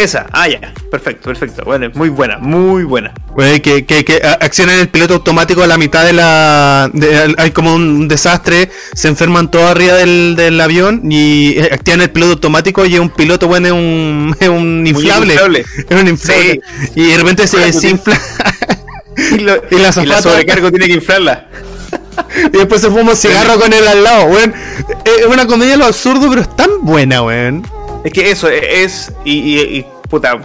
Esa, 0.02 0.26
ah, 0.32 0.48
ya, 0.48 0.72
perfecto, 0.90 1.26
perfecto. 1.28 1.62
Bueno, 1.64 1.86
es 1.86 1.94
muy 1.94 2.08
buena, 2.08 2.38
muy 2.38 2.82
buena. 2.82 3.12
Weón, 3.36 3.60
que, 3.60 3.86
que, 3.86 4.04
que 4.04 4.20
a- 4.24 4.32
acciona 4.44 4.74
el 4.74 4.88
piloto 4.88 5.14
automático 5.14 5.62
a 5.62 5.66
la 5.68 5.78
mitad 5.78 6.04
de 6.04 6.12
la. 6.12 6.90
de- 6.92 7.34
hay 7.38 7.50
como 7.52 7.72
un 7.74 8.08
desastre, 8.08 8.68
se 8.94 9.06
enferman 9.08 9.50
todos 9.50 9.70
arriba 9.70 9.94
del, 9.94 10.34
del 10.36 10.60
avión 10.60 11.02
y 11.10 11.56
eh, 11.56 11.68
activan 11.72 12.00
el 12.00 12.10
piloto 12.10 12.32
automático 12.32 12.84
y 12.84 12.94
es 12.94 13.00
un 13.00 13.10
piloto, 13.10 13.46
bueno, 13.46 13.68
es 13.68 13.72
un, 13.72 14.36
es 14.40 14.48
un 14.48 14.84
inflable. 14.86 15.34
inflable. 15.34 15.64
Es 15.88 16.00
un 16.02 16.08
inflable. 16.08 16.60
Y 16.96 17.06
de 17.06 17.16
repente 17.18 17.46
se 17.46 17.58
desinfla. 17.58 18.18
Y, 19.16 19.38
lo- 19.40 19.56
Y 19.70 19.76
la 19.76 19.92
y 20.02 20.06
la 20.06 20.22
sobrecargo 20.22 20.70
tiene 20.70 20.86
que 20.86 20.94
inflarla. 20.94 21.46
y 22.52 22.56
después 22.56 22.80
se 22.80 22.88
fuma 22.88 23.10
un 23.10 23.16
cigarro 23.16 23.60
con 23.60 23.72
él 23.72 23.86
al 23.86 24.02
lado, 24.02 24.24
weón. 24.24 24.54
Es 25.04 25.26
una 25.26 25.46
comedia 25.46 25.72
de 25.72 25.76
lo 25.78 25.84
absurdo, 25.84 26.28
pero 26.30 26.40
es 26.40 26.56
tan 26.56 26.70
buena, 26.80 27.22
weón. 27.22 27.62
Es 28.04 28.12
que 28.12 28.30
eso 28.30 28.48
es. 28.48 29.12
Y, 29.24 29.32
y- 29.38 29.60
y, 29.78 29.86
puta. 30.12 30.38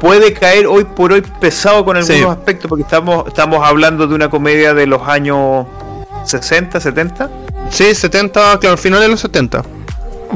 Puede 0.00 0.34
caer 0.34 0.66
hoy 0.66 0.84
por 0.84 1.12
hoy 1.12 1.22
pesado 1.40 1.82
con 1.84 1.96
algunos 1.96 2.18
Sí. 2.18 2.24
aspectos, 2.28 2.68
porque 2.68 2.82
estamos, 2.82 3.26
estamos 3.26 3.66
hablando 3.66 4.06
de 4.06 4.14
una 4.14 4.28
comedia 4.28 4.74
de 4.74 4.86
los 4.86 5.08
años 5.08 5.66
60, 6.26 6.78
70. 6.78 7.30
Sí, 7.70 7.94
70, 7.94 8.58
claro, 8.58 8.76
finales 8.76 9.06
de 9.06 9.10
los 9.12 9.20
70. 9.20 9.62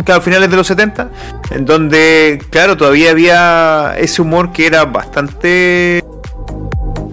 Claro, 0.04 0.20
finales 0.22 0.50
de 0.50 0.56
los 0.56 0.66
70, 0.66 1.08
en 1.50 1.64
donde, 1.66 2.42
claro, 2.50 2.76
todavía 2.76 3.10
había 3.10 3.94
ese 3.98 4.22
humor 4.22 4.52
que 4.52 4.66
era 4.66 4.84
bastante. 4.86 6.02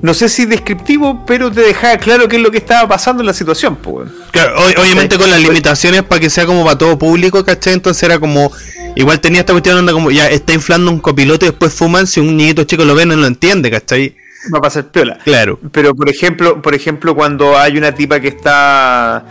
No 0.03 0.13
sé 0.13 0.27
si 0.27 0.45
descriptivo, 0.45 1.25
pero 1.25 1.49
te 1.49 1.61
dejaba 1.61 1.97
claro 1.97 2.27
qué 2.27 2.35
es 2.35 2.41
lo 2.41 2.51
que 2.51 2.57
estaba 2.57 2.87
pasando 2.89 3.21
en 3.23 3.27
la 3.27 3.33
situación, 3.33 3.77
pues. 3.77 3.95
weón. 4.09 4.13
Claro, 4.31 4.55
o- 4.59 4.81
obviamente 4.81 5.17
con 5.17 5.31
las 5.31 5.39
limitaciones 5.41 6.03
para 6.03 6.19
que 6.19 6.29
sea 6.29 6.45
como 6.45 6.65
para 6.65 6.77
todo 6.77 6.97
público, 6.99 7.43
¿cachai? 7.45 7.73
Entonces 7.73 8.03
era 8.03 8.19
como, 8.19 8.51
igual 8.97 9.21
tenía 9.21 9.39
esta 9.39 9.53
cuestión 9.53 9.77
onda 9.77 9.93
como, 9.93 10.11
ya 10.11 10.27
está 10.27 10.51
inflando 10.53 10.91
un 10.91 10.99
copiloto 10.99 11.45
y 11.45 11.49
después 11.49 11.73
fuman, 11.73 12.05
si 12.05 12.19
un 12.19 12.35
niñito 12.35 12.65
chico 12.65 12.83
lo 12.83 12.95
ve 12.95 13.05
no 13.05 13.15
lo 13.15 13.25
entiende, 13.27 13.71
¿cachai? 13.71 14.13
Va 14.53 14.57
a 14.57 14.61
pasar 14.61 14.91
piola. 14.91 15.17
Claro. 15.23 15.57
Pero 15.71 15.95
por 15.95 16.09
ejemplo, 16.09 16.61
por 16.61 16.75
ejemplo, 16.75 17.15
cuando 17.15 17.57
hay 17.57 17.77
una 17.77 17.95
tipa 17.95 18.19
que 18.19 18.27
está. 18.27 19.23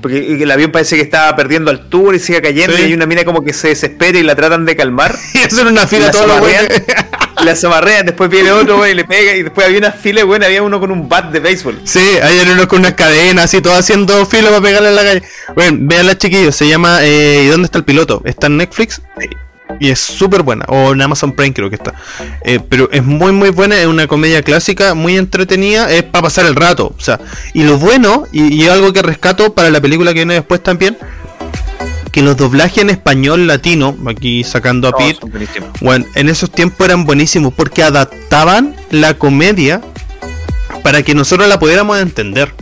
Porque 0.00 0.40
el 0.42 0.50
avión 0.50 0.70
parece 0.70 0.94
que 0.94 1.02
está 1.02 1.34
perdiendo 1.34 1.72
altura 1.72 2.16
y 2.16 2.20
sigue 2.20 2.40
cayendo 2.40 2.76
Sí. 2.76 2.82
y 2.82 2.84
hay 2.86 2.94
una 2.94 3.04
mina 3.04 3.24
como 3.24 3.42
que 3.42 3.52
se 3.52 3.66
desespera 3.68 4.16
y 4.18 4.22
la 4.22 4.36
tratan 4.36 4.64
de 4.64 4.76
calmar. 4.76 5.14
Y 5.34 5.38
era 5.60 5.68
una 5.68 5.88
fila 5.88 6.06
la 6.06 6.12
todos 6.12 6.26
los 6.28 6.40
zamarrean, 7.40 7.46
güeyes. 7.46 7.46
la 7.46 7.56
zamarrean, 7.56 8.06
después 8.06 8.30
viene 8.30 8.52
otro 8.52 8.86
y 8.86 8.94
le 8.94 9.04
pega 9.04 9.34
y 9.34 9.42
después 9.42 9.66
había 9.66 9.78
una 9.78 9.92
fila, 9.92 10.24
bueno, 10.24 10.46
había 10.46 10.62
uno 10.62 10.80
con 10.80 10.90
un 10.90 11.08
bat 11.08 11.30
de 11.30 11.40
béisbol. 11.40 11.80
Sí, 11.84 12.18
hay 12.22 12.40
unos 12.50 12.66
con 12.66 12.80
unas 12.80 12.94
cadenas 12.94 13.46
así, 13.46 13.60
todo 13.60 13.74
haciendo 13.74 14.24
filo 14.26 14.48
para 14.48 14.60
pegarle 14.60 14.88
en 14.88 14.96
la 14.96 15.02
calle. 15.02 15.22
Bueno, 15.54 15.78
veanla 15.82 16.16
chiquillos, 16.16 16.54
se 16.56 16.68
llama 16.68 16.98
eh, 17.02 17.44
¿Y 17.44 17.48
dónde 17.48 17.66
está 17.66 17.78
el 17.78 17.84
piloto? 17.84 18.22
Está 18.24 18.46
en 18.46 18.56
Netflix 18.58 19.02
y 19.78 19.90
es 19.90 20.00
súper 20.00 20.42
buena, 20.42 20.64
o 20.68 20.92
en 20.92 21.00
Amazon 21.00 21.32
Prime 21.32 21.54
creo 21.54 21.68
que 21.68 21.76
está. 21.76 21.94
Eh, 22.44 22.60
pero 22.68 22.88
es 22.90 23.04
muy 23.04 23.32
muy 23.32 23.50
buena, 23.50 23.78
es 23.78 23.86
una 23.86 24.06
comedia 24.06 24.42
clásica, 24.42 24.94
muy 24.94 25.16
entretenida, 25.16 25.90
es 25.90 26.02
para 26.02 26.22
pasar 26.22 26.46
el 26.46 26.56
rato. 26.56 26.94
O 26.96 27.00
sea, 27.00 27.20
y 27.54 27.62
lo 27.62 27.78
bueno, 27.78 28.26
y, 28.32 28.54
y 28.54 28.68
algo 28.68 28.92
que 28.92 29.02
rescato 29.02 29.54
para 29.54 29.70
la 29.70 29.80
película 29.80 30.12
que 30.12 30.20
viene 30.20 30.34
después 30.34 30.62
también, 30.62 30.98
que 32.12 32.22
los 32.22 32.36
doblajes 32.36 32.78
en 32.78 32.90
español 32.90 33.46
latino, 33.46 33.96
aquí 34.06 34.42
sacando 34.44 34.88
a 34.88 34.92
Pete, 34.96 35.20
bueno, 35.80 36.04
en 36.14 36.28
esos 36.28 36.50
tiempos 36.50 36.86
eran 36.86 37.04
buenísimos 37.04 37.52
porque 37.54 37.82
adaptaban 37.82 38.74
la 38.90 39.14
comedia 39.14 39.80
para 40.82 41.02
que 41.02 41.14
nosotros 41.14 41.48
la 41.48 41.58
pudiéramos 41.58 41.98
entender. 41.98 42.52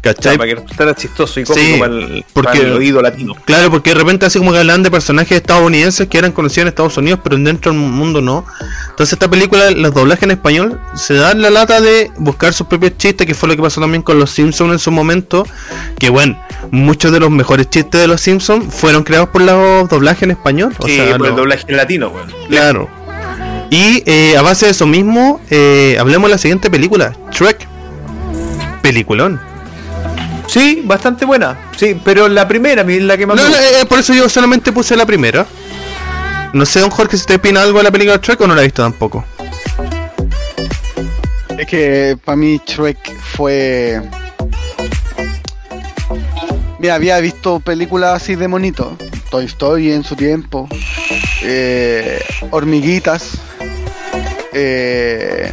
¿Cachai? 0.00 0.38
para 0.38 0.48
que 0.48 0.54
resultara 0.54 0.94
chistoso 0.94 1.40
y 1.40 1.44
cómico 1.44 1.66
Sí, 1.66 1.80
para, 1.80 1.92
el, 1.92 2.24
porque- 2.32 2.46
para 2.58 2.60
el 2.60 2.72
oído 2.74 3.02
latino. 3.02 3.34
Claro, 3.44 3.72
porque 3.72 3.90
de 3.90 3.96
repente 3.96 4.24
así 4.24 4.38
como 4.38 4.52
que 4.52 4.58
hablan 4.58 4.84
de 4.84 4.90
personajes 4.90 5.32
estadounidenses 5.38 6.06
que 6.06 6.16
eran 6.16 6.30
conocidos 6.30 6.62
en 6.62 6.68
Estados 6.68 6.96
Unidos, 6.96 7.18
pero 7.24 7.36
dentro 7.36 7.72
del 7.72 7.80
mundo 7.80 8.20
no. 8.20 8.46
Entonces 8.90 9.14
esta 9.14 9.28
película, 9.28 9.72
los 9.72 9.92
doblajes 9.92 10.22
en 10.22 10.30
español, 10.30 10.80
se 10.94 11.14
dan 11.14 11.42
la 11.42 11.50
lata 11.50 11.80
de 11.80 12.12
buscar 12.18 12.52
sus 12.54 12.68
propios 12.68 12.96
chistes, 12.98 13.26
que 13.26 13.34
fue 13.34 13.48
lo 13.48 13.56
que 13.56 13.62
pasó 13.62 13.80
también 13.80 14.02
con 14.02 14.20
los 14.20 14.30
Simpsons 14.30 14.72
en 14.74 14.78
su 14.78 14.92
momento. 14.92 15.44
Que 15.98 16.08
bueno, 16.08 16.38
muchos 16.70 17.12
de 17.12 17.20
los 17.20 17.30
mejores 17.30 17.68
chistes 17.70 18.00
de 18.00 18.06
los 18.06 18.20
Simpsons 18.20 18.72
fueron 18.74 19.02
creados 19.04 19.28
por 19.30 19.42
los 19.42 19.88
doblajes 19.88 20.22
en 20.24 20.30
español. 20.32 20.74
O 20.78 20.86
Sí, 20.86 20.96
sea, 20.96 21.16
por 21.18 21.26
el 21.28 21.36
doblaje 21.36 21.64
en 21.68 21.76
latino, 21.76 22.08
weón. 22.08 22.32
Claro. 22.48 22.88
Y 23.70 24.02
eh, 24.06 24.36
a 24.36 24.42
base 24.42 24.66
de 24.66 24.72
eso 24.72 24.86
mismo, 24.86 25.40
eh, 25.50 25.96
hablemos 25.98 26.28
de 26.28 26.34
la 26.34 26.38
siguiente 26.38 26.70
película, 26.70 27.12
Shrek. 27.32 27.66
Peliculón. 28.82 29.40
Sí, 30.46 30.82
bastante 30.84 31.24
buena. 31.24 31.56
Sí, 31.76 31.98
pero 32.04 32.28
la 32.28 32.46
primera, 32.46 32.84
la 32.84 33.16
que 33.16 33.26
más 33.26 33.36
No, 33.36 33.42
me 33.44 33.48
gusta. 33.48 33.80
eh, 33.80 33.84
por 33.86 33.98
eso 33.98 34.12
yo 34.12 34.28
solamente 34.28 34.72
puse 34.72 34.94
la 34.94 35.06
primera. 35.06 35.46
No 36.52 36.66
sé, 36.66 36.80
don 36.80 36.90
Jorge, 36.90 37.16
si 37.16 37.24
te 37.26 37.36
opina 37.36 37.62
algo 37.62 37.78
de 37.78 37.84
la 37.84 37.90
película 37.90 38.18
Shrek 38.22 38.40
o 38.42 38.46
no 38.46 38.54
la 38.54 38.60
ha 38.60 38.64
visto 38.64 38.82
tampoco. 38.82 39.24
Es 41.58 41.66
que 41.66 42.16
para 42.24 42.36
mí 42.36 42.60
Shrek 42.66 42.98
fue. 43.36 44.00
Había 46.90 47.18
visto 47.20 47.60
películas 47.60 48.22
así 48.22 48.34
de 48.34 48.48
monito. 48.48 48.96
Toy 49.30 49.44
Story 49.46 49.92
en 49.92 50.04
su 50.04 50.16
tiempo. 50.16 50.68
eh, 51.42 52.20
hormiguitas. 52.50 53.38
eh, 54.52 55.52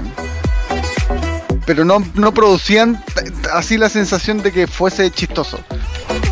pero 1.65 1.85
no, 1.85 2.03
no 2.15 2.33
producían 2.33 3.01
así 3.53 3.77
la 3.77 3.87
sensación 3.89 4.41
de 4.41 4.51
que 4.51 4.67
fuese 4.67 5.09
chistoso. 5.11 5.59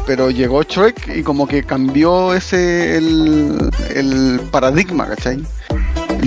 Pero 0.06 0.32
llegó 0.32 0.64
Shrek 0.64 1.16
y 1.16 1.24
como 1.24 1.48
que 1.48 1.64
cambió 1.64 2.34
ese 2.34 2.98
el, 2.98 3.70
el 3.96 4.42
paradigma, 4.52 5.08
¿cachai? 5.08 5.40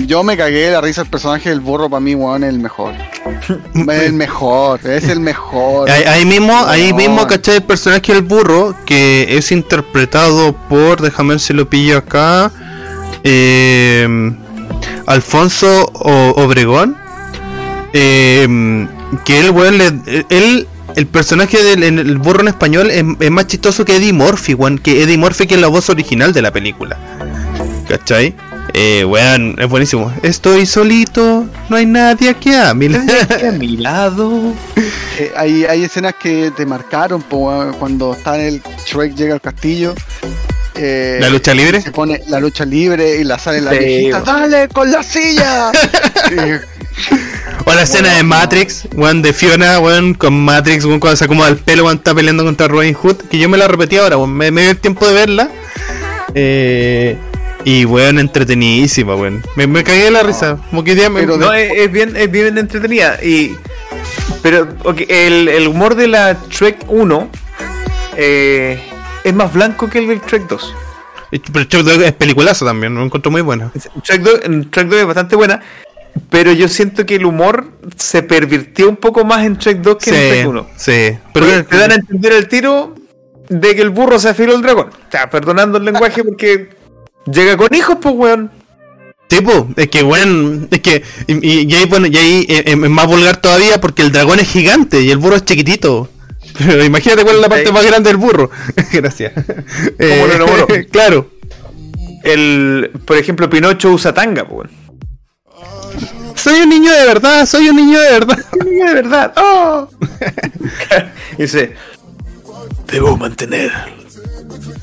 Yo 0.07 0.23
me 0.23 0.35
cagué 0.35 0.65
de 0.65 0.71
la 0.71 0.81
risa 0.81 1.01
el 1.01 1.07
personaje 1.07 1.49
del 1.49 1.59
burro 1.61 1.89
para 1.89 1.99
mí, 1.99 2.15
weón, 2.15 2.43
es 2.43 2.49
el 2.49 2.59
mejor. 2.59 2.93
El 3.75 4.13
mejor, 4.13 4.79
es 4.85 5.03
el 5.07 5.19
mejor. 5.19 5.89
Ahí, 5.89 6.03
ahí 6.03 6.25
mismo, 6.25 6.53
ahí 6.67 6.89
No. 6.91 6.97
mismo, 6.97 7.27
¿cachai? 7.27 7.57
El 7.57 7.63
personaje 7.63 8.13
del 8.13 8.23
burro, 8.23 8.75
que 8.85 9.37
es 9.37 9.51
interpretado 9.51 10.53
por, 10.67 11.01
déjame 11.01 11.29
ver 11.29 11.39
si 11.39 11.53
lo 11.53 11.69
pillo 11.69 11.97
acá, 11.99 12.51
eh, 13.23 14.07
Alfonso 15.05 15.89
O- 15.93 16.33
Obregón. 16.43 16.97
eh, 17.93 18.87
que 19.25 19.39
él, 19.39 19.51
weón, 19.51 19.77
le- 19.77 20.25
él, 20.29 20.67
el 20.95 21.07
personaje 21.07 21.61
del 21.63 21.83
el 21.83 22.17
burro 22.17 22.41
en 22.41 22.47
español 22.47 22.89
es, 22.89 23.03
es 23.19 23.31
más 23.31 23.45
chistoso 23.47 23.85
que 23.85 23.95
Eddie 23.97 24.11
Murphy, 24.13 24.53
weón, 24.55 24.79
que 24.79 25.03
Eddie 25.03 25.17
Murphy 25.17 25.45
que 25.47 25.55
es 25.55 25.61
la 25.61 25.67
voz 25.67 25.89
original 25.89 26.33
de 26.33 26.41
la 26.41 26.51
película. 26.51 26.97
¿Cachai? 27.87 28.33
Eh, 28.75 29.05
weón, 29.05 29.55
es 29.59 29.67
buenísimo. 29.69 30.11
Estoy 30.23 30.65
solito, 30.65 31.45
no 31.69 31.75
hay 31.75 31.85
nadie 31.85 32.29
aquí 32.29 32.51
a 32.53 32.73
mi 32.73 32.89
lado. 32.89 33.05
a 33.47 33.51
mi 33.51 33.77
lado. 33.77 34.53
Eh, 35.19 35.31
hay, 35.35 35.63
hay 35.65 35.83
escenas 35.83 36.15
que 36.19 36.51
te 36.57 36.65
marcaron 36.65 37.21
po, 37.21 37.71
cuando 37.77 38.13
está 38.13 38.35
en 38.39 38.45
el 38.55 38.61
Shrek 38.85 39.13
llega 39.15 39.35
al 39.35 39.41
castillo. 39.41 39.93
eh, 40.75 41.19
¿La 41.21 41.29
lucha 41.29 41.53
libre? 41.53 41.81
Se 41.81 41.91
pone 41.91 42.21
la 42.27 42.39
lucha 42.39 42.65
libre 42.65 43.17
y 43.19 43.23
la 43.23 43.37
sale 43.37 43.61
la 43.61 43.71
Sí, 43.73 43.77
viejita. 43.77 44.21
¡Dale 44.21 44.67
con 44.69 44.91
la 44.91 45.03
silla! 45.03 45.71
O 47.65 47.73
la 47.73 47.83
escena 47.83 48.13
de 48.15 48.23
Matrix, 48.23 48.87
weón, 48.95 49.21
de 49.21 49.33
Fiona, 49.33 49.79
weón, 49.79 50.13
con 50.13 50.33
Matrix, 50.33 50.83
weón, 50.85 50.99
cuando 50.99 51.15
se 51.17 51.25
acomoda 51.25 51.47
el 51.49 51.57
pelo, 51.57 51.85
weón, 51.85 51.97
está 51.97 52.13
peleando 52.13 52.43
contra 52.43 52.67
Robin 52.67 52.93
Hood, 52.93 53.15
que 53.29 53.37
yo 53.39 53.47
me 53.49 53.57
la 53.57 53.67
repetí 53.67 53.97
ahora, 53.97 54.17
weón, 54.17 54.33
me, 54.33 54.51
me 54.51 54.61
dio 54.63 54.71
el 54.71 54.77
tiempo 54.77 55.07
de 55.07 55.13
verla. 55.13 55.49
Eh, 56.35 57.17
y 57.65 57.85
weón, 57.85 58.19
entretenidísima, 58.19 59.15
weón. 59.15 59.43
Me, 59.55 59.67
me 59.67 59.83
cagué 59.83 60.05
de 60.05 60.11
la 60.11 60.23
risa, 60.23 60.57
como 60.69 60.83
que 60.83 60.95
ya 60.95 61.09
me... 61.09 61.21
Pero 61.21 61.37
No, 61.37 61.53
es, 61.53 61.71
es 61.75 61.91
bien, 61.91 62.15
es 62.15 62.29
bien 62.29 62.57
entretenida. 62.57 63.17
Y, 63.23 63.55
pero 64.41 64.67
ok, 64.83 65.01
el, 65.07 65.47
el 65.47 65.67
humor 65.67 65.95
de 65.95 66.07
la 66.07 66.35
Trek 66.35 66.85
1 66.87 67.29
eh, 68.17 68.79
es 69.23 69.33
más 69.33 69.53
blanco 69.53 69.89
que 69.89 69.99
el 69.99 70.07
del 70.07 70.21
Trek 70.21 70.47
2. 70.47 70.75
Pero 71.51 71.65
Chuck 71.65 71.81
Dog 71.81 72.01
es 72.03 72.11
peliculazo 72.13 72.65
también, 72.65 72.93
me 72.93 73.03
encuentro 73.03 73.31
muy 73.31 73.41
buena. 73.41 73.71
Trek 74.03 74.21
2, 74.21 74.39
en 74.43 74.69
Trek 74.69 74.87
2 74.87 74.99
es 74.99 75.05
bastante 75.05 75.35
buena. 75.35 75.61
Pero 76.29 76.51
yo 76.51 76.67
siento 76.67 77.07
que 77.07 77.15
el 77.15 77.25
humor 77.25 77.71
se 77.97 78.21
pervirtió 78.21 78.87
un 78.87 78.97
poco 78.97 79.25
más 79.25 79.45
en 79.45 79.57
Trek 79.57 79.79
2 79.79 79.97
que 79.97 80.09
en 80.11 80.15
Trek 80.15 80.47
1. 80.47 80.67
sí. 80.75 81.17
Pero 81.33 81.45
Pero 81.47 81.65
te 81.65 81.77
dan 81.77 81.91
a 81.91 81.95
entender 81.95 82.33
el 82.33 82.47
tiro 82.47 82.93
de 83.49 83.75
que 83.75 83.81
el 83.81 83.89
burro 83.89 84.19
se 84.19 84.29
afiló 84.29 84.53
el 84.55 84.61
dragón. 84.61 84.89
O 84.89 85.11
sea, 85.11 85.29
perdonando 85.29 85.79
el 85.79 85.85
lenguaje 85.85 86.23
porque 86.23 86.69
llega 87.25 87.57
con 87.57 87.73
hijos, 87.73 87.97
pues, 88.01 88.15
weón. 88.15 88.51
Tipo, 89.27 89.67
es 89.77 89.87
que 89.89 90.03
weón, 90.03 90.67
es 90.69 90.79
que 90.81 91.03
y, 91.27 91.33
y- 91.47 91.67
y 91.71 91.73
ahí 91.75 91.85
bueno, 91.85 92.07
y 92.07 92.15
ahí 92.17 92.45
eh, 92.47 92.63
es 92.67 92.77
más 92.77 93.07
vulgar 93.07 93.37
todavía 93.37 93.81
porque 93.81 94.01
el 94.03 94.11
dragón 94.11 94.39
es 94.39 94.47
gigante 94.49 95.01
y 95.01 95.09
el 95.11 95.17
burro 95.17 95.35
es 95.37 95.45
chiquitito. 95.45 96.09
Pero 96.57 96.83
imagínate 96.83 97.23
cuál 97.23 97.37
es 97.37 97.41
la 97.41 97.49
parte 97.49 97.65
Sí. 97.67 97.71
más 97.73 97.85
grande 97.85 98.09
del 98.09 98.17
burro. 98.17 98.51
Gracias. 98.91 99.31
Eh, 99.97 100.09
Como 100.19 100.27
lo 100.27 100.33
enamoró. 100.33 100.67
claro. 100.91 101.29
El, 102.23 102.91
por 103.05 103.17
ejemplo, 103.17 103.49
Pinocho 103.49 103.91
usa 103.91 104.13
tanga, 104.13 104.45
pues, 104.47 104.69
weón. 104.69 104.83
Soy 106.35 106.61
un 106.61 106.69
niño 106.69 106.91
de 106.91 107.05
verdad, 107.05 107.45
soy 107.45 107.69
un 107.69 107.75
niño 107.75 107.99
de 107.99 108.11
verdad. 108.11 108.37
de 108.65 108.93
verdad. 108.93 109.33
¡Oh! 109.37 109.87
Dice, 111.37 111.73
debo 112.91 113.17
mantener, 113.17 113.71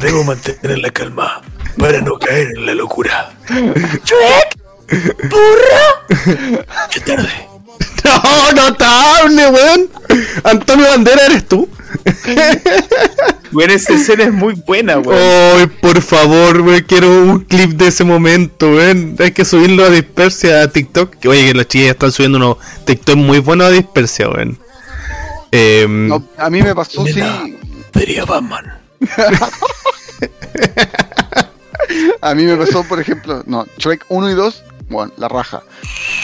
debo 0.00 0.24
mantener 0.24 0.78
la 0.78 0.90
calma 0.90 1.42
para 1.78 2.00
no 2.00 2.18
caer 2.18 2.48
en 2.56 2.66
la 2.66 2.74
locura. 2.74 3.32
¡Shrek! 3.48 4.58
¡Burro! 5.28 6.66
¡Qué 6.90 7.00
tarde! 7.00 7.28
No, 8.04 8.52
notable, 8.52 9.48
weón. 9.48 9.88
Antonio 10.44 10.86
Bandera 10.88 11.26
eres 11.26 11.46
tú. 11.46 11.68
Bueno, 13.52 13.72
esa 13.72 13.94
escena 13.94 14.24
es 14.24 14.32
muy 14.32 14.54
buena, 14.66 14.98
weón. 14.98 15.60
Ay, 15.60 15.66
por 15.80 16.00
favor, 16.02 16.60
weón, 16.60 16.84
quiero 16.86 17.08
un 17.08 17.40
clip 17.44 17.72
de 17.72 17.88
ese 17.88 18.04
momento, 18.04 18.70
weón. 18.70 19.16
Hay 19.18 19.32
que 19.32 19.44
subirlo 19.44 19.84
a 19.84 19.90
Dispersia 19.90 20.62
a 20.62 20.68
TikTok. 20.68 21.16
Que, 21.16 21.28
Oye, 21.28 21.46
que 21.46 21.54
los 21.54 21.68
chicos 21.68 21.90
están 21.90 22.12
subiendo 22.12 22.38
unos 22.38 22.56
TikTok 22.84 23.16
muy 23.16 23.38
buenos 23.38 23.68
a 23.68 23.70
Dispersia, 23.70 24.28
weón. 24.28 24.58
Em, 25.52 26.08
no, 26.08 26.22
a 26.36 26.50
mí 26.50 26.62
me 26.62 26.74
pasó, 26.74 27.04
sí. 27.06 27.20
Sería 27.92 28.24
Batman. 28.24 28.79
A 32.20 32.34
mí 32.34 32.44
me 32.44 32.56
pasó, 32.56 32.84
por 32.84 33.00
ejemplo, 33.00 33.42
no, 33.46 33.66
Shrek 33.78 34.04
1 34.08 34.30
y 34.30 34.34
2, 34.34 34.62
bueno, 34.88 35.12
la 35.16 35.28
raja. 35.28 35.62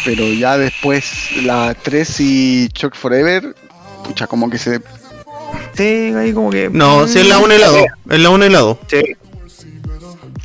Pero 0.05 0.27
ya 0.27 0.59
después 0.59 1.31
la 1.43 1.75
3 1.75 2.21
y 2.21 2.69
Shrek 2.69 2.95
Forever, 2.95 3.55
pucha, 4.05 4.27
como 4.27 4.51
que 4.51 4.59
se. 4.59 4.81
Sí, 5.75 6.13
ahí 6.15 6.33
como 6.33 6.51
que. 6.51 6.69
no, 6.71 7.09
si 7.09 7.21
es 7.21 7.29
la 7.29 7.39
1 7.39 7.55
y 7.55 7.59
la 7.59 7.69
2. 7.69 7.85
Es 8.11 8.21
la 8.21 8.31
1 8.31 8.47
y 8.47 8.51
la 8.51 8.59
2. 8.61 8.79
Sí. 8.89 9.17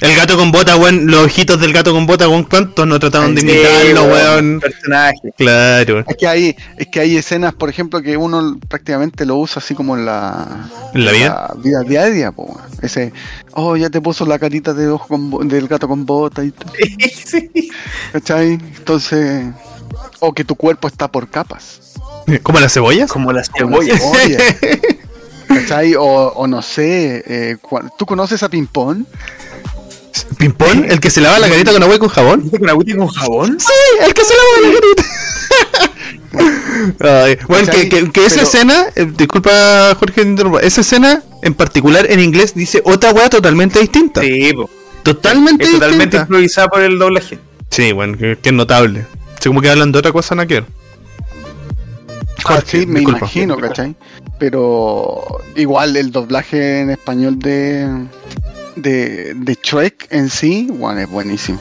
El 0.02 0.16
gato 0.16 0.36
con 0.38 0.52
bota, 0.52 0.76
weón. 0.78 1.08
Los 1.08 1.26
ojitos 1.26 1.60
del 1.60 1.74
gato 1.74 1.92
con 1.94 2.06
bota, 2.06 2.28
weón. 2.28 2.44
¿Cuántos 2.44 2.88
no 2.88 3.00
trataron 3.00 3.36
de 3.36 3.42
Sí, 3.42 3.48
imitarlo, 3.50 4.04
weón, 4.06 4.14
weón? 4.14 4.60
Personaje. 4.60 5.34
Claro. 5.38 6.04
Es 6.08 6.18
que 6.18 6.28
hay, 6.28 6.56
es 6.78 6.88
que 6.88 7.00
hay 7.00 7.18
escenas, 7.18 7.54
por 7.54 7.70
ejemplo, 7.70 8.02
que 8.02 8.18
uno 8.18 8.58
prácticamente 8.68 9.26
lo 9.26 9.38
usa 9.38 9.60
así 9.64 9.76
como 9.76 9.96
en 9.96 10.06
la, 10.06 10.70
¿En 10.94 11.06
la 11.06 11.12
vida? 11.12 11.54
vida 11.58 11.82
diaria, 11.84 12.32
po, 12.32 12.44
weón. 12.46 12.62
Ese, 12.82 13.14
oh, 13.54 13.78
ya 13.78 13.90
te 13.90 14.02
puso 14.02 14.26
la 14.26 14.40
carita 14.40 14.74
de 14.74 14.90
ojo 14.90 15.08
con 15.08 15.30
bo- 15.30 15.44
del 15.44 15.68
gato 15.68 15.88
con 15.88 16.06
bota 16.06 16.44
y 16.44 16.52
todo, 16.52 16.72
sí. 17.26 17.70
¿cachai? 18.12 18.54
Entonces, 18.54 19.46
o 20.20 20.34
que 20.34 20.44
tu 20.44 20.56
cuerpo 20.56 20.88
está 20.88 21.08
por 21.12 21.30
capas. 21.30 21.80
¿Como 22.44 22.60
las 22.60 22.74
cebollas? 22.74 23.12
Como 23.12 23.32
las 23.32 23.50
como 23.50 23.82
cebollas. 23.82 24.00
cebolla, 24.02 24.40
¿Cachai? 25.48 25.96
O, 25.96 26.04
o 26.06 26.48
no 26.48 26.62
sé, 26.62 27.24
eh, 27.28 27.58
¿tú 27.98 28.06
conoces 28.06 28.42
a 28.42 28.50
Pimpón? 28.50 29.06
¿Pimpón? 30.38 30.86
¿El 30.90 31.00
que 31.00 31.10
se 31.10 31.22
lava 31.22 31.40
la 31.40 31.48
carita 31.50 31.72
con 31.72 31.82
agua 31.84 31.96
y 31.96 32.00
con 32.00 32.10
jabón? 32.10 32.50
¿Con 32.50 32.70
agüita 32.70 32.92
y 32.92 32.96
con 32.98 33.08
jabón? 33.08 33.60
Sí, 33.60 33.68
el 34.06 34.14
que 34.14 34.22
se 34.24 34.34
lava 34.34 34.68
la 34.68 34.80
carita. 34.80 35.04
Ay, 37.26 37.38
bueno, 37.48 37.66
que, 37.66 37.72
¿Cachai? 37.72 37.90
que- 37.90 38.12
que 38.12 38.26
esa 38.26 38.36
Pero- 38.36 38.48
escena, 38.48 38.86
eh, 38.96 39.12
disculpa 39.18 39.96
Jorge, 40.00 40.36
esa 40.62 40.82
escena 40.82 41.24
en 41.42 41.54
particular 41.54 42.10
en 42.10 42.20
inglés 42.20 42.54
dice 42.56 42.82
otra 42.86 43.12
weá 43.12 43.30
totalmente 43.30 43.80
distinta. 43.80 44.22
Sí, 44.22 44.52
po. 44.54 44.70
Totalmente 45.04 45.64
Es 45.66 45.72
totalmente 45.72 46.04
distinta. 46.18 46.22
improvisada 46.24 46.68
por 46.68 46.82
el 46.82 46.98
doblaje. 47.00 47.40
Sí, 47.70 47.92
bueno, 47.92 48.18
que, 48.18 48.38
que 48.42 48.50
es 48.50 48.56
notable. 48.56 49.06
Sí, 49.40 49.50
como 49.50 49.62
que 49.62 49.70
hablan 49.70 49.92
de 49.92 50.00
otra 50.00 50.12
cosa, 50.12 50.36
no 50.36 50.46
quiero. 50.48 50.66
Ah, 52.46 52.62
sí, 52.66 52.86
me 52.86 53.00
disculpa. 53.00 53.20
imagino, 53.20 53.58
¿cachai? 53.58 53.96
Pero 54.40 55.24
igual 55.56 55.96
el 55.98 56.12
doblaje 56.12 56.82
en 56.82 56.90
español 56.92 57.38
de 57.40 57.88
de, 58.76 59.34
de 59.36 59.58
Shrek 59.62 60.08
en 60.12 60.30
sí, 60.30 60.68
bueno, 60.72 61.00
es 61.02 61.10
buenísimo. 61.10 61.60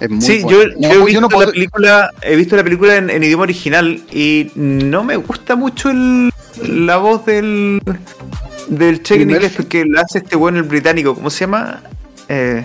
Es 0.00 0.10
muy 0.10 0.20
Sí, 0.20 0.40
bueno. 0.42 0.74
yo, 0.78 0.90
he 0.90 1.04
visto 1.04 1.20
no 1.20 1.28
puedo- 1.28 1.46
la 1.46 1.52
película, 1.52 2.10
he 2.22 2.36
visto 2.36 2.56
la 2.56 2.64
película 2.64 2.96
en, 2.96 3.08
en 3.10 3.22
idioma 3.22 3.44
original 3.44 4.02
y 4.12 4.50
no 4.54 5.04
me 5.04 5.16
gusta 5.16 5.56
mucho 5.56 5.90
el, 5.90 6.30
la 6.62 6.96
voz 6.98 7.24
del. 7.26 7.80
Del 8.68 9.00
¿Eddie 9.08 9.50
que, 9.68 9.84
lo 9.84 10.00
hace 10.00 10.18
este 10.18 10.34
bueno 10.36 10.58
el 10.58 10.64
británico. 10.64 11.14
¿Cómo 11.14 11.30
se 11.30 11.40
llama? 11.40 11.82
Eh, 12.28 12.64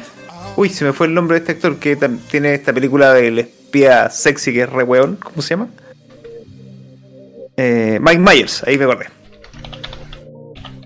uy, 0.56 0.70
se 0.70 0.84
me 0.84 0.94
fue 0.94 1.06
el 1.08 1.14
nombre 1.14 1.36
de 1.36 1.40
este 1.42 1.52
actor 1.54 1.78
que 1.78 1.96
tiene 2.30 2.56
esta 2.56 2.74
película 2.74 3.14
del 3.14 3.38
espía 3.40 4.10
sexy 4.10 4.52
que 4.52 4.64
es 4.64 4.70
re 4.70 4.84
weón. 4.84 5.18
¿Cómo 5.18 5.42
se 5.44 5.50
llama? 5.52 5.68
Eh, 7.58 8.00
Mike 8.02 8.20
Myers, 8.20 8.64
ahí 8.66 8.78
me 8.78 8.86
acordé. 8.86 9.06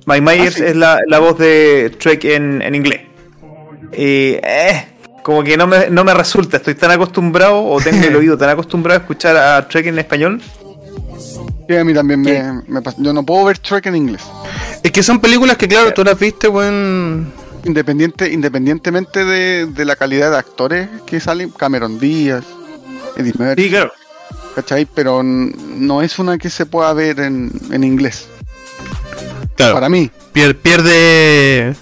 Mike 0.06 0.22
Myers 0.22 0.56
sí. 0.56 0.64
es 0.64 0.76
la, 0.76 1.00
la 1.08 1.20
voz 1.20 1.38
de 1.38 1.96
Trek 2.00 2.26
en, 2.26 2.62
en 2.62 2.76
inglés. 2.76 3.02
Y 3.94 4.38
eh, 4.44 4.88
como 5.24 5.44
que 5.44 5.58
no 5.58 5.68
me, 5.68 5.90
no 5.90 6.04
me 6.04 6.14
resulta, 6.14 6.58
estoy 6.58 6.76
tan 6.76 6.92
acostumbrado 6.92 7.64
o 7.66 7.80
tengo 7.82 8.06
el 8.06 8.16
oído 8.18 8.38
tan 8.38 8.50
acostumbrado 8.50 9.00
a 9.00 9.02
escuchar 9.02 9.36
a 9.36 9.68
Trek 9.68 9.88
en 9.88 10.00
español. 10.00 10.42
Sí, 11.68 11.76
a 11.76 11.84
mí 11.84 11.94
también 11.94 12.22
me, 12.22 12.62
me 12.68 12.82
pasa. 12.82 12.98
Yo 13.00 13.12
no 13.12 13.26
puedo 13.26 13.46
ver 13.46 13.58
Trek 13.58 13.88
en 13.88 13.96
inglés. 13.96 14.22
Es 14.84 14.92
que 14.92 15.02
son 15.02 15.20
películas 15.20 15.58
que, 15.58 15.68
claro, 15.68 15.92
tú 15.94 16.04
las 16.04 16.20
viste, 16.20 16.48
weón. 16.48 17.32
Independiente, 17.64 18.32
independientemente 18.32 19.26
de, 19.26 19.66
de 19.66 19.86
la 19.86 19.96
calidad 19.96 20.30
de 20.30 20.38
actores 20.38 20.88
que 21.08 21.20
salen, 21.20 21.50
Cameron 21.50 21.98
Díaz, 21.98 22.46
Eddie 23.18 23.34
Murphy, 23.40 23.64
Sí, 23.64 23.70
claro. 23.72 23.92
¿cachai? 24.54 24.86
Pero 24.86 25.24
no 25.24 26.04
es 26.04 26.20
una 26.20 26.38
que 26.38 26.52
se 26.52 26.68
pueda 26.68 26.94
ver 26.94 27.20
en, 27.20 27.50
en 27.72 27.84
inglés. 27.84 28.28
Claro, 29.56 29.76
Para 29.76 29.90
mí. 29.90 30.10
pier- 30.34 30.56
pierde. 30.56 31.74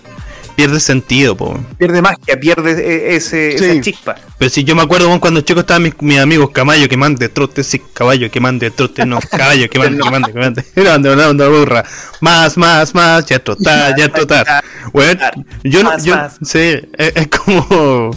Pierde 0.56 0.80
sentido, 0.80 1.36
po. 1.36 1.60
Pierde 1.80 2.00
magia, 2.04 2.40
pierde 2.40 2.74
eh, 2.74 3.16
ese, 3.16 3.58
Sí. 3.58 3.66
esa 3.66 3.82
chispa. 3.82 4.16
Pero 4.38 4.50
si 4.52 4.64
yo 4.64 4.76
me 4.76 4.84
acuerdo 4.84 5.08
weón, 5.08 5.20
cuando 5.20 5.42
chico 5.42 5.62
estaban 5.62 5.82
mis, 5.82 6.00
mis 6.00 6.20
amigos 6.20 6.52
caballo 6.52 6.88
que 6.88 6.96
mande 6.96 7.28
trote, 7.28 7.64
sí, 7.64 7.82
caballo 7.92 8.30
que 8.30 8.40
mande 8.40 8.70
trote, 8.70 9.04
no, 9.04 9.18
caballo 9.32 9.68
que 9.68 9.80
mande, 9.80 10.04
que 10.04 10.12
mande, 10.12 10.32
que 10.32 10.38
mande. 10.40 10.64
Era 10.76 10.92
donde 10.94 11.12
una 11.12 11.28
onda 11.30 11.48
burra. 11.50 11.84
Más, 12.22 12.56
más, 12.56 12.94
más, 12.94 13.26
ya 13.26 13.40
trotar, 13.40 13.96
ya 13.98 14.10
trotar. 14.10 14.64
Weón, 14.94 15.18
yo 15.64 15.82
no, 15.82 15.98
yo, 15.98 16.16
sí, 16.44 16.60
es, 17.00 17.14
es 17.16 17.28
como 17.30 18.12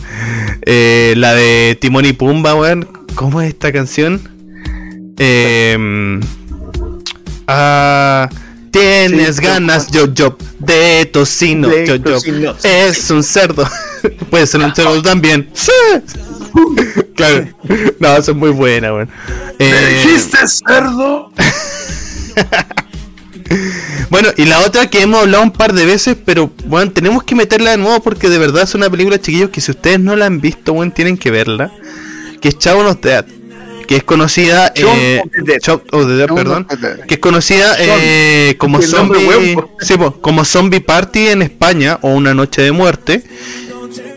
eh, 0.67 1.15
la 1.17 1.33
de 1.35 1.79
Timón 1.81 2.05
y 2.05 2.13
Pumba, 2.13 2.55
weón. 2.55 2.87
¿Cómo 3.15 3.41
es 3.41 3.49
esta 3.49 3.73
canción? 3.73 4.21
Eh, 5.17 6.21
ah, 7.49 8.29
tienes 8.79 9.37
Sí, 9.37 9.43
ganas, 9.43 9.91
yo, 9.91 10.13
yo, 10.13 10.37
de 10.59 11.07
tocino, 11.07 11.69
De 11.69 11.87
yo, 11.87 11.97
yo, 11.97 12.15
tocino. 12.15 12.55
es 12.63 13.11
un 13.11 13.23
cerdo. 13.23 13.69
Puede 14.31 14.47
ser 14.47 14.61
un 14.61 14.75
cerdo 14.75 15.03
también. 15.03 15.51
Sí. 15.53 15.71
Claro. 17.15 17.47
No, 17.99 18.17
eso 18.17 18.31
es 18.31 18.37
muy 18.37 18.51
buena, 18.51 18.93
weón. 18.93 19.09
Eh, 19.59 20.19
cerdo? 20.47 21.33
bueno, 24.11 24.29
y 24.37 24.45
la 24.45 24.61
otra 24.61 24.89
que 24.89 25.03
hemos 25.03 25.21
hablado 25.21 25.43
un 25.43 25.51
par 25.51 25.73
de 25.73 25.87
veces, 25.87 26.17
pero 26.25 26.51
bueno, 26.67 26.93
tenemos 26.93 27.23
que 27.25 27.35
meterla 27.35 27.73
de 27.73 27.79
nuevo 27.79 28.01
porque 28.01 28.29
de 28.29 28.39
verdad 28.39 28.63
es 28.63 28.75
una 28.75 28.91
película, 28.91 29.21
chiquillos, 29.21 29.51
que 29.51 29.61
si 29.61 29.71
ustedes 29.71 30.01
no 30.01 30.17
la 30.17 30.27
han 30.27 30.41
visto, 30.41 30.73
bueno, 30.73 30.93
tienen 30.93 31.17
que 31.17 31.31
verla. 31.31 31.71
Que 32.41 32.49
es 32.49 32.67
of 32.67 33.01
the 33.01 33.09
Dead. 33.09 33.25
Que 33.87 33.97
es 33.97 34.03
conocida. 34.05 34.73
Eh. 34.75 35.23
Shaun 35.63 35.83
of 35.93 36.07
the 36.07 36.13
Dead, 36.15 36.29
perdón. 36.29 36.67
Que 37.07 37.15
es 37.15 37.21
conocida 37.21 37.77
eh, 37.79 38.55
como 38.59 38.83
zombie. 38.83 39.25
huevo. 39.27 39.71
sí, 39.81 39.97
po, 39.97 40.13
como 40.21 40.45
Zombie 40.45 40.81
Party 40.81 41.29
en 41.29 41.43
España 41.43 41.99
o 42.03 42.09
Una 42.11 42.35
Noche 42.35 42.63
de 42.63 42.73
Muerte. 42.73 43.23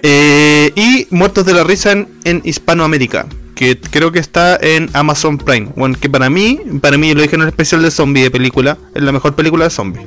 Eh, 0.01 0.71
y 0.75 1.07
Muertos 1.09 1.45
de 1.45 1.53
la 1.53 1.63
Risa 1.63 1.91
en, 1.91 2.07
en 2.23 2.41
Hispanoamérica. 2.43 3.27
Que 3.55 3.77
creo 3.77 4.11
que 4.11 4.19
está 4.19 4.57
en 4.61 4.89
Amazon 4.93 5.37
Prime. 5.37 5.69
Bueno, 5.75 5.97
que 5.99 6.09
para 6.09 6.29
mí, 6.29 6.59
para 6.81 6.97
mí, 6.97 7.13
lo 7.13 7.21
dije 7.21 7.35
en 7.35 7.41
el 7.41 7.49
especial 7.49 7.81
de 7.83 7.91
zombie 7.91 8.23
de 8.23 8.31
película, 8.31 8.77
es 8.95 9.03
la 9.03 9.11
mejor 9.11 9.35
película 9.35 9.65
de 9.65 9.69
zombie. 9.69 10.01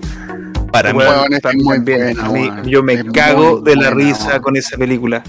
Para 0.73 0.95
mí. 0.95 1.01
Es 1.31 1.43
también, 1.43 1.65
muy 1.67 1.77
también. 1.77 2.15
buena, 2.17 2.25
A 2.25 2.29
mí- 2.63 2.71
yo 2.71 2.83
me 2.83 3.05
cago 3.13 3.61
de 3.61 3.77
la 3.77 3.91
buena, 3.93 4.09
risa 4.11 4.41
con 4.41 4.57
esa 4.57 4.79
película. 4.79 5.23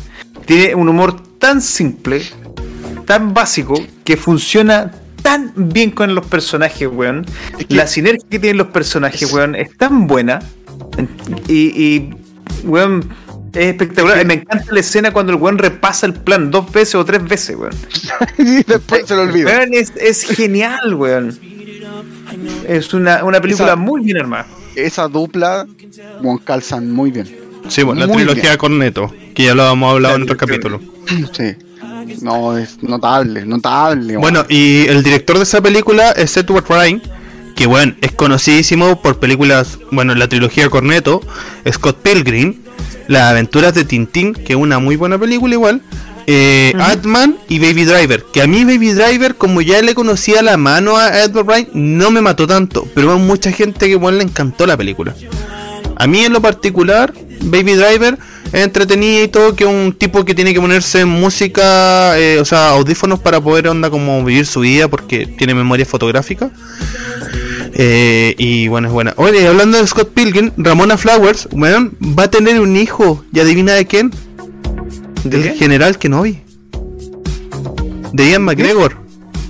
Tiene 0.45 0.73
un 0.73 0.87
humor 0.87 1.21
tan 1.37 1.61
simple, 1.61 2.21
tan 3.05 3.33
básico, 3.33 3.75
que 4.03 4.17
funciona 4.17 4.91
tan 5.21 5.53
bien 5.55 5.91
con 5.91 6.13
los 6.15 6.25
personajes, 6.25 6.87
weón. 6.91 7.25
Es 7.57 7.65
que- 7.67 7.75
La 7.75 7.87
sinergia 7.87 8.25
que 8.29 8.39
tienen 8.39 8.57
los 8.57 8.67
personajes, 8.67 9.31
weón, 9.31 9.55
es 9.55 9.75
tan 9.77 10.07
buena. 10.07 10.39
Y, 11.47 11.53
y 11.83 12.09
weón, 12.65 13.09
es 13.53 13.65
espectacular. 13.67 14.25
Me 14.25 14.33
encanta 14.35 14.65
la 14.71 14.79
escena 14.79 15.11
cuando 15.11 15.31
el 15.31 15.37
weón 15.39 15.57
repasa 15.57 16.05
el 16.05 16.13
plan 16.13 16.51
dos 16.51 16.71
veces 16.71 16.95
o 16.95 17.05
tres 17.05 17.23
veces, 17.23 17.55
weón. 17.55 17.73
y 18.37 18.63
después 18.63 19.03
se 19.07 19.15
lo 19.15 19.21
olvida. 19.23 19.45
Weón, 19.49 19.73
es, 19.73 19.93
es 19.95 20.23
genial, 20.23 20.93
weón. 20.95 21.39
Es 22.67 22.93
una, 22.93 23.23
una 23.23 23.39
película 23.41 23.67
Esa- 23.69 23.75
muy 23.75 24.03
bien 24.03 24.17
armada. 24.17 24.47
Esa 24.75 25.07
dupla, 25.07 25.67
weón, 26.21 26.39
calzan 26.39 26.91
muy 26.91 27.11
bien. 27.11 27.27
Sí, 27.69 27.81
bueno, 27.83 28.01
la 28.01 28.07
Muy 28.07 28.17
trilogía 28.17 28.41
bien. 28.43 28.57
Corneto, 28.57 29.13
que 29.33 29.43
ya 29.45 29.55
lo 29.55 29.71
hemos 29.71 29.93
hablado 29.93 30.15
en 30.17 30.23
otro 30.23 30.35
capítulo. 30.35 30.81
Sí. 31.31 31.55
No, 32.21 32.57
es 32.57 32.81
notable, 32.81 33.45
notable. 33.45 34.17
Bueno, 34.17 34.45
y 34.49 34.85
el 34.87 35.03
director 35.03 35.37
de 35.37 35.43
esa 35.43 35.61
película 35.61 36.11
es 36.11 36.35
Edward 36.37 36.65
Ryan, 36.67 37.01
que 37.55 37.67
bueno, 37.67 37.95
es 38.01 38.11
conocidísimo 38.11 39.01
por 39.01 39.19
películas, 39.19 39.79
bueno, 39.91 40.15
la 40.15 40.27
trilogía 40.27 40.69
Corneto, 40.69 41.21
Scott 41.71 41.97
Pilgrim, 42.01 42.55
Las 43.07 43.31
aventuras 43.31 43.73
de 43.73 43.85
Tintín, 43.85 44.33
que 44.33 44.53
es 44.53 44.59
una 44.59 44.79
muy 44.79 44.95
buena 44.95 45.17
película 45.17 45.53
igual, 45.53 45.81
eh, 46.25 46.73
Ant-Man 46.79 47.37
y 47.49 47.59
Baby 47.59 47.83
Driver, 47.85 48.23
que 48.31 48.41
a 48.41 48.47
mí 48.47 48.63
Baby 48.63 48.93
Driver, 48.93 49.35
como 49.35 49.61
ya 49.61 49.81
le 49.81 49.93
conocía 49.93 50.41
la 50.41 50.57
mano 50.57 50.97
a 50.97 51.23
Edward 51.23 51.47
Ryan, 51.47 51.67
no 51.73 52.11
me 52.11 52.21
mató 52.21 52.47
tanto, 52.47 52.87
pero 52.95 53.13
hay 53.13 53.19
mucha 53.19 53.51
gente 53.51 53.87
que 53.87 53.95
bueno, 53.95 54.19
le 54.19 54.23
encantó 54.23 54.65
la 54.65 54.77
película. 54.77 55.13
A 55.95 56.07
mí 56.07 56.23
en 56.23 56.33
lo 56.33 56.41
particular, 56.41 57.13
Baby 57.41 57.73
Driver 57.73 58.17
entretenida 58.53 59.23
y 59.23 59.27
todo, 59.27 59.55
que 59.55 59.63
es 59.63 59.69
un 59.69 59.93
tipo 59.93 60.23
que 60.23 60.35
tiene 60.35 60.53
que 60.53 60.61
ponerse 60.61 61.05
música, 61.05 62.17
eh, 62.19 62.39
o 62.39 62.45
sea, 62.45 62.69
audífonos 62.69 63.19
para 63.19 63.41
poder 63.41 63.67
onda 63.67 63.89
como 63.89 64.23
vivir 64.23 64.45
su 64.45 64.61
vida 64.61 64.87
porque 64.87 65.25
tiene 65.25 65.53
memoria 65.53 65.85
fotográfica. 65.85 66.51
Eh, 67.73 68.35
y 68.37 68.67
bueno, 68.67 68.87
es 68.87 68.93
buena. 68.93 69.13
Oye, 69.17 69.47
hablando 69.47 69.79
de 69.79 69.87
Scott 69.87 70.11
Pilgrim, 70.13 70.51
Ramona 70.57 70.97
Flowers, 70.97 71.49
weón, 71.51 71.97
va 72.01 72.23
a 72.23 72.29
tener 72.29 72.59
un 72.59 72.77
hijo. 72.77 73.25
¿Y 73.33 73.39
adivina 73.39 73.73
de 73.73 73.87
quién? 73.87 74.11
¿De 75.23 75.37
Del 75.37 75.43
qué? 75.53 75.57
general 75.57 75.97
Kenobi. 75.97 76.39
De 78.13 78.29
Ian 78.29 78.43
McGregor. 78.43 78.95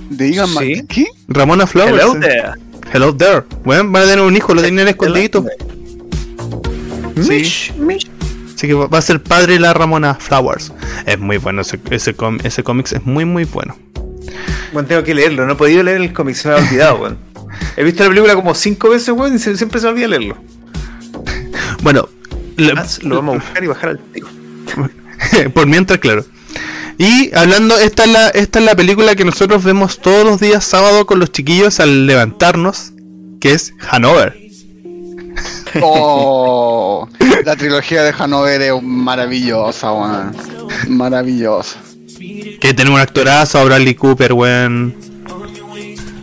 Más. 0.08 0.64
Sí. 0.64 0.84
¿Qué? 0.88 1.06
Ramona 1.28 1.66
Flowers. 1.66 2.02
Hello 2.02 2.20
there. 2.20 2.52
Hello 2.92 3.14
there. 3.14 3.42
Weón, 3.64 3.92
van 3.92 4.04
a 4.04 4.06
tener 4.06 4.24
un 4.24 4.34
hijo, 4.36 4.54
lo 4.54 4.62
tienen 4.62 4.88
escondidito. 4.88 5.44
Sí. 7.20 7.30
Mish, 7.30 7.72
mish. 7.76 8.13
Así 8.54 8.68
que 8.68 8.74
va 8.74 8.98
a 8.98 9.02
ser 9.02 9.22
padre 9.22 9.58
la 9.58 9.74
Ramona 9.74 10.14
Flowers. 10.14 10.72
Es 11.06 11.18
muy 11.18 11.38
bueno 11.38 11.62
ese, 11.62 11.78
ese, 11.90 12.14
ese 12.44 12.62
cómics, 12.62 12.92
es 12.92 13.04
muy 13.04 13.24
muy 13.24 13.44
bueno. 13.44 13.76
Bueno, 14.72 14.88
tengo 14.88 15.02
que 15.02 15.14
leerlo, 15.14 15.46
no 15.46 15.52
he 15.52 15.56
podido 15.56 15.82
leer 15.82 16.00
el 16.00 16.12
cómic, 16.12 16.34
se 16.34 16.48
me 16.48 16.54
ha 16.54 16.58
olvidado, 16.58 16.96
weón. 16.96 17.18
He 17.76 17.84
visto 17.84 18.02
la 18.02 18.08
película 18.08 18.34
como 18.34 18.54
cinco 18.54 18.90
veces, 18.90 19.10
weón, 19.10 19.34
y 19.34 19.38
siempre 19.38 19.80
se 19.80 19.86
me 19.86 19.92
olvida 19.92 20.08
leerlo. 20.08 20.36
Bueno, 21.82 22.08
Además, 22.56 23.02
lo 23.02 23.16
vamos 23.16 23.36
a 23.36 23.38
buscar 23.40 23.64
y 23.64 23.66
bajar 23.66 23.88
al 23.90 23.98
tío. 23.98 24.26
por 25.54 25.66
mientras, 25.66 25.98
claro. 25.98 26.24
Y 26.98 27.34
hablando, 27.34 27.76
esta 27.78 28.04
es, 28.04 28.10
la, 28.10 28.28
esta 28.28 28.58
es 28.60 28.64
la 28.64 28.76
película 28.76 29.16
que 29.16 29.24
nosotros 29.24 29.64
vemos 29.64 30.00
todos 30.00 30.24
los 30.24 30.40
días 30.40 30.64
sábado 30.64 31.06
con 31.06 31.18
los 31.18 31.32
chiquillos 31.32 31.80
al 31.80 32.06
levantarnos, 32.06 32.92
que 33.40 33.52
es 33.52 33.74
Hanover. 33.90 34.43
Oh, 35.82 37.08
la 37.44 37.56
trilogía 37.56 38.02
de 38.02 38.14
Hanover 38.16 38.62
es 38.62 38.82
maravillosa, 38.82 39.92
weón. 39.92 40.36
Maravillosa. 40.88 41.78
Que 42.60 42.74
tiene 42.74 42.90
un 42.90 43.00
actorazo, 43.00 43.64
Bradley 43.64 43.94
Cooper, 43.94 44.32
weón. 44.32 44.94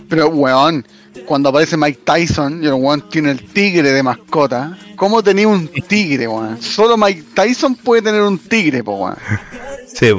Pero, 0.10 0.28
weón, 0.30 0.86
cuando 1.26 1.49
aparece 1.49 1.78
Mike 1.78 2.02
Tyson 2.03 2.64
y 2.64 2.68
el 2.68 2.73
weón 2.73 3.10
tiene 3.10 3.32
el 3.32 3.44
tigre 3.44 3.91
de 3.91 4.03
mascota, 4.03 4.78
¿cómo 4.95 5.22
tenía 5.23 5.48
un 5.48 5.68
tigre, 5.68 6.28
weón? 6.28 6.61
Solo 6.61 6.98
Mike 6.98 7.23
Tyson 7.34 7.76
puede 7.76 8.02
tener 8.02 8.22
un 8.22 8.38
tigre, 8.38 8.84
po, 8.84 8.95
weón. 8.95 9.18
Sí. 9.88 10.11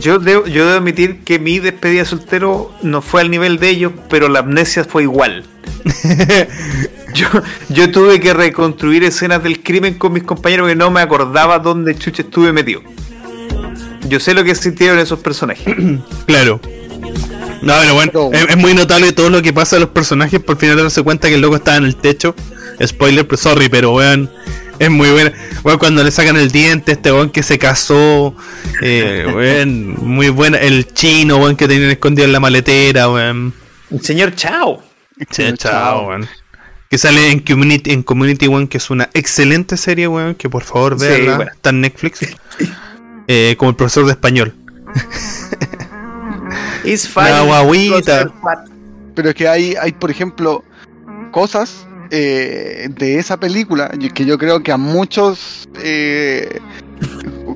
Yo 0.00 0.18
debo, 0.18 0.46
yo 0.46 0.66
debo 0.66 0.78
admitir 0.78 1.20
que 1.24 1.38
mi 1.38 1.58
despedida 1.60 2.00
de 2.02 2.06
soltero 2.08 2.72
no 2.82 3.00
fue 3.00 3.22
al 3.22 3.30
nivel 3.30 3.58
de 3.58 3.70
ellos, 3.70 3.92
pero 4.10 4.28
la 4.28 4.40
amnesia 4.40 4.84
fue 4.84 5.04
igual. 5.04 5.44
yo, 7.14 7.26
yo 7.70 7.90
tuve 7.90 8.20
que 8.20 8.34
reconstruir 8.34 9.04
escenas 9.04 9.42
del 9.42 9.62
crimen 9.62 9.94
con 9.94 10.12
mis 10.12 10.24
compañeros 10.24 10.68
que 10.68 10.76
no 10.76 10.90
me 10.90 11.00
acordaba 11.00 11.58
dónde 11.58 11.96
chucha 11.96 12.22
estuve 12.22 12.52
metido. 12.52 12.82
Yo 14.08 14.20
sé 14.20 14.34
lo 14.34 14.44
que 14.44 14.54
sintieron 14.54 14.98
esos 14.98 15.18
personajes. 15.20 15.74
Claro. 16.26 16.60
No, 17.62 17.74
pero 17.80 17.94
bueno, 17.94 18.12
No. 18.14 18.30
es, 18.32 18.50
es 18.50 18.56
muy 18.56 18.74
notable 18.74 19.12
todo 19.12 19.30
lo 19.30 19.42
que 19.42 19.52
pasa 19.52 19.76
a 19.76 19.78
los 19.80 19.88
personajes 19.88 20.38
por 20.40 20.58
final 20.58 20.76
darse 20.76 21.02
cuenta 21.02 21.28
que 21.28 21.34
el 21.34 21.40
loco 21.40 21.56
estaba 21.56 21.78
en 21.78 21.84
el 21.84 21.96
techo. 21.96 22.34
Spoiler, 22.84 23.26
pero 23.26 23.36
sorry, 23.38 23.68
pero 23.68 23.92
weón, 23.94 24.30
es 24.84 24.90
muy 24.90 25.10
buena. 25.10 25.32
Weón, 25.64 25.78
cuando 25.78 26.02
le 26.04 26.10
sacan 26.10 26.36
el 26.36 26.50
diente, 26.50 26.92
este 26.92 27.12
weón 27.12 27.30
que 27.30 27.42
se 27.42 27.58
casó, 27.58 28.34
eh, 28.82 29.26
weón, 29.34 29.94
muy 30.04 30.28
buena. 30.28 30.58
El 30.58 30.92
chino, 30.92 31.38
weón, 31.38 31.56
que 31.56 31.68
tenían 31.68 31.90
escondido 31.90 32.26
en 32.26 32.32
la 32.32 32.40
maletera, 32.40 33.10
weón. 33.10 33.52
Señor 34.02 34.34
Chao. 34.34 34.82
Sí, 35.30 35.44
chao, 35.56 36.08
weón. 36.08 36.28
Que 36.90 36.96
sale 36.96 37.30
en 37.30 37.40
Community, 37.40 37.92
en 37.92 38.02
Community 38.02 38.46
One, 38.46 38.68
que 38.68 38.78
es 38.78 38.88
una 38.90 39.10
excelente 39.12 39.76
serie, 39.76 40.08
weón. 40.08 40.34
Que 40.34 40.48
por 40.48 40.62
favor 40.62 40.98
Sí, 40.98 41.06
veanla. 41.06 41.36
bueno. 41.36 41.52
Está 41.54 41.70
en 41.70 41.80
Netflix. 41.80 42.20
Eh, 43.30 43.56
como 43.58 43.68
el 43.72 43.76
profesor 43.76 44.06
de 44.06 44.12
español. 44.12 44.54
Fine. 46.96 47.30
La 47.30 47.42
guaguita. 47.42 48.32
Pero 49.14 49.28
es 49.28 49.34
que 49.34 49.46
hay, 49.48 49.74
hay 49.80 49.92
por 49.92 50.10
ejemplo, 50.10 50.64
cosas 51.30 51.86
eh, 52.10 52.88
de 52.90 53.18
esa 53.18 53.38
película 53.38 53.90
que 54.14 54.24
yo 54.24 54.38
creo 54.38 54.62
que 54.62 54.72
a 54.72 54.76
muchos, 54.76 55.68
eh, 55.82 56.58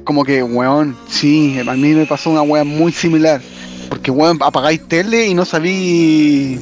como 0.05 0.25
que, 0.25 0.43
weón, 0.43 0.97
sí, 1.09 1.59
a 1.67 1.73
mí 1.75 1.95
me 1.95 2.07
pasó 2.07 2.31
una 2.31 2.43
weá 2.43 2.65
muy 2.65 2.93
similar. 2.93 3.41
Porque, 3.89 4.11
weón, 4.11 4.39
apagáis 4.41 4.87
tele 4.89 5.27
y 5.27 5.35
no 5.35 5.45
sabí 5.45 6.59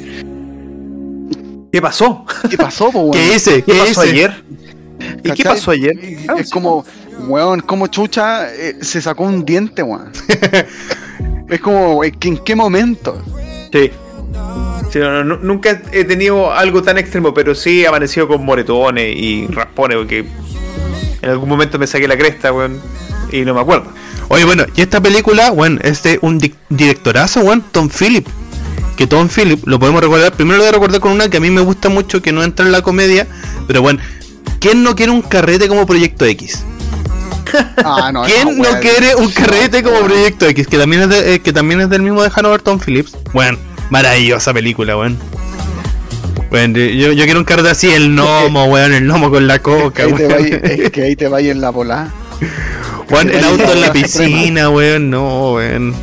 ¿Qué 1.72 1.80
pasó? 1.80 2.24
qué 2.50 2.56
pasó, 2.56 2.90
po, 2.90 3.00
weón. 3.00 3.12
¿Qué 3.12 3.34
hice? 3.36 3.62
¿Qué 3.62 3.72
¿Qué 3.72 3.78
pasó 3.78 4.04
hice? 4.04 4.12
ayer? 4.12 4.44
¿Y 5.24 5.30
qué 5.32 5.44
pasó 5.44 5.70
ayer? 5.70 5.94
Ah, 6.28 6.34
Es 6.38 6.50
como, 6.50 6.84
weón, 7.28 7.60
como 7.60 7.86
chucha 7.86 8.52
eh, 8.52 8.76
se 8.80 9.00
sacó 9.00 9.24
un 9.24 9.44
diente, 9.44 9.82
weón. 9.82 10.10
es 11.48 11.60
como, 11.60 12.02
¿en 12.04 12.38
qué 12.44 12.54
momento? 12.56 13.22
Sí. 13.72 13.90
Sí, 14.92 14.98
no, 14.98 15.22
no, 15.24 15.36
nunca 15.36 15.80
he 15.92 16.04
tenido 16.04 16.52
algo 16.52 16.82
tan 16.82 16.98
extremo, 16.98 17.32
pero 17.32 17.54
sí 17.54 17.82
he 17.82 17.86
amanecido 17.86 18.26
con 18.26 18.44
moretones 18.44 19.14
y 19.16 19.46
raspones, 19.48 19.98
porque 19.98 20.24
en 21.22 21.30
algún 21.30 21.48
momento 21.48 21.78
me 21.78 21.86
saqué 21.86 22.08
la 22.08 22.16
cresta, 22.18 22.52
weón, 22.52 22.80
y 23.30 23.42
no 23.42 23.54
me 23.54 23.60
acuerdo. 23.60 23.86
Oye, 24.28 24.44
bueno, 24.44 24.64
y 24.74 24.80
esta 24.82 25.00
película, 25.00 25.50
bueno, 25.50 25.78
es 25.82 26.02
de 26.02 26.18
un 26.22 26.38
di- 26.38 26.54
directorazo, 26.68 27.40
weón, 27.40 27.62
Tom 27.72 27.88
Phillip. 27.88 28.26
Que 28.96 29.06
Tom 29.06 29.28
Phillip 29.28 29.66
lo 29.66 29.78
podemos 29.78 30.02
recordar, 30.02 30.32
primero 30.32 30.56
lo 30.58 30.62
voy 30.64 30.68
a 30.68 30.72
recordar 30.72 31.00
con 31.00 31.12
una 31.12 31.28
que 31.30 31.36
a 31.38 31.40
mí 31.40 31.50
me 31.50 31.60
gusta 31.62 31.88
mucho, 31.88 32.20
que 32.20 32.32
no 32.32 32.42
entra 32.42 32.66
en 32.66 32.72
la 32.72 32.82
comedia, 32.82 33.26
pero 33.66 33.80
bueno, 33.82 34.00
¿quién 34.58 34.82
no 34.82 34.94
quiere 34.96 35.10
un 35.12 35.22
carrete 35.22 35.68
como 35.68 35.86
Proyecto 35.86 36.24
X? 36.26 36.64
Ah, 37.84 38.10
no, 38.12 38.22
¿Quién 38.24 38.58
no 38.58 38.78
quiere 38.80 39.14
un 39.16 39.30
carrete 39.30 39.82
como 39.82 39.96
weón. 39.96 40.08
Proyecto 40.08 40.46
X? 40.46 40.66
Que 40.68 40.78
también 40.78 41.02
es, 41.02 41.08
de- 41.08 41.34
eh, 41.34 41.40
que 41.40 41.52
también 41.52 41.80
es 41.80 41.88
del 41.90 42.02
mismo 42.02 42.22
de 42.22 42.30
Hanover 42.34 42.60
Tom 42.62 42.78
Phillips. 42.78 43.16
Bueno, 43.32 43.58
maravillosa 43.90 44.52
película, 44.54 44.96
weón. 44.96 45.18
Bueno, 46.50 46.78
yo, 46.78 47.12
yo 47.12 47.24
quiero 47.24 47.38
un 47.38 47.44
carrete 47.44 47.70
así, 47.70 47.88
el 47.90 48.10
gnomo, 48.14 48.64
weón, 48.64 48.92
el 48.92 49.04
gnomo 49.04 49.30
con 49.30 49.46
la 49.46 49.60
coca, 49.60 50.02
Ahí 50.04 50.12
te 50.14 50.26
weón. 50.26 50.42
vaya- 50.42 50.56
es 50.56 50.90
que 50.90 51.02
ahí 51.02 51.14
te 51.16 51.28
vaya 51.28 51.52
en 51.52 51.60
la 51.60 51.70
volá. 51.70 52.08
Weón, 53.10 53.30
el 53.30 53.44
auto 53.44 53.72
en 53.72 53.80
la 53.80 53.92
piscina, 53.92 54.70
weón, 54.70 55.10
no, 55.10 55.52
weón. 55.54 55.94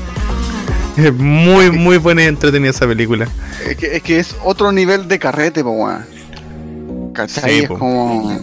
Es 0.96 1.14
muy, 1.14 1.70
muy 1.72 1.98
buena 1.98 2.24
y 2.24 2.28
entretenida 2.28 2.72
esa 2.72 2.88
película. 2.88 3.28
Es 3.68 3.78
que, 3.78 3.98
es 3.98 4.02
que 4.04 4.20
es 4.20 4.36
otro 4.44 4.72
nivel 4.72 5.08
de 5.08 5.20
carrete, 5.20 5.64
po, 5.64 5.72
weón. 5.72 6.06
¿Cachai? 7.14 7.52
Sí, 7.52 7.60
es 7.64 7.68
po. 7.68 7.78
como. 7.78 8.40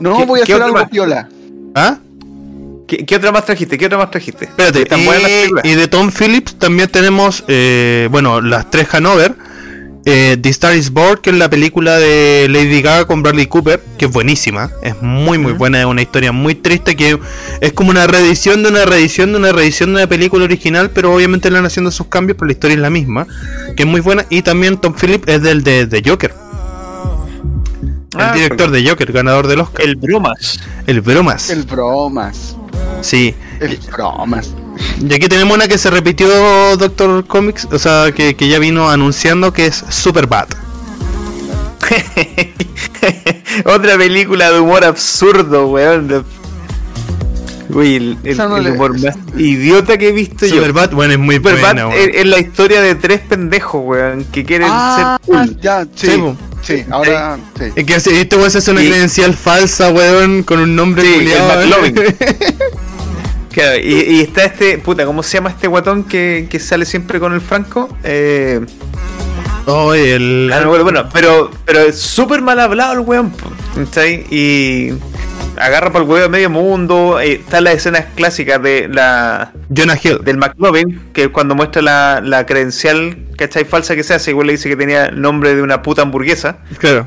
No, 0.00 0.16
¿Qué- 0.18 0.24
voy 0.26 0.40
a 0.40 0.42
hacer 0.42 0.60
algo 0.62 0.74
más? 0.78 0.88
piola. 0.90 1.28
¿Ah? 1.74 1.98
¿Qué, 2.86 3.04
qué 3.06 3.16
otra 3.16 3.32
más 3.32 3.44
trajiste? 3.46 3.78
¿Qué 3.78 3.86
otra 3.86 3.98
más 3.98 4.10
trajiste? 4.10 4.44
Espérate, 4.46 4.82
Están 4.82 5.04
buenas 5.04 5.30
las 5.52 5.64
y, 5.64 5.68
y 5.70 5.74
de 5.74 5.88
Tom 5.88 6.10
Phillips 6.10 6.58
también 6.58 6.88
tenemos, 6.88 7.44
eh, 7.48 8.08
bueno, 8.10 8.40
las 8.40 8.70
tres 8.70 8.88
Hanover. 8.92 9.34
Eh, 10.06 10.36
The 10.38 10.50
Star 10.50 10.76
is 10.76 10.90
Born, 10.90 11.20
que 11.22 11.30
es 11.30 11.36
la 11.36 11.48
película 11.48 11.96
de 11.98 12.46
Lady 12.50 12.82
Gaga 12.82 13.06
con 13.06 13.22
Bradley 13.22 13.46
Cooper, 13.46 13.80
que 13.96 14.04
es 14.04 14.12
buenísima, 14.12 14.70
es 14.82 15.00
muy 15.00 15.38
muy 15.38 15.52
buena, 15.54 15.80
es 15.80 15.86
una 15.86 16.02
historia 16.02 16.30
muy 16.30 16.54
triste 16.54 16.94
que 16.94 17.18
es 17.62 17.72
como 17.72 17.88
una 17.88 18.06
reedición 18.06 18.62
de 18.62 18.68
una 18.68 18.84
reedición 18.84 19.32
de 19.32 19.38
una 19.38 19.52
reedición 19.52 19.94
de 19.94 20.00
una 20.00 20.06
película 20.06 20.44
original, 20.44 20.90
pero 20.90 21.14
obviamente 21.14 21.50
le 21.50 21.56
han 21.56 21.64
haciendo 21.64 21.90
sus 21.90 22.08
cambios, 22.08 22.36
pero 22.36 22.48
la 22.48 22.52
historia 22.52 22.74
es 22.74 22.80
la 22.82 22.90
misma, 22.90 23.26
que 23.78 23.84
es 23.84 23.88
muy 23.88 24.02
buena. 24.02 24.26
Y 24.28 24.42
también 24.42 24.76
Tom 24.76 24.92
Phillips 24.94 25.26
es 25.26 25.40
del 25.40 25.64
de, 25.64 25.86
de 25.86 26.02
Joker, 26.04 26.34
el 28.18 28.20
Ah, 28.20 28.32
director 28.34 28.70
de 28.70 28.86
Joker, 28.86 29.10
ganador 29.10 29.46
del 29.46 29.60
Oscar, 29.60 29.86
El 29.86 29.96
bromas. 29.96 30.60
el 30.86 31.00
bromas, 31.00 31.48
El 31.48 31.62
bromas. 31.64 32.56
Sí. 33.04 33.34
El 33.60 33.76
bromas. 33.92 34.54
Y 35.00 35.14
aquí 35.14 35.28
tenemos 35.28 35.54
una 35.56 35.68
que 35.68 35.78
se 35.78 35.88
repitió 35.90 36.26
Doctor 36.76 37.24
Comics, 37.26 37.68
o 37.70 37.78
sea, 37.78 38.10
que, 38.12 38.34
que 38.34 38.48
ya 38.48 38.58
vino 38.58 38.90
anunciando 38.90 39.52
que 39.52 39.66
es 39.66 39.84
Super 39.88 40.26
Bad. 40.26 40.48
Otra 43.64 43.96
película 43.96 44.50
de 44.50 44.60
humor 44.60 44.84
absurdo, 44.84 45.66
weón. 45.68 46.24
Uy, 47.70 47.96
el, 47.96 48.18
el- 48.24 48.30
Esa 48.32 48.46
no 48.48 48.56
el 48.58 48.64
le- 48.64 48.70
humor 48.72 48.98
más 49.00 49.16
idiota 49.36 49.96
que 49.98 50.08
he 50.08 50.12
visto 50.12 50.46
yo. 50.46 50.56
Super 50.56 50.72
Bad, 50.72 50.90
bueno, 50.92 51.12
es 51.14 51.18
muy 51.18 51.36
Superbad 51.36 51.74
buena, 51.86 51.94
es, 51.94 52.10
es 52.14 52.26
la 52.26 52.38
historia 52.38 52.80
de 52.82 52.94
tres 52.94 53.20
pendejos, 53.20 53.80
weón, 53.84 54.24
que 54.32 54.44
quieren 54.44 54.68
Ah, 54.70 55.18
ser 55.24 55.26
cool. 55.34 55.60
ya, 55.60 55.86
Sí, 55.94 56.08
sí. 56.62 56.84
ahora. 56.90 57.38
Sí. 57.58 57.64
Es 57.74 57.84
que 57.84 57.94
este 57.94 58.36
weón 58.36 58.50
se 58.50 58.58
hace 58.58 58.70
una 58.70 58.80
credencial 58.80 59.34
falsa, 59.34 59.90
weón, 59.90 60.42
con 60.42 60.60
un 60.60 60.74
nombre 60.76 61.04
Sí, 61.04 61.30
el. 61.32 61.94
Claro, 63.54 63.78
y, 63.78 63.94
y 64.16 64.20
está 64.20 64.44
este, 64.44 64.78
puta, 64.78 65.06
¿cómo 65.06 65.22
se 65.22 65.38
llama 65.38 65.50
este 65.50 65.68
guatón 65.68 66.04
que, 66.04 66.48
que 66.50 66.58
sale 66.58 66.84
siempre 66.84 67.20
con 67.20 67.32
el 67.32 67.40
Franco? 67.40 67.88
Eh, 68.02 68.60
Oh, 69.66 69.94
el. 69.94 70.50
ah, 70.52 70.60
no, 70.60 70.68
bueno, 70.68 70.84
bueno, 70.84 71.08
pero, 71.12 71.50
pero 71.64 71.80
es 71.80 71.98
súper 71.98 72.42
mal 72.42 72.60
hablado 72.60 72.92
el 72.92 72.98
weón, 73.00 73.32
¿cachai? 73.74 74.26
Y 74.30 74.92
agarra 75.56 75.90
para 75.90 76.04
el 76.04 76.10
weón 76.10 76.30
medio 76.30 76.50
mundo. 76.50 77.18
eh, 77.18 77.34
están 77.34 77.64
las 77.64 77.76
escenas 77.76 78.04
clásicas 78.14 78.62
de 78.62 78.88
la 78.92 79.52
Jonah 79.74 79.98
Hill. 80.02 80.18
del 80.22 80.36
McLovin, 80.36 81.00
que 81.14 81.28
cuando 81.28 81.54
muestra 81.54 81.80
la, 81.80 82.20
la 82.22 82.44
credencial, 82.44 83.16
¿cachai? 83.38 83.64
Falsa 83.64 83.96
que 83.96 84.02
se 84.02 84.12
hace, 84.12 84.32
igual 84.32 84.48
le 84.48 84.52
dice 84.52 84.68
que 84.68 84.76
tenía 84.76 85.06
el 85.06 85.18
nombre 85.18 85.54
de 85.54 85.62
una 85.62 85.80
puta 85.80 86.02
hamburguesa. 86.02 86.58
Claro. 86.76 87.06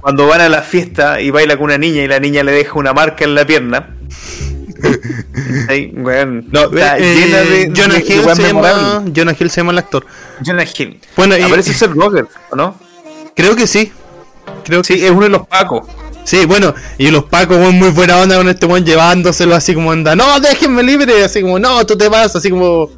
Cuando 0.00 0.26
van 0.26 0.40
a 0.40 0.48
la 0.48 0.62
fiesta 0.62 1.20
y 1.20 1.28
baila 1.28 1.56
con 1.56 1.64
una 1.66 1.76
niña 1.76 2.02
y 2.04 2.08
la 2.08 2.20
niña 2.20 2.42
le 2.42 2.52
deja 2.52 2.72
una 2.78 2.94
marca 2.94 3.24
en 3.24 3.34
la 3.34 3.46
pierna. 3.46 3.90
Ahí, 5.68 5.92
weón, 5.94 6.46
No, 6.50 6.64
está 6.64 6.98
eh, 6.98 7.14
llena 7.14 7.38
de. 7.38 7.72
Jonah 7.74 7.94
de 7.94 8.00
Hill 8.00 8.06
se 8.06 8.22
llama. 8.22 8.34
memorable. 8.62 9.12
Jonah 9.14 9.36
Hill 9.38 9.50
se 9.50 9.60
llama 9.60 9.72
el 9.72 9.78
actor. 9.78 10.06
Jonah 10.44 10.64
Hill. 10.64 11.00
Bueno, 11.16 11.36
y- 11.36 11.42
Aparece 11.42 11.74
Seth 11.74 11.90
Rogen, 11.92 12.26
¿o 12.50 12.56
no? 12.56 12.78
Creo 13.34 13.54
que 13.56 13.66
sí. 13.66 13.92
Creo 14.64 14.82
que 14.82 14.94
Sí, 14.94 15.04
es 15.04 15.10
uno 15.10 15.22
de 15.22 15.28
los 15.30 15.46
pacos. 15.46 15.86
Sí, 16.24 16.44
bueno, 16.44 16.74
y 16.98 17.10
los 17.10 17.24
pacos, 17.24 17.58
muy 17.72 17.88
buena 17.88 18.18
onda 18.18 18.36
con 18.36 18.48
este 18.50 18.66
weón 18.66 18.84
llevándoselo 18.84 19.54
así 19.54 19.72
como 19.72 19.92
anda, 19.92 20.14
no, 20.14 20.38
déjenme 20.40 20.82
libre, 20.82 21.24
así 21.24 21.40
como, 21.40 21.58
no, 21.58 21.86
tú 21.86 21.96
te 21.96 22.06
vas, 22.08 22.36
así 22.36 22.50
como, 22.50 22.90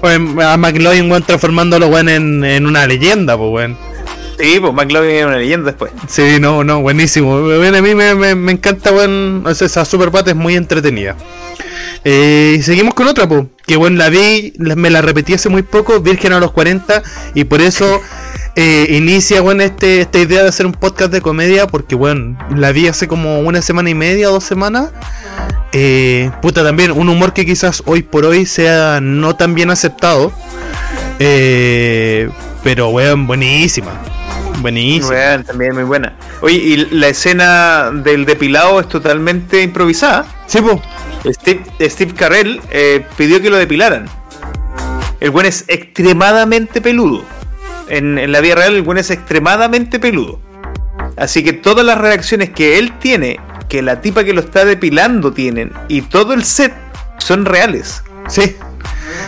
a 0.00 0.56
weón, 0.56 1.22
transformándolo, 1.24 1.88
weón, 1.88 2.08
en, 2.08 2.44
en 2.44 2.66
una 2.66 2.86
leyenda, 2.86 3.36
pues, 3.36 3.50
weón. 3.50 3.87
Sí, 4.38 4.58
pues 4.60 4.72
McLovin 4.72 5.10
es 5.10 5.24
una 5.24 5.36
leyenda 5.36 5.66
después. 5.66 5.90
Sí, 6.06 6.38
no, 6.40 6.62
no, 6.62 6.80
buenísimo. 6.80 7.34
Weón, 7.34 7.74
a 7.74 7.82
mí 7.82 7.94
me, 7.94 8.14
me, 8.14 8.34
me 8.36 8.52
encanta, 8.52 8.92
weón, 8.92 9.44
o 9.44 9.54
sea, 9.54 9.66
esa 9.66 9.84
Super 9.84 10.10
es 10.26 10.36
muy 10.36 10.54
entretenida. 10.54 11.16
Eh, 12.04 12.60
seguimos 12.62 12.94
con 12.94 13.08
otra, 13.08 13.28
pues, 13.28 13.46
que 13.66 13.76
bueno, 13.76 13.96
la 13.96 14.08
vi, 14.10 14.52
me 14.58 14.90
la 14.90 15.02
repetí 15.02 15.34
hace 15.34 15.48
muy 15.48 15.62
poco, 15.62 16.00
Virgen 16.00 16.32
a 16.32 16.38
los 16.38 16.52
40, 16.52 17.02
y 17.34 17.44
por 17.44 17.60
eso 17.60 18.00
eh, 18.54 18.86
inicia, 18.90 19.40
bueno, 19.40 19.64
este, 19.64 20.02
esta 20.02 20.20
idea 20.20 20.44
de 20.44 20.48
hacer 20.50 20.66
un 20.66 20.72
podcast 20.72 21.10
de 21.10 21.20
comedia, 21.20 21.66
porque, 21.66 21.96
bueno, 21.96 22.38
la 22.54 22.70
vi 22.70 22.86
hace 22.86 23.08
como 23.08 23.40
una 23.40 23.60
semana 23.60 23.90
y 23.90 23.94
media, 23.94 24.28
dos 24.28 24.44
semanas. 24.44 24.90
Eh, 25.72 26.30
puta, 26.40 26.62
también 26.62 26.92
un 26.92 27.08
humor 27.08 27.32
que 27.32 27.44
quizás 27.44 27.82
hoy 27.86 28.02
por 28.02 28.24
hoy 28.24 28.46
sea 28.46 29.00
no 29.02 29.34
tan 29.34 29.54
bien 29.56 29.70
aceptado. 29.70 30.32
Eh, 31.18 32.30
pero, 32.62 32.90
weón, 32.90 33.26
buenísima. 33.26 34.00
Buenísima. 34.60 35.08
Weón, 35.08 35.44
también 35.44 35.74
muy 35.74 35.84
buena. 35.84 36.14
Oye, 36.40 36.56
y 36.56 36.76
la 36.90 37.08
escena 37.08 37.90
del 37.92 38.24
depilado 38.24 38.80
es 38.80 38.88
totalmente 38.88 39.62
improvisada. 39.62 40.26
Sí, 40.46 40.60
po. 40.60 40.82
Steve, 41.24 41.64
Steve 41.80 42.14
Carell 42.14 42.60
eh, 42.70 43.04
pidió 43.16 43.40
que 43.40 43.50
lo 43.50 43.56
depilaran. 43.56 44.06
El 45.20 45.30
buen 45.30 45.46
es 45.46 45.64
extremadamente 45.68 46.80
peludo. 46.80 47.24
En, 47.88 48.18
en 48.18 48.32
la 48.32 48.40
vida 48.40 48.56
real, 48.56 48.74
el 48.74 48.82
buen 48.82 48.98
es 48.98 49.10
extremadamente 49.10 49.98
peludo. 49.98 50.40
Así 51.16 51.42
que 51.42 51.52
todas 51.52 51.84
las 51.84 51.98
reacciones 51.98 52.50
que 52.50 52.78
él 52.78 52.92
tiene, 52.98 53.40
que 53.68 53.82
la 53.82 54.00
tipa 54.00 54.24
que 54.24 54.32
lo 54.32 54.40
está 54.40 54.64
depilando 54.64 55.32
tienen, 55.32 55.72
y 55.88 56.02
todo 56.02 56.32
el 56.32 56.44
set 56.44 56.72
son 57.18 57.44
reales. 57.44 58.02
Sí. 58.28 58.56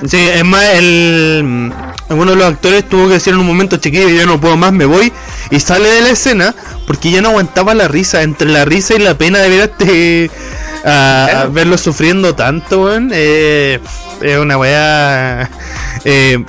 Sí, 0.07 0.17
es 0.17 0.45
más, 0.45 0.65
el, 0.75 1.73
uno 2.09 2.31
de 2.31 2.37
los 2.37 2.47
actores 2.47 2.89
tuvo 2.89 3.07
que 3.09 3.15
decir 3.15 3.33
en 3.35 3.41
un 3.41 3.47
momento, 3.47 3.77
chiquillo, 3.77 4.09
yo 4.09 4.27
no 4.27 4.41
puedo 4.41 4.57
más, 4.57 4.73
me 4.73 4.85
voy. 4.87 5.13
Y 5.51 5.61
sale 5.61 5.89
de 5.91 6.01
la 6.01 6.11
escena 6.11 6.55
porque 6.87 7.11
ya 7.11 7.21
no 7.21 7.29
aguantaba 7.31 7.75
la 7.75 7.89
risa. 7.89 8.23
Entre 8.23 8.49
la 8.49 8.65
risa 8.65 8.95
y 8.95 8.99
la 9.01 9.17
pena 9.19 9.39
de 9.41 9.49
ver 9.49 9.61
a 9.61 9.65
este, 9.65 10.31
a, 10.85 11.25
a 11.25 11.31
Claro. 11.31 11.53
verlo 11.53 11.79
sufriendo 11.79 12.35
tanto, 12.35 12.85
weón. 12.85 13.11
eh, 13.13 13.79
es 14.23 14.39
una 14.39 14.57
weá. 14.59 15.51
eh, 16.05 16.43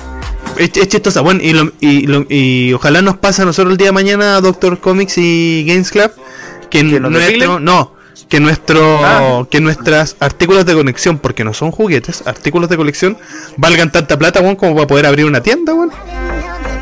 es, 0.57 0.72
es 0.76 0.88
chistosa, 0.89 1.22
bueno, 1.22 1.39
y, 1.41 1.53
lo- 1.53 1.72
y, 1.80 2.07
lo- 2.07 2.26
y 2.30 2.73
ojalá 2.73 3.01
nos 3.01 3.18
pase 3.18 3.41
a 3.41 3.45
nosotros 3.45 3.72
el 3.72 3.77
día 3.77 3.88
de 3.88 3.93
mañana, 3.93 4.39
Doctor 4.41 4.80
Comics 4.80 5.18
y 5.18 5.63
Games 5.65 5.89
Club, 5.91 6.11
que, 6.69 6.80
¿Que 6.80 6.99
nos 6.99 7.09
nuestro, 7.11 7.31
depilen? 7.34 7.63
no, 7.65 7.93
que 8.31 8.39
nuestro, 8.39 9.05
Ah. 9.05 9.45
que 9.49 9.59
nuestras 9.59 10.15
artículos 10.21 10.65
de 10.65 10.73
conexión, 10.73 11.19
porque 11.19 11.43
no 11.43 11.53
son 11.53 11.69
juguetes, 11.71 12.23
artículos 12.25 12.69
de 12.69 12.77
colección, 12.77 13.17
valgan 13.57 13.91
tanta 13.91 14.17
plata, 14.17 14.39
weón, 14.39 14.55
como 14.55 14.73
para 14.73 14.87
poder 14.87 15.05
abrir 15.05 15.25
una 15.25 15.41
tienda, 15.43 15.73
weón. 15.73 15.91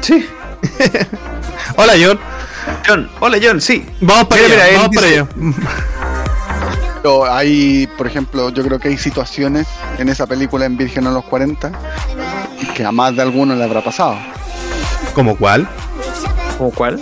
Sí. 0.01 0.25
Hola, 1.75 1.93
John. 2.01 2.19
John, 2.87 3.09
hola 3.19 3.37
John, 3.41 3.59
sí. 3.59 3.83
Vamos 3.99 4.25
para 4.25 4.43
Mira, 4.43 4.53
allá, 4.53 4.63
mira, 4.65 4.69
él 4.69 4.77
vamos 4.77 4.95
para 4.95 5.07
allá. 5.07 5.27
Pero 7.01 7.25
hay, 7.25 7.87
por 7.97 8.05
ejemplo, 8.05 8.49
yo 8.51 8.63
creo 8.63 8.77
que 8.79 8.89
hay 8.89 8.97
situaciones 8.97 9.65
en 9.97 10.07
esa 10.09 10.27
película 10.27 10.65
en 10.65 10.77
Virgen 10.77 11.07
a 11.07 11.11
los 11.11 11.23
40 11.25 11.71
que 12.75 12.85
a 12.85 12.91
más 12.91 13.15
de 13.15 13.23
alguno 13.23 13.55
le 13.55 13.63
habrá 13.63 13.83
pasado. 13.83 14.17
¿Como 15.15 15.35
cuál? 15.35 15.67
¿Cómo 16.59 16.69
cuál? 16.71 17.01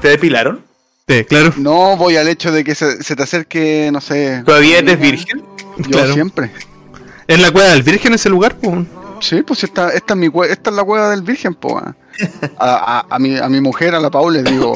¿Te 0.00 0.08
depilaron? 0.08 0.60
Sí, 1.08 1.24
claro. 1.24 1.52
No 1.56 1.96
voy 1.96 2.16
al 2.16 2.28
hecho 2.28 2.52
de 2.52 2.62
que 2.64 2.74
se, 2.74 3.02
se 3.02 3.16
te 3.16 3.22
acerque, 3.22 3.90
no 3.92 4.00
sé. 4.00 4.42
¿Todavía 4.46 4.78
eres 4.78 4.98
virgen? 4.98 5.42
Yo 5.78 5.90
Claro. 5.90 6.14
siempre. 6.14 6.50
¿Es 7.26 7.40
la 7.40 7.50
cueva 7.50 7.68
del 7.70 7.82
Virgen 7.82 8.12
ese 8.14 8.28
lugar? 8.28 8.56
po? 8.58 8.84
Sí, 9.20 9.42
pues 9.42 9.62
esta, 9.64 9.90
esta, 9.90 10.14
es 10.14 10.18
mi, 10.18 10.28
cue- 10.28 10.48
esta 10.50 10.70
es 10.70 10.76
la 10.76 10.84
cueva 10.84 11.10
del 11.10 11.22
Virgen, 11.22 11.54
po. 11.54 11.78
ah. 11.78 11.94
A, 12.58 12.98
a, 13.00 13.06
a 13.14 13.18
mi, 13.18 13.36
a 13.38 13.48
mi 13.48 13.60
mujer, 13.60 13.94
a 13.94 14.00
la 14.00 14.10
Paul, 14.10 14.34
le 14.34 14.42
digo, 14.42 14.74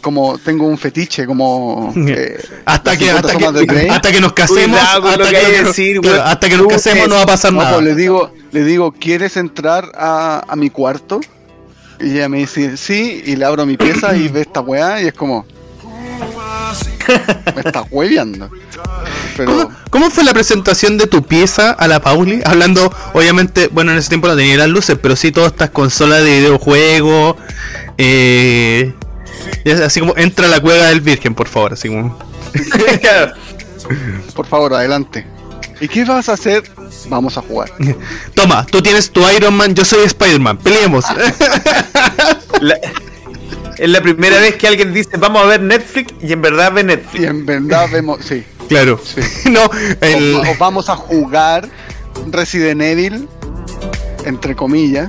como 0.00 0.38
tengo 0.38 0.66
un 0.66 0.78
fetiche, 0.78 1.26
como... 1.26 1.92
eh, 2.08 2.38
Hasta 2.64 2.96
que, 2.96 3.06
50 3.06 3.28
hasta, 3.28 3.38
que, 3.52 3.52
de 3.58 3.66
Grey. 3.66 3.88
hasta 3.88 4.12
que 4.12 4.20
nos 4.20 4.32
casemos, 4.32 4.78
Cuidado 4.78 5.08
hasta 5.08 5.28
que, 5.30 5.58
nos- 5.62 5.76
decir, 5.76 6.00
claro, 6.00 6.16
weón. 6.18 6.28
hasta 6.28 6.48
que 6.48 6.54
nos 6.56 6.62
Tú 6.62 6.68
casemos 6.70 7.02
es- 7.02 7.08
no 7.08 7.14
va 7.16 7.22
a 7.22 7.26
pasar 7.26 7.52
No, 7.52 7.58
nada. 7.62 7.74
pues 7.74 7.84
le 7.84 7.94
digo, 7.94 8.32
le 8.52 8.64
digo, 8.64 8.92
¿quieres 8.92 9.36
entrar 9.36 9.90
a, 9.96 10.44
a 10.48 10.56
mi 10.56 10.70
cuarto? 10.70 11.20
Y 12.00 12.16
ella 12.16 12.28
me 12.28 12.38
dice, 12.38 12.76
sí, 12.76 13.22
y 13.24 13.36
le 13.36 13.44
abro 13.44 13.66
mi 13.66 13.76
pieza 13.76 14.16
y 14.16 14.28
ve 14.28 14.40
esta 14.42 14.60
weá 14.60 15.02
y 15.02 15.08
es 15.08 15.14
como... 15.14 15.44
Me 17.54 17.62
está 17.64 17.82
hueveando. 17.90 18.50
Pero... 19.36 19.52
¿Cómo, 19.52 19.76
cómo 19.90 20.10
fue 20.10 20.24
la 20.24 20.32
presentación 20.32 20.96
de 20.98 21.06
tu 21.06 21.22
pieza 21.22 21.72
a 21.72 21.88
la 21.88 22.00
Pauli? 22.00 22.40
Hablando, 22.44 22.92
obviamente, 23.12 23.68
bueno, 23.68 23.92
en 23.92 23.98
ese 23.98 24.08
tiempo 24.08 24.28
no 24.28 24.36
tenía 24.36 24.56
las 24.56 24.68
luces, 24.68 24.96
pero 25.00 25.16
sí 25.16 25.32
todas 25.32 25.52
estas 25.52 25.70
consolas 25.70 26.22
de 26.22 26.38
videojuegos. 26.38 27.36
Eh, 27.98 28.94
así 29.84 30.00
como 30.00 30.16
entra 30.16 30.46
a 30.46 30.48
la 30.48 30.60
cueva 30.60 30.86
del 30.86 31.00
Virgen, 31.00 31.34
por 31.34 31.48
favor. 31.48 31.72
Así 31.72 31.88
como. 31.88 32.18
Por 34.34 34.46
favor, 34.46 34.74
adelante. 34.74 35.26
¿Y 35.80 35.88
qué 35.88 36.04
vas 36.04 36.28
a 36.28 36.34
hacer? 36.34 36.62
Vamos 37.08 37.36
a 37.38 37.42
jugar. 37.42 37.70
Toma, 38.34 38.66
tú 38.66 38.82
tienes 38.82 39.10
tu 39.10 39.26
Iron 39.30 39.54
Man, 39.54 39.74
yo 39.74 39.84
soy 39.84 40.04
Spider-Man, 40.04 40.58
peleemos. 40.58 41.04
La- 42.60 42.78
es 43.78 43.88
la 43.88 44.02
primera 44.02 44.38
vez 44.38 44.56
que 44.56 44.68
alguien 44.68 44.92
dice 44.92 45.16
vamos 45.16 45.42
a 45.42 45.46
ver 45.46 45.62
Netflix 45.62 46.12
y 46.22 46.32
en 46.34 46.42
verdad 46.42 46.70
ve 46.72 46.82
Y 46.82 46.84
Netflix. 46.84 47.24
en 47.24 47.46
verdad 47.46 47.88
vemos, 47.90 48.18
sí. 48.22 48.44
claro. 48.68 49.00
Sí. 49.02 49.20
No, 49.50 49.70
el. 50.02 50.34
O, 50.34 50.40
o 50.42 50.56
vamos 50.58 50.90
a 50.90 50.96
jugar 50.96 51.66
Resident 52.30 52.82
Evil, 52.82 53.26
entre 54.26 54.54
comillas, 54.54 55.08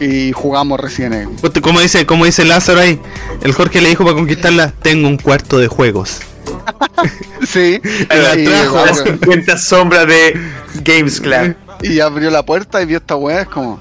y 0.00 0.32
jugamos 0.32 0.80
Resident 0.80 1.14
Evil. 1.14 1.62
Como 1.62 1.78
dice, 1.80 2.04
como 2.04 2.24
dice 2.24 2.44
Lázaro 2.44 2.80
ahí, 2.80 3.00
el 3.42 3.52
Jorge 3.52 3.80
le 3.80 3.90
dijo 3.90 4.02
para 4.02 4.16
conquistarla, 4.16 4.72
tengo 4.82 5.06
un 5.06 5.16
cuarto 5.16 5.58
de 5.58 5.68
juegos. 5.68 6.18
Sí, 7.46 7.80
la 8.08 8.36
y, 8.38 8.44
trajo. 8.44 8.86
Las 8.86 9.02
50 9.02 9.58
sombras 9.58 10.06
de 10.06 10.40
Games 10.82 11.20
Club. 11.20 11.54
y 11.82 12.00
abrió 12.00 12.30
la 12.30 12.42
puerta 12.44 12.80
y 12.82 12.86
vio 12.86 12.98
esta 12.98 13.16
weá, 13.16 13.42
es 13.42 13.48
como, 13.48 13.78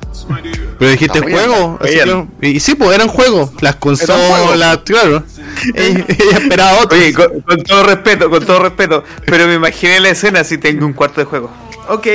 Pero 0.79 0.91
dijiste 0.91 1.21
bien, 1.21 1.31
juego, 1.31 1.79
así 1.81 1.93
que- 2.41 2.49
y 2.49 2.59
sí, 2.59 2.75
pues 2.75 2.93
eran 2.93 3.07
juegos, 3.07 3.51
las 3.61 3.75
consolas, 3.75 4.79
claro. 4.85 5.23
Ella 5.75 6.05
esperaba 6.33 6.79
otro. 6.79 6.97
Oye, 6.97 7.13
con, 7.13 7.41
con 7.41 7.63
todo 7.63 7.83
respeto, 7.83 8.29
con 8.29 8.45
todo 8.45 8.59
respeto, 8.59 9.03
pero 9.25 9.47
me 9.47 9.53
imaginé 9.53 9.99
la 9.99 10.09
escena 10.09 10.43
si 10.43 10.57
tengo 10.57 10.85
un 10.85 10.93
cuarto 10.93 11.21
de 11.21 11.25
juego. 11.25 11.49
Ok, 11.87 12.07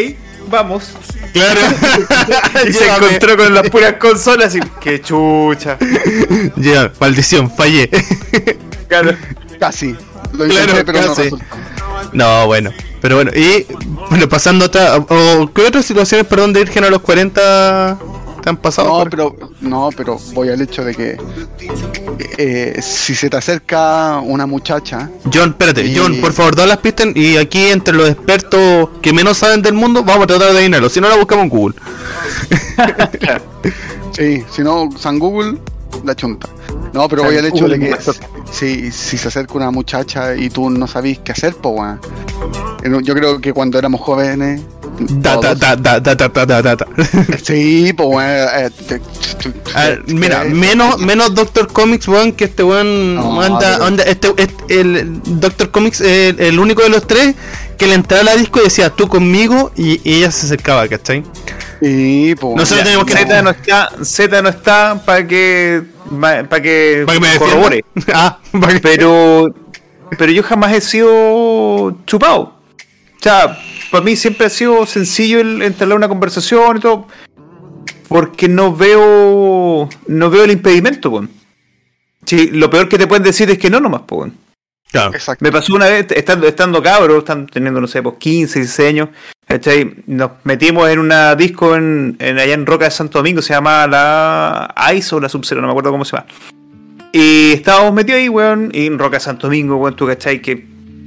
vamos. 0.51 0.93
claro. 1.33 1.61
Y 2.69 2.73
se 2.73 2.87
encontró 2.89 3.37
con 3.37 3.55
las 3.55 3.71
puras 3.71 3.95
consolas 3.95 4.55
y 4.55 4.61
qué 4.81 5.01
chucha. 5.01 5.79
Ya, 6.57 6.93
maldición, 7.01 7.51
fallé. 7.51 7.89
Claro. 8.89 9.17
casi. 9.61 9.95
Lo 10.33 10.45
Claro, 10.47 10.71
intenté, 10.71 10.85
pero 10.85 11.01
no 11.07 11.15
resultó. 11.15 11.45
no, 12.13 12.47
bueno. 12.47 12.71
Pero 13.01 13.15
bueno, 13.17 13.31
y 13.35 13.67
bueno, 14.11 14.29
pasando 14.29 14.65
otra. 14.67 14.97
O, 14.97 15.51
¿Qué 15.55 15.63
otras 15.67 15.85
situaciones, 15.87 16.27
perdón, 16.27 16.53
de 16.53 16.61
Virgen 16.65 16.83
a 16.85 16.91
los 16.91 17.01
40 17.01 17.97
te 18.43 18.49
han 18.51 18.57
pasado? 18.57 18.89
No, 18.89 18.99
por- 18.99 19.11
pero, 19.11 19.37
no, 19.61 19.91
pero 19.97 20.19
voy 20.35 20.49
al 20.49 20.61
hecho 20.61 20.85
de 20.85 20.95
que 20.97 21.17
eh, 22.39 22.81
si 22.83 23.15
se 23.15 23.31
te 23.31 23.37
acerca 23.37 24.19
una 24.19 24.47
muchacha, 24.47 25.11
John, 25.33 25.51
espérate, 25.51 25.85
Y- 25.87 25.97
John, 25.97 26.17
por 26.21 26.33
favor, 26.33 26.57
da 26.57 26.67
las 26.67 26.79
pistas 26.79 27.09
y 27.15 27.37
aquí 27.37 27.67
entre 27.69 27.95
los 27.95 28.09
expertos 28.09 28.89
que 29.01 29.13
menos 29.13 29.39
saben 29.39 29.63
del 29.63 29.75
mundo, 29.75 30.03
vamos 30.03 30.25
a 30.25 30.27
tratar 30.27 30.51
de 30.53 30.59
adivinarlo. 30.59 30.89
Si 30.89 31.01
no, 31.01 31.09
la 31.09 31.17
buscamos 31.17 31.45
en 31.45 31.51
Google. 31.51 31.77
sí, 34.13 34.43
si 34.51 34.63
no, 34.63 34.89
San 34.99 35.19
Google, 35.19 35.59
la 36.05 36.15
chunta. 36.15 36.49
No, 36.93 37.09
pero 37.09 37.25
voy 37.25 37.37
al 37.37 37.45
hecho 37.47 37.69
de 37.69 37.79
que 37.79 37.97
si, 38.51 38.91
si 38.91 39.19
se 39.19 39.29
acerca 39.29 39.55
una 39.55 39.71
muchacha 39.71 40.35
y 40.35 40.49
tú 40.51 40.71
no 40.71 40.87
sabís 40.87 41.19
qué 41.21 41.33
hacer, 41.33 41.55
pues 41.55 41.75
weón. 41.79 42.01
Eh, 42.83 43.01
Yo 43.03 43.15
creo 43.15 43.41
que 43.41 43.53
cuando 43.53 43.79
éramos 43.79 44.01
jóvenes. 44.01 44.61
Sí, 47.45 47.93
pues 47.97 48.09
weón. 48.09 48.49
eh, 48.55 48.71
te- 48.89 48.99
te- 48.99 49.79
A 49.79 49.85
ver, 49.89 50.05
te- 50.05 50.15
mira, 50.15 50.45
menos, 50.45 50.99
menos 50.99 51.35
Doctor 51.35 51.69
Comics, 51.73 52.09
weón, 52.09 52.33
que 52.33 52.45
este 52.45 52.63
weón 52.63 53.15
No, 53.15 53.41
anda, 53.41 53.87
anda- 53.87 54.05
este, 54.05 54.33
este- 54.37 54.81
el 54.81 55.21
Doctor 55.41 55.71
Comics, 55.71 56.01
el, 56.01 56.41
el 56.41 56.59
único 56.59 56.83
de 56.83 56.89
los 56.89 57.07
tres 57.07 57.35
que 57.77 57.87
le 57.87 57.95
entraba 57.95 58.23
a 58.23 58.25
la 58.25 58.37
disco 58.37 58.61
y 58.61 58.65
decía 58.65 58.91
tú 58.91 59.07
conmigo 59.09 59.71
y, 59.77 60.01
y 60.09 60.17
ella 60.19 60.31
se 60.33 60.47
acercaba, 60.47 60.89
¿cachai? 60.89 61.23
Sí, 61.81 62.35
pues 62.41 62.57
Nosotros 62.57 62.79
Ya, 62.79 62.85
tenemos 62.85 63.07
que- 63.07 63.13
Z 63.13 63.43
no 63.43 63.51
está, 63.51 63.91
Z 64.03 64.43
no 64.43 64.49
está 64.49 65.01
para 65.05 65.27
que 65.27 65.83
para 66.09 66.63
que, 66.63 67.05
Para 67.07 67.19
que 67.19 67.27
me 67.27 67.39
corrobore. 67.39 67.85
ah, 68.15 68.39
que- 68.53 68.81
Pero 68.81 69.55
pero 70.17 70.33
yo 70.33 70.43
jamás 70.43 70.73
he 70.73 70.81
sido 70.81 71.97
chupado. 72.07 72.41
O 72.41 73.21
sea, 73.23 73.59
para 73.91 74.05
mí 74.05 74.17
siempre 74.17 74.47
ha 74.47 74.51
sido 74.51 74.87
sencillo 74.87 75.41
el 75.41 75.63
entablar 75.63 75.99
una 75.99 76.09
conversación 76.09 76.79
y 76.79 76.81
todo. 76.81 77.07
Porque 78.09 78.49
no 78.49 78.75
veo 78.75 79.89
no 80.07 80.31
veo 80.31 80.45
el 80.45 80.51
impedimento. 80.51 81.27
Sí, 82.25 82.51
lo 82.53 82.71
peor 82.71 82.89
que 82.89 82.99
te 82.99 83.07
pueden 83.07 83.23
decir 83.23 83.51
es 83.51 83.59
que 83.59 83.71
no 83.71 83.81
nomás, 83.81 84.03
weón. 84.11 84.35
Claro. 84.91 85.13
Me 85.41 85.53
pasó 85.53 85.75
una 85.75 85.87
vez, 85.87 86.07
estando, 86.11 86.47
estando 86.47 86.83
cabros, 86.83 87.19
están 87.19 87.47
teniendo, 87.47 87.81
no 87.81 87.87
sé, 87.87 88.03
pues 88.03 88.17
15, 88.19 88.61
16 88.61 88.89
años, 88.89 89.09
¿cachai? 89.49 89.95
Nos 90.07 90.31
metimos 90.45 90.89
en 90.89 90.99
una 90.99 91.35
disco 91.35 91.75
en, 91.75 92.17
en- 92.19 92.39
allá 92.39 92.55
en 92.55 92.67
Roca 92.67 92.85
de 92.87 92.91
Santo 92.91 93.19
Domingo, 93.19 93.43
se 93.43 93.55
llama 93.55 93.87
la 93.87 94.75
ICE 94.95 95.15
o 95.17 95.21
la 95.21 95.29
Sub-Zero, 95.29 95.61
no 95.61 95.67
me 95.69 95.73
acuerdo 95.73 95.91
cómo 95.91 96.05
se 96.05 96.17
llama. 96.17 96.27
Y 97.13 97.53
estábamos 97.53 97.95
metidos 97.95 98.21
ahí, 98.21 98.29
weón, 98.29 98.71
y 98.73 98.87
en 98.87 98.99
Roca 98.99 99.17
de 99.17 99.21
Santo 99.21 99.47
Domingo, 99.47 99.77
weón, 99.77 99.97
tú, 99.97 100.07
¿cachai? 100.07 100.41
Que 100.43 100.57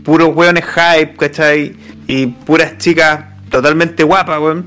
puros 0.04 0.36
weones 0.36 0.66
hype, 0.66 1.16
¿cachai? 1.16 1.76
Y 2.08 2.26
puras 2.28 2.78
chicas 2.80 3.24
totalmente 3.50 4.04
guapas, 4.04 4.40
weón. 4.40 4.66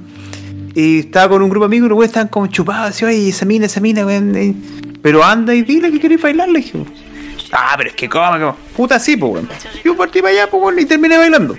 Y 0.77 1.01
estaba 1.01 1.31
con 1.31 1.43
un 1.43 1.51
grupo 1.51 1.65
de 1.65 1.71
amigos 1.71 1.87
y 1.87 1.89
los 1.91 1.97
weones 1.99 2.11
estaban 2.11 2.29
como 2.29 2.47
chupados, 2.47 2.91
así, 2.91 3.05
oye, 3.05 3.29
esa 3.29 3.45
mina, 3.45 3.67
esa 3.67 3.81
mina, 3.81 4.07
weón. 4.07 4.35
eh, 4.37 4.55
Pero 5.03 5.25
anda 5.25 5.55
y 5.55 5.63
dile 5.63 5.91
que 5.91 5.99
queréis 6.01 6.23
bailar, 6.23 6.49
le 6.49 6.61
dije. 6.61 6.85
Ah, 7.57 7.75
pero 7.77 7.91
es 7.91 7.95
que 7.97 8.09
cómo, 8.09 8.33
cómo. 8.33 8.57
Puta 8.77 8.99
sí, 8.99 9.17
pues, 9.17 9.33
weón. 9.33 9.49
Yo 9.85 9.97
partí 9.97 10.21
para 10.21 10.33
allá, 10.33 10.51
pues, 10.51 10.61
weón, 10.63 10.79
y 10.81 10.85
terminé 10.87 11.17
bailando. 11.17 11.57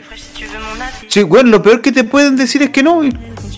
Sí, 1.08 1.24
weón, 1.24 1.50
lo 1.52 1.64
peor 1.64 1.82
que 1.82 1.92
te 1.94 2.04
pueden 2.04 2.36
decir 2.36 2.62
es 2.64 2.70
que 2.72 2.84
no. 2.84 3.04
Y, 3.04 3.08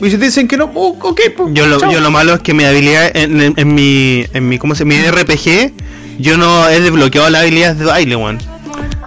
y 0.02 0.10
si 0.12 0.18
te 0.18 0.26
dicen 0.26 0.48
que 0.48 0.56
no, 0.56 0.72
oh, 0.76 0.96
ok, 1.02 1.22
pues. 1.36 1.50
Yo 1.54 1.66
lo, 1.66 1.80
chao. 1.80 1.92
yo 1.92 2.00
lo 2.00 2.12
malo 2.12 2.36
es 2.36 2.42
que 2.42 2.54
mi 2.54 2.64
habilidad 2.64 3.10
en, 3.18 3.42
en, 3.42 3.54
en 3.58 3.74
mi, 3.74 4.26
en 4.34 4.48
mi, 4.48 4.60
¿cómo 4.60 4.76
se 4.76 4.86
mi 4.86 4.96
RPG, 5.02 5.74
yo 6.20 6.38
no 6.38 6.70
he 6.70 6.80
desbloqueado 6.80 7.30
las 7.32 7.42
habilidades 7.42 7.80
de 7.80 7.86
baile, 7.86 8.16
weón. 8.16 8.38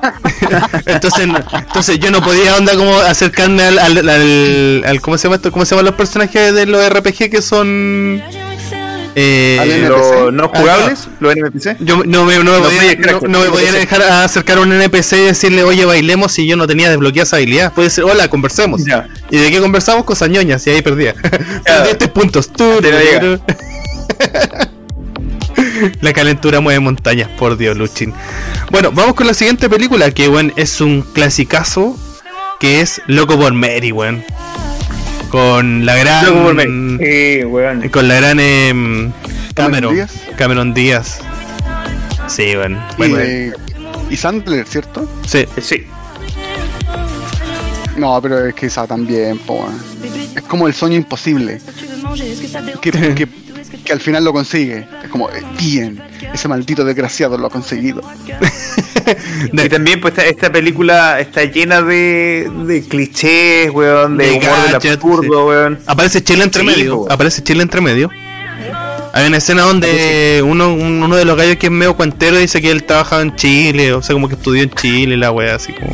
entonces, 0.87 1.27
no- 1.29 1.39
entonces 1.53 1.99
yo 2.01 2.11
no 2.11 2.23
podía 2.23 2.57
onda 2.57 2.75
como 2.75 2.97
acercarme 3.01 3.63
al, 3.63 3.79
al, 3.79 4.09
al, 4.09 4.85
al- 4.87 5.01
¿cómo 5.01 5.19
se 5.19 5.25
llama 5.25 5.37
esto? 5.37 5.53
¿Cómo 5.53 5.65
se 5.65 5.71
llaman 5.75 5.85
los 5.87 5.95
personajes 5.95 6.55
de 6.55 6.67
los 6.67 6.89
RPG 6.89 7.31
que 7.31 7.43
son 7.43 8.23
eh, 9.23 10.31
no 10.33 10.45
Ah, 10.45 10.59
jugables, 10.59 11.09
los 11.21 11.37
NPC. 11.37 11.77
yo 11.81 12.03
no 12.05 12.25
me, 12.25 12.39
no 12.39 12.53
me 12.53 12.59
podía, 12.59 12.95
no, 12.97 13.21
no 13.29 13.41
me 13.53 13.73
dejar 13.73 14.03
acercar 14.03 14.59
a 14.59 14.61
un 14.63 14.73
NPC 14.73 15.13
y 15.13 15.23
decirle, 15.27 15.63
oye, 15.63 15.85
bailemos 15.85 16.33
si 16.33 16.47
yo 16.47 16.57
no 16.57 16.67
tenía 16.67 16.89
desbloqueada 16.89 17.25
esa 17.25 17.37
habilidad. 17.37 17.73
Puede 17.73 17.91
ser, 17.91 18.05
hola, 18.05 18.29
conversemos. 18.29 18.85
Ya. 18.85 19.09
¿Y 19.31 19.39
de 19.39 19.51
qué 19.51 19.61
conversamos? 19.61 20.05
Cosas 20.05 20.29
ñoñas, 20.31 20.67
y 20.67 20.71
ahí 20.71 20.83
perdía. 20.83 21.15
Perdí 21.15 21.95
tres 21.99 22.11
puntos. 22.11 22.53
Tú. 22.53 22.65
La 26.01 26.13
calentura 26.13 26.61
mueve 26.61 26.81
montañas, 26.81 27.29
por 27.39 27.57
Dios, 27.57 27.77
Luchín. 27.77 28.13
Bueno, 28.71 28.91
vamos 28.93 29.15
con 29.15 29.27
la 29.27 29.35
siguiente 29.35 29.69
película, 29.69 30.11
que 30.11 30.29
bueno, 30.29 30.53
es 30.57 30.81
un 30.81 31.03
clasicazo, 31.03 31.97
que 32.59 32.81
es 32.81 33.01
Loco 33.07 33.39
por 33.39 33.53
Mary, 33.53 33.93
weón. 33.93 34.25
Con 35.31 35.87
la 35.87 35.97
gran. 35.97 36.99
Eh, 37.01 37.45
weón. 37.47 37.89
Con 37.89 38.09
la 38.09 38.15
gran 38.17 38.41
em, 38.41 39.13
Cameron. 39.55 39.95
Díaz. 39.95 40.13
Cameron 40.37 40.75
Díaz. 40.75 41.21
Sí. 42.27 42.43
Y, 42.43 42.55
Bueno, 42.97 43.19
eh, 43.21 43.53
y 44.11 44.17
Sandler, 44.17 44.67
¿cierto? 44.67 45.09
sí. 45.27 45.47
Sí. 45.61 45.87
No, 47.97 48.21
pero 48.23 48.47
es 48.47 48.55
que 48.55 48.67
esa 48.67 48.87
también, 48.87 49.39
po. 49.39 49.69
Es 50.35 50.43
como 50.43 50.67
el 50.67 50.75
sueño 50.75 50.97
imposible, 50.97 51.61
que, 52.81 53.29
que, 53.91 53.95
al 53.95 54.01
final 54.01 54.25
lo 54.25 54.33
consigue. 54.33 54.87
Es 55.03 55.09
como, 55.11 55.29
eh, 55.31 55.43
bien, 55.59 56.01
ese 56.33 56.49
maldito 56.49 56.85
desgraciado 56.85 57.37
lo 57.39 57.47
ha 57.47 57.51
conseguido. 57.51 58.03
Y 59.53 59.69
también, 59.69 60.01
pues, 60.01 60.13
esta, 60.17 60.25
esta 60.29 60.53
película 60.53 61.19
está 61.19 61.43
llena 61.45 61.83
de, 61.83 62.49
de 62.67 62.83
clichés, 62.87 63.71
weón, 63.73 64.17
de, 64.17 64.25
De 64.27 64.31
humor 64.33 64.43
del 64.43 64.73
gadgets, 64.73 64.95
absurdo, 64.95 65.23
sí. 65.23 65.29
weón. 65.31 65.79
Aparece 65.87 66.23
Chile 66.23 66.45
entre 66.45 66.63
medio. 66.63 66.97
po. 67.07 67.13
Aparece 67.13 67.43
Chile 67.43 67.63
entre 67.63 67.81
medio. 67.81 68.09
Hay 69.13 69.27
una 69.27 69.39
escena 69.39 69.63
donde 69.63 70.43
uno, 70.47 70.73
un- 70.73 71.03
uno 71.03 71.17
de 71.17 71.25
los 71.25 71.37
gallos 71.37 71.57
que 71.57 71.67
es 71.67 71.73
medio 71.73 71.97
cuentero 71.97 72.37
dice 72.37 72.61
que 72.63 72.71
él 72.71 72.85
trabajaba 72.85 73.23
en 73.23 73.35
Chile, 73.35 73.93
o 73.93 74.03
sea, 74.03 74.13
como 74.15 74.29
que 74.29 74.35
estudió 74.37 74.63
en 74.63 74.71
Chile, 74.71 75.17
la 75.17 75.33
wea, 75.33 75.57
así 75.57 75.73
como. 75.73 75.93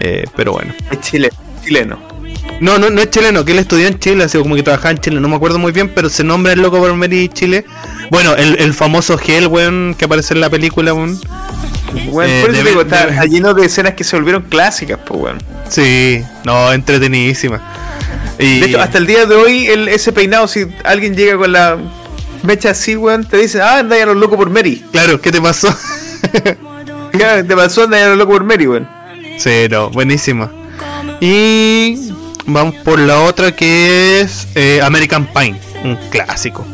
Eh, 0.00 0.24
pero 0.34 0.52
bueno. 0.54 0.74
Es 0.90 1.00
chile, 1.02 1.30
chileno. 1.64 2.00
No, 2.60 2.78
no, 2.78 2.90
no 2.90 3.00
es 3.00 3.10
chileno, 3.10 3.44
que 3.44 3.52
él 3.52 3.58
estudió 3.60 3.86
en 3.86 3.98
Chile, 3.98 4.24
así 4.24 4.36
como 4.38 4.56
que 4.56 4.62
trabajaba 4.62 4.90
en 4.90 4.98
Chile, 4.98 5.20
no 5.20 5.28
me 5.28 5.36
acuerdo 5.36 5.58
muy 5.58 5.72
bien, 5.72 5.90
pero 5.94 6.08
se 6.08 6.24
nombra 6.24 6.52
el 6.52 6.60
loco 6.60 6.78
por 6.78 6.92
Mary 6.94 7.28
Chile. 7.28 7.64
Bueno, 8.10 8.34
el, 8.34 8.58
el 8.58 8.74
famoso 8.74 9.16
Gel, 9.16 9.46
weón, 9.46 9.94
que 9.96 10.06
aparece 10.06 10.34
en 10.34 10.40
la 10.40 10.50
película, 10.50 10.92
weón. 10.92 11.20
Weón, 12.08 12.30
Eh, 12.30 12.42
por 12.44 12.54
eso 12.54 12.64
digo, 12.64 12.80
está, 12.82 13.24
lleno 13.26 13.54
de 13.54 13.66
escenas 13.66 13.94
que 13.94 14.02
se 14.04 14.16
volvieron 14.16 14.42
clásicas, 14.42 14.98
pues, 15.06 15.20
weón. 15.20 15.38
Sí, 15.68 16.22
no, 16.44 16.72
entretenidísima. 16.72 17.60
Y, 18.38 18.60
De 18.60 18.66
hecho, 18.66 18.80
hasta 18.80 18.98
el 18.98 19.06
día 19.06 19.26
de 19.26 19.34
hoy, 19.34 19.66
el, 19.66 19.88
ese 19.88 20.12
peinado, 20.12 20.48
si 20.48 20.66
alguien 20.84 21.14
llega 21.14 21.36
con 21.36 21.52
la 21.52 21.76
mecha 22.42 22.70
así, 22.70 22.96
weón, 22.96 23.24
te 23.24 23.36
dice, 23.36 23.60
ah, 23.60 23.78
anda 23.78 23.96
ya 23.96 24.06
los 24.06 24.16
locos 24.16 24.36
por 24.36 24.50
Mary. 24.50 24.84
Claro, 24.92 25.20
¿qué 25.20 25.30
te 25.30 25.40
pasó? 25.40 25.68
Ya, 27.18 27.42
te 27.42 27.56
pasó, 27.56 27.84
anda 27.84 27.98
ya 27.98 28.08
los 28.08 28.18
locos 28.18 28.34
por 28.34 28.44
Mary, 28.44 28.66
weón. 28.66 28.88
Sí, 29.38 29.66
no, 29.70 29.90
buenísima. 29.90 30.50
Y 31.20 32.12
vamos 32.48 32.74
por 32.84 32.98
la 32.98 33.20
otra 33.22 33.54
que 33.54 34.20
es 34.20 34.48
eh, 34.54 34.80
American 34.82 35.26
Pie, 35.32 35.54
un 35.84 35.96
clásico. 36.10 36.66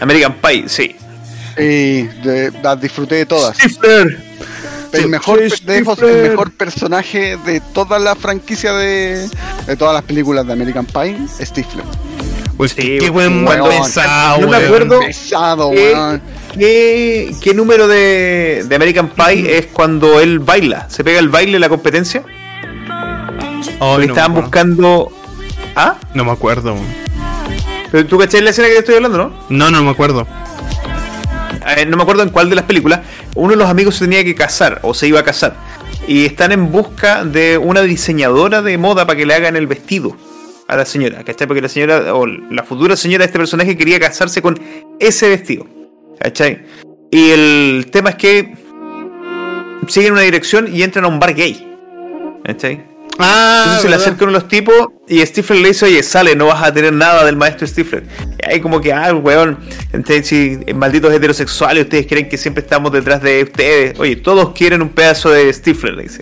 American 0.00 0.34
Pie, 0.34 0.64
sí. 0.68 0.96
Y 1.58 2.02
de- 2.22 2.52
las 2.62 2.80
disfruté 2.80 3.16
de 3.16 3.26
todas. 3.26 3.56
Stifler. 3.58 4.30
El 4.92 5.08
mejor, 5.08 5.38
de 5.40 5.50
Stifler. 5.50 6.16
el 6.24 6.30
mejor 6.30 6.50
personaje 6.52 7.36
de 7.44 7.60
toda 7.60 7.98
la 7.98 8.16
franquicia 8.16 8.72
de, 8.72 9.28
de 9.66 9.76
todas 9.76 9.94
las 9.94 10.02
películas 10.02 10.46
de 10.46 10.52
American 10.52 10.86
Pie, 10.86 11.16
Stifler. 11.40 11.84
Pues 12.56 12.72
Sí, 12.72 12.98
qué 13.00 13.10
buen 13.10 13.44
cuando- 13.44 13.68
pesado, 13.68 14.40
no 14.40 14.48
me 14.48 14.52
weón. 14.58 14.64
acuerdo. 14.64 15.00
Pesado, 15.00 15.68
weón. 15.68 16.20
¿Qué, 16.58 17.32
qué 17.40 17.54
número 17.54 17.86
de, 17.88 18.64
de 18.66 18.74
American 18.74 19.08
Pie 19.10 19.58
es 19.58 19.66
cuando 19.66 20.18
él 20.20 20.40
baila? 20.40 20.88
¿Se 20.90 21.04
pega 21.04 21.20
el 21.20 21.28
baile 21.28 21.54
en 21.54 21.60
la 21.60 21.68
competencia? 21.68 22.22
No, 23.80 23.98
estaban 23.98 24.34
buscando. 24.34 25.10
¿Ah? 25.76 25.96
no 26.14 26.24
me 26.24 26.32
acuerdo. 26.32 26.76
Pero 27.90 28.06
tú 28.06 28.18
cachai 28.18 28.40
la 28.40 28.50
escena 28.50 28.68
que 28.68 28.74
te 28.74 28.80
estoy 28.80 28.94
hablando, 28.96 29.18
¿no? 29.18 29.32
No, 29.48 29.70
no 29.70 29.82
me 29.82 29.90
acuerdo. 29.90 30.26
Eh, 31.76 31.86
no 31.86 31.96
me 31.96 32.02
acuerdo 32.02 32.22
en 32.22 32.30
cuál 32.30 32.48
de 32.48 32.56
las 32.56 32.64
películas. 32.64 33.00
Uno 33.34 33.50
de 33.50 33.56
los 33.56 33.68
amigos 33.68 33.96
se 33.96 34.04
tenía 34.04 34.24
que 34.24 34.34
casar 34.34 34.80
o 34.82 34.94
se 34.94 35.08
iba 35.08 35.20
a 35.20 35.24
casar. 35.24 35.54
Y 36.06 36.26
están 36.26 36.52
en 36.52 36.70
busca 36.72 37.24
de 37.24 37.58
una 37.58 37.82
diseñadora 37.82 38.62
de 38.62 38.78
moda 38.78 39.06
para 39.06 39.16
que 39.16 39.26
le 39.26 39.34
hagan 39.34 39.56
el 39.56 39.66
vestido 39.66 40.16
a 40.66 40.76
la 40.76 40.84
señora. 40.84 41.22
¿Cachai? 41.24 41.46
Porque 41.46 41.62
la 41.62 41.68
señora 41.68 42.14
o 42.14 42.26
la 42.26 42.62
futura 42.64 42.96
señora 42.96 43.22
de 43.22 43.26
este 43.26 43.38
personaje 43.38 43.76
quería 43.76 44.00
casarse 44.00 44.40
con 44.40 44.58
ese 44.98 45.28
vestido. 45.28 45.66
¿Cachai? 46.18 46.64
Y 47.10 47.30
el 47.30 47.86
tema 47.90 48.10
es 48.10 48.16
que 48.16 48.54
siguen 49.88 50.12
una 50.12 50.22
dirección 50.22 50.72
y 50.72 50.82
entran 50.82 51.04
a 51.04 51.08
un 51.08 51.18
bar 51.18 51.34
gay. 51.34 51.66
¿Cachai? 52.44 52.89
Ah, 53.22 53.58
Entonces 53.64 53.82
se 53.82 53.88
le 53.88 53.96
acercan 53.96 54.28
unos 54.28 54.48
tipos 54.48 54.88
y 55.08 55.24
Stifler 55.26 55.60
le 55.60 55.68
dice, 55.68 55.84
oye, 55.86 56.02
sale, 56.02 56.34
no 56.36 56.46
vas 56.46 56.62
a 56.62 56.72
tener 56.72 56.92
nada 56.92 57.24
del 57.24 57.36
maestro 57.36 57.66
Stifler. 57.66 58.04
Y 58.42 58.48
ahí 58.50 58.60
como 58.60 58.80
que, 58.80 58.92
ah, 58.92 59.12
weón, 59.14 59.58
entonces, 59.92 60.26
si 60.28 60.58
eh, 60.66 60.74
malditos 60.74 61.12
heterosexuales, 61.12 61.84
ustedes 61.84 62.06
creen 62.06 62.28
que 62.28 62.36
siempre 62.38 62.62
estamos 62.62 62.92
detrás 62.92 63.20
de 63.22 63.42
ustedes. 63.42 63.98
Oye, 63.98 64.16
todos 64.16 64.50
quieren 64.52 64.82
un 64.82 64.90
pedazo 64.90 65.30
de 65.30 65.52
Stifler, 65.52 65.94
le 65.94 66.02
dice. 66.04 66.20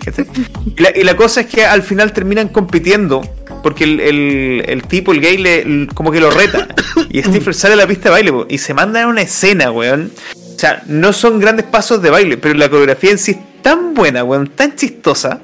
Y 0.75 0.81
la, 0.81 0.91
y 0.95 1.03
la 1.03 1.15
cosa 1.15 1.41
es 1.41 1.47
que 1.47 1.65
al 1.65 1.83
final 1.83 2.11
terminan 2.13 2.47
compitiendo 2.49 3.21
porque 3.63 3.83
el, 3.83 3.99
el- 3.99 4.63
el 4.67 4.83
tipo, 4.83 5.11
el 5.11 5.21
gay, 5.21 5.37
le, 5.37 5.61
l- 5.61 5.87
como 5.93 6.11
que 6.11 6.19
lo 6.19 6.31
reta. 6.31 6.67
Y 7.09 7.21
Stifler 7.21 7.53
sale 7.55 7.73
a 7.73 7.77
la 7.77 7.87
pista 7.87 8.05
de 8.09 8.11
baile 8.11 8.31
po, 8.31 8.45
y 8.49 8.57
se 8.57 8.73
mandan 8.73 9.03
a 9.03 9.07
una 9.07 9.21
escena, 9.21 9.71
weón. 9.71 10.11
O 10.55 10.59
sea, 10.59 10.83
no 10.87 11.13
son 11.13 11.39
grandes 11.39 11.65
pasos 11.65 12.01
de 12.01 12.09
baile, 12.09 12.37
pero 12.37 12.53
la 12.55 12.69
coreografía 12.69 13.11
en 13.11 13.17
sí 13.17 13.31
es 13.31 13.37
tan 13.61 13.93
buena, 13.93 14.23
weón, 14.23 14.47
tan 14.49 14.75
chistosa. 14.75 15.41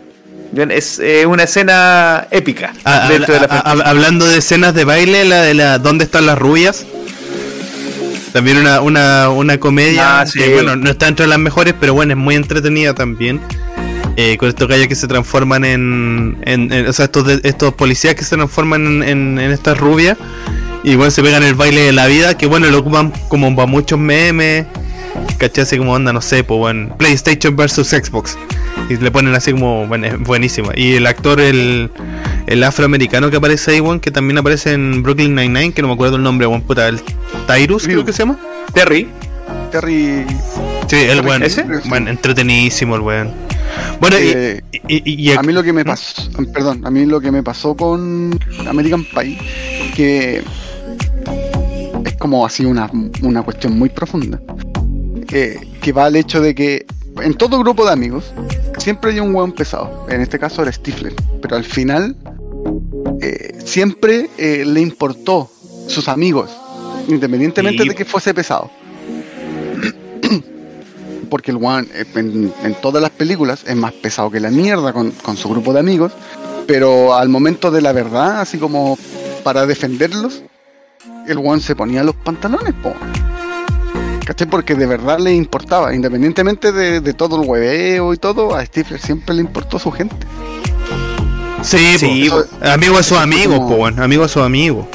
Es 0.55 0.99
eh, 0.99 1.25
una 1.25 1.43
escena 1.43 2.27
épica 2.31 2.73
Ah, 2.85 3.07
dentro 3.09 3.33
de 3.33 3.41
la 3.41 3.47
franquicia. 3.47 3.73
hab- 3.73 3.87
hablando 3.87 4.25
de 4.25 4.37
escenas 4.37 4.73
de 4.73 4.85
baile, 4.85 5.25
la 5.25 5.41
de 5.41 5.53
la 5.53 5.79
¿Dónde 5.79 6.05
están 6.05 6.25
las 6.25 6.37
rubias? 6.37 6.85
También 8.31 8.57
una, 8.57 8.81
una, 8.81 9.29
una 9.29 9.57
comedia 9.59 10.21
Ah, 10.21 10.25
sí. 10.25 10.39
que, 10.39 10.53
bueno, 10.53 10.75
no 10.75 10.89
está 10.89 11.07
entre 11.07 11.27
las 11.27 11.39
mejores, 11.39 11.73
pero 11.79 11.93
bueno, 11.93 12.13
es 12.13 12.17
muy 12.17 12.35
entretenida 12.35 12.93
también. 12.93 13.39
Eh, 14.17 14.37
con 14.37 14.47
estos 14.47 14.67
gallos 14.69 14.87
que 14.87 14.95
se 14.95 15.07
transforman 15.07 15.65
en, 15.65 16.37
en- 16.45 16.71
en- 16.71 16.87
o 16.87 16.93
sea, 16.93 17.05
estos, 17.05 17.25
de- 17.27 17.41
estos 17.43 17.73
policías 17.73 18.15
que 18.15 18.23
se 18.23 18.35
transforman 18.35 18.85
en, 18.87 19.03
en, 19.03 19.39
en 19.39 19.51
estas 19.51 19.77
rubias. 19.77 20.17
Y 20.83 20.95
bueno, 20.95 21.11
se 21.11 21.21
pegan 21.23 21.43
el 21.43 21.55
baile 21.55 21.81
de 21.81 21.91
la 21.91 22.07
vida, 22.07 22.37
que 22.37 22.45
bueno, 22.45 22.69
lo 22.69 22.79
ocupan 22.79 23.11
como 23.27 23.53
para 23.55 23.65
muchos 23.67 23.99
memes. 23.99 24.65
¿Cachai? 25.37 25.63
Así 25.63 25.77
como 25.77 25.93
onda, 25.93 26.13
no 26.13 26.21
sé, 26.21 26.43
pues 26.43 26.57
bueno, 26.59 26.95
PlayStation 26.97 27.55
versus 27.55 27.89
Xbox. 27.89 28.37
Y 28.89 28.97
le 28.97 29.11
ponen 29.11 29.33
así 29.35 29.51
como, 29.51 29.87
bueno, 29.87 30.07
es 30.07 30.19
buenísima. 30.19 30.71
Y 30.75 30.93
el 30.95 31.07
actor, 31.07 31.39
el, 31.39 31.89
el 32.47 32.63
afroamericano 32.63 33.29
que 33.29 33.37
aparece 33.37 33.71
ahí, 33.71 33.79
weón, 33.81 33.99
que 33.99 34.11
también 34.11 34.37
aparece 34.37 34.73
en 34.73 35.01
Brooklyn 35.03 35.33
Nine-Nine, 35.35 35.73
que 35.73 35.81
no 35.81 35.87
me 35.89 35.93
acuerdo 35.95 36.17
el 36.17 36.23
nombre, 36.23 36.45
weón, 36.47 36.61
puta, 36.61 36.87
el 36.87 37.01
Tyrus, 37.47 37.83
creo 37.85 38.05
que 38.05 38.13
se 38.13 38.19
llama. 38.19 38.37
Terry, 38.73 39.07
Terry. 39.71 40.25
Sí, 40.87 40.95
el 40.97 41.21
weón, 41.21 41.43
¿Ese? 41.43 41.65
bueno, 41.85 42.09
entretenidísimo 42.11 42.95
el 42.95 43.01
weón. 43.01 43.31
Bueno, 43.99 44.17
y- 44.19 44.27
Eh, 44.35 44.61
y, 44.87 44.95
y- 45.11 45.31
y- 45.31 45.35
A 45.35 45.41
mí 45.41 45.51
lo 45.51 45.63
que 45.63 45.73
me 45.73 45.83
pasó, 45.83 46.29
perdón, 46.53 46.85
a 46.85 46.91
mí 46.91 47.05
lo 47.05 47.19
que 47.19 47.31
me 47.31 47.41
pasó 47.43 47.75
con 47.75 48.37
American 48.67 49.03
Pie, 49.05 49.37
que 49.95 50.43
es 52.05 52.13
como 52.17 52.45
así 52.45 52.65
una, 52.65 52.89
una 53.23 53.41
cuestión 53.41 53.77
muy 53.77 53.89
profunda, 53.89 54.39
eh, 55.31 55.59
que 55.81 55.91
va 55.91 56.05
al 56.05 56.15
hecho 56.15 56.41
de 56.41 56.53
que 56.55 56.85
en 57.21 57.33
todo 57.33 57.59
grupo 57.59 57.85
de 57.85 57.91
amigos 57.93 58.33
siempre 58.77 59.11
hay 59.11 59.19
un 59.19 59.33
hueón 59.33 59.51
pesado, 59.53 60.05
en 60.09 60.21
este 60.21 60.37
caso 60.39 60.61
era 60.61 60.71
Stifler, 60.71 61.13
pero 61.41 61.55
al 61.55 61.63
final 61.63 62.15
eh, 63.21 63.57
siempre 63.63 64.29
eh, 64.37 64.63
le 64.65 64.81
importó 64.81 65.49
sus 65.87 66.07
amigos, 66.07 66.51
independientemente 67.07 67.83
Sí. 67.83 67.89
de 67.89 67.95
que 67.95 68.05
fuese 68.05 68.33
pesado. 68.33 68.69
Porque 71.29 71.51
el 71.51 71.57
One 71.57 71.87
en, 72.15 72.53
en 72.63 72.75
todas 72.81 73.01
las 73.01 73.11
películas 73.11 73.63
es 73.67 73.75
más 73.75 73.93
pesado 73.93 74.29
que 74.29 74.39
la 74.39 74.49
mierda 74.51 74.93
con, 74.93 75.11
con 75.11 75.37
su 75.37 75.49
grupo 75.49 75.73
de 75.73 75.79
amigos, 75.79 76.11
pero 76.67 77.15
al 77.15 77.29
momento 77.29 77.71
de 77.71 77.81
la 77.81 77.91
verdad, 77.93 78.41
así 78.41 78.57
como 78.57 78.97
para 79.43 79.65
defenderlos, 79.65 80.41
el 81.27 81.37
One 81.37 81.61
se 81.61 81.75
ponía 81.75 82.03
los 82.03 82.15
pantalones, 82.15 82.73
po. 82.81 82.93
¿Cachai? 84.25 84.47
Porque 84.49 84.73
de 84.75 84.85
verdad 84.87 85.19
le 85.19 85.33
importaba, 85.33 85.93
independientemente 85.93 86.71
de, 86.71 86.99
de 86.99 87.13
todo 87.13 87.41
el 87.41 87.47
hueveo 87.47 88.13
y 88.13 88.17
todo, 88.17 88.55
a 88.55 88.65
Stifler 88.65 88.99
siempre 88.99 89.35
le 89.35 89.41
importó 89.41 89.77
su 89.79 89.91
gente. 89.91 90.15
sí, 91.61 91.97
Sí, 91.97 92.29
po. 92.29 92.43
amigo 92.67 92.97
a 92.97 93.03
su 93.03 93.15
amigo, 93.17 93.53
como- 93.57 93.77
po, 93.77 93.85
amigo 93.87 94.23
a 94.23 94.27
su 94.27 94.41
amigo. 94.41 94.87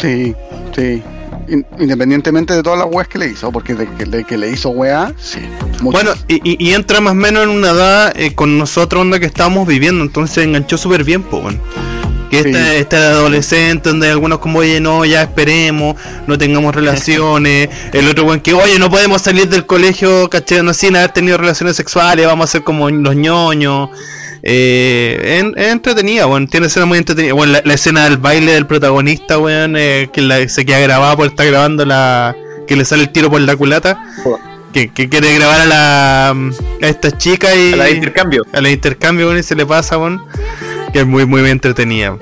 Sí, 0.00 0.34
sí. 0.74 1.02
In- 1.48 1.64
independientemente 1.78 2.52
de 2.54 2.62
todas 2.62 2.78
las 2.78 2.88
weas 2.90 3.06
que 3.08 3.18
le 3.18 3.28
hizo, 3.28 3.52
porque 3.52 3.74
de 3.74 3.86
que, 3.88 4.04
de 4.04 4.24
que 4.24 4.36
le 4.36 4.50
hizo 4.50 4.70
wea, 4.70 5.12
sí. 5.16 5.38
muchas. 5.80 6.04
Bueno, 6.04 6.10
y, 6.28 6.34
y- 6.50 6.56
y 6.70 6.74
entra 6.74 7.00
más 7.00 7.12
o 7.12 7.14
menos 7.14 7.44
en 7.44 7.50
una 7.50 7.70
edad 7.70 8.12
eh, 8.18 8.34
con 8.34 8.58
nosotros 8.58 9.00
onda 9.02 9.20
que 9.20 9.26
estábamos 9.26 9.66
viviendo, 9.66 10.02
entonces 10.04 10.44
enganchó 10.44 10.76
súper 10.76 11.04
bien, 11.04 11.22
pues 11.22 11.42
bueno. 11.42 11.60
Que 12.30 12.42
Sí. 12.42 12.48
esta, 12.50 12.74
esta 12.74 12.96
adolescente 13.10 13.88
donde 13.90 14.10
algunos 14.10 14.38
como, 14.40 14.58
oye, 14.58 14.80
no, 14.80 15.04
ya 15.04 15.22
esperemos, 15.22 15.94
no 16.26 16.36
tengamos 16.36 16.74
relaciones, 16.74 17.68
el 17.92 18.08
otro 18.08 18.24
buen 18.24 18.40
que, 18.40 18.52
oye, 18.54 18.78
no 18.78 18.90
podemos 18.90 19.22
salir 19.22 19.48
del 19.48 19.64
colegio, 19.66 20.28
caché, 20.28 20.62
no 20.62 20.74
sin 20.74 20.96
haber 20.96 21.12
tenido 21.12 21.38
relaciones 21.38 21.76
sexuales, 21.76 22.26
vamos 22.26 22.48
a 22.48 22.52
ser 22.52 22.62
como 22.64 22.90
los 22.90 23.14
ñoños. 23.14 23.90
Eh, 24.48 25.38
en- 25.40 25.54
es 25.56 25.72
entretenida, 25.72 26.26
bueno, 26.26 26.46
tiene 26.46 26.66
escena 26.68 26.86
muy 26.86 26.98
entretenida. 26.98 27.32
Bueno, 27.34 27.54
la, 27.54 27.62
la 27.64 27.74
escena 27.74 28.04
del 28.04 28.16
baile 28.18 28.52
del 28.52 28.66
protagonista, 28.66 29.38
weón, 29.38 29.74
eh, 29.76 30.08
que 30.12 30.20
la- 30.22 30.48
se 30.48 30.64
queda 30.64 30.78
grabada 30.80 31.16
por 31.16 31.26
estar 31.26 31.46
grabando 31.46 31.84
la. 31.84 32.34
que 32.68 32.76
le 32.76 32.84
sale 32.84 33.02
el 33.04 33.10
tiro 33.12 33.28
por 33.30 33.40
la 33.40 33.56
culata. 33.56 33.98
Que, 34.72 34.92
que 34.92 35.08
quiere 35.08 35.34
grabar 35.36 35.62
a 35.62 35.66
la. 35.66 36.28
a 36.30 36.86
esta 36.86 37.16
chica 37.16 37.54
y. 37.56 37.72
a 37.72 37.76
la 37.76 37.84
de 37.84 37.92
intercambio. 37.92 38.44
a 38.52 38.60
la 38.60 38.70
intercambio, 38.70 39.26
weón, 39.26 39.38
y 39.38 39.42
se 39.42 39.56
le 39.56 39.66
pasa, 39.66 39.98
weón. 39.98 40.20
Que 40.96 41.02
es 41.02 41.06
muy, 41.06 41.26
muy 41.26 41.46
entretenida. 41.50 42.16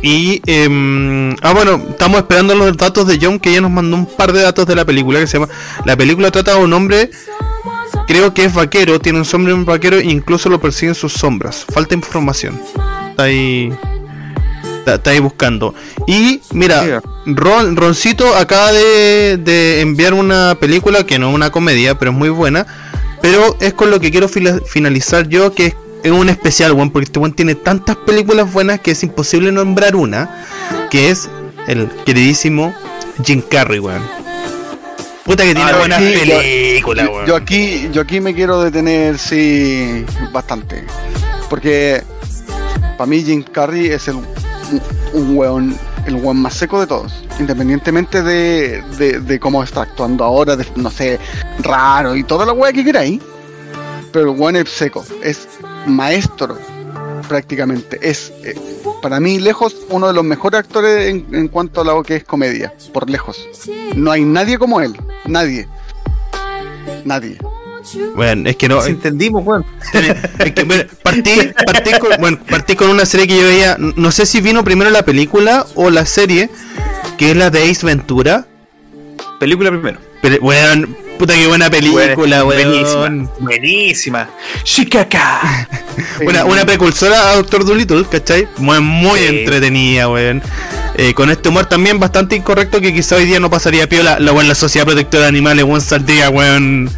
Y, 0.00 0.40
em, 0.46 1.36
ah, 1.42 1.52
bueno, 1.52 1.82
estamos 1.90 2.16
esperando 2.16 2.54
los 2.54 2.74
datos 2.78 3.06
de 3.06 3.18
John, 3.20 3.38
que 3.38 3.52
ya 3.52 3.60
nos 3.60 3.70
mandó 3.70 3.94
un 3.94 4.06
par 4.06 4.32
de 4.32 4.40
datos 4.40 4.66
de 4.66 4.74
la 4.74 4.86
película, 4.86 5.20
que 5.20 5.26
se 5.26 5.38
llama... 5.38 5.52
La 5.84 5.94
película 5.94 6.30
trata 6.30 6.54
de 6.54 6.64
un 6.64 6.72
hombre, 6.72 7.10
creo 8.06 8.32
que 8.32 8.46
es 8.46 8.54
vaquero, 8.54 9.00
tiene 9.00 9.18
un 9.18 9.26
sombrero 9.26 9.62
vaquero 9.66 9.98
e 9.98 10.04
incluso 10.04 10.48
lo 10.48 10.58
persiguen 10.62 10.94
sus 10.94 11.12
sombras. 11.12 11.66
Falta 11.74 11.94
información. 11.94 12.58
Está 13.10 13.24
ahí... 13.24 13.70
Está, 14.78 14.94
está 14.94 15.10
ahí 15.10 15.18
buscando. 15.18 15.74
Y 16.06 16.40
mira. 16.52 17.02
Ron, 17.26 17.76
Roncito 17.76 18.34
acaba 18.34 18.72
de, 18.72 19.36
de 19.36 19.82
enviar 19.82 20.14
una 20.14 20.56
película 20.58 21.04
que 21.04 21.18
no 21.18 21.28
es 21.28 21.34
una 21.34 21.50
comedia, 21.50 21.98
pero 21.98 22.12
es 22.12 22.16
muy 22.16 22.30
buena. 22.30 22.66
Pero 23.20 23.58
es 23.60 23.74
con 23.74 23.90
lo 23.90 24.00
que 24.00 24.10
quiero 24.10 24.28
finalizar 24.28 25.28
yo, 25.28 25.54
que 25.54 25.66
es, 25.66 25.74
es 26.04 26.12
un 26.12 26.28
especial, 26.28 26.72
weón, 26.72 26.90
porque 26.90 27.04
este 27.06 27.18
weón 27.18 27.32
tiene 27.32 27.54
tantas 27.56 27.96
películas 27.96 28.52
buenas 28.52 28.78
que 28.80 28.92
es 28.92 29.02
imposible 29.02 29.50
nombrar 29.50 29.96
una, 29.96 30.46
que 30.90 31.10
es 31.10 31.28
el 31.66 31.88
queridísimo 32.04 32.72
Jim 33.24 33.42
Carrey, 33.48 33.80
weón. 33.80 34.02
Puta 35.24 35.42
que 35.44 35.54
tiene 35.54 35.70
Ah, 35.70 35.78
buenas 35.78 35.98
películas, 36.00 37.08
weón. 37.08 37.26
yo 37.26 37.34
aquí, 37.34 37.88
yo 37.92 38.02
aquí 38.02 38.20
me 38.20 38.34
quiero 38.34 38.60
detener, 38.62 39.18
sí, 39.18 40.04
bastante. 40.32 40.84
Porque 41.48 42.02
para 42.98 43.06
mí 43.06 43.22
Jim 43.24 43.42
Carrey 43.42 43.86
es 43.88 44.06
el, 44.08 44.16
un, 44.16 44.26
un 45.14 45.36
weón, 45.36 45.78
el 46.06 46.16
weón 46.16 46.36
más 46.36 46.54
seco 46.54 46.78
de 46.80 46.86
todos. 46.86 47.24
Independientemente 47.40 48.22
de, 48.22 48.82
de, 48.98 49.20
de 49.20 49.40
cómo 49.40 49.62
está 49.64 49.82
actuando 49.82 50.22
ahora, 50.22 50.54
de, 50.56 50.66
no 50.76 50.90
sé, 50.90 51.18
raro 51.60 52.14
y 52.14 52.22
toda 52.24 52.44
la 52.44 52.52
weá 52.52 52.72
que 52.72 52.84
queráis. 52.84 53.20
Pero 54.12 54.30
el 54.32 54.38
weón 54.38 54.56
es 54.56 54.68
seco, 54.68 55.04
es 55.22 55.48
maestro 55.86 56.58
prácticamente. 57.28 57.98
Es 58.02 58.32
eh, 58.42 58.54
para 59.02 59.20
mí 59.20 59.38
lejos 59.38 59.76
uno 59.88 60.08
de 60.08 60.12
los 60.12 60.24
mejores 60.24 60.60
actores 60.60 61.08
en, 61.08 61.26
en 61.32 61.48
cuanto 61.48 61.80
a 61.80 61.84
lo 61.84 62.02
que 62.02 62.16
es 62.16 62.24
comedia, 62.24 62.74
por 62.92 63.08
lejos. 63.08 63.48
No 63.94 64.10
hay 64.10 64.24
nadie 64.24 64.58
como 64.58 64.80
él, 64.80 64.96
nadie. 65.26 65.68
Nadie. 67.04 67.38
Bueno, 68.14 68.48
es 68.48 68.56
que 68.56 68.68
no. 68.68 68.80
Si 68.80 68.90
entendimos, 68.90 69.44
weón. 69.44 69.64
Es 70.38 70.52
que, 70.52 70.64
bueno, 70.64 70.84
partí, 71.02 71.30
partí 71.66 71.92
con, 71.98 72.10
bueno, 72.18 72.38
partí 72.48 72.76
con 72.76 72.88
una 72.88 73.04
serie 73.04 73.26
que 73.26 73.36
yo 73.36 73.44
veía. 73.44 73.76
No 73.78 74.10
sé 74.10 74.26
si 74.26 74.40
vino 74.40 74.64
primero 74.64 74.90
la 74.90 75.04
película 75.04 75.66
o 75.74 75.90
la 75.90 76.06
serie, 76.06 76.50
que 77.18 77.30
es 77.30 77.36
la 77.36 77.50
de 77.50 77.70
Ace 77.70 77.84
Ventura. 77.84 78.46
Película 79.38 79.70
primero. 79.70 79.98
Pero, 80.24 80.38
weón, 80.40 80.96
puta 81.18 81.34
que 81.34 81.46
buena 81.46 81.68
película, 81.68 82.44
weón. 82.46 82.46
Buenísima. 82.46 83.30
Buenísima. 83.40 84.30
Shikaka. 84.64 85.68
Una, 86.26 86.46
una 86.46 86.64
precursora 86.64 87.28
a 87.30 87.34
Doctor 87.36 87.64
Dolittle, 87.66 88.04
¿cachai? 88.10 88.48
Muy, 88.56 88.80
muy 88.80 89.18
Sí. 89.20 89.26
entretenida, 89.26 90.08
weón. 90.08 90.42
Eh, 90.96 91.12
con 91.12 91.28
este 91.28 91.48
humor 91.48 91.66
también 91.66 91.98
bastante 91.98 92.36
incorrecto 92.36 92.80
que 92.80 92.94
quizá 92.94 93.16
hoy 93.16 93.24
día 93.24 93.40
no 93.40 93.50
pasaría 93.50 93.88
piola. 93.88 94.20
La, 94.20 94.32
weón, 94.32 94.46
la 94.46 94.54
Sociedad 94.54 94.86
Protectora 94.86 95.24
de 95.24 95.28
Animales, 95.28 95.64
weón, 95.64 95.80
saldría, 95.80 96.30
weón. 96.30 96.88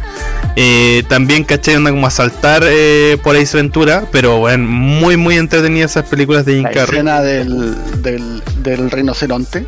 Eh, 0.55 1.03
también, 1.07 1.43
¿cachai? 1.43 1.75
Anda 1.75 1.91
como 1.91 2.05
a 2.05 2.11
saltar 2.11 2.63
eh, 2.65 3.17
por 3.23 3.35
Ace 3.35 3.57
Ventura. 3.57 4.05
Pero, 4.11 4.37
weón, 4.39 4.67
muy, 4.67 5.17
muy 5.17 5.37
entretenidas 5.37 5.91
esas 5.91 6.05
películas 6.07 6.45
de 6.45 6.55
Jim 6.55 6.63
La 6.63 6.71
Carrey. 6.71 6.95
escena 6.97 7.21
del, 7.21 8.01
del, 8.03 8.43
del 8.57 8.91
rinoceronte. 8.91 9.65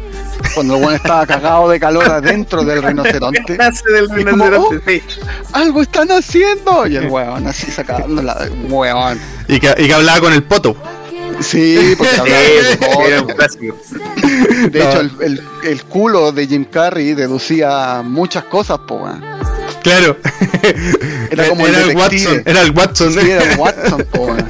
Cuando 0.53 0.77
el 0.77 0.84
weón 0.84 0.95
estaba 0.95 1.26
cagado 1.26 1.69
de 1.69 1.80
calor 1.80 2.06
adentro 2.10 2.64
del 2.64 2.84
rinoceronte. 2.84 3.57
Del 3.57 4.07
como, 4.07 4.15
rinoceronte, 4.15 4.81
sí. 4.88 5.22
¡Algo 5.53 5.81
están 5.81 6.10
haciendo! 6.11 6.88
Y 6.88 6.95
el 6.97 7.07
weón 7.07 7.47
así 7.47 7.72
sacándola. 7.72 8.47
Weón. 8.69 9.19
Y 9.47 9.60
que, 9.60 9.73
y 9.77 9.88
que 9.88 9.93
hablaba 9.93 10.19
con 10.19 10.34
el 10.34 10.43
poto. 10.43 10.76
Sí, 11.41 11.95
porque 11.97 12.15
hablaba 12.19 12.41
de 12.41 13.07
era 13.07 13.21
un 13.21 13.27
clásico. 13.27 13.77
De 14.71 14.79
hecho, 14.79 14.99
el, 15.01 15.11
el, 15.21 15.41
el 15.63 15.83
culo 15.83 16.31
de 16.31 16.47
Jim 16.47 16.65
Carrey 16.65 17.13
deducía 17.13 18.01
muchas 18.03 18.45
cosas, 18.45 18.79
po, 18.79 18.95
weón. 18.95 19.23
Claro. 19.83 20.17
Era 21.31 21.47
como 21.47 21.65
el. 21.67 21.95
Watson. 21.95 22.41
Era 22.45 22.61
el 22.61 22.71
Watson. 22.71 23.13
Sí, 23.13 23.29
era 23.29 23.43
el 23.43 23.57
Watson, 23.59 24.05
po, 24.11 24.23
weón. 24.23 24.45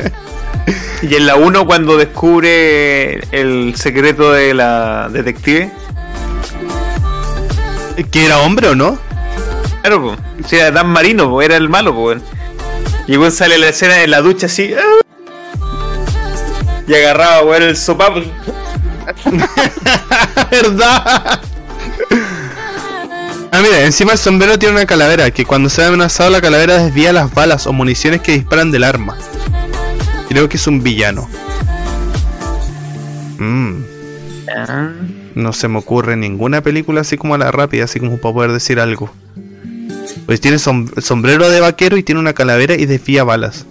Y 1.01 1.15
en 1.15 1.25
la 1.27 1.35
1 1.35 1.65
cuando 1.65 1.97
descubre 1.97 3.19
el 3.31 3.75
secreto 3.75 4.31
de 4.31 4.53
la 4.53 5.09
detective. 5.11 5.71
¿Que 8.11 8.25
era 8.25 8.39
hombre 8.39 8.69
o 8.69 8.75
no? 8.75 8.97
Claro, 9.81 10.01
po. 10.01 10.15
Sí, 10.47 10.55
era 10.55 10.71
Dan 10.71 10.87
Marino, 10.87 11.29
po, 11.29 11.41
era 11.41 11.57
el 11.57 11.69
malo, 11.69 11.93
po, 11.93 12.05
weón. 12.05 12.23
Y 13.07 13.17
weón 13.17 13.31
sale 13.31 13.57
la 13.57 13.69
escena 13.69 14.03
en 14.03 14.11
la 14.11 14.21
ducha 14.21 14.47
así. 14.47 14.73
¡ah! 14.73 15.08
Y 16.89 16.93
agarraba, 16.95 17.43
weón, 17.43 17.63
el 17.63 17.77
sopapo. 17.77 18.19
¿Verdad? 20.51 21.39
Ah, 23.51 23.61
mira, 23.61 23.85
encima 23.85 24.13
el 24.13 24.17
sombrero 24.17 24.57
tiene 24.59 24.75
una 24.75 24.85
calavera 24.85 25.29
que 25.31 25.45
cuando 25.45 25.69
se 25.69 25.81
ve 25.81 25.87
amenazado 25.87 26.29
la 26.31 26.41
calavera 26.41 26.83
desvía 26.83 27.13
las 27.13 27.33
balas 27.33 27.65
o 27.67 27.73
municiones 27.73 28.21
que 28.21 28.33
disparan 28.33 28.71
del 28.71 28.83
arma. 28.83 29.17
Creo 30.29 30.49
que 30.49 30.57
es 30.57 30.67
un 30.67 30.81
villano. 30.83 31.27
Mm, 33.37 33.83
no 35.35 35.53
se 35.53 35.67
me 35.67 35.77
ocurre 35.79 36.15
ninguna 36.17 36.61
película 36.61 37.01
así 37.01 37.17
como 37.17 37.35
a 37.35 37.37
la 37.37 37.51
rápida, 37.51 37.85
así 37.85 37.99
como 37.99 38.17
para 38.17 38.33
poder 38.33 38.51
decir 38.51 38.79
algo. 38.79 39.11
Pues 40.25 40.41
tiene 40.41 40.57
som- 40.57 40.99
sombrero 41.01 41.49
de 41.49 41.59
vaquero 41.59 41.97
y 41.97 42.03
tiene 42.03 42.19
una 42.19 42.33
calavera 42.33 42.75
y 42.75 42.85
desvía 42.85 43.23
balas. 43.23 43.65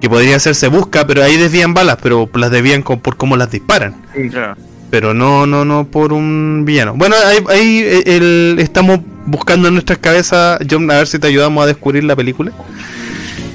Que 0.00 0.08
podría 0.10 0.38
ser 0.38 0.54
se 0.54 0.68
busca, 0.68 1.06
pero 1.06 1.22
ahí 1.22 1.36
desvían 1.36 1.72
balas, 1.74 1.96
pero 2.02 2.28
las 2.34 2.50
desvían 2.50 2.82
con- 2.82 3.00
por 3.00 3.16
cómo 3.16 3.36
las 3.36 3.50
disparan 3.50 3.94
Sí, 4.14 4.28
claro. 4.28 4.54
pero 4.90 5.14
no 5.14 5.46
no 5.46 5.64
no 5.64 5.86
por 5.86 6.12
un 6.12 6.64
villano. 6.66 6.94
Bueno, 6.94 7.16
ahí, 7.26 7.38
ahí, 7.48 7.78
eh, 7.84 8.02
el- 8.16 8.56
estamos 8.58 9.00
buscando 9.26 9.68
en 9.68 9.74
nuestras 9.74 9.98
cabezas, 9.98 10.58
John, 10.70 10.90
a 10.90 10.94
ver 10.96 11.06
si 11.06 11.18
te 11.18 11.26
ayudamos 11.28 11.62
a 11.64 11.66
descubrir 11.66 12.04
la 12.04 12.14
película. 12.14 12.52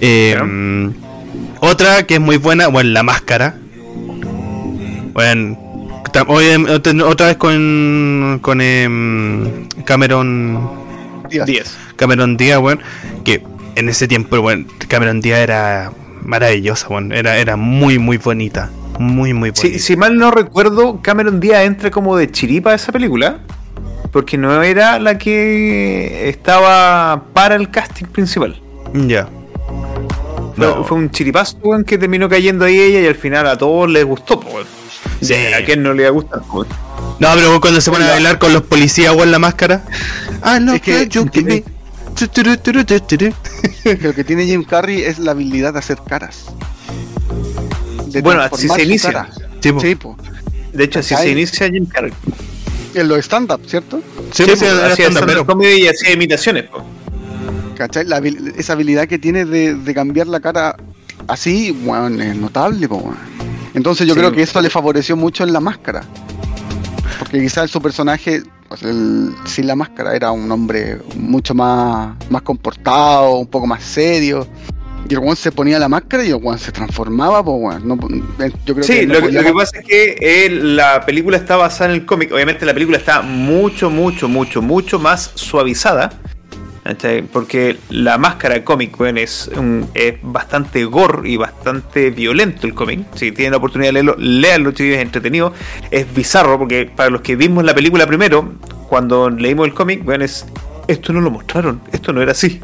Eh, 0.02 0.36
mm, 0.44 0.88
otra 1.62 2.04
que 2.08 2.16
es 2.16 2.20
muy 2.20 2.38
buena, 2.38 2.68
bueno, 2.68 2.90
La 2.90 3.04
Máscara. 3.04 3.56
Bueno, 5.14 5.58
otra- 6.06 6.24
vez 7.28 7.38
con, 7.38 8.40
con 8.42 8.62
em, 8.62 9.68
Cameron 9.86 10.70
Díaz. 11.30 11.46
10. 11.46 11.78
Cameron 11.96 12.36
Díaz, 12.38 12.60
bueno, 12.60 12.82
que 13.24 13.44
en 13.76 13.90
ese 13.90 14.08
tiempo, 14.08 14.40
bueno, 14.42 14.66
Cameron 14.88 15.22
Díaz 15.22 15.40
era 15.40 15.92
maravillosa, 16.24 16.88
bueno, 16.88 17.14
era, 17.16 17.38
era 17.38 17.56
muy, 17.56 17.98
muy 18.00 18.18
bonita. 18.18 18.70
Muy, 19.00 19.34
muy 19.34 19.50
bonita. 19.52 19.62
Si, 19.62 19.80
si 19.80 19.96
mal 19.96 20.16
no 20.18 20.32
recuerdo, 20.32 21.00
Cameron 21.02 21.40
Díaz 21.40 21.64
entra 21.66 21.90
como 21.92 22.16
de 22.18 22.30
chiripa 22.32 22.72
a 22.72 22.76
esa 22.76 22.92
película. 22.92 23.40
Porque 24.12 24.38
no 24.38 24.62
era 24.62 25.00
la 25.00 25.18
que 25.18 26.28
estaba 26.28 27.24
para 27.34 27.56
el 27.56 27.70
casting 27.72 28.06
principal. 28.08 28.60
Ya. 28.94 29.30
Fue, 30.58 30.66
No. 30.68 30.84
fue 30.84 30.98
un 30.98 31.10
chiripazo 31.12 31.58
weón, 31.64 31.86
que 31.86 31.98
terminó 31.98 32.28
cayendo 32.28 32.66
ahí 32.66 32.78
ella 32.78 33.00
y 33.00 33.08
al 33.08 33.16
final 33.16 33.48
a 33.48 33.58
todos 33.58 33.90
les 33.90 34.04
gustó. 34.04 34.42
Sí. 35.22 35.34
¿A 35.58 35.64
quién 35.64 35.82
no 35.82 35.94
le 35.94 36.02
iba 36.04 36.10
a 36.10 36.12
gustar? 36.12 36.42
No, 37.20 37.28
pero 37.36 37.62
cuando 37.62 37.80
se 37.80 37.90
pone 37.90 38.04
a 38.04 38.10
bailar 38.10 38.38
con 38.38 38.52
los 38.52 38.64
policías 38.64 39.14
o 39.16 39.24
en 39.24 39.32
la 39.32 39.40
máscara. 39.40 39.84
Ah, 40.42 40.60
no, 40.60 40.74
Es 40.74 40.82
que 40.82 41.08
yo 41.08 41.26
tiene- 41.28 41.62
Tu, 41.62 41.72
Lo 44.02 44.14
que 44.14 44.24
tiene 44.24 44.46
Jim 44.46 44.64
Carrey 44.64 45.02
es 45.02 45.18
la 45.20 45.32
habilidad 45.32 45.74
de 45.74 45.80
hacer 45.80 45.98
caras. 46.08 46.46
De 48.08 48.22
Bueno, 48.22 48.42
así 48.42 48.68
se 48.68 48.84
inicia. 48.84 49.12
cara. 49.12 49.30
Sí. 49.62 49.72
Sí. 49.80 49.98
De 50.74 50.84
hecho, 50.84 51.00
así 51.00 51.14
Ahí. 51.16 51.24
se 51.26 51.32
inicia 51.32 51.70
Jim 51.70 51.86
Carrey. 51.86 52.14
En 52.94 53.08
los 53.08 53.20
stand-up, 53.20 53.62
¿cierto? 53.68 54.02
Sí, 54.32 54.44
Sí, 54.44 54.52
pues, 54.58 54.64
hacía 54.64 55.10
stand-up, 55.10 55.46
comedy 55.46 55.84
y 55.84 55.88
hacía 55.88 56.12
imitaciones. 56.14 56.66
po. 56.66 56.84
¿Cachai? 57.78 58.06
La 58.06 58.20
esa 58.58 58.74
habilidad 58.74 59.08
que 59.08 59.18
tiene 59.18 59.46
de, 59.46 59.76
de 59.76 59.94
cambiar 59.94 60.28
la 60.28 60.40
cara 60.40 60.76
así, 61.28 61.72
weón, 61.72 62.22
es 62.22 62.36
notable, 62.36 62.88
po, 62.88 62.98
weón. 62.98 63.18
Entonces 63.74 64.06
yo 64.08 64.14
Sí. 64.14 64.20
creo 64.20 64.32
que 64.34 64.42
eso 64.44 64.62
le 64.62 64.70
favoreció 64.70 65.16
mucho 65.16 65.44
en 65.44 65.54
la 65.54 65.60
máscara. 65.62 66.04
Porque 67.22 67.40
quizás 67.40 67.70
su 67.70 67.80
personaje, 67.82 68.42
pues, 68.68 68.82
el- 68.82 69.32
sin 69.46 69.68
la 69.68 69.76
máscara, 69.76 70.16
era 70.16 70.32
un 70.32 70.52
hombre 70.52 70.98
mucho 71.16 71.54
más, 71.54 72.16
más 72.32 72.42
comportado, 72.42 73.36
un 73.38 73.48
poco 73.48 73.68
más 73.68 73.84
serio. 73.84 74.48
Y 75.08 75.14
el 75.14 75.20
weón 75.20 75.36
se 75.36 75.52
ponía 75.52 75.78
la 75.78 75.88
máscara 75.88 76.24
y 76.24 76.30
el 76.30 76.36
weón 76.36 76.58
se 76.58 76.72
transformaba, 76.72 77.44
pues 77.44 77.58
weón. 77.60 77.88
No, 77.88 77.98
yo 78.66 78.74
creo 78.74 78.84
Sí, 78.84 78.94
que 79.02 79.08
no 79.08 79.14
lo, 79.20 79.30
lo 79.30 79.44
que 79.44 79.54
pasa 79.54 79.80
es 79.80 79.86
que 79.86 80.46
él- 80.46 80.76
la 80.76 81.06
película 81.06 81.38
está 81.38 81.58
basada 81.58 81.92
en 81.92 82.02
el 82.02 82.06
cómic. 82.06 82.32
Obviamente 82.32 82.66
la 82.66 82.74
película 82.74 82.98
está 82.98 83.22
mucho, 83.22 83.90
mucho, 83.92 84.28
mucho, 84.28 84.62
mucho 84.62 84.98
más 85.00 85.32
suavizada. 85.36 86.14
Porque 87.32 87.78
la 87.90 88.18
máscara 88.18 88.56
del 88.56 88.64
cómic 88.64 89.00
weón, 89.00 89.18
es, 89.18 89.52
es 89.94 90.16
bastante 90.24 90.84
gore 90.86 91.30
y 91.30 91.38
bastante 91.38 92.10
violento 92.10 92.66
el 92.66 92.74
cómic. 92.74 93.02
Si 93.16 93.32
tienen 93.32 93.52
la 93.52 93.58
oportunidad 93.58 93.90
de 93.90 93.94
leerlo, 93.94 94.16
leanlo, 94.18 94.72
chicos, 94.72 94.96
es 94.96 95.02
entretenido. 95.02 95.54
Es 95.92 96.12
bizarro 96.14 96.58
porque 96.58 96.86
para 96.94 97.10
los 97.12 97.22
que 97.22 97.36
vimos 97.36 97.64
la 97.64 97.76
película 97.76 98.08
primero, 98.08 98.54
cuando 98.90 99.30
leímos 99.30 99.68
el 99.68 99.74
cómic, 99.74 100.06
weón, 100.08 100.24
es, 100.24 100.46
esto 100.88 101.14
no 101.14 101.22
lo 101.22 101.30
mostraron, 101.30 101.82
esto 101.92 102.14
no 102.14 102.22
era 102.22 102.32
así. 102.32 102.60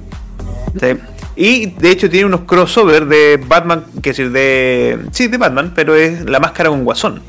Y 1.36 1.68
de 1.68 1.92
hecho 1.92 2.10
tiene 2.10 2.26
unos 2.26 2.42
crossover 2.42 3.06
de 3.06 3.40
Batman, 3.48 3.86
que 4.02 4.10
es 4.10 4.18
decir, 4.18 4.32
de. 4.32 5.00
Sí, 5.12 5.28
de 5.28 5.38
Batman, 5.38 5.74
pero 5.76 5.96
es 5.96 6.26
la 6.26 6.40
máscara 6.40 6.70
con 6.70 6.84
guasón. 6.84 7.22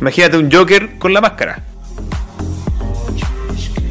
Imagínate 0.00 0.36
un 0.36 0.50
Joker 0.50 0.98
con 0.98 1.12
la 1.12 1.20
máscara. 1.20 1.64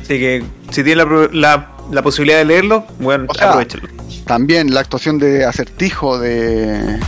Así 0.02 0.20
que 0.20 0.44
si 0.70 0.84
tiene 0.84 1.04
la, 1.04 1.30
la- 1.32 1.72
la 1.92 2.02
posibilidad 2.02 2.40
de 2.40 2.46
leerlo, 2.46 2.86
bueno, 3.00 3.26
O 3.30 3.34
sea, 3.34 3.50
aprovechenlo. 3.50 3.90
También 4.26 4.74
la 4.74 4.80
actuación 4.82 5.18
de 5.20 5.46
acertijo 5.46 6.18
de 6.20 7.00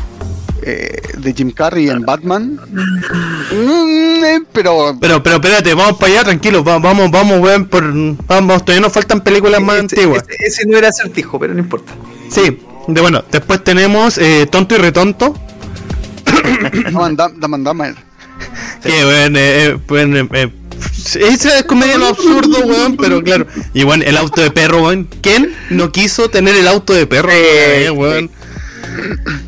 eh, 0.62 1.02
de 1.18 1.34
Jim 1.34 1.52
Carrey 1.52 1.90
en 1.90 2.02
Batman. 2.04 2.60
Mm, 2.72 4.24
eh, 4.26 4.40
pero 4.52 4.96
Pero, 5.00 5.24
pero 5.24 5.36
espérate, 5.38 5.74
vamos 5.74 5.98
para 5.98 6.12
allá, 6.14 6.24
tranquilos, 6.26 6.66
va- 6.68 6.80
vamos, 6.80 7.10
vamos, 7.12 7.40
por. 7.70 7.84
Vamos, 8.28 8.64
todavía 8.66 8.82
nos 8.82 8.94
faltan 8.94 9.22
películas 9.22 9.62
más 9.62 9.76
Ese- 9.76 9.82
antiguas. 9.82 10.24
Ese, 10.28 10.46
ese 10.62 10.66
no 10.68 10.78
era 10.78 10.90
acertijo, 10.90 11.40
pero 11.40 11.54
no 11.54 11.60
importa. 11.60 11.94
Sí, 12.30 12.60
de 12.88 13.02
bueno, 13.02 13.24
después 13.32 13.64
tenemos 13.64 14.18
eh, 14.18 14.48
Tonto 14.52 14.76
y 14.76 14.78
Retonto. 14.80 15.36
And 16.86 17.18
Dumber. 17.64 17.96
Que, 18.84 19.06
weón, 19.06 20.30
esa 21.20 21.58
es 21.58 21.64
comedia 21.64 21.94
de 21.94 22.00
lo 22.00 22.08
absurdo, 22.08 22.60
weón, 22.66 22.98
pero 22.98 23.22
claro. 23.24 23.48
Y 23.74 23.84
bueno, 23.84 24.04
el 24.06 24.18
auto 24.18 24.42
de 24.42 24.52
perro, 24.52 24.84
weón. 24.84 25.08
¿Quién 25.22 25.54
no 25.70 25.92
quiso 25.92 26.30
tener 26.30 26.56
el 26.56 26.68
auto 26.68 26.94
de 26.94 27.06
perro, 27.08 27.30
Eh, 27.32 27.90
weón? 27.90 28.30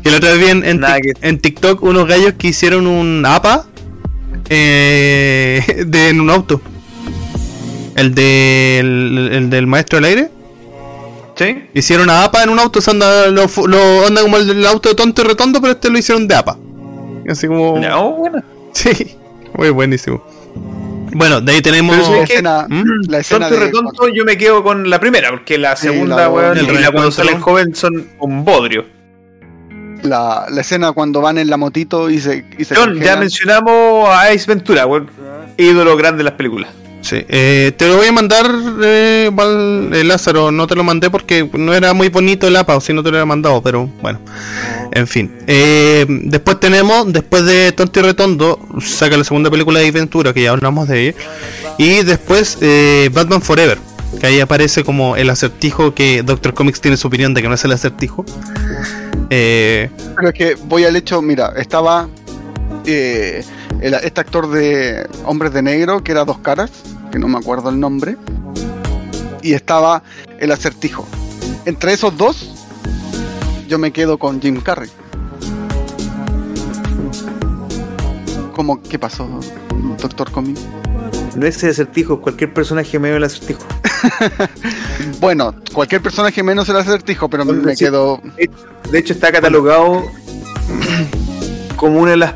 Que 0.02 0.10
la 0.10 0.18
otra 0.18 0.30
vez 0.32 0.38
vi 0.38 0.46
en, 0.50 0.64
en 0.64 0.80
que- 0.80 1.12
en 1.22 1.38
TikTok 1.38 1.82
unos 1.82 2.06
gallos 2.06 2.34
que 2.38 2.48
hicieron 2.48 2.86
un 2.86 3.24
APA 3.26 3.66
eh, 4.48 5.84
de, 5.86 6.08
en 6.08 6.20
un 6.20 6.30
auto. 6.30 6.60
El, 7.96 8.14
del 8.14 9.30
el 9.32 9.50
del 9.50 9.66
maestro 9.66 9.96
del 9.98 10.04
aire. 10.06 10.30
¿Sí? 11.36 11.64
Hicieron 11.74 12.04
una 12.04 12.24
APA 12.24 12.42
en 12.44 12.50
un 12.50 12.58
auto, 12.58 12.80
se 12.80 12.90
anda, 12.90 13.26
lo, 13.28 13.46
lo- 13.66 14.06
anda 14.06 14.20
como 14.22 14.36
el 14.36 14.46
del 14.46 14.66
auto 14.66 14.88
de 14.90 14.94
tonto 14.94 15.22
y 15.22 15.24
retondo, 15.24 15.60
pero 15.60 15.72
este 15.72 15.88
lo 15.90 15.98
hicieron 15.98 16.28
de 16.28 16.34
APA. 16.34 16.58
Así 17.28 17.46
como. 17.46 17.78
No, 17.78 18.10
bueno. 18.12 18.42
Sí, 18.72 19.16
muy 19.54 19.70
buenísimo. 19.70 20.22
Bueno, 21.12 21.40
de 21.40 21.52
ahí 21.52 21.60
tenemos. 21.62 21.96
Pero 21.96 22.12
La 22.12 22.18
es 22.22 22.26
que- 22.28 22.32
escena, 22.34 22.66
¿Mm? 22.68 22.82
la 23.08 23.18
escena 23.18 23.48
Tonto 23.48 23.54
y 23.56 23.58
de- 23.60 23.66
retonto, 23.66 24.08
yo 24.14 24.24
me 24.24 24.36
quedo 24.38 24.62
con 24.62 24.88
la 24.88 25.00
primera, 25.00 25.30
porque 25.30 25.58
la 25.58 25.76
Sí, 25.76 25.88
segunda, 25.88 26.16
la- 26.16 26.28
weón, 26.30 26.58
el 26.58 26.64
y 26.70 26.78
la 26.78 26.90
cuando 26.92 27.10
sale 27.10 27.32
el 27.32 27.40
joven 27.40 27.74
son 27.74 28.08
un 28.18 28.44
bodrio. 28.44 28.84
la, 30.02 30.46
la 30.50 30.60
escena 30.62 30.92
cuando 30.92 31.20
van 31.20 31.36
en 31.38 31.50
la 31.50 31.56
motito 31.58 32.08
y 32.08 32.18
se, 32.20 32.44
y 32.58 32.64
se 32.64 32.74
John, 32.74 32.98
ya 33.00 33.16
mencionamos 33.16 34.08
a 34.08 34.28
Ace 34.28 34.46
Ventura, 34.46 34.86
weón. 34.86 35.10
Ídolo 35.58 35.94
grande 35.96 36.18
de 36.18 36.24
las 36.24 36.34
películas. 36.34 36.70
Sí, 37.02 37.24
eh, 37.28 37.72
te 37.76 37.88
lo 37.88 37.96
voy 37.96 38.08
a 38.08 38.12
mandar, 38.12 38.46
eh, 38.84 39.30
Val- 39.32 39.90
eh, 39.92 40.04
Lázaro. 40.04 40.50
No 40.52 40.66
te 40.66 40.74
lo 40.74 40.84
mandé 40.84 41.08
porque 41.10 41.48
no 41.54 41.72
era 41.72 41.94
muy 41.94 42.08
bonito 42.10 42.46
el 42.46 42.56
APA, 42.56 42.76
o 42.76 42.80
si 42.80 42.92
no 42.92 43.02
te 43.02 43.08
lo 43.08 43.12
hubiera 43.14 43.24
mandado, 43.26 43.62
pero 43.62 43.88
bueno. 44.02 44.20
En 44.92 45.06
fin. 45.06 45.32
Eh, 45.46 46.04
después 46.08 46.60
tenemos, 46.60 47.10
después 47.12 47.44
de 47.46 47.72
Tonto 47.72 48.00
y 48.00 48.02
Retondo, 48.02 48.58
saca 48.80 49.16
la 49.16 49.24
segunda 49.24 49.50
película 49.50 49.80
de 49.80 49.90
Ventura, 49.90 50.32
que 50.34 50.42
ya 50.42 50.50
hablamos 50.50 50.88
de 50.88 51.08
ella. 51.08 51.14
Y 51.78 52.02
después 52.02 52.58
eh, 52.60 53.08
Batman 53.12 53.40
Forever, 53.40 53.78
que 54.20 54.26
ahí 54.26 54.40
aparece 54.40 54.84
como 54.84 55.16
el 55.16 55.30
acertijo 55.30 55.94
que 55.94 56.22
Doctor 56.22 56.52
Comics 56.52 56.80
tiene 56.82 56.96
su 56.98 57.08
opinión 57.08 57.32
de 57.32 57.40
que 57.40 57.48
no 57.48 57.54
es 57.54 57.64
el 57.64 57.72
acertijo. 57.72 58.26
Eh, 59.30 59.88
Pero 60.16 60.28
es 60.28 60.34
que 60.34 60.54
voy 60.64 60.84
al 60.84 60.96
hecho, 60.96 61.22
mira, 61.22 61.52
estaba 61.56 62.08
eh, 62.84 63.42
el- 63.80 63.94
este 63.94 64.20
actor 64.20 64.50
de 64.50 65.08
Hombres 65.24 65.52
de 65.52 65.62
Negro, 65.62 66.02
que 66.02 66.12
era 66.12 66.24
Dos 66.24 66.38
Caras, 66.38 66.70
que 67.10 67.18
no 67.18 67.28
me 67.28 67.38
acuerdo 67.38 67.70
el 67.70 67.78
nombre, 67.80 68.16
y 69.42 69.54
estaba 69.54 70.02
el 70.38 70.52
acertijo. 70.52 71.06
Entre 71.64 71.92
esos 71.92 72.16
dos, 72.16 72.50
yo 73.68 73.78
me 73.78 73.92
quedo 73.92 74.18
con 74.18 74.40
Jim 74.40 74.60
Carrey. 74.60 74.90
¿Cómo? 78.54 78.82
¿Qué 78.82 78.98
pasó, 78.98 79.26
Doctor 80.00 80.30
Comi? 80.30 80.54
No 81.36 81.46
es 81.46 81.62
el 81.62 81.70
acertijo, 81.70 82.20
cualquier 82.20 82.52
personaje 82.52 82.98
medio 82.98 83.14
del 83.14 83.24
acertijo. 83.24 83.60
Bueno, 85.20 85.54
cualquier 85.74 86.00
personaje 86.00 86.42
menos 86.42 86.66
el 86.70 86.76
acertijo, 86.76 87.28
pero 87.28 87.44
me, 87.44 87.52
me 87.52 87.76
Sí. 87.76 87.84
quedo. 87.84 88.20
De 88.90 88.98
hecho, 88.98 89.12
está 89.12 89.30
catalogado 89.30 90.02
como 91.76 92.00
una 92.00 92.12
de 92.12 92.16
las 92.16 92.34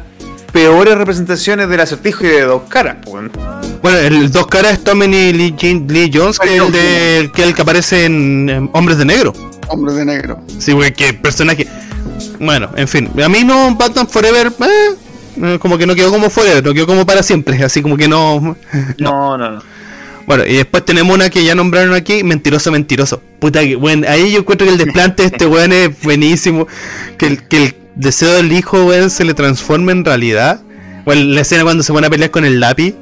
peores 0.54 0.96
representaciones 0.96 1.68
del 1.68 1.80
acertijo 1.80 2.24
y 2.24 2.28
de 2.28 2.42
dos 2.42 2.62
caras, 2.68 2.98
pues, 3.04 3.24
bueno, 3.82 3.98
el 3.98 4.30
dos 4.30 4.46
caras 4.46 4.74
es 4.74 4.84
Tommy 4.84 5.08
Lee, 5.08 5.52
Jean- 5.58 5.86
Lee 5.88 6.10
Jones, 6.14 6.38
que 6.38 6.56
es 6.56 6.62
el, 6.62 6.70
de, 6.72 7.30
que 7.34 7.42
es 7.42 7.48
el 7.48 7.54
que 7.54 7.62
aparece 7.62 8.04
en, 8.04 8.48
en 8.48 8.70
Hombres 8.72 8.96
de 8.98 9.04
Negro. 9.04 9.32
Hombre 9.66 9.92
de 9.94 10.04
Negro. 10.04 10.40
Sí, 10.60 10.70
güey, 10.72 10.92
que 10.94 11.12
personaje. 11.12 11.66
Bueno, 12.38 12.70
en 12.76 12.86
fin, 12.86 13.10
a 13.22 13.28
mí 13.28 13.42
no, 13.44 13.74
Batman 13.74 14.06
Forever, 14.06 14.46
eh, 14.60 14.94
eh, 15.42 15.58
como 15.60 15.76
que 15.76 15.86
no 15.88 15.94
quedó 15.96 16.10
como 16.12 16.30
Forever, 16.30 16.64
no 16.64 16.72
quedó 16.72 16.86
como 16.86 17.04
para 17.04 17.24
siempre, 17.24 17.62
así 17.64 17.82
como 17.82 17.96
que 17.96 18.06
no. 18.06 18.56
No, 18.98 19.36
no, 19.36 19.50
no. 19.50 19.62
Bueno, 20.26 20.46
y 20.46 20.54
después 20.54 20.84
tenemos 20.84 21.14
una 21.14 21.28
que 21.30 21.44
ya 21.44 21.54
nombraron 21.56 21.94
aquí, 21.94 22.22
Mentiroso, 22.22 22.70
Mentiroso. 22.70 23.20
Puta 23.40 23.60
que, 23.60 23.74
bueno, 23.74 24.06
ahí 24.08 24.30
yo 24.32 24.38
encuentro 24.38 24.66
que 24.66 24.72
el 24.72 24.78
desplante 24.78 25.22
de 25.24 25.28
este 25.28 25.46
weón 25.46 25.72
es 25.72 26.00
buenísimo. 26.02 26.66
Que 27.18 27.26
el, 27.26 27.42
que 27.48 27.64
el 27.64 27.74
deseo 27.96 28.32
del 28.34 28.52
hijo, 28.52 28.84
weón, 28.84 29.10
se 29.10 29.24
le 29.24 29.34
transforme 29.34 29.92
en 29.92 30.04
realidad. 30.04 30.60
Bueno, 31.04 31.22
la 31.34 31.40
escena 31.42 31.64
cuando 31.64 31.82
se 31.82 31.92
van 31.92 32.04
a 32.04 32.10
pelear 32.10 32.30
con 32.30 32.44
el 32.44 32.60
lápiz. 32.60 32.94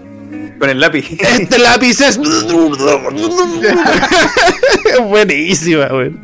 Con 0.58 0.70
el 0.70 0.80
lápiz. 0.80 1.06
Este 1.20 1.58
lápiz 1.58 2.00
es. 2.00 2.18
Buenísima, 5.08 5.86
weón. 5.86 6.20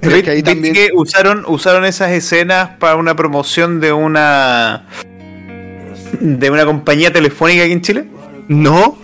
Pero 0.00 0.16
es 0.16 0.22
que 0.22 0.30
ahí 0.30 0.36
¿Viste 0.36 0.52
también- 0.52 0.74
que 0.74 0.88
usaron, 0.94 1.44
usaron 1.48 1.84
esas 1.84 2.12
escenas 2.12 2.70
para 2.78 2.96
una 2.96 3.16
promoción 3.16 3.80
de 3.80 3.92
una 3.92 4.86
de 6.20 6.50
una 6.50 6.64
compañía 6.64 7.12
telefónica 7.12 7.64
aquí 7.64 7.72
en 7.72 7.82
Chile? 7.82 8.04
No, 8.48 8.96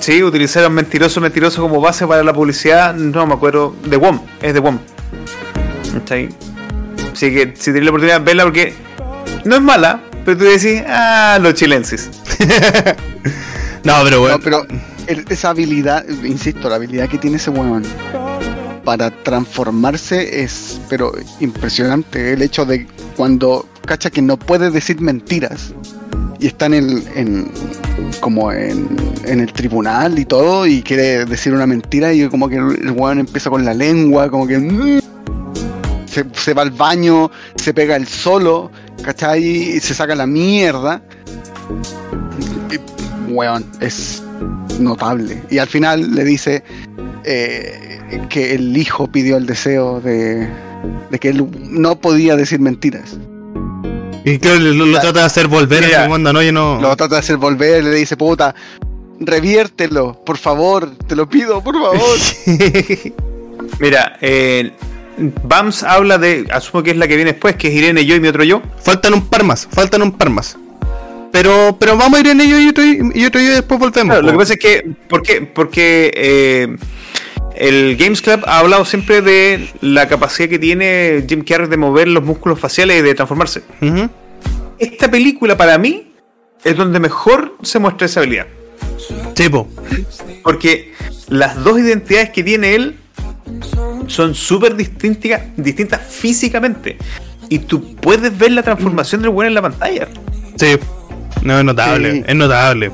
Sí, 0.00 0.22
utilizaron 0.22 0.72
mentiroso, 0.74 1.20
mentiroso 1.20 1.60
como 1.62 1.80
base 1.80 2.06
para 2.06 2.22
la 2.22 2.32
publicidad, 2.32 2.94
no 2.94 3.26
me 3.26 3.34
acuerdo, 3.34 3.74
de 3.84 3.96
WOM, 3.96 4.20
es 4.42 4.54
de 4.54 4.60
WOM. 4.60 4.78
¿Cachai? 5.94 6.28
Así 7.12 7.32
que 7.32 7.52
si 7.56 7.66
tenéis 7.66 7.84
la 7.84 7.90
oportunidad 7.90 8.20
de 8.20 8.24
verla 8.24 8.44
porque 8.44 8.72
no 9.44 9.56
es 9.56 9.62
mala, 9.62 10.00
pero 10.24 10.38
tú 10.38 10.44
decís, 10.44 10.82
ah, 10.86 11.38
los 11.40 11.54
chilenses. 11.54 12.10
no, 13.84 13.94
pero 14.04 14.20
bueno. 14.20 14.36
No, 14.38 14.42
pero 14.42 14.66
el- 15.06 15.24
esa 15.28 15.50
habilidad, 15.50 16.04
insisto, 16.24 16.68
la 16.68 16.76
habilidad 16.76 17.08
que 17.08 17.18
tiene 17.18 17.36
ese 17.36 17.50
weón 17.50 17.84
para 18.84 19.10
transformarse 19.10 20.42
es, 20.42 20.80
pero 20.88 21.12
impresionante. 21.40 22.32
El 22.32 22.42
hecho 22.42 22.64
de 22.64 22.86
cuando 23.16 23.68
cacha 23.86 24.10
que 24.10 24.22
no 24.22 24.36
puede 24.38 24.70
decir 24.70 25.00
mentiras 25.00 25.72
y 26.40 26.46
está 26.46 26.66
en 26.66 26.74
el, 26.74 27.04
en, 27.14 27.50
como 28.20 28.52
en, 28.52 28.86
en 29.24 29.40
el 29.40 29.52
tribunal 29.52 30.18
y 30.18 30.24
todo 30.24 30.66
y 30.66 30.82
quiere 30.82 31.24
decir 31.24 31.52
una 31.52 31.66
mentira 31.66 32.12
y 32.12 32.28
como 32.28 32.48
que 32.48 32.56
el, 32.56 32.78
el 32.82 32.90
weón 32.92 33.18
empieza 33.18 33.50
con 33.50 33.64
la 33.64 33.74
lengua, 33.74 34.30
como 34.30 34.46
que 34.46 34.58
mm, 34.58 35.00
se, 36.10 36.24
se 36.32 36.54
va 36.54 36.62
al 36.62 36.70
baño, 36.70 37.30
se 37.56 37.74
pega 37.74 37.96
el 37.96 38.06
solo, 38.06 38.70
¿cachai? 39.02 39.44
Y 39.44 39.80
se 39.80 39.94
saca 39.94 40.14
la 40.14 40.26
mierda. 40.26 41.02
Y, 42.70 43.32
weón, 43.32 43.64
es 43.80 44.22
notable. 44.78 45.42
Y 45.50 45.58
al 45.58 45.68
final 45.68 46.14
le 46.14 46.24
dice 46.24 46.62
eh, 47.24 48.00
que 48.28 48.54
el 48.54 48.76
hijo 48.76 49.06
pidió 49.10 49.36
el 49.36 49.46
deseo 49.46 50.00
de, 50.00 50.48
de 51.10 51.18
que 51.18 51.28
él 51.30 51.48
no 51.70 52.00
podía 52.00 52.36
decir 52.36 52.60
mentiras. 52.60 53.16
Y 54.24 54.38
claro, 54.38 54.58
lo, 54.60 54.86
lo 54.86 55.00
trata 55.00 55.20
de 55.20 55.26
hacer 55.26 55.48
volver 55.48 55.84
a 55.84 55.86
Mira, 55.86 56.04
esa 56.04 56.12
onda, 56.12 56.32
¿no? 56.32 56.42
Yo 56.42 56.52
no. 56.52 56.80
Lo 56.80 56.94
trata 56.96 57.14
de 57.14 57.20
hacer 57.20 57.36
volver, 57.38 57.84
le 57.84 57.94
dice, 57.94 58.16
puta, 58.16 58.54
reviértelo, 59.20 60.22
por 60.24 60.36
favor, 60.36 60.90
te 61.06 61.16
lo 61.16 61.28
pido, 61.28 61.62
por 61.62 61.74
favor. 61.74 62.18
Mira, 63.80 64.18
eh, 64.20 64.72
Bams 65.42 65.82
habla 65.82 66.18
de, 66.18 66.46
asumo 66.50 66.82
que 66.82 66.90
es 66.92 66.96
la 66.96 67.08
que 67.08 67.16
viene 67.16 67.32
después, 67.32 67.56
que 67.56 67.68
es 67.68 67.74
Irene, 67.74 68.04
yo 68.04 68.14
y 68.14 68.20
mi 68.20 68.28
otro 68.28 68.44
yo. 68.44 68.62
faltan 68.82 69.14
un 69.14 69.26
par 69.26 69.44
más, 69.44 69.68
faltan 69.70 70.02
un 70.02 70.12
par 70.12 70.30
más. 70.30 70.56
Pero, 71.32 71.76
pero 71.78 71.96
vamos 71.96 72.18
a 72.18 72.20
ir 72.20 72.28
en 72.28 72.40
ello 72.40 72.58
y 72.58 72.68
otro 72.68 72.84
y 72.84 73.24
otro 73.24 73.40
y 73.40 73.44
después 73.44 73.78
volvemos. 73.78 74.14
Claro, 74.14 74.22
lo 74.22 74.32
que 74.32 74.38
pasa 74.38 74.52
es 74.54 74.58
que, 74.58 74.90
¿por 75.08 75.22
qué? 75.22 75.42
Porque 75.42 76.10
eh, 76.14 76.76
el 77.56 77.96
Games 77.96 78.22
Club 78.22 78.44
ha 78.46 78.60
hablado 78.60 78.84
siempre 78.84 79.20
de 79.20 79.68
la 79.80 80.08
capacidad 80.08 80.48
que 80.48 80.58
tiene 80.58 81.24
Jim 81.28 81.44
Carrey 81.44 81.68
de 81.68 81.76
mover 81.76 82.08
los 82.08 82.24
músculos 82.24 82.58
faciales 82.58 83.00
y 83.00 83.02
de 83.02 83.14
transformarse. 83.14 83.62
Esta 84.78 85.10
película 85.10 85.56
para 85.56 85.76
mí 85.76 86.12
es 86.64 86.76
donde 86.76 87.00
mejor 87.00 87.56
se 87.62 87.78
muestra 87.78 88.06
esa 88.06 88.20
habilidad. 88.20 88.46
Sí, 89.34 89.48
po. 89.48 89.68
Porque 90.42 90.92
las 91.28 91.62
dos 91.62 91.78
identidades 91.78 92.30
que 92.30 92.42
tiene 92.42 92.74
él 92.74 92.96
son 94.08 94.34
súper 94.34 94.74
distintas, 94.76 95.42
distintas 95.56 96.00
físicamente. 96.06 96.96
Y 97.48 97.60
tú 97.60 97.94
puedes 97.96 98.36
ver 98.36 98.52
la 98.52 98.62
transformación 98.62 99.22
del 99.22 99.30
weón 99.30 99.48
en 99.48 99.54
la 99.54 99.62
pantalla. 99.62 100.08
Sí. 100.56 100.76
No, 101.42 101.58
es 101.58 101.64
notable, 101.64 102.12
Sí. 102.12 102.24
es 102.26 102.34
notable. 102.34 102.90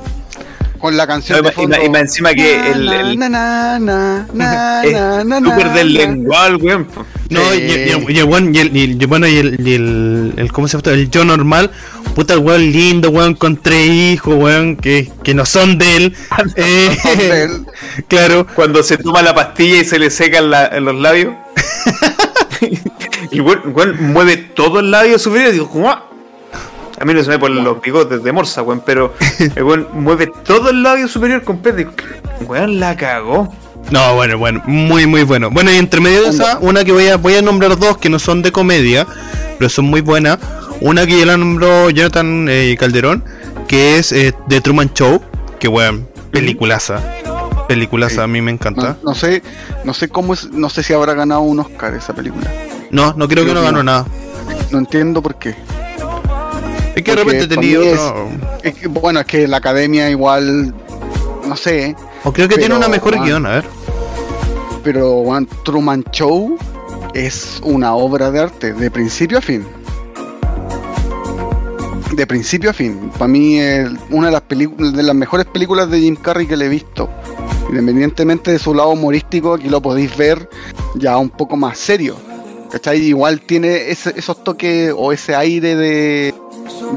Con 0.85 0.99
la 0.99 1.07
canción 1.07 1.39
Y 1.41 1.43
de 1.47 1.53
fondo. 1.53 1.77
y 1.83 1.89
más 1.89 2.01
encima 2.03 2.35
que 2.35 2.59
Na, 2.59 2.67
el- 2.69 2.93
el- 2.93 3.19
na, 3.19 3.29
na, 3.31 3.79
na, 3.79 4.27
na, 4.35 4.83
Es 4.85 4.93
na, 4.93 5.25
na, 5.25 5.39
súper 5.39 5.67
na, 5.69 5.73
del 5.73 5.95
na. 5.95 5.99
lenguaje, 6.01 6.55
weón. 6.57 6.87
No, 7.31 7.55
y, 7.55 7.57
y- 7.59 8.05
y 8.13 8.19
el 8.19 8.25
weón, 8.25 8.55
y 8.55 8.59
el, 8.59 8.77
y 8.77 8.83
el- 9.01 9.07
bueno, 9.07 9.27
y 9.27 9.37
el, 9.39 9.57
y 9.67 9.75
el, 9.77 10.35
el- 10.37 10.53
¿cómo 10.53 10.69
se 10.69 10.77
llama? 10.77 10.95
El 10.95 11.09
yo 11.11 11.25
normal, 11.25 11.71
puta 12.15 12.35
el 12.35 12.41
weón 12.41 12.71
lindo, 12.71 13.09
weón, 13.09 13.33
con 13.35 13.57
tres 13.57 13.89
hijos, 13.89 14.35
weón, 14.37 14.77
que, 14.77 15.11
que 15.23 15.33
no 15.33 15.47
son 15.47 15.79
de 15.79 15.97
él. 15.97 16.17
Eh, 16.57 16.99
son 17.03 17.17
de 17.19 17.43
él. 17.45 17.51
claro. 18.09 18.47
Cuando 18.55 18.83
se 18.83 18.99
toma 18.99 19.23
la 19.23 19.35
pastilla 19.35 19.79
y 19.81 19.85
se 19.87 19.99
le 19.99 20.11
secan 20.11 20.51
la- 20.51 20.69
los 20.81 20.95
labios. 20.97 21.35
Y 23.31 23.41
weón, 23.41 23.73
weón 23.75 24.13
mueve 24.13 24.37
todo 24.37 24.81
el 24.81 24.91
labio 24.91 25.19
superior 25.19 25.49
y 25.49 25.53
digo, 25.53 25.71
¿cómo? 25.71 25.97
A 27.05 27.07
mí 27.07 27.13
no 27.13 27.23
se 27.23 27.29
me 27.29 27.39
ponen 27.39 27.63
los 27.63 27.83
bigotes 27.83 28.23
de 28.23 28.33
morsa, 28.33 28.63
weón, 28.63 28.81
pero 28.81 29.13
el 29.57 29.63
weón 29.63 29.89
mueve 29.93 30.33
todo 30.43 30.71
el 30.71 30.83
labio 30.83 31.07
superior 31.07 31.43
completo. 31.43 31.93
y 32.41 32.45
weón, 32.45 32.81
la 32.81 32.97
cagó. 32.97 33.53
No, 33.91 34.15
bueno, 34.15 34.39
bueno, 34.39 34.63
muy 34.65 35.07
muy 35.07 35.23
bueno. 35.23 35.51
Bueno, 35.51 35.71
y 35.71 35.75
entre 35.77 36.01
medio 36.01 36.23
de 36.23 36.31
esa, 36.31 36.57
una 36.61 36.83
que 36.83 36.93
voy 36.93 37.09
a 37.09 37.19
voy 37.19 37.35
a 37.35 37.43
nombrar 37.43 37.79
dos 37.79 37.99
que 37.99 38.09
no 38.09 38.19
son 38.19 38.41
de 38.41 38.53
comedia, 38.53 39.07
pero 39.59 39.69
son 39.69 39.85
muy 39.85 40.01
buenas. 40.01 40.39
Una 40.81 41.05
que 41.05 41.19
ya 41.19 41.27
la 41.27 41.37
nombró 41.37 41.91
Jonathan 41.91 42.47
eh, 42.49 42.75
Calderón, 42.81 43.23
que 43.69 43.99
es 43.99 44.11
eh, 44.13 44.33
The 44.49 44.63
Truman 44.63 44.91
Show, 44.95 45.21
que 45.61 45.69
weón, 45.69 46.09
peliculaza. 46.31 47.03
Peliculaza, 47.69 48.15
Sí. 48.15 48.21
a 48.23 48.27
mí 48.27 48.41
me 48.41 48.51
encanta. 48.51 48.97
no 49.05 49.15
sé, 49.15 49.43
no 49.85 49.93
sé 49.93 50.09
cómo 50.09 50.33
es, 50.33 50.51
no 50.51 50.71
sé 50.71 50.83
si 50.83 50.95
habrá 50.95 51.13
ganado 51.13 51.43
un 51.43 51.61
Oscar 51.61 51.93
esa 51.93 52.15
película. 52.15 52.51
No, 52.91 53.13
no 53.15 53.29
creo 53.29 53.45
que 53.45 53.53
no 53.53 53.61
ganó 53.61 53.83
nada. 53.83 54.07
No 54.71 54.79
entiendo 54.79 55.21
por 55.21 55.35
qué. 55.35 55.55
Es 56.95 57.03
que 57.03 57.11
de 57.11 57.17
repente 57.25 57.47
tenía 57.49 57.81
es- 57.81 57.99
otro. 57.99 58.29
Es 58.63 58.75
que, 58.75 58.87
bueno, 58.89 59.21
es 59.21 59.27
que 59.27 59.49
la 59.49 59.57
academia 59.59 60.09
igual, 60.11 60.75
no 61.47 61.57
sé, 61.57 61.97
O 62.25 62.33
creo 62.33 62.49
que 62.49 62.57
tiene 62.57 62.75
una 62.75 62.89
mejor 62.89 63.17
ah, 63.19 63.23
guion, 63.25 63.47
a 63.47 63.51
ver. 63.51 63.65
pero 64.83 65.15
bueno, 65.17 65.47
Truman 65.65 66.05
Show 66.13 66.57
es 67.15 67.61
una 67.65 67.95
obra 67.95 68.31
de 68.31 68.41
arte, 68.41 68.73
de 68.73 68.91
principio 68.91 69.39
a 69.39 69.41
fin. 69.41 69.65
De 72.13 72.27
principio 72.29 72.71
a 72.71 72.73
fin. 72.73 73.11
Para 73.19 73.29
mí 73.29 73.59
es 73.59 73.89
una 74.11 74.27
de 74.29 74.33
las 74.33 74.43
películas, 74.43 74.93
de 74.93 75.03
las 75.03 75.17
mejores 75.17 75.47
películas 75.47 75.91
de 75.91 76.01
Jim 76.01 76.17
Carrey 76.17 76.47
que 76.47 76.57
le 76.57 76.67
he 76.67 76.69
visto. 76.69 77.09
Independientemente 77.71 78.53
de 78.53 78.59
su 78.61 78.73
lado 78.73 78.91
humorístico, 78.91 79.55
aquí 79.55 79.69
lo 79.69 79.83
podéis 79.83 80.17
ver 80.17 80.49
ya 80.95 81.19
un 81.19 81.31
poco 81.31 81.57
más 81.57 81.77
serio. 81.79 82.15
¿Cachai? 82.71 83.01
Igual 83.01 83.41
tiene 83.41 83.91
ese- 83.91 84.15
esos 84.17 84.43
toques 84.45 84.93
o 84.97 85.13
ese 85.13 85.35
aire 85.35 85.75
de, 85.77 86.35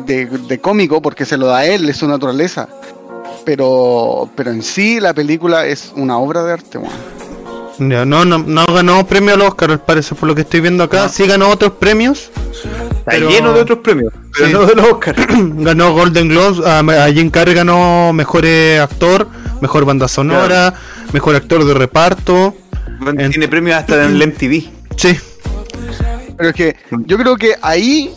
de, 0.06 0.26
de 0.26 0.60
cómico 0.60 1.02
porque 1.02 1.26
se 1.26 1.38
lo 1.38 1.48
da 1.48 1.58
a 1.60 1.66
él, 1.66 1.88
es 1.90 1.98
su 1.98 2.08
naturaleza. 2.08 2.68
Pero, 3.46 4.30
pero 4.36 4.52
en 4.52 4.62
sí 4.62 5.00
la 5.00 5.14
película 5.14 5.66
es 5.66 5.92
una 5.96 6.18
obra 6.18 6.44
de 6.44 6.54
arte, 6.54 6.80
no, 7.80 8.06
no, 8.06 8.26
no 8.26 8.66
ganó 8.74 9.06
premio 9.06 9.36
al 9.36 9.42
Oscar, 9.42 9.70
al 9.72 9.80
parecer, 9.80 10.18
por 10.18 10.28
lo 10.28 10.34
que 10.36 10.42
estoy 10.42 10.62
viendo 10.62 10.84
acá. 10.84 11.04
No. 11.04 11.10
Sí 11.10 11.28
ganó 11.28 11.48
otros 11.50 11.74
premios. 11.74 12.32
Está 12.52 13.12
Pero- 13.12 13.30
lleno 13.30 13.54
de 13.54 13.62
otros 13.62 13.80
premios, 13.80 14.12
pero 14.34 14.48
Sí. 14.48 14.54
no 14.54 14.66
de 14.66 14.76
los 14.76 14.86
Oscars. 14.94 15.20
ganó 15.38 15.94
Golden 15.94 16.28
Globes, 16.28 16.66
a, 16.66 16.80
a 16.80 17.12
Jim 17.12 17.30
Carrey 17.30 17.54
ganó 17.54 18.12
mejor 18.14 18.46
actor, 18.82 19.28
mejor 19.62 19.86
banda 19.86 20.08
sonora, 20.08 20.74
mejor 21.14 21.36
actor 21.36 21.64
de 21.66 21.74
reparto. 21.76 22.56
En- 23.06 23.30
Tiene 23.30 23.48
premios 23.48 23.78
hasta 23.78 24.04
en 24.06 24.20
el 24.22 24.28
MTV. 24.28 24.70
Sí, 24.98 25.16
Pero 26.36 26.50
es 26.50 26.56
que 26.56 26.76
yo 27.06 27.18
creo 27.18 27.36
que 27.38 27.54
ahí 27.62 28.12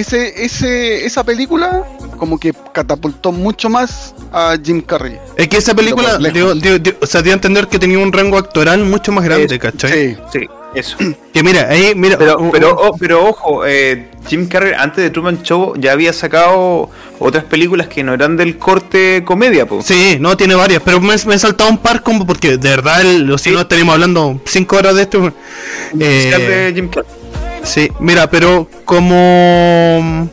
ese, 0.00 0.44
ese, 0.44 1.04
esa 1.04 1.22
película 1.24 1.82
como 2.18 2.38
que 2.38 2.52
catapultó 2.72 3.32
mucho 3.32 3.68
más 3.68 4.14
a 4.32 4.56
Jim 4.62 4.80
Carrey. 4.80 5.18
es 5.36 5.48
que 5.48 5.56
esa 5.58 5.74
película, 5.74 6.18
dio, 6.18 6.54
dio- 6.54 6.78
dio- 6.78 6.96
o 7.00 7.06
sea, 7.06 7.20
dio 7.22 7.32
a 7.32 7.34
entender 7.34 7.66
que 7.68 7.78
tenía 7.78 7.98
un 7.98 8.12
rango 8.12 8.38
actoral 8.38 8.84
mucho 8.84 9.12
más 9.12 9.24
grande, 9.24 9.54
Es- 9.54 9.60
¿cachai? 9.60 10.14
Sí, 10.32 10.40
Sí, 10.40 10.48
eso. 10.74 10.96
Que 11.32 11.42
mira, 11.42 11.66
ahí, 11.70 11.94
mira, 11.96 12.18
Pero, 12.18 12.36
oh, 12.78 12.96
pero 12.98 13.26
ojo, 13.26 13.64
eh, 13.66 14.10
Jim 14.28 14.46
Carrey 14.48 14.74
antes 14.76 15.02
de 15.02 15.08
Truman 15.08 15.42
Show 15.42 15.72
ya 15.78 15.92
había 15.92 16.12
sacado 16.12 16.90
otras 17.18 17.44
películas 17.44 17.88
que 17.88 18.04
no 18.04 18.12
eran 18.12 18.36
del 18.36 18.58
corte 18.58 19.22
comedia, 19.24 19.66
po. 19.66 19.80
Sí, 19.82 20.18
no, 20.20 20.36
tiene 20.36 20.54
varias, 20.54 20.82
pero 20.84 21.00
me, 21.00 21.14
me 21.26 21.34
he 21.34 21.38
saltado 21.38 21.70
un 21.70 21.78
par 21.78 22.02
como 22.02 22.26
porque 22.26 22.58
de 22.58 22.68
verdad, 22.68 23.00
el- 23.00 23.30
o 23.32 23.38
si 23.38 23.48
Sí. 23.48 23.54
no 23.54 23.62
estaríamos 23.62 23.94
hablando 23.94 24.40
cinco 24.44 24.76
horas 24.76 24.94
de 24.94 25.02
esto. 25.02 25.20
Musical 25.92 26.40
Eh, 26.42 26.46
de 26.46 26.72
Jim 26.74 26.88
Carrey. 26.88 27.10
Sí, 27.64 27.90
mira, 28.00 28.28
pero 28.30 28.68
como... 28.84 30.28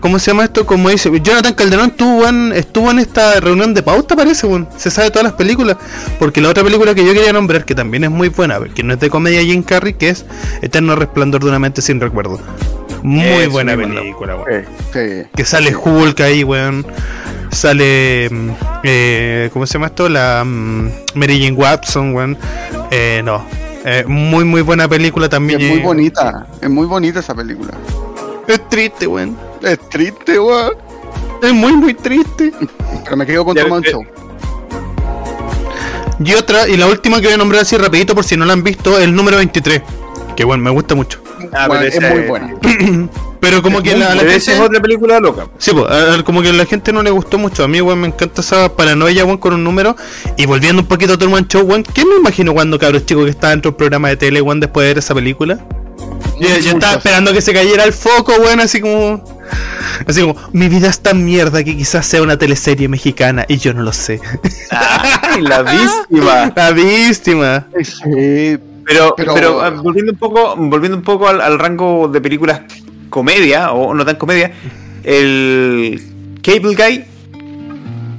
¿Cómo 0.00 0.18
se 0.18 0.32
llama 0.32 0.42
esto? 0.44 0.66
Como 0.66 0.88
dice, 0.88 1.10
Jonathan 1.22 1.54
Calderón 1.54 1.90
estuvo 1.90 2.26
en, 2.28 2.52
estuvo 2.52 2.90
en 2.90 2.98
esta 2.98 3.38
reunión 3.38 3.72
de 3.72 3.84
pauta, 3.84 4.16
parece, 4.16 4.48
weón. 4.48 4.68
Se 4.76 4.90
sabe 4.90 5.10
todas 5.10 5.22
las 5.22 5.34
películas. 5.34 5.76
Porque 6.18 6.40
la 6.40 6.48
otra 6.48 6.64
película 6.64 6.92
que 6.92 7.06
yo 7.06 7.14
quería 7.14 7.32
nombrar, 7.32 7.64
que 7.64 7.76
también 7.76 8.02
es 8.02 8.10
muy 8.10 8.28
buena, 8.28 8.58
que 8.74 8.82
no 8.82 8.94
es 8.94 8.98
de 9.00 9.08
comedia 9.10 9.40
Jim 9.42 9.62
Carrey, 9.62 9.94
que 9.94 10.08
es 10.08 10.24
Eterno 10.60 10.96
Resplandor 10.96 11.42
de 11.44 11.50
una 11.50 11.60
mente 11.60 11.82
sin 11.82 12.00
recuerdo. 12.00 12.40
Muy 13.04 13.24
Es 13.26 13.48
buena 13.48 13.76
película, 13.76 14.34
weón. 14.36 14.64
sí, 14.92 14.98
sí. 15.22 15.28
Que 15.36 15.44
sale 15.44 15.72
Hulk 15.74 16.20
ahí, 16.20 16.42
weón. 16.42 16.84
Sale. 17.52 18.28
mm, 18.28 18.50
Eh, 18.82 19.50
¿Cómo 19.52 19.66
se 19.66 19.74
llama 19.74 19.86
esto? 19.86 20.08
La 20.08 20.42
mm, 20.44 20.88
Mary 21.14 21.44
Jane 21.44 21.56
Watson, 21.56 22.12
weón. 22.12 22.36
Eh, 22.90 23.22
no. 23.24 23.44
Eh, 23.84 24.04
muy, 24.06 24.44
muy 24.44 24.62
buena 24.62 24.88
película 24.88 25.28
también. 25.28 25.60
es 25.60 25.70
muy 25.70 25.80
bonita, 25.80 26.46
es 26.60 26.70
muy 26.70 26.86
bonita 26.86 27.20
esa 27.20 27.34
película. 27.34 27.72
Es 28.46 28.68
triste, 28.68 29.06
weón. 29.06 29.36
Es 29.62 29.78
triste, 29.88 30.38
weón. 30.38 30.72
Es 31.42 31.52
muy, 31.52 31.72
muy 31.72 31.94
triste. 31.94 32.52
Pero 33.04 33.16
me 33.16 33.26
quedo 33.26 33.44
con 33.44 33.56
Ya, 33.56 33.62
Truman 33.62 33.84
eh, 33.84 33.90
Show. 33.90 34.04
Y 36.24 36.34
otra, 36.34 36.68
y 36.68 36.76
la 36.76 36.86
última 36.86 37.20
que 37.20 37.26
voy 37.26 37.34
a 37.34 37.36
nombrar 37.36 37.62
así 37.62 37.76
rapidito 37.76 38.14
por 38.14 38.24
si 38.24 38.36
no 38.36 38.44
la 38.44 38.52
han 38.52 38.62
visto, 38.62 38.98
el 38.98 39.14
número 39.14 39.38
23. 39.38 39.82
Que 40.36 40.44
bueno, 40.44 40.62
me 40.64 40.70
gusta 40.70 40.94
mucho. 40.94 41.22
Ah, 41.52 41.66
Bueno, 41.68 41.82
es 41.84 42.00
muy 42.00 42.20
buena. 42.22 42.54
Pero 43.40 43.60
como 43.60 43.82
que 43.82 43.96
la, 43.96 44.14
la 44.14 44.22
esa 44.22 44.36
es 44.36 44.44
gente... 44.46 44.62
otra 44.62 44.80
película 44.80 45.18
loca. 45.18 45.48
Sí, 45.58 45.72
pues, 45.72 45.90
a- 45.90 46.22
como 46.22 46.42
que 46.42 46.50
a 46.50 46.52
la 46.52 46.64
gente 46.64 46.92
no 46.92 47.02
le 47.02 47.10
gustó 47.10 47.38
mucho. 47.38 47.64
A 47.64 47.68
mí, 47.68 47.80
weón, 47.80 48.00
me 48.00 48.06
encanta 48.06 48.40
esa 48.40 48.74
paranoia, 48.74 49.24
weón, 49.24 49.38
con 49.38 49.52
un 49.54 49.64
número. 49.64 49.96
Y 50.36 50.46
volviendo 50.46 50.82
un 50.82 50.88
poquito 50.88 51.14
a 51.14 51.18
Truman 51.18 51.46
Show, 51.48 51.62
weón, 51.62 51.82
¿qué 51.82 52.04
me 52.04 52.16
imagino 52.16 52.54
cuando 52.54 52.78
cabros 52.78 53.04
chicos 53.04 53.24
que 53.24 53.30
estaba 53.30 53.50
dentro 53.50 53.72
del 53.72 53.76
programa 53.76 54.08
de 54.08 54.16
tele, 54.16 54.40
weón, 54.40 54.60
después 54.60 54.84
de 54.84 54.88
ver 54.90 54.98
esa 54.98 55.14
película? 55.14 55.58
Yo, 56.40 56.48
yo 56.58 56.70
estaba 56.72 56.94
esperando 56.94 57.32
que 57.32 57.40
se 57.40 57.52
cayera 57.52 57.84
el 57.84 57.92
foco, 57.92 58.32
weón, 58.40 58.60
así 58.60 58.80
como... 58.80 59.22
Así 60.06 60.20
como, 60.22 60.34
mi 60.52 60.68
vida 60.68 60.88
es 60.88 61.00
tan 61.00 61.24
mierda 61.24 61.62
que 61.62 61.76
quizás 61.76 62.06
sea 62.06 62.22
una 62.22 62.38
teleserie 62.38 62.88
mexicana 62.88 63.44
y 63.48 63.58
yo 63.58 63.74
no 63.74 63.82
lo 63.82 63.92
sé. 63.92 64.20
Ay, 64.70 65.42
la 65.42 65.62
víctima. 65.62 66.52
La 66.56 66.70
víctima. 66.72 67.66
Sí, 67.82 68.58
Pero, 68.84 69.14
Pero- 69.16 69.34
pero, 69.34 69.60
ah, 69.62 69.70
volviendo 69.70 70.12
un 70.12 70.18
poco, 70.18 70.54
volviendo 70.56 70.96
un 70.96 71.04
poco 71.04 71.28
al, 71.28 71.40
al 71.40 71.58
rango 71.58 72.08
de 72.08 72.20
películas 72.20 72.62
comedia, 73.10 73.72
o 73.72 73.94
no 73.94 74.04
tan 74.04 74.16
comedia, 74.16 74.52
el 75.04 76.00
Cable 76.42 76.74
Guy, 76.74 77.04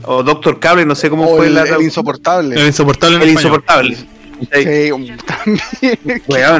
o 0.05 0.23
Doctor 0.23 0.59
Cable, 0.59 0.85
no 0.85 0.95
sé 0.95 1.09
cómo 1.09 1.29
o 1.31 1.37
fue 1.37 1.47
el, 1.47 1.55
la 1.55 1.63
el 1.63 1.81
insoportable. 1.81 2.59
El 2.59 2.67
insoportable 2.67 3.17
en 3.17 3.21
el 3.23 3.29
español. 3.29 3.51
insoportable. 3.61 3.95
Sí, 3.95 4.89
también. 5.25 5.99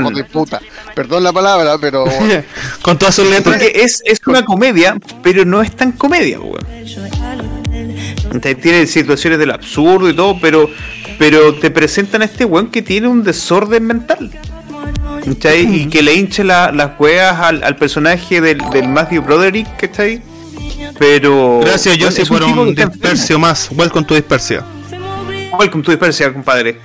Hijo 0.01 0.09
de 0.11 0.23
puta. 0.25 0.61
Perdón 0.95 1.23
la 1.23 1.33
palabra, 1.33 1.77
pero 1.79 2.05
Con 2.81 2.97
todas 2.97 3.15
sus 3.15 3.27
letras. 3.27 3.57
Porque 3.57 3.81
es, 3.83 4.01
es 4.05 4.21
una 4.27 4.43
comedia, 4.45 4.97
pero 5.21 5.43
no 5.45 5.61
es 5.61 5.71
tan 5.75 5.91
comedia, 5.93 6.39
weón. 6.39 6.65
Tiene 8.61 8.87
situaciones 8.87 9.39
del 9.39 9.51
absurdo 9.51 10.09
y 10.09 10.15
todo, 10.15 10.37
pero, 10.39 10.69
pero 11.17 11.53
te 11.55 11.71
presentan 11.71 12.21
a 12.21 12.25
este 12.25 12.45
weón 12.45 12.69
que 12.69 12.81
tiene 12.81 13.07
un 13.07 13.23
desorden 13.23 13.85
mental. 13.85 14.31
¿cachai? 15.25 15.81
Y 15.83 15.85
que 15.87 16.01
le 16.01 16.13
hinche 16.15 16.43
la- 16.43 16.71
las 16.71 16.91
hueas 16.99 17.39
al, 17.39 17.63
al 17.63 17.75
personaje 17.77 18.41
del, 18.41 18.57
del 18.71 18.87
Matthew 18.89 19.21
Broderick, 19.23 19.67
¿cachai? 19.77 20.21
Pero. 20.99 21.59
Gracias, 21.61 21.97
José, 21.97 22.23
es 22.23 22.29
por 22.29 22.43
un 22.43 22.75
dispersio 22.75 23.39
más. 23.39 23.69
Welcome 23.71 24.05
to 24.05 24.15
dispersio. 24.15 24.63
enfermo. 24.91 25.57
Welcome 25.59 25.83
to 25.83 25.91
dispersia, 25.91 26.33
compadre. 26.33 26.79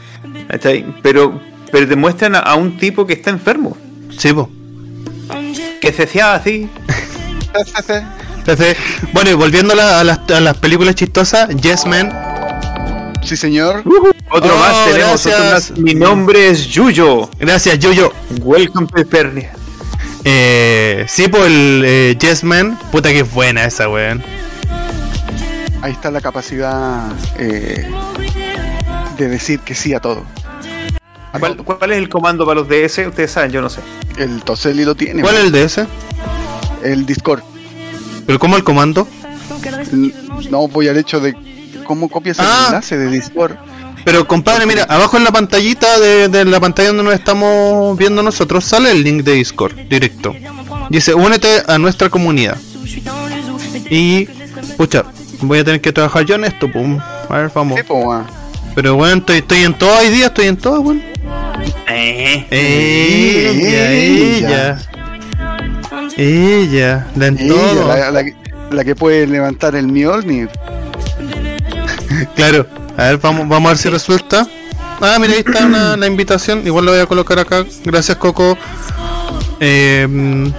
¿cachai? 0.48 0.84
Pero, 1.02 1.40
pero 1.72 1.86
te 1.88 1.96
muestran 1.96 2.34
a, 2.36 2.38
a 2.40 2.54
un 2.54 2.76
tipo 2.78 3.06
que 3.06 3.14
está 3.14 3.30
enfermo. 3.30 3.76
Sí, 4.16 4.32
po. 4.32 4.48
Que 5.80 5.92
se 5.92 6.04
hacía 6.04 6.34
así. 6.34 6.68
Bueno, 9.12 9.30
y 9.30 9.34
volviendo 9.34 9.74
a 9.74 10.04
las, 10.04 10.18
a 10.30 10.40
las 10.40 10.56
películas 10.56 10.94
chistosas, 10.94 11.48
Yes 11.60 11.84
Man. 11.86 12.10
Sí, 13.28 13.36
señor. 13.36 13.82
Otro 14.30 14.54
Oh, 14.54 14.58
más 14.58 14.86
tenemos, 14.86 15.26
otro 15.26 15.38
más. 15.38 15.70
Mi 15.78 15.94
nombre 15.94 16.48
es 16.48 16.66
Yuyo. 16.66 17.28
Gracias, 17.38 17.78
Yoyo. 17.78 18.12
Welcome 18.40 18.86
to. 18.88 19.02
Eh, 20.24 21.04
sí, 21.08 21.28
por 21.28 21.44
el 21.44 21.82
eh, 21.84 22.16
Yes 22.18 22.42
Man. 22.42 22.78
Puta 22.90 23.10
que 23.10 23.20
es 23.20 23.32
buena 23.32 23.64
esa, 23.64 23.88
weón. 23.88 24.22
Ahí 25.82 25.92
está 25.92 26.10
la 26.10 26.20
capacidad 26.20 27.12
eh, 27.38 27.86
de 29.16 29.28
decir 29.28 29.60
que 29.60 29.74
sí 29.74 29.94
a 29.94 30.00
todo. 30.00 30.24
A 31.32 31.38
¿Cuál, 31.38 31.56
todo. 31.56 31.64
cuál 31.64 31.92
es 31.92 31.98
el 31.98 32.08
comando 32.08 32.44
para 32.46 32.60
los 32.60 32.68
DS? 32.68 33.06
Ustedes 33.06 33.30
saben, 33.30 33.52
yo 33.52 33.60
no 33.60 33.68
sé. 33.68 33.80
El 34.16 34.42
Toselli 34.42 34.84
lo 34.84 34.94
tiene. 34.94 35.22
¿Cuál 35.22 35.36
es 35.36 35.44
el 35.44 35.54
ese? 35.54 35.86
El 36.82 37.06
Discord. 37.06 37.42
¿Pero 38.26 38.38
cómo 38.38 38.56
el 38.56 38.64
comando? 38.64 39.06
No 40.50 40.68
voy 40.68 40.88
al 40.88 40.96
hecho 40.96 41.20
de 41.20 41.34
cómo 41.88 42.08
copias 42.08 42.38
el 42.38 42.44
Ah. 42.46 42.66
enlace 42.68 42.96
de 42.96 43.10
Discord. 43.10 43.56
Pero 44.04 44.28
compadre, 44.28 44.64
mira, 44.66 44.84
abajo 44.84 45.16
en 45.16 45.24
la 45.24 45.32
pantallita 45.32 45.98
de, 45.98 46.28
de 46.28 46.44
la 46.44 46.60
pantalla 46.60 46.88
donde 46.90 47.02
nos 47.02 47.14
estamos 47.14 47.98
viendo 47.98 48.22
nosotros 48.22 48.64
sale 48.64 48.92
el 48.92 49.02
link 49.02 49.24
de 49.24 49.32
Discord 49.32 49.74
directo. 49.88 50.34
Dice, 50.90 51.14
únete 51.14 51.48
a 51.66 51.78
nuestra 51.78 52.08
comunidad. 52.08 52.56
Y, 53.90 54.26
pucha, 54.76 55.04
voy 55.40 55.58
a 55.58 55.64
tener 55.64 55.80
que 55.80 55.92
trabajar 55.92 56.24
yo 56.24 56.36
en 56.36 56.44
esto, 56.44 56.70
pum. 56.70 56.98
A 57.28 57.36
ver, 57.38 57.50
vamos. 57.54 57.78
Sí, 57.78 57.82
po, 57.84 57.94
weón. 57.96 58.26
Pero 58.74 58.94
bueno, 58.94 59.16
estoy, 59.16 59.38
estoy 59.38 59.62
en 59.64 59.74
todo 59.74 59.98
hoy 59.98 60.08
día, 60.10 60.26
estoy 60.26 60.46
en 60.46 60.56
todo, 60.56 60.80
weón. 60.80 61.02
Eh. 61.88 62.46
Ella, 62.50 63.92
ella. 63.92 64.78
Ella, 66.16 67.06
la 67.16 67.26
en 67.26 67.38
Ella, 67.38 67.48
todo. 67.54 67.88
la, 67.88 68.10
la 68.10 68.24
que- 68.24 68.36
la 68.70 68.84
que 68.84 68.94
puede 68.94 69.26
levantar 69.26 69.74
el 69.74 69.86
Mjolnir. 69.88 70.48
Claro. 72.36 72.66
A 72.96 73.04
ver, 73.04 73.18
vamos, 73.18 73.48
vamos 73.48 73.66
a 73.66 73.72
ver 73.74 73.78
si 73.78 73.88
resulta. 73.88 74.46
Ah, 75.00 75.16
mira, 75.20 75.34
ahí 75.34 75.44
está 75.46 75.64
una- 75.66 75.96
la 75.96 76.06
invitación. 76.06 76.66
Igual 76.66 76.84
lo 76.86 76.90
voy 76.92 77.00
a 77.00 77.06
colocar 77.06 77.38
acá. 77.38 77.64
Gracias, 77.84 78.16
Coco. 78.16 78.58
Eh, 79.60 80.50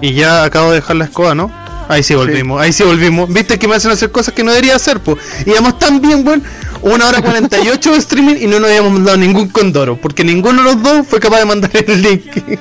y 0.00 0.12
ya 0.14 0.44
acabo 0.44 0.70
de 0.70 0.76
dejar 0.76 0.96
la 0.96 1.04
escoba, 1.04 1.34
¿no? 1.34 1.50
Ahí 1.88 2.02
sí 2.02 2.14
volvimos, 2.14 2.60
ahí 2.60 2.72
sí 2.72 2.82
volvimos. 2.84 3.32
Viste 3.32 3.58
que 3.58 3.68
me 3.68 3.76
hacen 3.76 3.90
hacer 3.90 4.10
cosas 4.10 4.34
que 4.34 4.42
no 4.42 4.50
debería 4.50 4.76
hacer, 4.76 5.00
pues. 5.00 5.18
Íbamos 5.46 5.78
tan 5.78 6.00
bien, 6.00 6.26
weón. 6.26 6.42
Una 6.82 7.06
hora 7.06 7.22
48 7.22 7.92
de 7.92 7.98
streaming 7.98 8.36
y 8.40 8.46
no 8.46 8.58
nos 8.60 8.68
habíamos 8.70 8.92
mandado 8.92 9.16
ningún 9.16 9.48
condoro. 9.48 9.96
Porque 9.96 10.24
ninguno 10.24 10.62
de 10.62 10.72
los 10.74 10.82
dos 10.82 11.06
fue 11.06 11.20
capaz 11.20 11.38
de 11.38 11.44
mandar 11.46 11.70
el 11.74 12.02
link. 12.02 12.22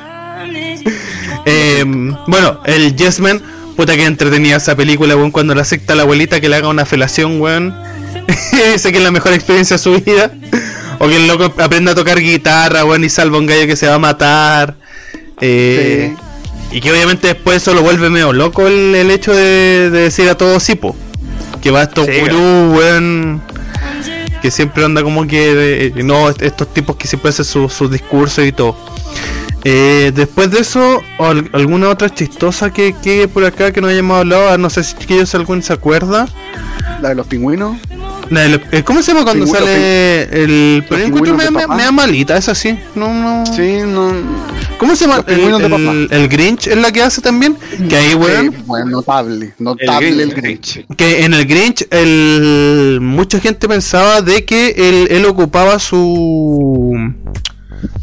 Eh, 1.45 1.83
bueno, 2.27 2.61
el 2.65 2.95
Yesman, 2.95 3.41
puta 3.75 3.95
que 3.95 4.05
entretenía 4.05 4.57
esa 4.57 4.75
película, 4.75 5.15
weón, 5.15 5.31
cuando 5.31 5.55
le 5.55 5.61
acepta 5.61 5.93
a 5.93 5.95
la 5.95 6.03
abuelita 6.03 6.39
que 6.41 6.49
le 6.49 6.55
haga 6.57 6.67
una 6.67 6.85
felación, 6.85 7.41
weón. 7.41 7.75
Dice 8.73 8.91
que 8.91 8.97
es 8.97 9.03
la 9.03 9.11
mejor 9.11 9.33
experiencia 9.33 9.77
de 9.77 9.83
su 9.83 9.93
vida. 9.99 10.31
O 10.99 11.07
que 11.07 11.15
el 11.15 11.27
loco 11.27 11.45
aprenda 11.61 11.93
a 11.93 11.95
tocar 11.95 12.19
guitarra, 12.19 12.85
weón, 12.85 13.03
y 13.03 13.09
salva 13.09 13.37
a 13.37 13.39
un 13.39 13.47
gallo 13.47 13.65
que 13.67 13.75
se 13.75 13.87
va 13.87 13.95
a 13.95 13.99
matar. 13.99 14.75
Eh, 15.39 16.15
Y 16.71 16.79
que 16.79 16.91
obviamente 16.91 17.27
después 17.27 17.57
eso 17.57 17.73
lo 17.73 17.81
vuelve 17.81 18.09
medio 18.09 18.31
loco 18.33 18.67
el, 18.67 18.93
el 18.95 19.09
hecho 19.11 19.33
de, 19.33 19.89
de 19.89 19.99
decir 20.03 20.29
a 20.29 20.35
todo 20.35 20.59
sipo. 20.59 20.95
Que 21.61 21.71
va 21.71 21.81
a 21.81 21.83
estos 21.83 22.05
Sí, 22.05 22.19
gurús, 22.21 22.77
weón. 22.77 23.41
Que 24.41 24.49
siempre 24.51 24.83
anda 24.85 25.03
como 25.03 25.25
que. 25.27 25.91
eh, 25.95 26.03
no, 26.03 26.29
est- 26.29 26.41
estos 26.41 26.73
tipos 26.73 26.95
que 26.95 27.07
siempre 27.07 27.29
hacen 27.29 27.45
sus 27.45 27.73
sus 27.73 27.91
discursos 27.91 28.45
y 28.45 28.51
todo. 28.51 28.75
Eh, 29.63 30.11
después 30.15 30.49
de 30.51 30.59
eso, 30.59 31.01
al- 31.19 31.49
alguna 31.53 31.89
otra 31.89 32.13
chistosa 32.13 32.71
que, 32.73 32.95
que 33.03 33.27
por 33.27 33.45
acá 33.45 33.71
que 33.71 33.79
no 33.81 33.87
hayamos 33.87 34.17
hablado, 34.17 34.49
Ah, 34.49 34.57
no 34.57 34.69
sé 34.69 34.83
si 34.83 34.95
chiquillos 34.95 35.33
algún 35.35 35.61
se 35.61 35.73
acuerda. 35.73 36.27
La 37.01 37.09
de 37.09 37.15
los 37.15 37.27
pingüinos. 37.27 37.77
La 38.29 38.41
del- 38.41 38.61
eh, 38.71 38.83
¿Cómo 38.83 39.01
se 39.01 39.11
llama 39.11 39.25
cuando 39.25 39.43
Pingüino, 39.43 39.65
sale 39.65 40.23
el 40.43 40.85
pero 40.87 41.03
encuentro 41.03 41.35
me, 41.35 41.43
de 41.43 41.51
me, 41.51 41.83
da 41.83 41.91
malita, 41.91 42.37
es 42.37 42.47
así. 42.47 42.79
No, 42.95 43.13
no. 43.13 43.45
Sí, 43.45 43.79
no. 43.85 44.13
¿Cómo 44.77 44.95
se 44.95 45.05
llama? 45.05 45.17
Los 45.27 45.37
El, 45.37 45.57
de 45.69 45.75
el- 45.75 46.07
el 46.11 46.27
Grinch 46.29 46.67
es 46.67 46.77
la 46.77 46.91
que 46.91 47.01
hace 47.03 47.21
también. 47.21 47.57
Que 47.89 47.95
ahí, 47.97 48.13
weón. 48.15 48.55
Bueno, 48.65 48.85
notable. 48.85 49.53
Notable 49.59 50.09
El 50.09 50.21
el 50.21 50.33
Grinch. 50.33 50.75
Grinch. 50.75 50.95
Que 50.95 51.25
en 51.25 51.33
el 51.33 51.45
Grinch, 51.45 51.85
el, 51.91 52.99
mucha 53.01 53.39
gente 53.39 53.67
pensaba 53.67 54.21
de 54.21 54.45
que 54.45 54.69
él, 54.77 55.07
él 55.11 55.25
ocupaba 55.25 55.77
su. 55.77 57.13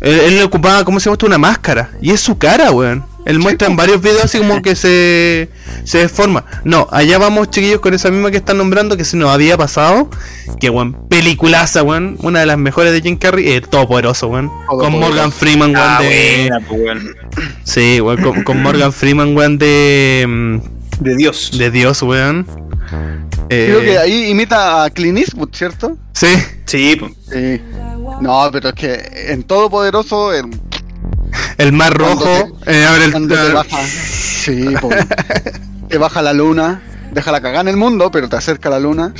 Él, 0.00 0.20
él 0.20 0.42
ocupaba, 0.42 0.84
¿cómo 0.84 1.00
se 1.00 1.04
llama 1.06 1.14
esto? 1.14 1.26
Una 1.26 1.38
máscara. 1.38 1.90
Y 2.00 2.10
es 2.10 2.20
su 2.20 2.38
cara, 2.38 2.70
weón. 2.70 3.04
Él 3.24 3.38
muestra 3.40 3.68
en 3.68 3.76
varios 3.76 4.00
videos 4.00 4.24
así 4.24 4.38
como 4.38 4.62
que 4.62 4.74
se, 4.74 5.50
se 5.84 5.98
deforma. 5.98 6.44
No, 6.64 6.88
allá 6.90 7.18
vamos, 7.18 7.50
chiquillos, 7.50 7.80
con 7.80 7.92
esa 7.92 8.10
misma 8.10 8.30
que 8.30 8.38
están 8.38 8.56
nombrando, 8.56 8.96
que 8.96 9.04
se 9.04 9.18
nos 9.18 9.30
había 9.30 9.58
pasado. 9.58 10.08
Que, 10.60 10.70
weón, 10.70 10.94
peliculaza, 11.10 11.82
weón. 11.82 12.16
Una 12.22 12.40
de 12.40 12.46
las 12.46 12.56
mejores 12.56 12.92
de 12.92 13.02
Jim 13.02 13.18
Carrey. 13.18 13.50
Eh, 13.50 13.60
todopoderoso, 13.60 14.28
weón. 14.28 14.50
Con. 14.66 14.92
Morgan 14.98 15.30
Freeman, 15.30 15.74
weón. 15.74 15.86
Ah, 15.88 16.00
de, 16.00 16.50
buena, 16.50 16.66
weón. 16.70 17.16
sí, 17.64 18.00
weón, 18.00 18.22
con, 18.22 18.42
con 18.44 18.62
Morgan 18.62 18.92
Freeman, 18.94 19.36
weón, 19.36 19.58
de. 19.58 20.24
mm, 20.26 21.02
De 21.04 21.16
Dios. 21.16 21.50
De 21.58 21.70
Dios, 21.70 22.00
weón. 22.02 22.46
Eh, 23.50 23.66
Creo 23.68 23.80
que 23.80 23.98
ahí 23.98 24.30
imita 24.30 24.84
a 24.84 24.90
Clint 24.90 25.18
Eastwood, 25.18 25.50
¿cierto? 25.52 25.96
Sí, 26.12 26.28
Sí. 26.64 26.98
Sí. 27.30 27.60
No, 28.20 28.48
pero 28.52 28.70
es 28.70 28.74
que 28.74 29.10
en 29.32 29.42
Todopoderoso, 29.44 30.32
el, 30.32 30.46
el 31.58 31.72
mar 31.72 31.94
rojo. 31.96 32.58
eh, 32.66 32.84
abre 32.88 33.04
el- 33.06 33.12
cuando 33.12 33.34
te 33.34 33.52
baja. 33.52 33.78
Sí, 33.86 34.64
te 35.88 35.98
baja 35.98 36.22
la 36.22 36.32
luna, 36.32 36.82
deja 37.12 37.30
la 37.32 37.40
cagada 37.40 37.60
en 37.62 37.68
el 37.68 37.76
mundo, 37.76 38.10
pero 38.10 38.28
te 38.28 38.36
acerca 38.36 38.70
la 38.70 38.80
luna. 38.80 39.14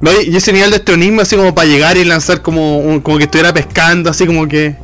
No, 0.00 0.10
y 0.20 0.36
ese 0.36 0.52
nivel 0.52 0.70
de 0.70 0.76
estronismo 0.76 1.22
así 1.22 1.36
como 1.36 1.54
para 1.54 1.68
llegar 1.68 1.96
y 1.96 2.04
lanzar 2.04 2.42
como, 2.42 2.78
un- 2.78 3.00
como 3.00 3.18
que 3.18 3.24
estuviera 3.24 3.52
pescando, 3.52 4.10
así 4.10 4.26
como 4.26 4.46
que. 4.48 4.76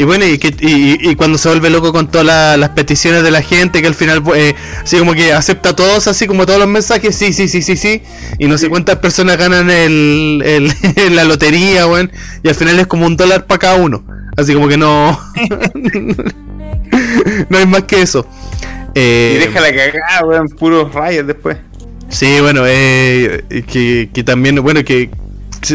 Y 0.00 0.04
bueno, 0.04 0.24
y, 0.24 0.38
que, 0.38 0.54
y, 0.60 1.10
y 1.10 1.16
cuando 1.16 1.38
se 1.38 1.48
vuelve 1.48 1.70
loco 1.70 1.92
con 1.92 2.08
todas 2.08 2.24
la- 2.24 2.56
las 2.56 2.68
peticiones 2.70 3.24
de 3.24 3.32
la 3.32 3.42
gente, 3.42 3.80
que 3.82 3.88
al 3.88 3.96
final, 3.96 4.22
pues, 4.22 4.52
eh, 4.52 4.56
así 4.84 4.96
como 4.96 5.12
que 5.12 5.32
acepta 5.32 5.74
todos, 5.74 6.06
así 6.06 6.28
como 6.28 6.46
todos 6.46 6.60
los 6.60 6.68
mensajes, 6.68 7.16
sí, 7.16 7.32
sí, 7.32 7.48
sí, 7.48 7.62
sí, 7.62 7.76
sí. 7.76 8.00
Y 8.38 8.46
no 8.46 8.58
sé 8.58 8.68
cuántas 8.68 8.98
personas 8.98 9.36
ganan 9.36 9.68
el, 9.70 10.40
el, 10.44 10.72
la 11.16 11.24
lotería, 11.24 11.88
weón. 11.88 12.12
Y 12.44 12.48
al 12.48 12.54
final 12.54 12.78
es 12.78 12.86
como 12.86 13.06
un 13.06 13.16
dólar 13.16 13.46
para 13.46 13.58
cada 13.58 13.74
uno. 13.74 14.04
Así 14.36 14.54
como 14.54 14.68
que 14.68 14.76
no. 14.76 15.18
no 17.48 17.58
hay 17.58 17.66
más 17.66 17.82
que 17.84 18.02
eso. 18.02 18.26
Eh, 18.94 19.34
Y 19.36 19.46
deja 19.46 19.60
la 19.60 19.74
cagada, 19.74 20.24
weón, 20.26 20.48
puros 20.48 20.92
rayos 20.94 21.26
después. 21.26 21.56
Sí, 22.08 22.38
bueno, 22.40 22.62
eh, 22.66 23.44
que, 23.70 24.08
que 24.14 24.24
también, 24.24 24.56
bueno, 24.62 24.82
que 24.84 25.10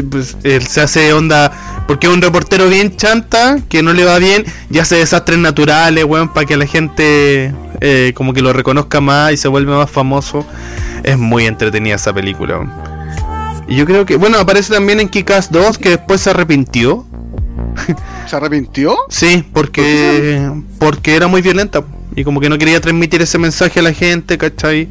pues, 0.10 0.38
él 0.44 0.66
se 0.68 0.82
hace 0.82 1.14
onda, 1.14 1.52
porque 1.88 2.08
es 2.08 2.14
un 2.14 2.22
reportero 2.22 2.68
bien 2.70 2.96
chanta, 2.96 3.60
que 3.70 3.84
no 3.84 3.94
le 3.94 4.06
va 4.06 4.20
bien, 4.20 4.46
y 4.70 4.80
hace 4.80 4.96
desastres 4.96 5.40
naturales, 5.40 6.04
weón, 6.06 6.34
para 6.34 6.46
que 6.46 6.58
la 6.58 6.66
gente 6.66 7.54
eh, 7.82 8.14
como 8.16 8.34
que 8.34 8.42
lo 8.42 8.54
reconozca 8.54 9.02
más 9.02 9.34
y 9.34 9.38
se 9.38 9.48
vuelve 9.48 9.76
más 9.76 9.90
famoso. 9.90 10.46
Es 11.04 11.18
muy 11.18 11.46
entretenida 11.46 11.96
esa 11.96 12.14
película. 12.14 12.58
weón. 12.58 12.72
Y 13.68 13.76
yo 13.76 13.86
creo 13.86 14.06
que, 14.06 14.18
bueno, 14.18 14.38
aparece 14.38 14.74
también 14.74 15.00
en 15.00 15.10
Kick-Ass 15.10 15.52
2, 15.52 15.78
que 15.78 15.90
después 15.90 16.22
se 16.22 16.30
arrepintió. 16.30 17.06
¿Se 18.28 18.36
arrepintió? 18.36 18.96
Sí, 19.10 19.44
porque, 19.54 20.50
porque 20.80 21.16
era 21.16 21.28
muy 21.28 21.42
violenta 21.42 21.84
y 22.16 22.24
como 22.24 22.40
que 22.40 22.50
no 22.50 22.58
quería 22.58 22.80
transmitir 22.80 23.22
ese 23.22 23.38
mensaje 23.38 23.80
a 23.80 23.84
la 23.84 23.94
gente, 23.94 24.38
¿cachai? 24.38 24.88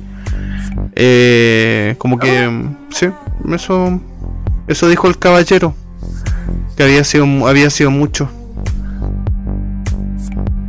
Eh, 0.95 1.95
como 1.99 2.19
que, 2.19 2.51
sí, 2.91 3.07
eso, 3.53 4.01
eso 4.69 4.89
dijo 4.89 5.09
el 5.09 5.19
caballero, 5.19 5.75
que 6.77 6.83
había 6.83 7.05
sido, 7.05 7.27
mu- 7.27 7.47
había 7.47 7.71
sido 7.71 7.91
mucho. 7.91 8.29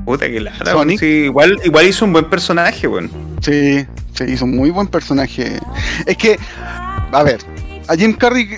Puta 0.05 0.27
que 0.27 0.39
weón. 0.75 0.97
Sí, 0.97 1.05
igual, 1.05 1.59
igual 1.63 1.87
hizo 1.87 2.05
un 2.05 2.13
buen 2.13 2.29
personaje, 2.29 2.87
weón. 2.87 3.09
Sí, 3.41 3.85
se 4.13 4.29
hizo 4.29 4.45
un 4.45 4.55
muy 4.55 4.69
buen 4.69 4.87
personaje. 4.87 5.59
Es 6.05 6.17
que, 6.17 6.37
a 7.11 7.23
ver, 7.23 7.39
a 7.87 7.95
Jim 7.95 8.13
Carrey 8.13 8.57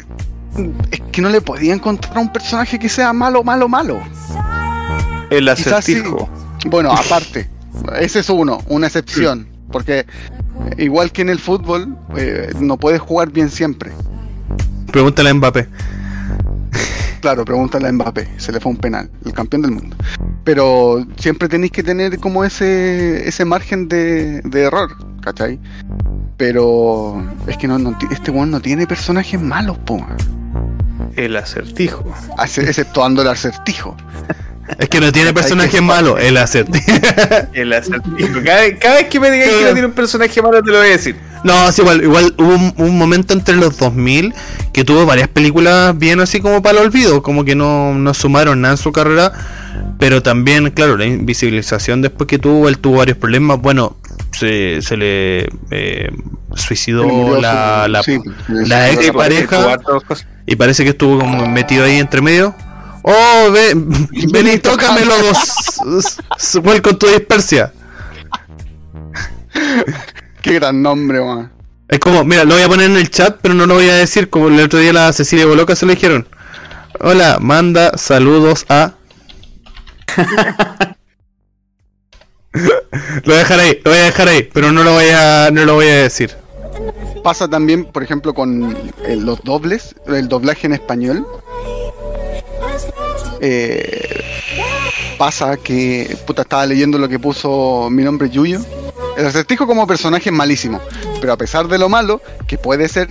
es 0.91 1.01
que 1.11 1.21
no 1.21 1.29
le 1.29 1.41
podía 1.41 1.73
encontrar 1.73 2.17
un 2.17 2.31
personaje 2.31 2.79
que 2.79 2.89
sea 2.89 3.13
malo, 3.13 3.43
malo, 3.43 3.67
malo. 3.67 3.99
El 5.29 5.45
sí. 5.55 5.69
acertijo. 5.69 6.29
Bueno, 6.67 6.91
aparte, 6.91 7.49
ese 7.99 8.19
es 8.19 8.29
uno, 8.29 8.59
una 8.67 8.87
excepción. 8.87 9.47
Porque 9.71 10.05
igual 10.77 11.11
que 11.11 11.21
en 11.21 11.29
el 11.29 11.39
fútbol, 11.39 11.95
eh, 12.17 12.51
no 12.59 12.77
puedes 12.77 13.01
jugar 13.01 13.29
bien 13.31 13.49
siempre. 13.49 13.91
Pregúntale 14.91 15.29
a 15.29 15.33
Mbappé. 15.33 15.67
Claro, 17.21 17.43
pregúntale 17.43 17.87
a 17.87 17.91
Mbappé, 17.91 18.27
se 18.37 18.51
le 18.51 18.59
fue 18.59 18.71
un 18.71 18.77
penal, 18.77 19.09
el 19.25 19.33
campeón 19.33 19.63
del 19.63 19.71
mundo. 19.71 19.95
Pero 20.43 21.05
siempre 21.17 21.47
tenéis 21.49 21.71
que 21.71 21.81
tener 21.81 22.19
como 22.19 22.43
ese 22.43 23.27
ese 23.27 23.45
margen 23.45 23.87
de, 23.87 24.41
de 24.41 24.61
error, 24.63 24.95
¿cachai? 25.23 25.59
Pero 26.37 27.23
es 27.47 27.57
que 27.57 27.67
no, 27.67 27.79
no 27.79 27.97
este 28.11 28.29
weón 28.29 28.51
no 28.51 28.59
tiene 28.61 28.85
personajes 28.85 29.41
malos, 29.41 29.77
po, 29.79 30.05
El 31.15 31.35
acertijo. 31.37 32.05
Ace- 32.37 32.61
exceptuando 32.63 33.21
el 33.23 33.29
acertijo. 33.29 33.95
Es 34.77 34.89
que 34.89 34.99
no 34.99 35.11
tiene 35.11 35.31
personaje 35.33 35.79
malo, 35.81 36.17
el 36.17 36.37
acertijo. 36.37 36.91
El 37.53 37.71
acertijo. 37.73 38.41
Cada, 38.43 38.61
vez- 38.61 38.77
cada 38.79 38.95
vez 38.95 39.07
que 39.07 39.19
me 39.19 39.31
digas 39.31 39.49
que 39.49 39.63
no 39.63 39.71
tiene 39.73 39.85
un 39.87 39.93
personaje 39.93 40.41
malo, 40.41 40.61
te 40.61 40.71
lo 40.71 40.77
voy 40.79 40.87
a 40.87 40.91
decir. 40.91 41.15
No, 41.45 41.69
es 41.69 41.77
igual, 41.77 42.03
igual 42.03 42.33
hubo 42.39 42.55
un, 42.55 42.73
un 42.75 42.97
momento 42.97 43.31
entre 43.31 43.55
los 43.55 43.77
2000 43.77 44.33
que 44.73 44.83
tuvo 44.83 45.05
varias 45.05 45.27
películas 45.27 45.95
bien 45.95 46.19
así 46.19 46.41
como 46.41 46.63
para 46.63 46.79
el 46.79 46.87
olvido, 46.87 47.21
como 47.21 47.45
que 47.45 47.53
no, 47.53 47.93
no 47.93 48.15
sumaron 48.15 48.61
nada 48.61 48.73
en 48.73 48.77
su 48.79 48.91
carrera, 48.91 49.31
pero 49.99 50.23
también, 50.23 50.71
claro, 50.71 50.97
la 50.97 51.05
invisibilización 51.05 52.01
después 52.01 52.27
que 52.27 52.39
tuvo, 52.39 52.67
él 52.67 52.79
tuvo 52.79 52.97
varios 52.97 53.19
problemas, 53.19 53.61
bueno, 53.61 53.95
se, 54.31 54.81
se 54.81 54.97
le 54.97 55.47
eh, 55.69 56.09
suicidó 56.55 57.39
la, 57.39 57.87
la, 57.89 58.01
sí, 58.01 58.19
la 58.47 58.89
sí, 58.89 58.95
ex 58.95 59.11
pareja 59.11 59.77
y 60.47 60.55
parece 60.55 60.83
que 60.83 60.89
estuvo 60.89 61.19
como 61.19 61.47
metido 61.47 61.85
ahí 61.85 61.99
entre 61.99 62.21
medio. 62.23 62.55
Oh, 63.03 63.51
ve, 63.51 63.73
ven 64.33 64.47
y 64.47 64.57
tócame 64.57 65.01
los 65.05 65.79
vuelco 66.63 66.89
con 66.89 66.97
tu 66.97 67.05
dispersia. 67.05 67.71
Qué 70.45 70.53
gran 70.53 70.79
nombre, 70.79 71.19
weón. 71.19 71.51
Es 71.87 71.97
como, 71.97 72.23
mira, 72.23 72.43
lo 72.43 72.53
voy 72.53 72.61
a 72.61 72.67
poner 72.67 72.91
en 72.91 72.97
el 72.97 73.09
chat, 73.09 73.39
pero 73.41 73.55
no 73.55 73.65
lo 73.65 73.73
voy 73.73 73.89
a 73.89 73.95
decir 73.95 74.29
como 74.29 74.49
el 74.49 74.59
otro 74.59 74.77
día 74.77 74.93
la 74.93 75.11
Cecilia 75.11 75.47
Boloca 75.47 75.75
se 75.75 75.87
lo 75.87 75.91
dijeron. 75.91 76.27
Hola, 76.99 77.39
manda 77.41 77.97
saludos 77.97 78.63
a. 78.69 78.93
lo 82.53 82.61
voy 83.25 83.33
a 83.33 83.37
dejar 83.39 83.59
ahí, 83.59 83.81
lo 83.83 83.89
voy 83.89 83.99
a 83.99 84.03
dejar 84.03 84.27
ahí, 84.27 84.47
pero 84.53 84.71
no 84.71 84.83
lo 84.83 84.93
voy 84.93 85.07
a, 85.11 85.49
no 85.51 85.65
lo 85.65 85.73
voy 85.73 85.87
a 85.87 86.03
decir. 86.03 86.29
Pasa 87.23 87.47
también, 87.47 87.85
por 87.85 88.03
ejemplo, 88.03 88.35
con 88.35 88.77
eh, 89.07 89.15
los 89.15 89.41
dobles, 89.43 89.95
el 90.05 90.27
doblaje 90.27 90.67
en 90.67 90.73
español. 90.73 91.25
eh, 93.41 94.23
pasa 95.17 95.57
que, 95.57 96.15
puta, 96.27 96.43
estaba 96.43 96.67
leyendo 96.67 96.99
lo 96.99 97.09
que 97.09 97.17
puso 97.17 97.87
mi 97.89 98.03
nombre 98.03 98.29
Yuyo. 98.29 98.59
El 99.17 99.25
acertijo 99.25 99.67
como 99.67 99.87
personaje 99.87 100.29
es 100.29 100.35
malísimo, 100.35 100.81
pero 101.21 101.33
a 101.33 101.37
pesar 101.37 101.67
de 101.67 101.77
lo 101.77 101.89
malo, 101.89 102.21
que 102.47 102.57
puede 102.57 102.87
ser, 102.89 103.09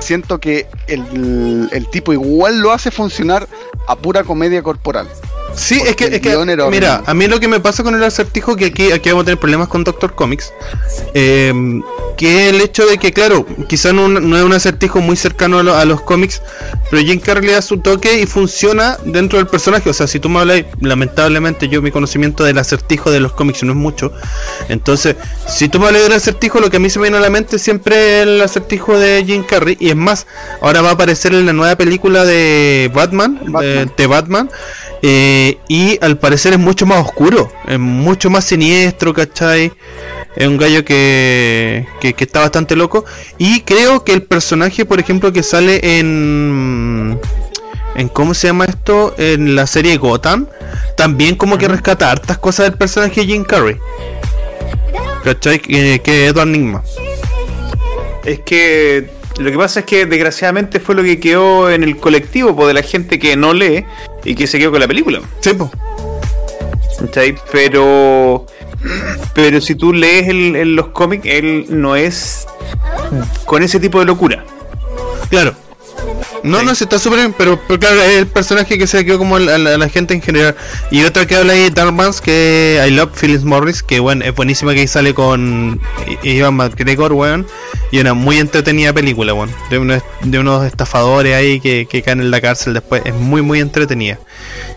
siento 0.00 0.38
que 0.38 0.66
el, 0.86 1.68
el 1.72 1.88
tipo 1.88 2.12
igual 2.12 2.60
lo 2.60 2.72
hace 2.72 2.90
funcionar 2.90 3.48
a 3.86 3.96
pura 3.96 4.24
comedia 4.24 4.62
corporal. 4.62 5.08
Sí, 5.54 5.80
es 5.84 5.96
que, 5.96 6.04
es 6.04 6.20
que 6.20 6.36
mira, 6.70 7.02
a 7.04 7.14
mí 7.14 7.26
lo 7.26 7.40
que 7.40 7.48
me 7.48 7.58
pasa 7.58 7.82
con 7.82 7.94
el 7.94 8.04
acertijo 8.04 8.54
que 8.54 8.66
aquí, 8.66 8.92
aquí 8.92 9.08
vamos 9.08 9.22
a 9.22 9.24
tener 9.24 9.40
problemas 9.40 9.68
con 9.68 9.82
Doctor 9.82 10.14
Comics, 10.14 10.52
eh, 11.14 11.52
que 12.18 12.48
el 12.50 12.60
hecho 12.60 12.84
de 12.84 12.98
que, 12.98 13.12
claro, 13.12 13.46
quizá 13.68 13.92
no, 13.92 14.08
no 14.08 14.36
es 14.36 14.42
un 14.42 14.52
acertijo 14.52 15.00
muy 15.00 15.16
cercano 15.16 15.60
a, 15.60 15.62
lo- 15.62 15.74
a 15.76 15.84
los 15.84 16.00
cómics, 16.02 16.42
pero 16.90 17.00
Jim 17.02 17.20
Carrey 17.20 17.46
le 17.46 17.52
da 17.52 17.62
su 17.62 17.78
toque 17.78 18.20
y 18.20 18.26
funciona 18.26 18.98
dentro 19.04 19.38
del 19.38 19.46
personaje. 19.46 19.88
O 19.88 19.92
sea, 19.94 20.06
si 20.08 20.18
tú 20.18 20.28
me 20.28 20.40
hablas, 20.40 20.64
lamentablemente 20.80 21.68
yo 21.68 21.80
mi 21.80 21.90
conocimiento 21.92 22.42
del 22.44 22.58
acertijo 22.58 23.10
de 23.12 23.20
los 23.20 23.32
cómics 23.32 23.62
no 23.62 23.70
es 23.72 23.78
mucho, 23.78 24.12
entonces, 24.68 25.14
si 25.46 25.68
tú 25.68 25.78
me 25.78 25.86
hablas 25.86 26.02
del 26.02 26.12
acertijo, 26.12 26.58
lo 26.60 26.68
que 26.70 26.78
a 26.78 26.80
mí 26.80 26.90
se 26.90 26.98
me 26.98 27.04
viene 27.04 27.18
a 27.18 27.20
la 27.20 27.30
mente 27.30 27.58
siempre 27.58 28.18
es 28.20 28.26
el 28.26 28.40
acertijo 28.42 28.98
de 28.98 29.24
Jim 29.24 29.44
Carrey, 29.44 29.76
y 29.78 29.90
es 29.90 29.96
más, 29.96 30.26
ahora 30.60 30.82
va 30.82 30.90
a 30.90 30.92
aparecer 30.94 31.32
en 31.34 31.46
la 31.46 31.52
nueva 31.52 31.76
película 31.76 32.24
de 32.24 32.90
Batman, 32.92 33.38
Batman. 33.46 33.62
de- 33.62 33.90
de 33.96 34.06
Batman. 34.08 34.50
eh, 35.02 35.58
y 35.68 35.96
al 36.04 36.18
parecer 36.18 36.54
es 36.54 36.58
mucho 36.58 36.84
más 36.84 37.06
oscuro, 37.06 37.48
es 37.68 37.78
mucho 37.78 38.28
más 38.30 38.44
siniestro, 38.44 39.14
¿cachai? 39.14 39.72
Es 40.38 40.46
un 40.46 40.56
gallo 40.56 40.84
que, 40.84 41.84
que, 42.00 42.14
que 42.14 42.24
está 42.24 42.40
bastante 42.40 42.76
loco. 42.76 43.04
Y 43.38 43.62
creo 43.62 44.04
que 44.04 44.12
el 44.12 44.22
personaje, 44.22 44.84
por 44.84 45.00
ejemplo, 45.00 45.32
que 45.32 45.42
sale 45.42 45.98
en. 45.98 47.18
en 47.96 48.08
¿Cómo 48.08 48.34
se 48.34 48.46
llama 48.46 48.66
esto? 48.66 49.16
En 49.18 49.56
la 49.56 49.66
serie 49.66 49.96
Gotham. 49.96 50.46
También 50.96 51.34
como 51.34 51.58
que 51.58 51.66
rescata 51.66 52.08
hartas 52.08 52.38
cosas 52.38 52.66
del 52.66 52.78
personaje 52.78 53.22
de 53.22 53.26
Jim 53.26 53.42
Carrey. 53.42 53.78
¿Cachai? 55.24 55.58
Que, 55.58 56.00
que 56.00 56.26
es 56.26 56.32
Edward 56.32 56.46
Nigma. 56.46 56.84
Es 58.24 58.38
que 58.38 59.10
lo 59.40 59.50
que 59.50 59.56
pasa 59.56 59.80
es 59.80 59.86
que 59.86 60.06
desgraciadamente 60.06 60.78
fue 60.78 60.94
lo 60.94 61.02
que 61.02 61.18
quedó 61.18 61.68
en 61.68 61.82
el 61.82 61.96
colectivo 61.96 62.54
po, 62.54 62.68
de 62.68 62.74
la 62.74 62.82
gente 62.82 63.18
que 63.18 63.34
no 63.34 63.54
lee 63.54 63.84
y 64.24 64.36
que 64.36 64.46
se 64.46 64.60
quedó 64.60 64.70
con 64.70 64.78
la 64.78 64.86
película. 64.86 65.20
Sí, 65.40 65.52
po. 65.54 65.68
Pero 67.52 68.46
pero 69.34 69.60
si 69.60 69.74
tú 69.74 69.92
lees 69.92 70.28
el- 70.28 70.56
en 70.56 70.76
los 70.76 70.88
cómics, 70.88 71.24
él 71.26 71.66
no 71.68 71.96
es 71.96 72.46
con 73.44 73.62
ese 73.62 73.80
tipo 73.80 73.98
de 74.00 74.06
locura. 74.06 74.44
Claro. 75.30 75.54
No, 76.42 76.62
no, 76.62 76.74
se 76.74 76.84
está 76.84 76.98
súper 76.98 77.18
bien, 77.20 77.34
pero, 77.36 77.60
pero 77.66 77.80
claro, 77.80 78.00
es 78.00 78.18
el 78.18 78.26
personaje 78.26 78.78
que 78.78 78.86
se 78.86 79.04
quedó 79.04 79.18
como 79.18 79.36
a 79.36 79.40
la, 79.40 79.88
gente 79.88 80.14
en 80.14 80.22
general. 80.22 80.54
Y 80.90 81.04
otra 81.04 81.26
que 81.26 81.36
habla 81.36 81.52
ahí 81.52 81.62
de 81.62 81.70
Darkmans, 81.70 82.20
que 82.20 82.82
I 82.86 82.90
Love 82.90 83.10
Phyllis 83.18 83.44
Morris, 83.44 83.82
que 83.82 84.00
bueno, 84.00 84.24
es 84.24 84.34
buenísima 84.34 84.72
que 84.74 84.80
ahí 84.80 84.88
sale 84.88 85.14
con 85.14 85.80
Ivan 86.22 86.54
McGregor, 86.54 87.12
weón. 87.12 87.46
Y 87.90 88.00
una 88.00 88.14
muy 88.14 88.38
entretenida 88.38 88.92
película, 88.92 89.34
weón. 89.34 89.50
De 89.70 89.78
unos, 89.78 90.02
de 90.22 90.38
unos 90.38 90.64
estafadores 90.64 91.34
ahí 91.34 91.60
que, 91.60 91.86
que 91.86 92.02
caen 92.02 92.20
en 92.20 92.30
la 92.30 92.40
cárcel 92.40 92.74
después. 92.74 93.02
Es 93.04 93.14
muy, 93.14 93.42
muy 93.42 93.60
entretenida. 93.60 94.18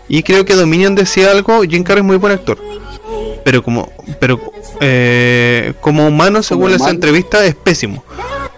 Y 0.08 0.22
creo 0.22 0.44
que 0.44 0.54
Dominion 0.54 0.94
decía 0.94 1.30
algo, 1.30 1.62
Jim 1.62 1.84
Carrey 1.84 2.00
es 2.00 2.06
muy 2.06 2.16
buen 2.16 2.32
actor. 2.32 2.58
Pero 3.44 3.62
como, 3.62 3.90
pero 4.20 4.40
eh, 4.80 5.74
como 5.80 6.06
humano, 6.06 6.42
según 6.42 6.70
esa 6.70 6.84
humano. 6.84 6.94
entrevista, 6.94 7.44
es 7.44 7.54
pésimo. 7.54 8.04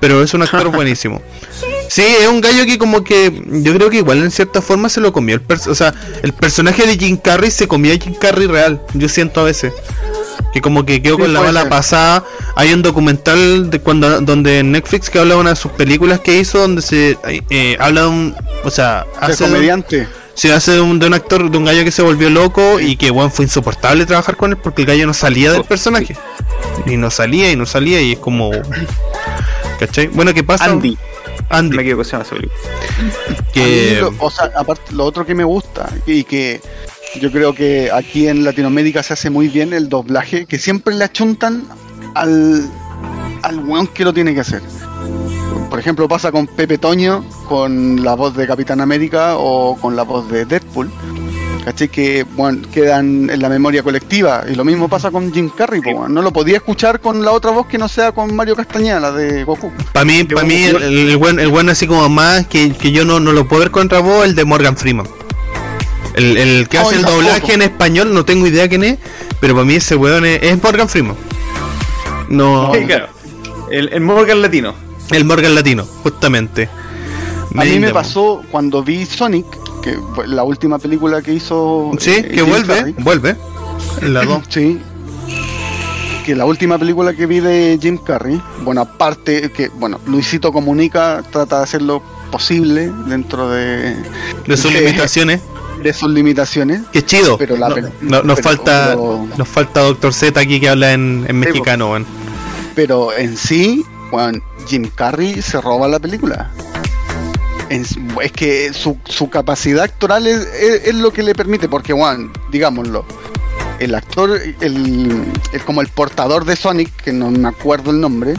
Pero 0.01 0.23
es 0.23 0.35
un 0.35 0.43
actor 0.43 0.69
buenísimo. 0.75 1.21
Sí, 1.89 2.03
es 2.21 2.27
un 2.29 2.41
gallo 2.41 2.65
que 2.67 2.79
como 2.79 3.05
que 3.05 3.33
yo 3.47 3.75
creo 3.75 3.91
que 3.91 3.99
igual 3.99 4.19
en 4.23 4.31
cierta 4.31 4.61
forma 4.63 4.89
se 4.89 5.01
lo 5.01 5.13
comió 5.13 5.37
el 5.37 5.47
pers- 5.47 5.67
o 5.69 5.75
sea, 5.75 5.95
el 6.23 6.33
personaje 6.33 6.87
de 6.87 6.97
Jim 6.97 7.17
Carrey 7.17 7.51
se 7.51 7.69
comió 7.69 7.93
a 7.93 7.97
Jim 7.99 8.15
Carrey 8.15 8.47
real, 8.47 8.81
yo 8.95 9.09
siento 9.09 9.41
a 9.41 9.45
veces. 9.45 9.73
Que 10.53 10.61
como 10.61 10.85
que 10.87 11.03
quedó 11.03 11.17
Sí, 11.17 11.23
con 11.23 11.33
la 11.33 11.53
ser. 11.61 11.69
pasada. 11.69 12.25
Hay 12.57 12.73
un 12.73 12.83
documental 12.83 13.71
de 13.71 13.81
cuando 13.81 14.21
donde 14.21 14.61
en 14.61 14.73
Netflix 14.73 15.11
que 15.11 15.19
habla 15.19 15.35
de 15.35 15.41
una 15.41 15.51
de 15.51 15.57
sus 15.57 15.71
películas 15.73 16.21
que 16.21 16.37
hizo 16.39 16.59
donde 16.59 16.81
se 16.83 17.19
eh, 17.51 17.77
habla 17.81 18.03
de 18.03 18.07
un, 18.07 18.37
o 18.65 18.71
sea, 18.71 19.05
hace 19.21 19.45
de 19.45 19.45
un- 19.45 19.51
comediante. 19.57 20.09
se 20.35 20.53
hace 20.53 20.73
de 20.73 20.81
un, 20.81 20.99
de 20.99 21.07
un 21.07 21.15
actor, 21.15 21.51
de 21.51 21.59
un 21.59 21.65
gallo 21.65 21.85
que 21.85 21.91
se 21.93 22.03
volvió 22.03 22.31
loco 22.31 22.81
y 22.81 22.97
que 22.97 23.11
bueno, 23.11 23.31
fue 23.31 23.45
insoportable 23.45 24.07
trabajar 24.07 24.37
con 24.37 24.53
él 24.53 24.57
porque 24.57 24.83
el 24.83 24.89
gallo 24.89 25.07
no 25.07 25.15
salía 25.15 25.53
del 25.53 25.65
personaje. 25.65 26.17
Y 26.87 26.97
no 26.97 27.11
salía 27.11 27.51
y 27.53 27.57
no 27.57 27.67
salía 27.67 28.01
y 28.01 28.13
es 28.13 28.19
como 28.19 28.51
¿Cachai? 29.79 30.07
Bueno, 30.09 30.33
¿qué 30.35 30.43
pasa? 30.45 30.65
Andy, 30.67 30.97
Andy, 31.51 31.77
me 31.77 31.83
equivoco, 31.83 32.05
se 32.05 32.13
llama 32.13 32.25
película. 32.25 32.61
que 33.53 33.99
lo- 34.01 34.13
o 34.19 34.31
sea, 34.31 34.51
aparte, 34.57 34.93
lo 34.93 35.05
otro 35.05 35.25
que 35.27 35.35
me 35.35 35.45
gusta 35.45 35.89
y 36.07 36.25
que 36.25 36.61
yo 37.21 37.31
creo 37.31 37.55
que 37.55 37.91
aquí 37.93 38.27
en 38.29 38.45
Latinoamérica 38.45 39.03
se 39.03 39.13
hace 39.13 39.31
muy 39.31 39.49
bien 39.49 39.73
el 39.73 39.89
doblaje, 39.89 40.47
que 40.47 40.59
siempre 40.59 40.95
le 40.95 41.05
achuntan 41.05 41.65
al, 42.15 42.69
al 43.43 43.59
weón 43.61 43.87
que 43.89 44.05
lo 44.05 44.13
tiene 44.13 44.35
que 44.35 44.41
hacer. 44.41 44.63
Por 45.71 45.79
ejemplo, 45.79 46.09
pasa 46.09 46.31
con 46.33 46.47
Pepe 46.47 46.79
Toño, 46.79 47.25
con 47.49 48.03
la 48.05 48.15
voz 48.15 48.37
de 48.37 48.47
Capitán 48.47 48.81
América 48.81 49.37
o 49.37 49.77
con 49.81 49.97
la 49.97 50.03
voz 50.03 50.29
de 50.31 50.45
Deadpool. 50.45 50.91
¿Cachai? 51.65 51.89
Que 51.89 52.25
bueno, 52.37 52.61
quedan 52.73 53.31
en 53.31 53.41
la 53.41 53.49
memoria 53.49 53.83
colectiva. 53.83 54.45
Y 54.51 54.55
lo 54.55 54.65
mismo 54.65 54.89
pasa 54.89 55.11
con 55.11 55.33
Jim 55.33 55.49
Carrey. 55.57 55.81
po. 55.81 56.09
No 56.09 56.21
lo 56.23 56.31
podía 56.33 56.57
escuchar 56.57 57.01
con 57.01 57.25
la 57.25 57.33
otra 57.33 57.51
voz 57.53 57.67
que 57.67 57.79
no 57.79 57.89
sea 57.89 58.13
con 58.13 58.35
Mario 58.37 58.55
Castañeda, 58.55 59.01
la 59.01 59.13
de 59.13 59.45
Goku. 59.45 59.73
para 59.93 60.05
mí, 60.05 60.25
para 60.25 60.47
mí 60.47 60.63
el, 60.63 60.83
el, 60.83 61.09
el 61.11 61.17
buen, 61.17 61.41
el 61.41 61.49
buen 61.49 61.69
así 61.71 61.87
como 61.87 62.09
más 62.09 62.47
que, 62.47 62.73
que 62.73 62.93
yo 62.93 63.05
no, 63.05 63.19
no 63.21 63.33
lo 63.33 63.47
puedo 63.49 63.61
ver 63.61 63.71
contra 63.71 64.01
vos, 64.01 64.25
el 64.27 64.35
de 64.35 64.45
Morgan 64.45 64.77
Freeman. 64.77 65.07
El, 66.15 66.37
el 66.37 66.69
que 66.69 66.79
Oh, 66.79 66.83
hace 66.83 66.97
el 66.97 67.03
tampoco. 67.03 67.23
doblaje 67.25 67.55
en 67.55 67.63
español, 67.63 68.13
no 68.15 68.25
tengo 68.25 68.47
idea 68.47 68.69
quién 68.69 68.85
es, 68.85 68.99
pero 69.41 69.55
para 69.55 69.65
mí 69.67 69.75
ese 69.75 69.97
weón 69.97 70.25
es, 70.27 70.43
es 70.43 70.63
Morgan 70.63 70.89
Freeman. 70.89 71.17
No, 72.29 72.73
Sí, 72.75 72.85
claro. 72.87 73.09
El, 73.71 73.89
el 73.93 74.01
Morgan 74.01 74.43
latino. 74.43 74.75
el 75.11 75.25
Morgan 75.25 75.55
latino, 75.55 75.85
justamente. 76.03 76.69
A 77.57 77.65
mí 77.65 77.79
me 77.79 77.91
pasó 77.93 78.43
cuando 78.51 78.83
vi 78.83 79.07
Sonic, 79.07 79.47
que 79.85 79.99
la 80.27 80.43
última 80.43 80.79
película 80.79 81.21
que 81.23 81.35
hizo. 81.35 81.93
Sí, 81.99 82.11
eh, 82.13 82.23
que 82.29 82.37
Jim 82.41 82.49
vuelve, 82.49 82.75
Carrey. 82.77 82.95
vuelve. 82.99 83.37
La 84.03 84.25
2. 84.25 84.43
Sí. 84.49 84.81
Que 86.25 86.35
la 86.35 86.47
última 86.47 86.79
película 86.79 87.13
que 87.13 87.27
vi 87.27 87.41
de 87.41 87.79
Jim 87.81 87.99
Carrey, 87.99 88.41
bueno, 88.63 88.81
aparte 88.81 89.51
que, 89.53 89.69
bueno, 89.69 90.01
Luisito 90.07 90.53
Comunica 90.53 91.23
trata 91.31 91.59
de 91.59 91.63
hacer 91.65 91.83
lo 91.83 92.03
posible 92.31 92.91
dentro 93.07 93.51
de, 93.51 93.95
De 94.47 94.57
sus 94.57 94.73
limitaciones. 94.73 95.43
de 95.83 95.93
sus 95.93 96.11
limitaciones. 96.11 96.81
Qué 96.93 97.05
chido. 97.05 97.37
Pero 97.37 97.57
la 97.59 97.69
No- 98.01 98.23
nos 98.23 98.37
pero- 98.41 98.49
falta 98.49 98.97
nos 99.37 99.47
falta 99.49 99.81
Doctor 99.83 100.15
Z 100.15 100.41
aquí 100.41 100.59
que 100.61 100.71
habla 100.71 100.95
en, 100.95 101.27
en 101.29 101.39
mexicano, 101.39 101.91
weón. 101.91 102.07
Pero 102.75 103.13
en 103.17 103.37
sí, 103.37 103.85
bueno, 104.11 104.41
Jim 104.67 104.89
Carrey 104.95 105.43
se 105.43 105.61
roba 105.61 105.87
la 105.89 105.99
película. 105.99 106.51
En- 107.71 107.87
es 108.23 108.33
que 108.33 108.73
su, 108.73 108.99
su 109.05 109.31
capacidad 109.31 109.85
actoral 109.85 110.27
es, 110.27 110.39
es- 110.61 110.87
es 110.87 110.95
lo 110.95 111.13
que 111.13 111.23
le 111.23 111.35
permite, 111.35 111.69
porque, 111.69 111.93
bueno, 111.93 112.31
digámoslo, 112.51 113.05
el 113.79 113.95
actor, 113.95 114.41
el, 114.61 115.25
el- 115.53 115.63
como 115.65 115.81
el 115.81 115.89
portador 115.89 116.45
de 116.45 116.57
Sonic, 116.57 116.95
que 117.03 117.13
no 117.13 117.31
me 117.31 117.49
acuerdo 117.49 117.91
el 117.91 118.01
nombre, 118.01 118.35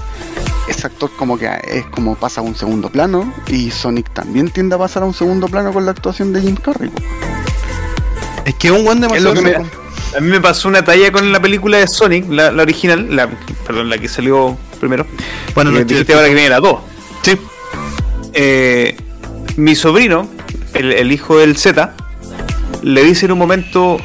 ese 0.68 0.88
actor 0.88 1.12
como 1.18 1.38
que 1.38 1.50
es 1.68 1.86
como 1.88 2.16
pasa 2.16 2.42
a 2.42 2.44
un 2.44 2.56
segundo 2.56 2.90
plano, 2.90 3.34
y 3.48 3.72
Sonic 3.72 4.12
también 4.14 4.50
tiende 4.50 4.76
a 4.76 4.78
pasar 4.78 5.04
a 5.04 5.06
un 5.06 5.14
segundo 5.14 5.48
plano 5.48 5.74
con 5.74 5.86
la 5.86 5.92
actuación 5.92 6.32
de 6.34 6.42
Jim 6.42 6.56
Carrey. 6.56 6.90
po. 6.90 7.02
Es 8.46 8.54
que 8.56 8.68
es 8.68 8.74
un 8.74 8.86
buen 8.86 8.98
Es 8.98 9.02
demasiado. 9.02 9.34
lo 9.36 9.42
que 9.42 9.60
me-. 9.60 9.66
A 10.18 10.22
mí 10.22 10.30
me 10.30 10.40
pasó 10.40 10.70
una 10.70 10.84
talla 10.86 11.12
con 11.12 11.32
la 11.32 11.42
película 11.42 11.78
de 11.78 11.88
Sonic, 11.88 12.30
la, 12.30 12.52
la 12.52 12.62
original, 12.64 13.14
la, 13.16 13.28
perdón, 13.68 13.90
la 13.90 13.98
que 13.98 14.08
salió 14.08 14.56
primero. 14.80 15.06
Bueno, 15.56 15.72
Eh, 15.72 15.80
no, 15.80 15.84
dijiste 15.84 16.14
ahora 16.14 16.28
que 16.28 16.34
viene 16.36 16.50
la 16.50 16.60
2. 16.60 16.80
Sí. 17.24 17.38
Eh, 18.34 18.96
mi 19.58 19.76
sobrino, 19.76 20.28
el, 20.74 21.12
hijo 21.12 21.38
del 21.38 21.58
Z, 21.58 21.94
le 22.82 23.04
dice 23.04 23.26
en 23.26 23.32
un 23.32 23.40
momento: 23.40 23.98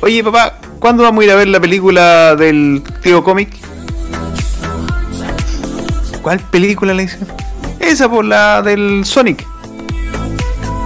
Oye, 0.00 0.22
papá, 0.22 0.58
¿cuándo 0.78 1.02
vamos 1.02 1.22
a 1.22 1.24
ir 1.24 1.30
a 1.30 1.36
ver 1.36 1.48
la 1.48 1.60
película 1.60 2.36
del 2.36 2.82
tío 3.02 3.24
cómic? 3.24 3.50
¿Cuál 6.22 6.40
película 6.40 6.94
le 6.94 7.02
dice? 7.02 7.18
Esa 7.80 8.08
por 8.08 8.24
la 8.24 8.62
del 8.62 9.04
Sonic. 9.04 9.46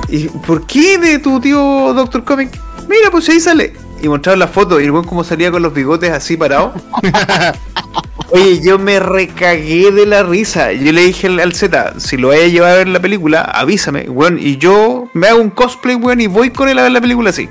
¿Y 0.09 0.29
por 0.29 0.67
qué 0.67 0.99
de 0.99 1.19
tu 1.19 1.39
tío 1.41 1.93
Doctor 1.95 2.25
Comic? 2.25 2.59
Mira, 2.89 3.11
pues 3.11 3.29
ahí 3.29 3.39
sale. 3.41 3.75
Y 4.03 4.09
mostraron 4.09 4.39
la 4.39 4.49
foto 4.49 4.81
y 4.81 4.85
el 4.85 4.93
buen 4.93 5.05
como 5.05 5.23
salía 5.23 5.51
con 5.51 5.63
los 5.63 5.75
bigotes 5.75 6.11
así 6.11 6.37
parados. 6.37 6.73
Oye, 8.31 8.61
yo 8.63 8.79
me 8.79 9.01
recagué 9.01 9.91
de 9.91 10.05
la 10.07 10.23
risa. 10.23 10.73
Yo 10.73 10.93
le 10.93 11.03
dije 11.03 11.29
al, 11.29 11.41
al 11.41 11.55
Z, 11.55 11.95
si 11.99 12.17
lo 12.17 12.29
vaya 12.29 12.45
a 12.45 12.49
llevar 12.49 12.73
a 12.73 12.77
ver 12.77 12.89
la 12.89 13.01
película, 13.01 13.41
avísame, 13.41 14.09
weón. 14.09 14.39
Y 14.39 14.59
yo 14.59 15.09
me 15.15 15.29
hago 15.29 15.41
un 15.41 15.51
cosplay, 15.51 15.97
weón, 15.97 16.21
y 16.21 16.27
voy 16.27 16.51
con 16.51 16.69
él 16.69 16.79
a 16.79 16.83
ver 16.83 16.93
la 16.93 17.01
película 17.01 17.31
así. 17.31 17.49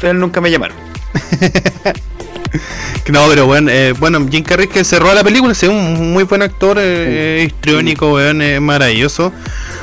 Pero 0.00 0.14
nunca 0.14 0.40
me 0.40 0.50
llamaron. 0.50 0.76
No, 3.08 3.26
pero 3.26 3.46
bueno, 3.46 3.70
eh, 3.70 3.94
bueno, 3.98 4.26
Jim 4.30 4.44
Carrey 4.44 4.68
que 4.68 4.84
cerró 4.84 5.14
la 5.14 5.24
película, 5.24 5.52
es 5.52 5.62
un 5.62 6.12
muy 6.12 6.24
buen 6.24 6.42
actor, 6.42 6.76
eh, 6.78 7.42
es 7.42 7.48
histriónico, 7.48 8.12
weón, 8.12 8.42
es 8.42 8.60
maravilloso. 8.60 9.32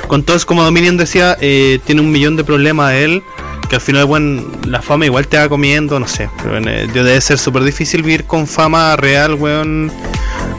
Con 0.08 0.24
todos, 0.24 0.46
como 0.46 0.64
Dominion 0.64 0.96
decía, 0.96 1.36
eh, 1.42 1.80
tiene 1.86 2.02
un 2.02 2.12
millón 2.12 2.36
de 2.36 2.44
problemas 2.44 2.94
él. 2.94 3.24
Que 3.68 3.76
al 3.76 3.82
final, 3.82 4.06
bueno, 4.06 4.44
la 4.68 4.82
fama 4.82 5.06
igual 5.06 5.28
te 5.28 5.38
va 5.38 5.48
comiendo, 5.50 6.00
no 6.00 6.08
sé. 6.08 6.30
Pero 6.38 6.52
bueno, 6.52 6.70
eh, 6.70 6.88
debe 6.94 7.20
ser 7.22 7.38
súper 7.38 7.64
difícil 7.64 8.04
vivir 8.04 8.26
con 8.26 8.48
fama 8.48 8.96
real, 8.96 9.36
weón. 9.36 9.92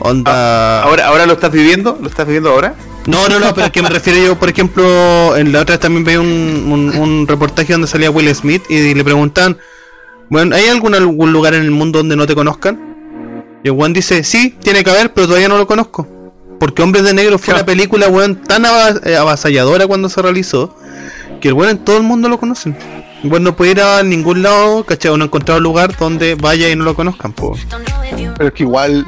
Onda. 0.01 0.83
Ahora, 0.83 1.07
ahora 1.07 1.27
lo 1.27 1.35
estás 1.35 1.51
viviendo, 1.53 1.99
lo 2.01 2.09
estás 2.09 2.27
viviendo 2.27 2.51
ahora. 2.51 2.75
No, 3.07 3.29
no, 3.29 3.39
no, 3.39 3.55
pero 3.55 3.67
es 3.67 3.73
que 3.73 3.83
me 3.83 3.89
refiero 3.91 4.21
yo, 4.21 4.39
por 4.39 4.49
ejemplo, 4.49 5.37
en 5.37 5.53
la 5.53 5.61
otra 5.61 5.75
vez 5.75 5.81
también 5.81 6.05
veía 6.05 6.21
un, 6.21 6.27
un, 6.27 6.97
un 6.99 7.27
reportaje 7.29 7.73
donde 7.73 7.87
salía 7.89 8.11
Will 8.11 8.35
Smith 8.35 8.63
y 8.69 8.95
le 8.95 9.05
preguntan, 9.05 9.57
bueno, 10.29 10.57
¿hay 10.57 10.67
algún, 10.67 10.95
algún 10.95 11.33
lugar 11.33 11.55
en 11.55 11.63
el 11.63 11.71
mundo 11.71 11.99
donde 12.01 12.17
no 12.17 12.27
te 12.27 12.35
conozcan? 12.35 12.97
Y 13.63 13.71
weón 13.71 13.93
dice, 13.93 14.23
sí, 14.25 14.57
tiene 14.61 14.83
que 14.85 14.91
haber, 14.91 15.13
pero 15.13 15.27
todavía 15.27 15.49
no 15.49 15.57
lo 15.59 15.67
conozco. 15.67 16.07
Porque 16.59 16.83
Hombres 16.83 17.05
de 17.05 17.13
Negro 17.15 17.39
fue 17.39 17.47
Claro. 17.47 17.59
una 17.61 17.67
película, 17.67 18.09
weón, 18.09 18.43
tan 18.43 18.65
eh, 18.65 19.17
avasalladora 19.17 19.87
cuando 19.87 20.09
se 20.09 20.23
realizó, 20.23 20.75
que 21.47 21.51
el 21.51 21.55
weón 21.55 21.79
todo 21.79 21.99
el 21.99 22.03
mundo 22.03 22.29
lo 22.29 22.41
conocen. 22.41 22.77
Weón 23.23 23.45
no 23.45 23.55
puede 23.55 23.71
ir 23.71 23.81
a 23.81 24.03
ningún 24.03 24.43
lado, 24.43 24.83
¿cachai? 24.83 25.17
No 25.17 25.27
encontrar 25.27 25.59
un 25.59 25.63
lugar 25.63 25.97
donde 25.97 26.35
vaya 26.35 26.69
y 26.69 26.75
no 26.75 26.83
lo 26.83 26.97
conozcan, 26.97 27.33
po. 27.33 27.57
Pero 28.37 28.49
es 28.49 28.53
que 28.53 28.65
igual, 28.65 29.07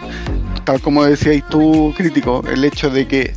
tal 0.63 0.81
como 0.81 1.05
decías 1.05 1.43
tú, 1.51 1.93
crítico, 1.97 2.45
el 2.49 2.65
hecho 2.65 2.91
de 2.91 3.09
que 3.09 3.35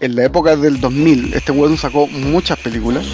en 0.00 0.14
la 0.14 0.26
época 0.26 0.56
del 0.56 0.78
2000 0.78 1.32
este 1.32 1.52
weón 1.52 1.78
sacó 1.78 2.06
muchas 2.06 2.58
películas. 2.58 3.06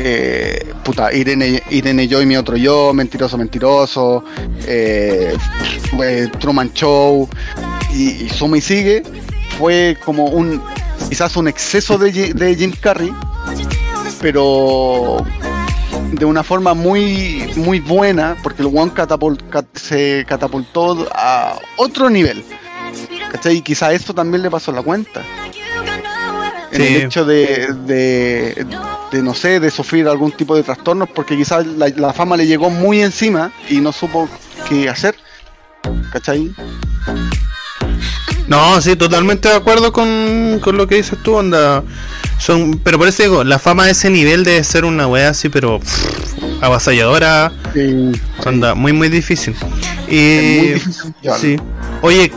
eh, 0.00 0.70
puta, 0.84 1.14
Irene, 1.14 1.62
Irene 1.70 2.06
Yo 2.06 2.20
y 2.20 2.26
mi 2.26 2.36
otro 2.36 2.58
yo, 2.58 2.92
Mentiroso, 2.92 3.38
Mentiroso, 3.38 4.22
eh, 4.66 5.34
eh, 6.02 6.28
Truman 6.38 6.74
Show 6.74 7.26
y, 7.94 8.24
y 8.24 8.28
suma 8.28 8.58
y 8.58 8.60
sigue. 8.60 9.02
Fue 9.58 9.96
como 10.04 10.26
un, 10.26 10.60
quizás 11.08 11.36
un 11.38 11.48
exceso 11.48 11.96
de, 11.96 12.34
de 12.34 12.54
Jim 12.54 12.72
Carrey, 12.78 13.10
pero 14.20 15.16
de 16.12 16.24
una 16.24 16.42
forma 16.42 16.74
muy 16.74 17.52
muy 17.56 17.80
buena 17.80 18.36
porque 18.42 18.62
el 18.62 18.68
one 18.74 18.92
catapult, 18.92 19.48
cat- 19.50 19.76
se 19.76 20.24
catapultó 20.28 21.06
a 21.12 21.58
otro 21.76 22.08
nivel 22.10 22.42
¿cachai? 23.32 23.56
y 23.56 23.62
quizá 23.62 23.92
eso 23.92 24.14
también 24.14 24.42
le 24.42 24.50
pasó 24.50 24.72
la 24.72 24.82
cuenta 24.82 25.22
en 26.70 26.82
el 26.82 26.96
hecho 26.96 27.24
de, 27.24 27.68
de, 27.86 28.66
de, 29.10 29.22
no 29.22 29.34
sé 29.34 29.58
de 29.60 29.70
sufrir 29.70 30.06
algún 30.08 30.32
tipo 30.32 30.54
de 30.54 30.62
trastornos 30.62 31.08
porque 31.14 31.36
quizás 31.36 31.66
la, 31.66 31.88
la 31.88 32.12
fama 32.12 32.36
le 32.36 32.46
llegó 32.46 32.68
muy 32.70 33.00
encima 33.02 33.52
y 33.68 33.80
no 33.80 33.92
supo 33.92 34.28
qué 34.68 34.88
hacer 34.88 35.14
¿cachai? 36.12 36.52
No, 38.46 38.80
sí, 38.80 38.96
totalmente 38.96 39.48
de 39.48 39.56
acuerdo 39.56 39.92
con, 39.92 40.58
con 40.62 40.76
lo 40.78 40.86
que 40.86 40.94
dices 40.96 41.18
tú, 41.22 41.34
onda. 41.34 41.82
Son, 42.38 42.78
pero 42.84 42.98
por 42.98 43.08
eso 43.08 43.22
digo, 43.22 43.44
la 43.44 43.58
fama 43.58 43.86
de 43.86 43.92
ese 43.92 44.10
nivel 44.10 44.44
debe 44.44 44.62
ser 44.64 44.84
una 44.84 45.06
wea 45.08 45.30
así, 45.30 45.48
pero 45.48 45.80
pff, 45.80 46.62
avasalladora, 46.62 47.52
Sí, 47.74 48.12
onda, 48.46 48.74
muy 48.74 48.92
muy 48.92 49.08
difícil. 49.08 49.54
Y 50.08 50.38
muy 50.58 50.68
difícil 50.74 51.14
llevarlo. 51.20 51.42
sí. 51.42 51.56
Oye, 52.00 52.30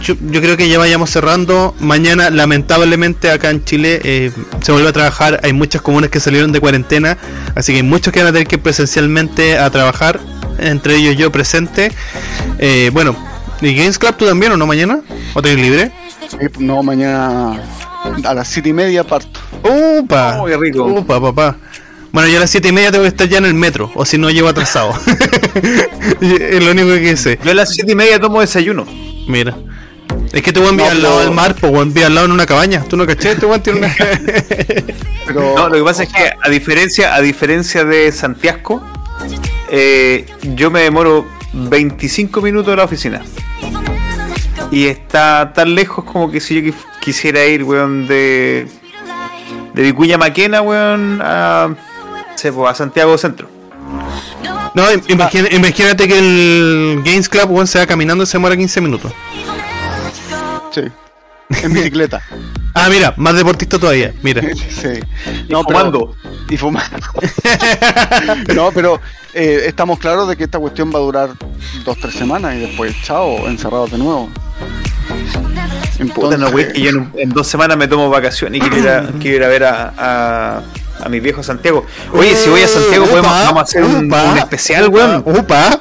yo, 0.00 0.14
yo 0.30 0.40
creo 0.40 0.56
que 0.56 0.68
ya 0.68 0.78
vayamos 0.78 1.10
cerrando. 1.10 1.74
Mañana, 1.80 2.30
lamentablemente, 2.30 3.30
acá 3.30 3.50
en 3.50 3.64
Chile 3.64 4.00
eh, 4.04 4.30
se 4.62 4.70
vuelve 4.72 4.88
a 4.88 4.92
trabajar. 4.92 5.40
Hay 5.42 5.52
muchas 5.52 5.82
comunas 5.82 6.08
que 6.08 6.20
salieron 6.20 6.52
de 6.52 6.60
cuarentena, 6.60 7.18
así 7.56 7.72
que 7.72 7.78
hay 7.78 7.82
muchos 7.82 8.12
que 8.12 8.20
van 8.20 8.28
a 8.28 8.32
tener 8.32 8.46
que 8.46 8.56
ir 8.56 8.62
presencialmente 8.62 9.58
a 9.58 9.68
trabajar. 9.70 10.20
Entre 10.58 10.96
ellos 10.96 11.16
yo 11.16 11.32
presente. 11.32 11.90
Eh, 12.58 12.90
bueno, 12.92 13.16
¿y 13.60 13.74
Games 13.74 13.98
Club 13.98 14.14
tú 14.16 14.26
también 14.26 14.52
o 14.52 14.56
no 14.56 14.66
mañana? 14.66 15.00
¿O 15.34 15.42
tenés 15.42 15.58
libre? 15.58 15.92
Sí, 16.30 16.36
no 16.60 16.82
mañana 16.82 17.60
a 18.24 18.34
las 18.34 18.48
siete 18.48 18.70
y 18.70 18.72
media 18.72 19.04
parto 19.04 19.40
Upa, 19.62 20.38
Oh, 20.40 20.46
qué 20.46 20.56
rico. 20.56 20.84
Upa, 20.84 21.20
papá. 21.20 21.56
Bueno, 22.10 22.28
yo 22.28 22.36
a 22.36 22.40
las 22.40 22.50
7 22.50 22.68
y 22.68 22.72
media 22.72 22.90
tengo 22.92 23.04
que 23.04 23.08
estar 23.08 23.26
ya 23.26 23.38
en 23.38 23.46
el 23.46 23.54
metro, 23.54 23.90
o 23.94 24.04
si 24.04 24.18
no 24.18 24.28
llego 24.28 24.46
atrasado. 24.46 24.92
es 26.20 26.62
lo 26.62 26.72
único 26.72 26.88
que 26.88 27.16
sé. 27.16 27.38
Yo 27.42 27.52
a 27.52 27.54
las 27.54 27.72
siete 27.74 27.92
y 27.92 27.94
media 27.94 28.20
tomo 28.20 28.40
desayuno. 28.42 28.84
Mira. 29.26 29.56
Es 30.30 30.42
que 30.42 30.52
te 30.52 30.58
voy 30.60 30.68
a 30.68 30.70
enviar 30.72 30.90
No, 30.90 30.96
al 30.96 31.02
lado 31.02 31.20
del 31.20 31.30
mar, 31.30 31.54
pues 31.58 31.72
voy 31.72 31.80
a 31.80 31.82
enviar 31.84 32.06
al 32.08 32.14
lado 32.16 32.26
en 32.26 32.32
una 32.32 32.44
cabaña. 32.44 32.84
¿Tú 32.84 32.98
no 32.98 33.06
caché? 33.06 33.32
Este 33.32 33.46
weón 33.46 33.62
tiene 33.62 33.78
una. 33.78 33.94
pero 35.26 35.54
No, 35.56 35.68
lo 35.70 35.74
que 35.76 35.82
pasa 35.84 36.02
es 36.02 36.12
que 36.12 36.30
a 36.38 36.48
diferencia, 36.50 37.14
a 37.14 37.20
diferencia 37.22 37.82
de 37.84 38.12
Santiago, 38.12 38.82
eh, 39.70 40.26
yo 40.54 40.70
me 40.70 40.82
demoro 40.82 41.26
25 41.54 42.42
minutos 42.42 42.72
de 42.72 42.76
la 42.76 42.84
oficina. 42.84 43.22
Y 44.70 44.84
está 44.86 45.52
tan 45.54 45.74
lejos 45.74 46.04
como 46.04 46.30
que 46.30 46.40
si 46.40 46.56
yo 46.56 46.60
quis- 46.60 46.74
quisiera 47.02 47.44
ir, 47.44 47.64
weón, 47.64 48.06
de. 48.06 48.66
de 49.74 49.82
Vicuña 49.82 50.16
Maquena, 50.16 50.62
weón, 50.62 51.20
a. 51.22 51.74
a 52.68 52.74
Santiago 52.74 53.18
Centro. 53.18 53.48
No, 54.74 54.84
imagínate 55.08 56.08
que 56.08 56.18
el 56.18 57.02
Games 57.04 57.28
Club 57.28 57.50
weón, 57.50 57.66
se 57.66 57.78
va 57.78 57.86
caminando 57.86 58.24
y 58.24 58.26
se 58.26 58.32
demora 58.38 58.56
15 58.56 58.80
minutos. 58.80 59.12
sí 60.70 60.82
en 61.62 61.74
bicicleta 61.74 62.22
Ah, 62.74 62.88
mira, 62.88 63.12
más 63.18 63.34
deportista 63.34 63.78
todavía. 63.78 64.14
Mira. 64.22 64.40
sí 64.54 64.88
Y 65.46 65.52
No, 65.52 65.62
pero- 65.62 65.78
fumando. 65.78 66.16
y 66.48 66.56
fumando. 66.56 67.06
no, 68.54 68.72
pero 68.72 68.98
eh, 69.34 69.64
estamos 69.66 69.98
claros 69.98 70.26
de 70.26 70.38
que 70.38 70.44
esta 70.44 70.58
cuestión 70.58 70.90
va 70.90 70.96
a 70.98 71.02
durar 71.02 71.30
dos, 71.84 71.98
tres 71.98 72.14
semanas 72.14 72.54
y 72.54 72.60
después, 72.60 72.94
chao, 73.02 73.46
encerrados 73.46 73.90
de 73.90 73.98
nuevo. 73.98 74.30
Puta, 76.14 76.36
no, 76.36 76.46
Entonces, 76.48 76.54
wey, 76.54 76.72
que 76.72 76.80
yo 76.80 76.90
en, 77.16 77.28
dos 77.30 77.46
semanas 77.46 77.76
me 77.76 77.86
tomo 77.86 78.08
vacaciones 78.10 78.58
y 78.58 78.60
quiero 78.60 78.78
ir 78.78 78.88
a, 78.88 79.06
quiero 79.20 79.36
ir 79.36 79.44
a 79.44 79.48
ver 79.48 79.64
a, 79.64 79.92
a, 79.96 80.62
a 81.04 81.08
mi 81.08 81.20
viejo 81.20 81.42
Santiago. 81.42 81.84
Oye, 82.12 82.34
si 82.36 82.48
voy 82.50 82.62
a 82.62 82.68
Santiago, 82.68 83.06
podemos, 83.06 83.30
vamos 83.30 83.58
a 83.60 83.62
hacer 83.62 83.84
un, 83.84 84.12
un 84.12 84.38
especial, 84.38 84.88
weón. 84.88 85.22
Upa. 85.26 85.80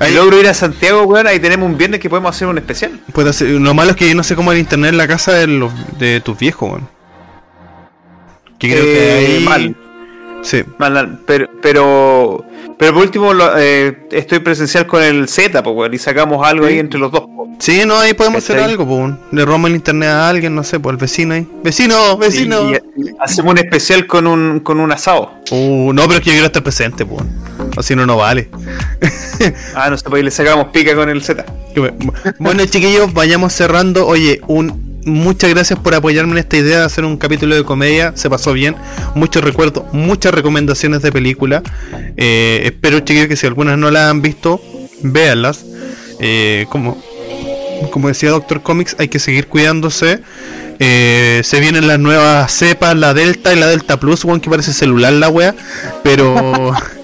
Si 0.00 0.12
logro 0.14 0.38
ir 0.40 0.48
a 0.48 0.54
Santiago, 0.54 1.02
weón, 1.04 1.26
ahí 1.26 1.38
tenemos 1.40 1.68
un 1.68 1.76
viernes 1.76 2.00
que 2.00 2.08
podemos 2.08 2.34
hacer 2.34 2.48
un 2.48 2.58
especial. 2.58 3.00
Puede 3.12 3.32
lo 3.58 3.74
malo 3.74 3.90
es 3.92 3.96
que 3.96 4.08
yo 4.08 4.14
no 4.14 4.22
sé 4.24 4.34
cómo 4.36 4.52
el 4.52 4.58
internet 4.58 4.90
en 4.92 4.96
la 4.98 5.08
casa 5.08 5.32
de, 5.34 5.46
los, 5.46 5.72
de 5.98 6.20
tus 6.20 6.38
viejos, 6.38 6.70
weón. 6.70 6.88
Que 8.58 8.70
creo 8.70 8.84
que 8.84 9.24
Eh, 9.24 9.36
ahí. 9.38 9.44
mal. 9.44 9.76
Sí. 10.42 10.64
Mal, 10.78 10.92
mal, 10.92 11.20
pero, 11.26 11.48
pero, 11.60 12.44
pero 12.78 12.94
por 12.94 13.02
último 13.02 13.34
lo- 13.34 13.58
eh, 13.58 14.06
estoy 14.12 14.38
presencial 14.38 14.86
con 14.86 15.02
el 15.02 15.28
Z, 15.28 15.62
pues, 15.62 15.76
weón, 15.76 15.94
y 15.94 15.98
sacamos 15.98 16.46
algo 16.46 16.66
ahí 16.66 16.78
entre 16.78 16.98
los 16.98 17.10
dos. 17.12 17.22
po. 17.22 17.48
Sí, 17.58 17.82
no, 17.84 17.98
ahí 17.98 18.14
podemos 18.14 18.42
hacer 18.44 18.60
algo, 18.60 18.86
pues. 18.86 19.14
Le 19.32 19.44
robo 19.44 19.66
el 19.66 19.74
internet 19.74 20.10
a 20.10 20.28
alguien, 20.28 20.54
no 20.54 20.62
sé, 20.62 20.78
pues 20.78 20.92
el 20.94 20.96
vecino 20.98 21.34
ahí. 21.34 21.46
¡Vecino! 21.64 22.16
¡Vecino! 22.16 22.70
Y, 22.70 22.74
y 22.74 23.10
hacemos 23.18 23.50
un 23.52 23.58
especial 23.58 24.06
con 24.06 24.28
un, 24.28 24.60
con 24.60 24.78
un 24.78 24.92
asado. 24.92 25.32
Uh, 25.50 25.92
no, 25.92 26.02
pero 26.02 26.14
es 26.14 26.20
que 26.20 26.26
yo 26.30 26.34
quiero 26.34 26.46
estar 26.46 26.62
presente, 26.62 27.04
pues. 27.04 27.24
Así 27.76 27.96
no, 27.96 28.06
no 28.06 28.16
vale. 28.16 28.48
Ah, 29.74 29.90
no 29.90 29.96
sé, 29.98 30.04
pues 30.04 30.20
ahí 30.20 30.22
le 30.24 30.30
sacamos 30.30 30.68
pica 30.68 30.94
con 30.94 31.08
el 31.08 31.22
Z. 31.22 31.44
Bueno, 32.38 32.64
chiquillos, 32.66 33.12
vayamos 33.12 33.52
cerrando. 33.52 34.06
Oye, 34.06 34.40
un 34.48 34.87
muchas 35.08 35.50
gracias 35.50 35.78
por 35.78 35.94
apoyarme 35.94 36.32
en 36.32 36.38
esta 36.38 36.56
idea 36.56 36.80
de 36.80 36.84
hacer 36.84 37.04
un 37.04 37.16
capítulo 37.16 37.54
de 37.54 37.64
comedia. 37.64 38.12
Se 38.14 38.30
pasó 38.30 38.52
bien. 38.52 38.76
Muchos 39.14 39.42
recuerdos, 39.42 39.84
muchas 39.92 40.32
recomendaciones 40.32 41.02
de 41.02 41.10
película. 41.10 41.62
Eh, 42.16 42.62
espero, 42.64 43.00
chiquillos, 43.00 43.28
que 43.28 43.36
si 43.36 43.46
algunas 43.46 43.78
no 43.78 43.90
las 43.90 44.10
han 44.10 44.22
visto, 44.22 44.60
véanlas. 45.02 45.64
Eh, 46.20 46.66
como, 46.70 47.02
como 47.90 48.08
decía 48.08 48.30
Doctor 48.30 48.62
Comics, 48.62 48.96
hay 48.98 49.08
que 49.08 49.18
seguir 49.18 49.48
cuidándose. 49.48 50.20
Eh, 50.80 51.40
se 51.44 51.60
vienen 51.60 51.88
las 51.88 51.98
nuevas 51.98 52.52
cepas, 52.52 52.96
la 52.96 53.14
Delta 53.14 53.52
y 53.52 53.58
la 53.58 53.66
Delta 53.66 53.98
Plus, 53.98 54.24
weón, 54.24 54.40
que 54.40 54.50
parece 54.50 54.72
celular 54.72 55.12
la 55.12 55.28
wea. 55.28 55.54
Pero. 56.02 56.72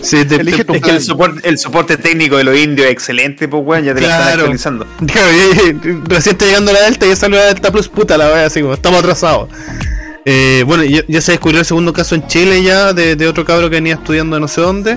sí, 0.00 0.24
te- 0.24 0.36
Elige 0.36 0.58
te- 0.58 0.64
tu 0.64 0.74
Es 0.74 0.82
que 0.82 0.90
el 0.90 1.00
soporte, 1.02 1.48
el 1.48 1.58
soporte 1.58 1.96
técnico 1.96 2.36
de 2.36 2.44
los 2.44 2.56
indios 2.58 2.86
es 2.86 2.92
excelente, 2.92 3.48
pues, 3.48 3.62
weón, 3.64 3.84
ya 3.84 3.94
te 3.94 4.00
la 4.00 4.06
están 4.08 4.22
Claro. 4.22 4.40
actualizando. 4.40 4.86
Claro, 5.06 5.28
y- 5.32 5.68
y- 5.88 6.00
recién 6.08 6.34
está 6.34 6.46
llegando 6.46 6.72
la 6.72 6.80
Delta 6.82 7.06
y 7.06 7.10
ya 7.10 7.16
salió 7.16 7.38
la 7.38 7.46
Delta 7.46 7.70
Plus, 7.70 7.88
puta 7.88 8.16
la 8.18 8.26
wea, 8.32 8.46
así 8.46 8.60
como 8.60 8.74
estamos 8.74 9.00
atrasados. 9.00 9.48
Eh, 10.24 10.62
bueno, 10.68 10.84
ya, 10.84 11.00
ya 11.08 11.20
se 11.20 11.32
descubrió 11.32 11.58
el 11.58 11.66
segundo 11.66 11.92
caso 11.92 12.14
en 12.14 12.24
Chile 12.28 12.62
ya 12.62 12.92
de, 12.92 13.16
de 13.16 13.26
otro 13.26 13.44
cabro 13.44 13.68
que 13.68 13.74
venía 13.74 13.94
estudiando 13.94 14.36
de 14.36 14.40
no 14.40 14.46
sé 14.46 14.60
dónde. 14.60 14.96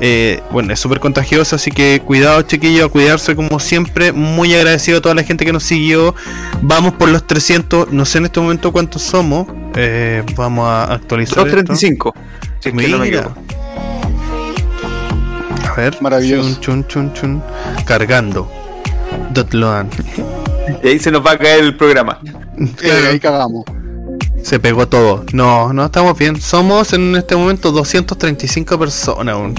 Eh, 0.00 0.40
bueno, 0.52 0.72
es 0.72 0.78
súper 0.78 1.00
contagioso, 1.00 1.56
así 1.56 1.72
que 1.72 2.00
cuidado 2.04 2.40
chiquillos, 2.42 2.86
a 2.86 2.88
cuidarse 2.88 3.34
como 3.34 3.58
siempre. 3.58 4.12
Muy 4.12 4.54
agradecido 4.54 4.98
a 4.98 5.00
toda 5.00 5.16
la 5.16 5.24
gente 5.24 5.44
que 5.44 5.52
nos 5.52 5.64
siguió. 5.64 6.14
Vamos 6.60 6.94
por 6.94 7.08
los 7.08 7.26
300, 7.26 7.90
no 7.90 8.04
sé 8.04 8.18
en 8.18 8.26
este 8.26 8.38
momento 8.38 8.70
cuántos 8.70 9.02
somos. 9.02 9.48
Eh, 9.74 10.22
vamos 10.36 10.68
a 10.68 10.84
actualizar. 10.94 11.38
esto. 11.38 11.56
235. 11.56 12.14
Si 12.60 12.68
es 12.68 12.72
que 12.72 12.72
Mira. 12.72 13.30
A 15.72 15.80
ver, 15.80 15.96
Maravilloso. 16.00 16.60
chun, 16.60 16.86
chun, 16.86 17.12
chun, 17.12 17.12
chun. 17.14 17.42
cargando. 17.86 18.50
Dotloan. 19.32 19.88
Y 20.82 20.88
ahí 20.88 20.98
se 20.98 21.10
nos 21.10 21.24
va 21.24 21.32
a 21.32 21.38
caer 21.38 21.64
el 21.64 21.76
programa. 21.76 22.18
Eh, 22.82 23.08
ahí 23.10 23.18
cagamos. 23.20 23.64
Se 24.42 24.58
pegó 24.60 24.86
todo. 24.88 25.24
No, 25.32 25.72
no 25.72 25.86
estamos 25.86 26.18
bien. 26.18 26.40
Somos 26.40 26.92
en 26.92 27.16
este 27.16 27.36
momento 27.36 27.70
235 27.72 28.78
personas 28.78 29.34
aún. 29.34 29.54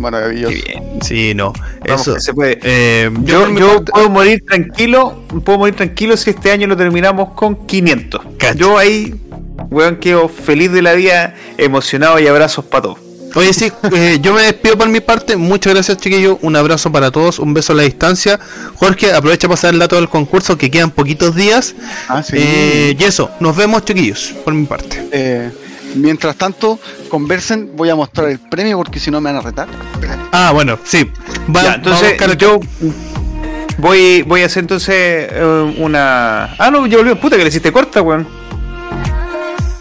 Maravilloso. 0.00 0.52
Bien. 0.52 0.98
Sí, 1.00 1.32
no. 1.34 1.52
Vamos, 1.86 2.02
Eso. 2.02 2.14
que 2.14 2.20
se 2.20 2.34
puede. 2.34 2.58
Eh, 2.62 3.10
Yo, 3.22 3.48
yo 3.56 3.76
parte- 3.76 3.92
puedo 3.92 4.10
morir 4.10 4.44
tranquilo, 4.46 5.22
puedo 5.44 5.58
morir 5.58 5.74
tranquilo 5.74 6.16
si 6.16 6.30
este 6.30 6.50
año 6.50 6.66
lo 6.66 6.76
terminamos 6.76 7.30
con 7.34 7.66
500. 7.66 8.20
Cacho. 8.38 8.58
Yo 8.58 8.78
ahí, 8.78 9.14
weón, 9.70 9.96
quedo 9.96 10.28
feliz 10.28 10.70
de 10.72 10.82
la 10.82 10.92
vida, 10.92 11.34
emocionado 11.56 12.18
y 12.18 12.26
abrazos 12.26 12.64
para 12.66 12.82
todos. 12.82 12.98
Oye, 13.36 13.52
sí, 13.52 13.70
eh, 13.94 14.18
yo 14.22 14.32
me 14.32 14.42
despido 14.42 14.78
por 14.78 14.88
mi 14.88 15.00
parte. 15.00 15.36
Muchas 15.36 15.74
gracias, 15.74 15.98
chiquillos. 15.98 16.38
Un 16.40 16.56
abrazo 16.56 16.90
para 16.90 17.10
todos. 17.10 17.38
Un 17.38 17.52
beso 17.52 17.74
a 17.74 17.76
la 17.76 17.82
distancia. 17.82 18.40
Jorge, 18.76 19.12
aprovecha 19.12 19.46
para 19.46 19.56
pasar 19.56 19.74
el 19.74 19.78
dato 19.78 19.96
del 19.96 20.08
concurso, 20.08 20.56
que 20.56 20.70
quedan 20.70 20.90
poquitos 20.90 21.34
días. 21.34 21.74
Ah, 22.08 22.22
sí. 22.22 22.36
Eh, 22.38 22.96
y 22.98 23.04
eso, 23.04 23.30
nos 23.40 23.54
vemos, 23.54 23.84
chiquillos, 23.84 24.34
por 24.42 24.54
mi 24.54 24.64
parte. 24.64 25.06
Eh, 25.12 25.50
mientras 25.96 26.34
tanto, 26.36 26.78
conversen, 27.10 27.72
voy 27.76 27.90
a 27.90 27.94
mostrar 27.94 28.30
el 28.30 28.38
premio 28.38 28.78
porque 28.78 28.98
si 28.98 29.10
no 29.10 29.20
me 29.20 29.30
van 29.30 29.40
a 29.42 29.44
retar. 29.44 29.68
Ah, 30.32 30.52
bueno, 30.54 30.78
sí. 30.84 31.04
Va- 31.54 31.62
Ya, 31.62 31.76
vamos 31.84 32.02
a 32.02 32.08
entonces 32.10 32.38
yo 32.38 32.58
voy, 33.76 34.22
voy 34.22 34.42
a 34.42 34.46
hacer 34.46 34.60
entonces 34.62 34.94
eh, 35.30 35.74
una. 35.76 36.54
Ah, 36.58 36.70
no, 36.70 36.86
yo 36.86 36.98
volví. 36.98 37.14
Puta 37.16 37.36
que 37.36 37.42
le 37.42 37.50
hiciste 37.50 37.70
corta, 37.70 38.00
weón. 38.00 38.26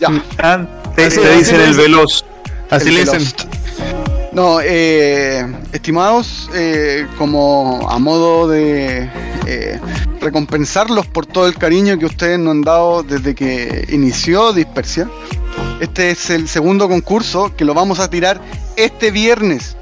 Ya. 0.01 0.09
Ah, 0.39 0.59
te, 0.93 1.09
dicen 1.37 1.61
el 1.61 1.73
veloz. 1.73 2.24
Así 2.75 2.91
le 2.91 3.01
dicen. 3.01 3.23
No, 4.35 4.59
eh, 4.61 5.45
estimados, 5.71 6.49
eh, 6.53 7.07
como 7.17 7.89
a 7.89 7.97
modo 7.99 8.49
de 8.49 9.09
eh, 9.45 9.79
recompensarlos 10.19 11.07
por 11.07 11.25
todo 11.25 11.47
el 11.47 11.55
cariño 11.55 11.97
que 11.97 12.05
ustedes 12.05 12.37
nos 12.37 12.51
han 12.51 12.61
dado 12.61 13.03
desde 13.03 13.33
que 13.33 13.87
inició 13.91 14.51
Dispersia, 14.51 15.09
este 15.79 16.11
es 16.11 16.29
el 16.31 16.49
segundo 16.49 16.89
concurso 16.89 17.55
que 17.55 17.63
lo 17.63 17.73
vamos 17.73 18.01
a 18.01 18.09
tirar 18.09 18.41
este 18.75 19.09
viernes. 19.09 19.77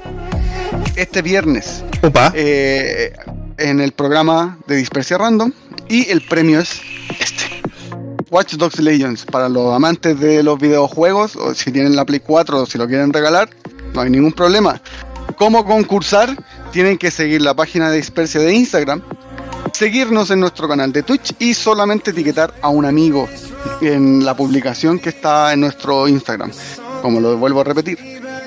Este 0.94 1.20
viernes. 1.20 1.82
Opa. 2.02 2.32
en 2.36 3.80
el 3.80 3.92
programa 3.92 4.58
de 4.68 4.76
Dispersia 4.76 5.18
Random 5.18 5.50
y 5.88 6.08
el 6.10 6.20
premio 6.20 6.60
es 6.60 6.80
este. 7.18 7.44
Watch 8.34 8.54
Dogs 8.54 8.80
Legends 8.80 9.24
para 9.24 9.48
los 9.48 9.72
amantes 9.72 10.18
de 10.18 10.42
los 10.42 10.58
videojuegos 10.58 11.36
o 11.36 11.54
si 11.54 11.70
tienen 11.70 11.94
la 11.94 12.04
Play 12.04 12.18
4 12.18 12.62
o 12.62 12.66
si 12.66 12.78
lo 12.78 12.88
quieren 12.88 13.12
regalar, 13.12 13.48
no 13.94 14.00
hay 14.00 14.10
ningún 14.10 14.32
problema. 14.32 14.82
¿Cómo 15.36 15.64
concursar? 15.64 16.36
Tienen 16.72 16.98
que 16.98 17.12
seguir 17.12 17.42
la 17.42 17.54
página 17.54 17.90
de 17.90 17.98
Dispersia 17.98 18.40
de 18.40 18.52
Instagram, 18.52 19.02
seguirnos 19.72 20.32
en 20.32 20.40
nuestro 20.40 20.66
canal 20.66 20.92
de 20.92 21.04
Twitch 21.04 21.36
y 21.38 21.54
solamente 21.54 22.10
etiquetar 22.10 22.52
a 22.60 22.70
un 22.70 22.84
amigo 22.84 23.28
en 23.80 24.24
la 24.24 24.36
publicación 24.36 24.98
que 24.98 25.10
está 25.10 25.52
en 25.52 25.60
nuestro 25.60 26.08
Instagram. 26.08 26.50
Como 27.02 27.20
lo 27.20 27.38
vuelvo 27.38 27.60
a 27.60 27.64
repetir, 27.64 28.00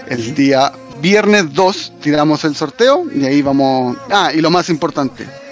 el 0.09 0.35
día 0.35 0.69
viernes 0.99 1.53
2 1.53 1.93
tiramos 2.01 2.43
el 2.43 2.57
sorteo 2.57 3.05
y 3.09 3.23
ahí 3.23 3.41
vamos. 3.41 3.95
Ah, 4.11 4.31
y 4.35 4.41
lo 4.41 4.49
más 4.49 4.67
importante. 4.67 5.46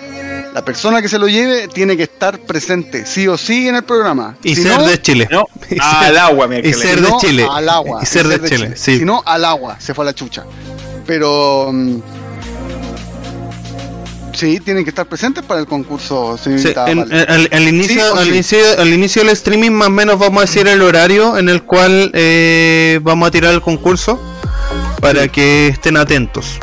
La 0.56 0.64
persona 0.64 1.02
que 1.02 1.10
se 1.10 1.19
lo 1.19 1.27
lleve 1.27 1.68
tiene 1.68 1.98
que 1.98 2.03
estar 2.03 2.40
presente, 2.40 3.06
sí 3.06 3.27
o 3.27 3.38
sí, 3.38 3.68
en 3.68 3.76
el 3.76 3.84
programa. 3.84 4.38
Y 4.41 4.56
Si 4.56 4.64
ser 4.64 4.77
no, 4.80 4.88
de 4.88 5.02
Chile. 5.02 5.27
No, 5.30 5.45
al 5.82 6.18
agua, 6.18 6.48
y 6.64 6.72
ser 6.73 7.02
de 7.02 7.11
Chile. 7.19 7.45
Al 7.52 7.68
agua. 7.68 7.99
Y 8.02 8.06
ser 8.06 8.26
de 8.30 8.49
Chile, 8.49 8.72
sí. 8.77 8.99
Si 8.99 9.03
no, 9.06 9.22
al 9.26 9.44
agua. 9.44 9.76
Se 9.82 9.94
fue 9.94 10.06
a 10.06 10.07
la 10.07 10.14
chucha. 10.15 10.45
Pero. 11.06 11.72
mm, 11.73 11.98
Sí, 14.34 14.60
tienen 14.61 14.84
que 14.84 14.90
estar 14.90 15.06
presentes 15.07 15.44
para 15.45 15.60
el 15.61 15.65
concurso, 15.65 16.38
Sí, 16.38 16.44
señorita 16.57 16.90
en- 16.90 16.99
Vale. 16.99 17.22
en- 17.23 17.30
al, 17.32 17.49
al 17.53 17.68
inicio, 17.69 18.02
Sí 18.14 18.18
al, 18.18 18.23
sí. 18.26 18.30
inicio, 18.32 18.57
al 18.80 18.94
inicio 18.94 19.22
del 19.23 19.32
streaming 19.32 19.72
más 19.72 19.88
o 19.88 19.91
menos 19.91 20.19
vamos 20.19 20.40
a 20.40 20.45
decir 20.45 20.68
el 20.68 20.82
horario 20.82 21.38
en 21.38 21.48
el 21.49 21.64
cual 21.64 22.11
eh, 22.14 22.99
vamos 23.02 23.27
a 23.30 23.32
tirar 23.32 23.53
el 23.53 23.61
concurso 23.61 24.19
para 24.99 25.27
que 25.30 25.69
estén 25.69 25.95
atentos. 25.95 26.60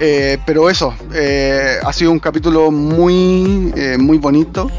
Eh, 0.00 0.38
pero 0.44 0.68
eso, 0.68 0.94
eh, 1.14 1.76
ha 1.84 1.92
sido 1.92 2.10
un 2.10 2.18
capítulo 2.18 2.70
muy, 2.70 3.72
eh, 3.76 3.96
muy 3.98 4.18
bonito, 4.18 4.70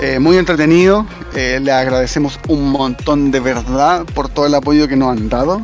eh, 0.00 0.18
muy 0.18 0.36
entretenido. 0.38 1.06
Eh, 1.34 1.60
le 1.62 1.72
agradecemos 1.72 2.38
un 2.48 2.70
montón 2.70 3.30
de 3.30 3.40
verdad 3.40 4.04
por 4.14 4.28
todo 4.28 4.46
el 4.46 4.54
apoyo 4.54 4.88
que 4.88 4.96
nos 4.96 5.10
han 5.16 5.28
dado. 5.28 5.62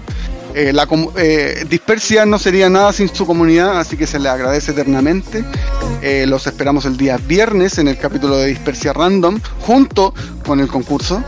Eh, 0.52 0.72
la 0.72 0.88
Dispersia 1.68 2.26
no 2.26 2.36
sería 2.38 2.68
nada 2.68 2.92
sin 2.92 3.08
su 3.08 3.24
comunidad, 3.24 3.78
así 3.78 3.96
que 3.96 4.06
se 4.06 4.18
le 4.18 4.28
agradece 4.28 4.72
eternamente. 4.72 5.44
Los 6.26 6.46
esperamos 6.46 6.86
el 6.86 6.96
día 6.96 7.18
viernes 7.18 7.78
en 7.78 7.86
el 7.86 7.96
capítulo 7.98 8.36
de 8.38 8.46
Dispersia 8.48 8.92
Random, 8.92 9.38
junto 9.60 10.12
con 10.44 10.58
el 10.58 10.66
concurso, 10.66 11.22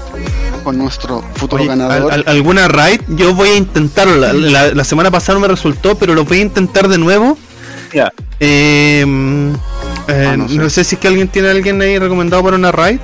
con 0.65 0.77
nuestro 0.79 1.23
futuro 1.35 1.63
Oye, 1.63 1.69
ganador. 1.69 2.11
al- 2.13 2.21
al- 2.21 2.25
¿Alguna 2.27 2.67
raid? 2.69 3.01
Yo 3.09 3.33
voy 3.35 3.51
a 3.51 3.57
intentarlo. 3.57 4.17
La, 4.17 4.33
la- 4.33 4.75
la 4.75 4.85
semana 4.85 5.11
pasada 5.11 5.35
no 5.35 5.41
me 5.41 5.49
resultó, 5.49 5.95
pero 5.97 6.15
lo 6.15 6.25
voy 6.25 6.39
a 6.39 6.43
intentar 6.43 6.89
de 6.89 6.99
nuevo. 6.99 7.39
Ya. 7.93 8.13
Eh, 8.41 9.05
eh, 10.09 10.27
Ah, 10.29 10.37
no 10.37 10.49
no, 10.49 10.71
sé. 10.71 10.85
si 10.85 10.95
es 10.95 11.01
que 11.01 11.09
alguien 11.09 11.29
tiene 11.29 11.49
a 11.49 11.51
alguien 11.53 11.81
ahí 11.83 11.99
recomendado 11.99 12.43
para 12.43 12.57
una 12.57 12.73
raid. 12.73 12.99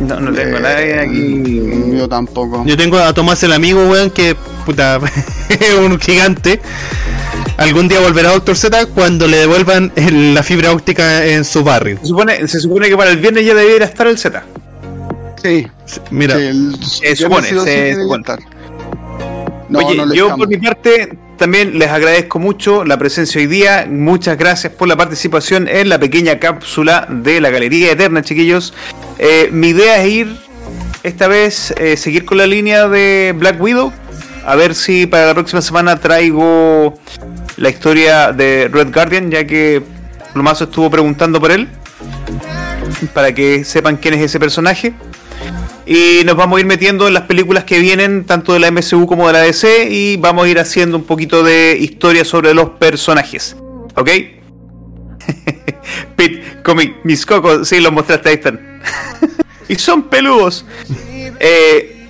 No, 0.00 0.18
no 0.20 0.32
tengo 0.32 0.56
Eh, 0.56 0.60
nadie 0.60 0.98
aquí. 1.00 1.92
Yo 1.96 2.08
tampoco. 2.08 2.64
Yo 2.66 2.76
tengo 2.76 2.98
a 2.98 3.12
Tomás 3.12 3.42
el 3.42 3.52
amigo, 3.52 3.86
weón, 3.88 4.10
que 4.10 4.34
puta, 4.66 4.98
es 5.48 5.74
un 5.78 5.98
gigante. 6.00 6.60
Algún 7.58 7.86
día 7.86 8.00
volverá 8.00 8.30
Doctor 8.30 8.56
Z 8.56 8.86
cuando 8.86 9.26
le 9.28 9.36
devuelvan 9.36 9.92
el- 9.94 10.34
la 10.34 10.42
fibra 10.42 10.72
óptica 10.72 11.24
en 11.26 11.44
su 11.44 11.62
barrio. 11.62 11.98
Se 12.00 12.06
supone, 12.08 12.48
se 12.48 12.60
supone 12.60 12.88
que 12.88 12.96
para 12.96 13.10
el 13.10 13.18
viernes 13.18 13.44
ya 13.46 13.54
debiera 13.54 13.84
estar 13.84 14.06
el 14.06 14.18
Z. 14.18 14.42
Sí, 15.42 15.66
Mira, 16.10 16.36
sí, 16.36 16.42
el- 16.42 16.76
Se 16.84 17.16
supone, 17.16 17.48
se 17.48 17.94
supone. 17.94 18.24
No, 19.72 19.78
Oye, 19.78 19.96
no 19.96 20.12
yo 20.14 20.36
por 20.36 20.48
mi 20.48 20.58
parte 20.58 21.16
también 21.38 21.78
les 21.78 21.88
agradezco 21.88 22.38
mucho 22.38 22.84
la 22.84 22.98
presencia 22.98 23.40
hoy 23.40 23.46
día. 23.46 23.86
Muchas 23.88 24.36
gracias 24.36 24.72
por 24.74 24.86
la 24.86 24.96
participación 24.96 25.66
en 25.66 25.88
la 25.88 25.98
pequeña 25.98 26.38
cápsula 26.38 27.06
de 27.08 27.40
la 27.40 27.48
Galería 27.48 27.92
Eterna, 27.92 28.20
chiquillos. 28.20 28.74
Eh, 29.18 29.48
mi 29.50 29.68
idea 29.68 30.02
es 30.02 30.12
ir 30.12 30.36
esta 31.02 31.28
vez, 31.28 31.72
eh, 31.78 31.96
seguir 31.96 32.26
con 32.26 32.36
la 32.36 32.46
línea 32.46 32.86
de 32.86 33.34
Black 33.34 33.60
Widow. 33.60 33.92
A 34.44 34.56
ver 34.56 34.74
si 34.74 35.06
para 35.06 35.26
la 35.26 35.34
próxima 35.34 35.62
semana 35.62 35.98
traigo 35.98 36.94
la 37.56 37.70
historia 37.70 38.30
de 38.32 38.68
Red 38.70 38.92
Guardian, 38.92 39.30
ya 39.30 39.46
que 39.46 39.82
Plumazo 40.34 40.64
estuvo 40.64 40.90
preguntando 40.90 41.40
por 41.40 41.50
él. 41.50 41.66
Para 43.14 43.32
que 43.34 43.64
sepan 43.64 43.96
quién 43.96 44.14
es 44.14 44.20
ese 44.20 44.38
personaje. 44.38 44.92
Y 45.92 46.24
nos 46.24 46.36
vamos 46.36 46.56
a 46.56 46.60
ir 46.60 46.66
metiendo 46.66 47.06
en 47.06 47.12
las 47.12 47.24
películas 47.24 47.64
que 47.64 47.78
vienen, 47.78 48.24
tanto 48.24 48.54
de 48.54 48.60
la 48.60 48.70
MCU 48.70 49.06
como 49.06 49.26
de 49.26 49.34
la 49.34 49.40
DC, 49.40 49.90
y 49.90 50.16
vamos 50.16 50.46
a 50.46 50.48
ir 50.48 50.58
haciendo 50.58 50.96
un 50.96 51.04
poquito 51.04 51.44
de 51.44 51.76
historia 51.78 52.24
sobre 52.24 52.54
los 52.54 52.70
personajes. 52.70 53.56
¿Ok? 53.94 54.08
Pete, 56.16 56.62
comic, 56.64 57.04
mis 57.04 57.26
cocos, 57.26 57.68
sí, 57.68 57.78
los 57.78 57.92
mostraste, 57.92 58.30
ahí 58.30 58.36
están. 58.36 58.80
y 59.68 59.74
son 59.74 60.04
peludos. 60.04 60.64
Eh, 61.38 62.08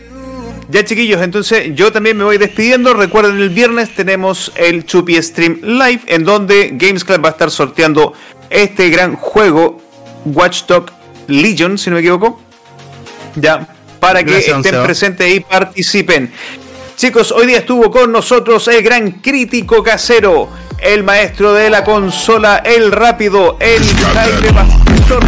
ya 0.69 0.85
chiquillos, 0.85 1.21
entonces 1.21 1.75
yo 1.75 1.91
también 1.91 2.17
me 2.17 2.23
voy 2.23 2.39
despidiendo. 2.39 2.95
Recuerden, 2.95 3.41
el 3.41 3.51
viernes 3.51 3.93
tenemos 3.97 4.53
el 4.55 4.87
Chupi 4.87 5.21
Stream 5.21 5.59
Live, 5.61 6.03
en 6.07 6.23
donde 6.23 6.71
Games 6.75 7.05
Club 7.05 7.25
va 7.25 7.31
a 7.31 7.33
estar 7.33 7.51
sorteando 7.51 8.13
este 8.49 8.91
gran 8.91 9.17
juego, 9.17 9.83
Watchdog 10.25 10.93
Legion, 11.27 11.79
si 11.79 11.91
no 11.91 11.95
me 11.95 12.01
equivoco. 12.01 12.41
Ya, 13.37 13.67
para 14.01 14.23
que 14.23 14.31
Gracias, 14.31 14.57
estén 14.57 14.73
Seba. 14.73 14.85
presentes 14.85 15.35
y 15.35 15.41
participen. 15.41 16.33
Chicos, 16.97 17.33
hoy 17.33 17.47
día 17.47 17.59
estuvo 17.59 17.91
con 17.91 18.13
nosotros 18.13 18.69
el 18.69 18.83
gran 18.83 19.11
crítico 19.13 19.83
casero, 19.83 20.49
el 20.79 21.03
maestro 21.03 21.53
de 21.55 21.71
la 21.71 21.83
consola, 21.83 22.59
el 22.59 22.93
rápido, 22.93 23.57
el 23.61 23.83
Jaime 23.85 24.53
Pastor. 24.53 25.25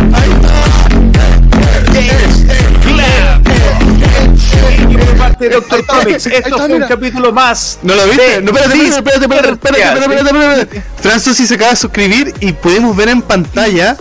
Parte 5.18 5.48
de 5.48 5.54
Doctor 5.54 5.86
Comics, 5.86 6.26
esto 6.26 6.58
fue 6.58 6.74
un 6.74 6.82
capítulo 6.82 7.32
más. 7.32 7.78
¿no 7.82 7.94
lo 7.94 8.04
viste? 8.06 8.42
No, 8.42 8.50
espérate, 8.50 8.76
espérate, 8.76 9.24
espérate, 9.24 9.24
espérate, 9.24 9.52
espérate, 9.52 9.80
espérate, 9.80 10.14
espérate, 10.14 10.60
espérate. 10.60 10.82
Francis 11.00 11.48
se 11.48 11.54
acaba 11.54 11.70
de 11.70 11.76
suscribir 11.76 12.34
y 12.40 12.52
podemos 12.52 12.94
ver 12.94 13.08
en 13.08 13.22
pantalla 13.22 13.96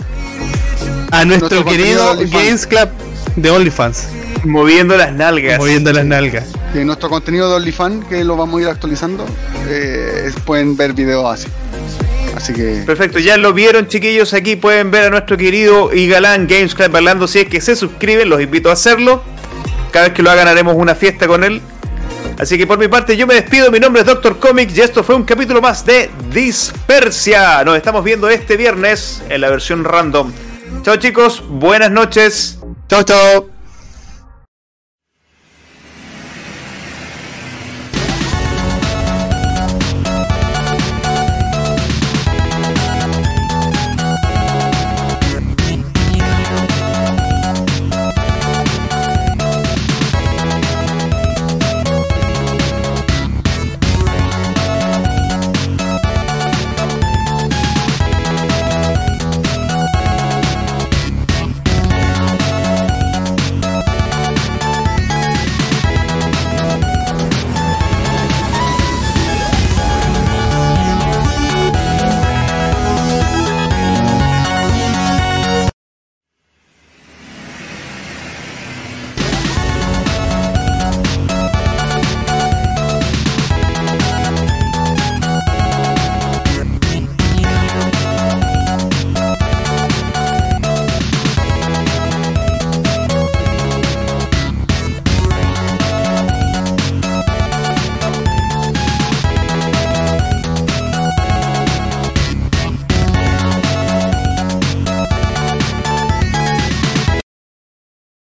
a 1.10 1.24
nuestro, 1.24 1.64
querido. 1.64 2.16
Games 2.30 2.66
Club 2.66 2.88
de 3.36 3.50
OnlyFans, 3.50 4.08
Moviendo 4.44 4.96
las 4.96 5.12
nalgas. 5.12 5.58
moviendo 5.58 5.92
las 5.92 6.04
nalgas. 6.04 6.44
Sí, 6.72 6.84
nuestro 6.84 7.08
contenido 7.08 7.48
de 7.48 7.56
OnlyFans, 7.56 8.06
que 8.06 8.24
lo 8.24 8.36
vamos 8.36 8.58
a 8.58 8.62
ir 8.62 8.68
actualizando, 8.68 9.24
eh, 9.68 10.30
pueden 10.44 10.76
ver 10.76 10.92
videos 10.92 11.24
así. 11.32 11.48
Así 12.36 12.52
que 12.52 12.82
Perfecto, 12.84 13.18
ya 13.20 13.36
lo 13.36 13.52
vieron 13.52 13.86
chiquillos, 13.86 14.34
aquí 14.34 14.56
pueden 14.56 14.90
ver 14.90 15.04
a 15.04 15.10
nuestro 15.10 15.36
querido 15.36 15.92
y 15.94 16.08
galán 16.08 16.46
Games 16.46 16.74
Club 16.74 16.94
hablando, 16.96 17.26
si 17.28 17.40
es 17.40 17.48
que 17.48 17.60
se 17.60 17.76
suscriben, 17.76 18.28
los 18.28 18.40
invito 18.40 18.70
a 18.70 18.72
hacerlo. 18.72 19.22
Cada 19.92 20.06
vez 20.06 20.14
que 20.14 20.22
lo 20.22 20.30
hagan 20.30 20.48
haremos 20.48 20.74
una 20.76 20.94
fiesta 20.94 21.26
con 21.28 21.44
él. 21.44 21.62
Así 22.36 22.58
que 22.58 22.66
por 22.66 22.78
mi 22.78 22.88
parte 22.88 23.16
yo 23.16 23.28
me 23.28 23.34
despido, 23.34 23.70
mi 23.70 23.78
nombre 23.78 24.00
es 24.02 24.06
Doctor 24.06 24.38
Comics 24.40 24.76
y 24.76 24.80
esto 24.80 25.04
fue 25.04 25.14
un 25.14 25.22
capítulo 25.22 25.60
más 25.62 25.86
de 25.86 26.10
Dispersia. 26.32 27.62
Nos 27.64 27.76
estamos 27.76 28.02
viendo 28.02 28.28
este 28.28 28.56
viernes 28.56 29.22
en 29.28 29.40
la 29.40 29.50
versión 29.50 29.84
random. 29.84 30.32
Chao 30.82 30.96
chicos, 30.96 31.44
buenas 31.48 31.92
noches. 31.92 32.58
Chao, 32.88 33.02
chao. 33.02 33.53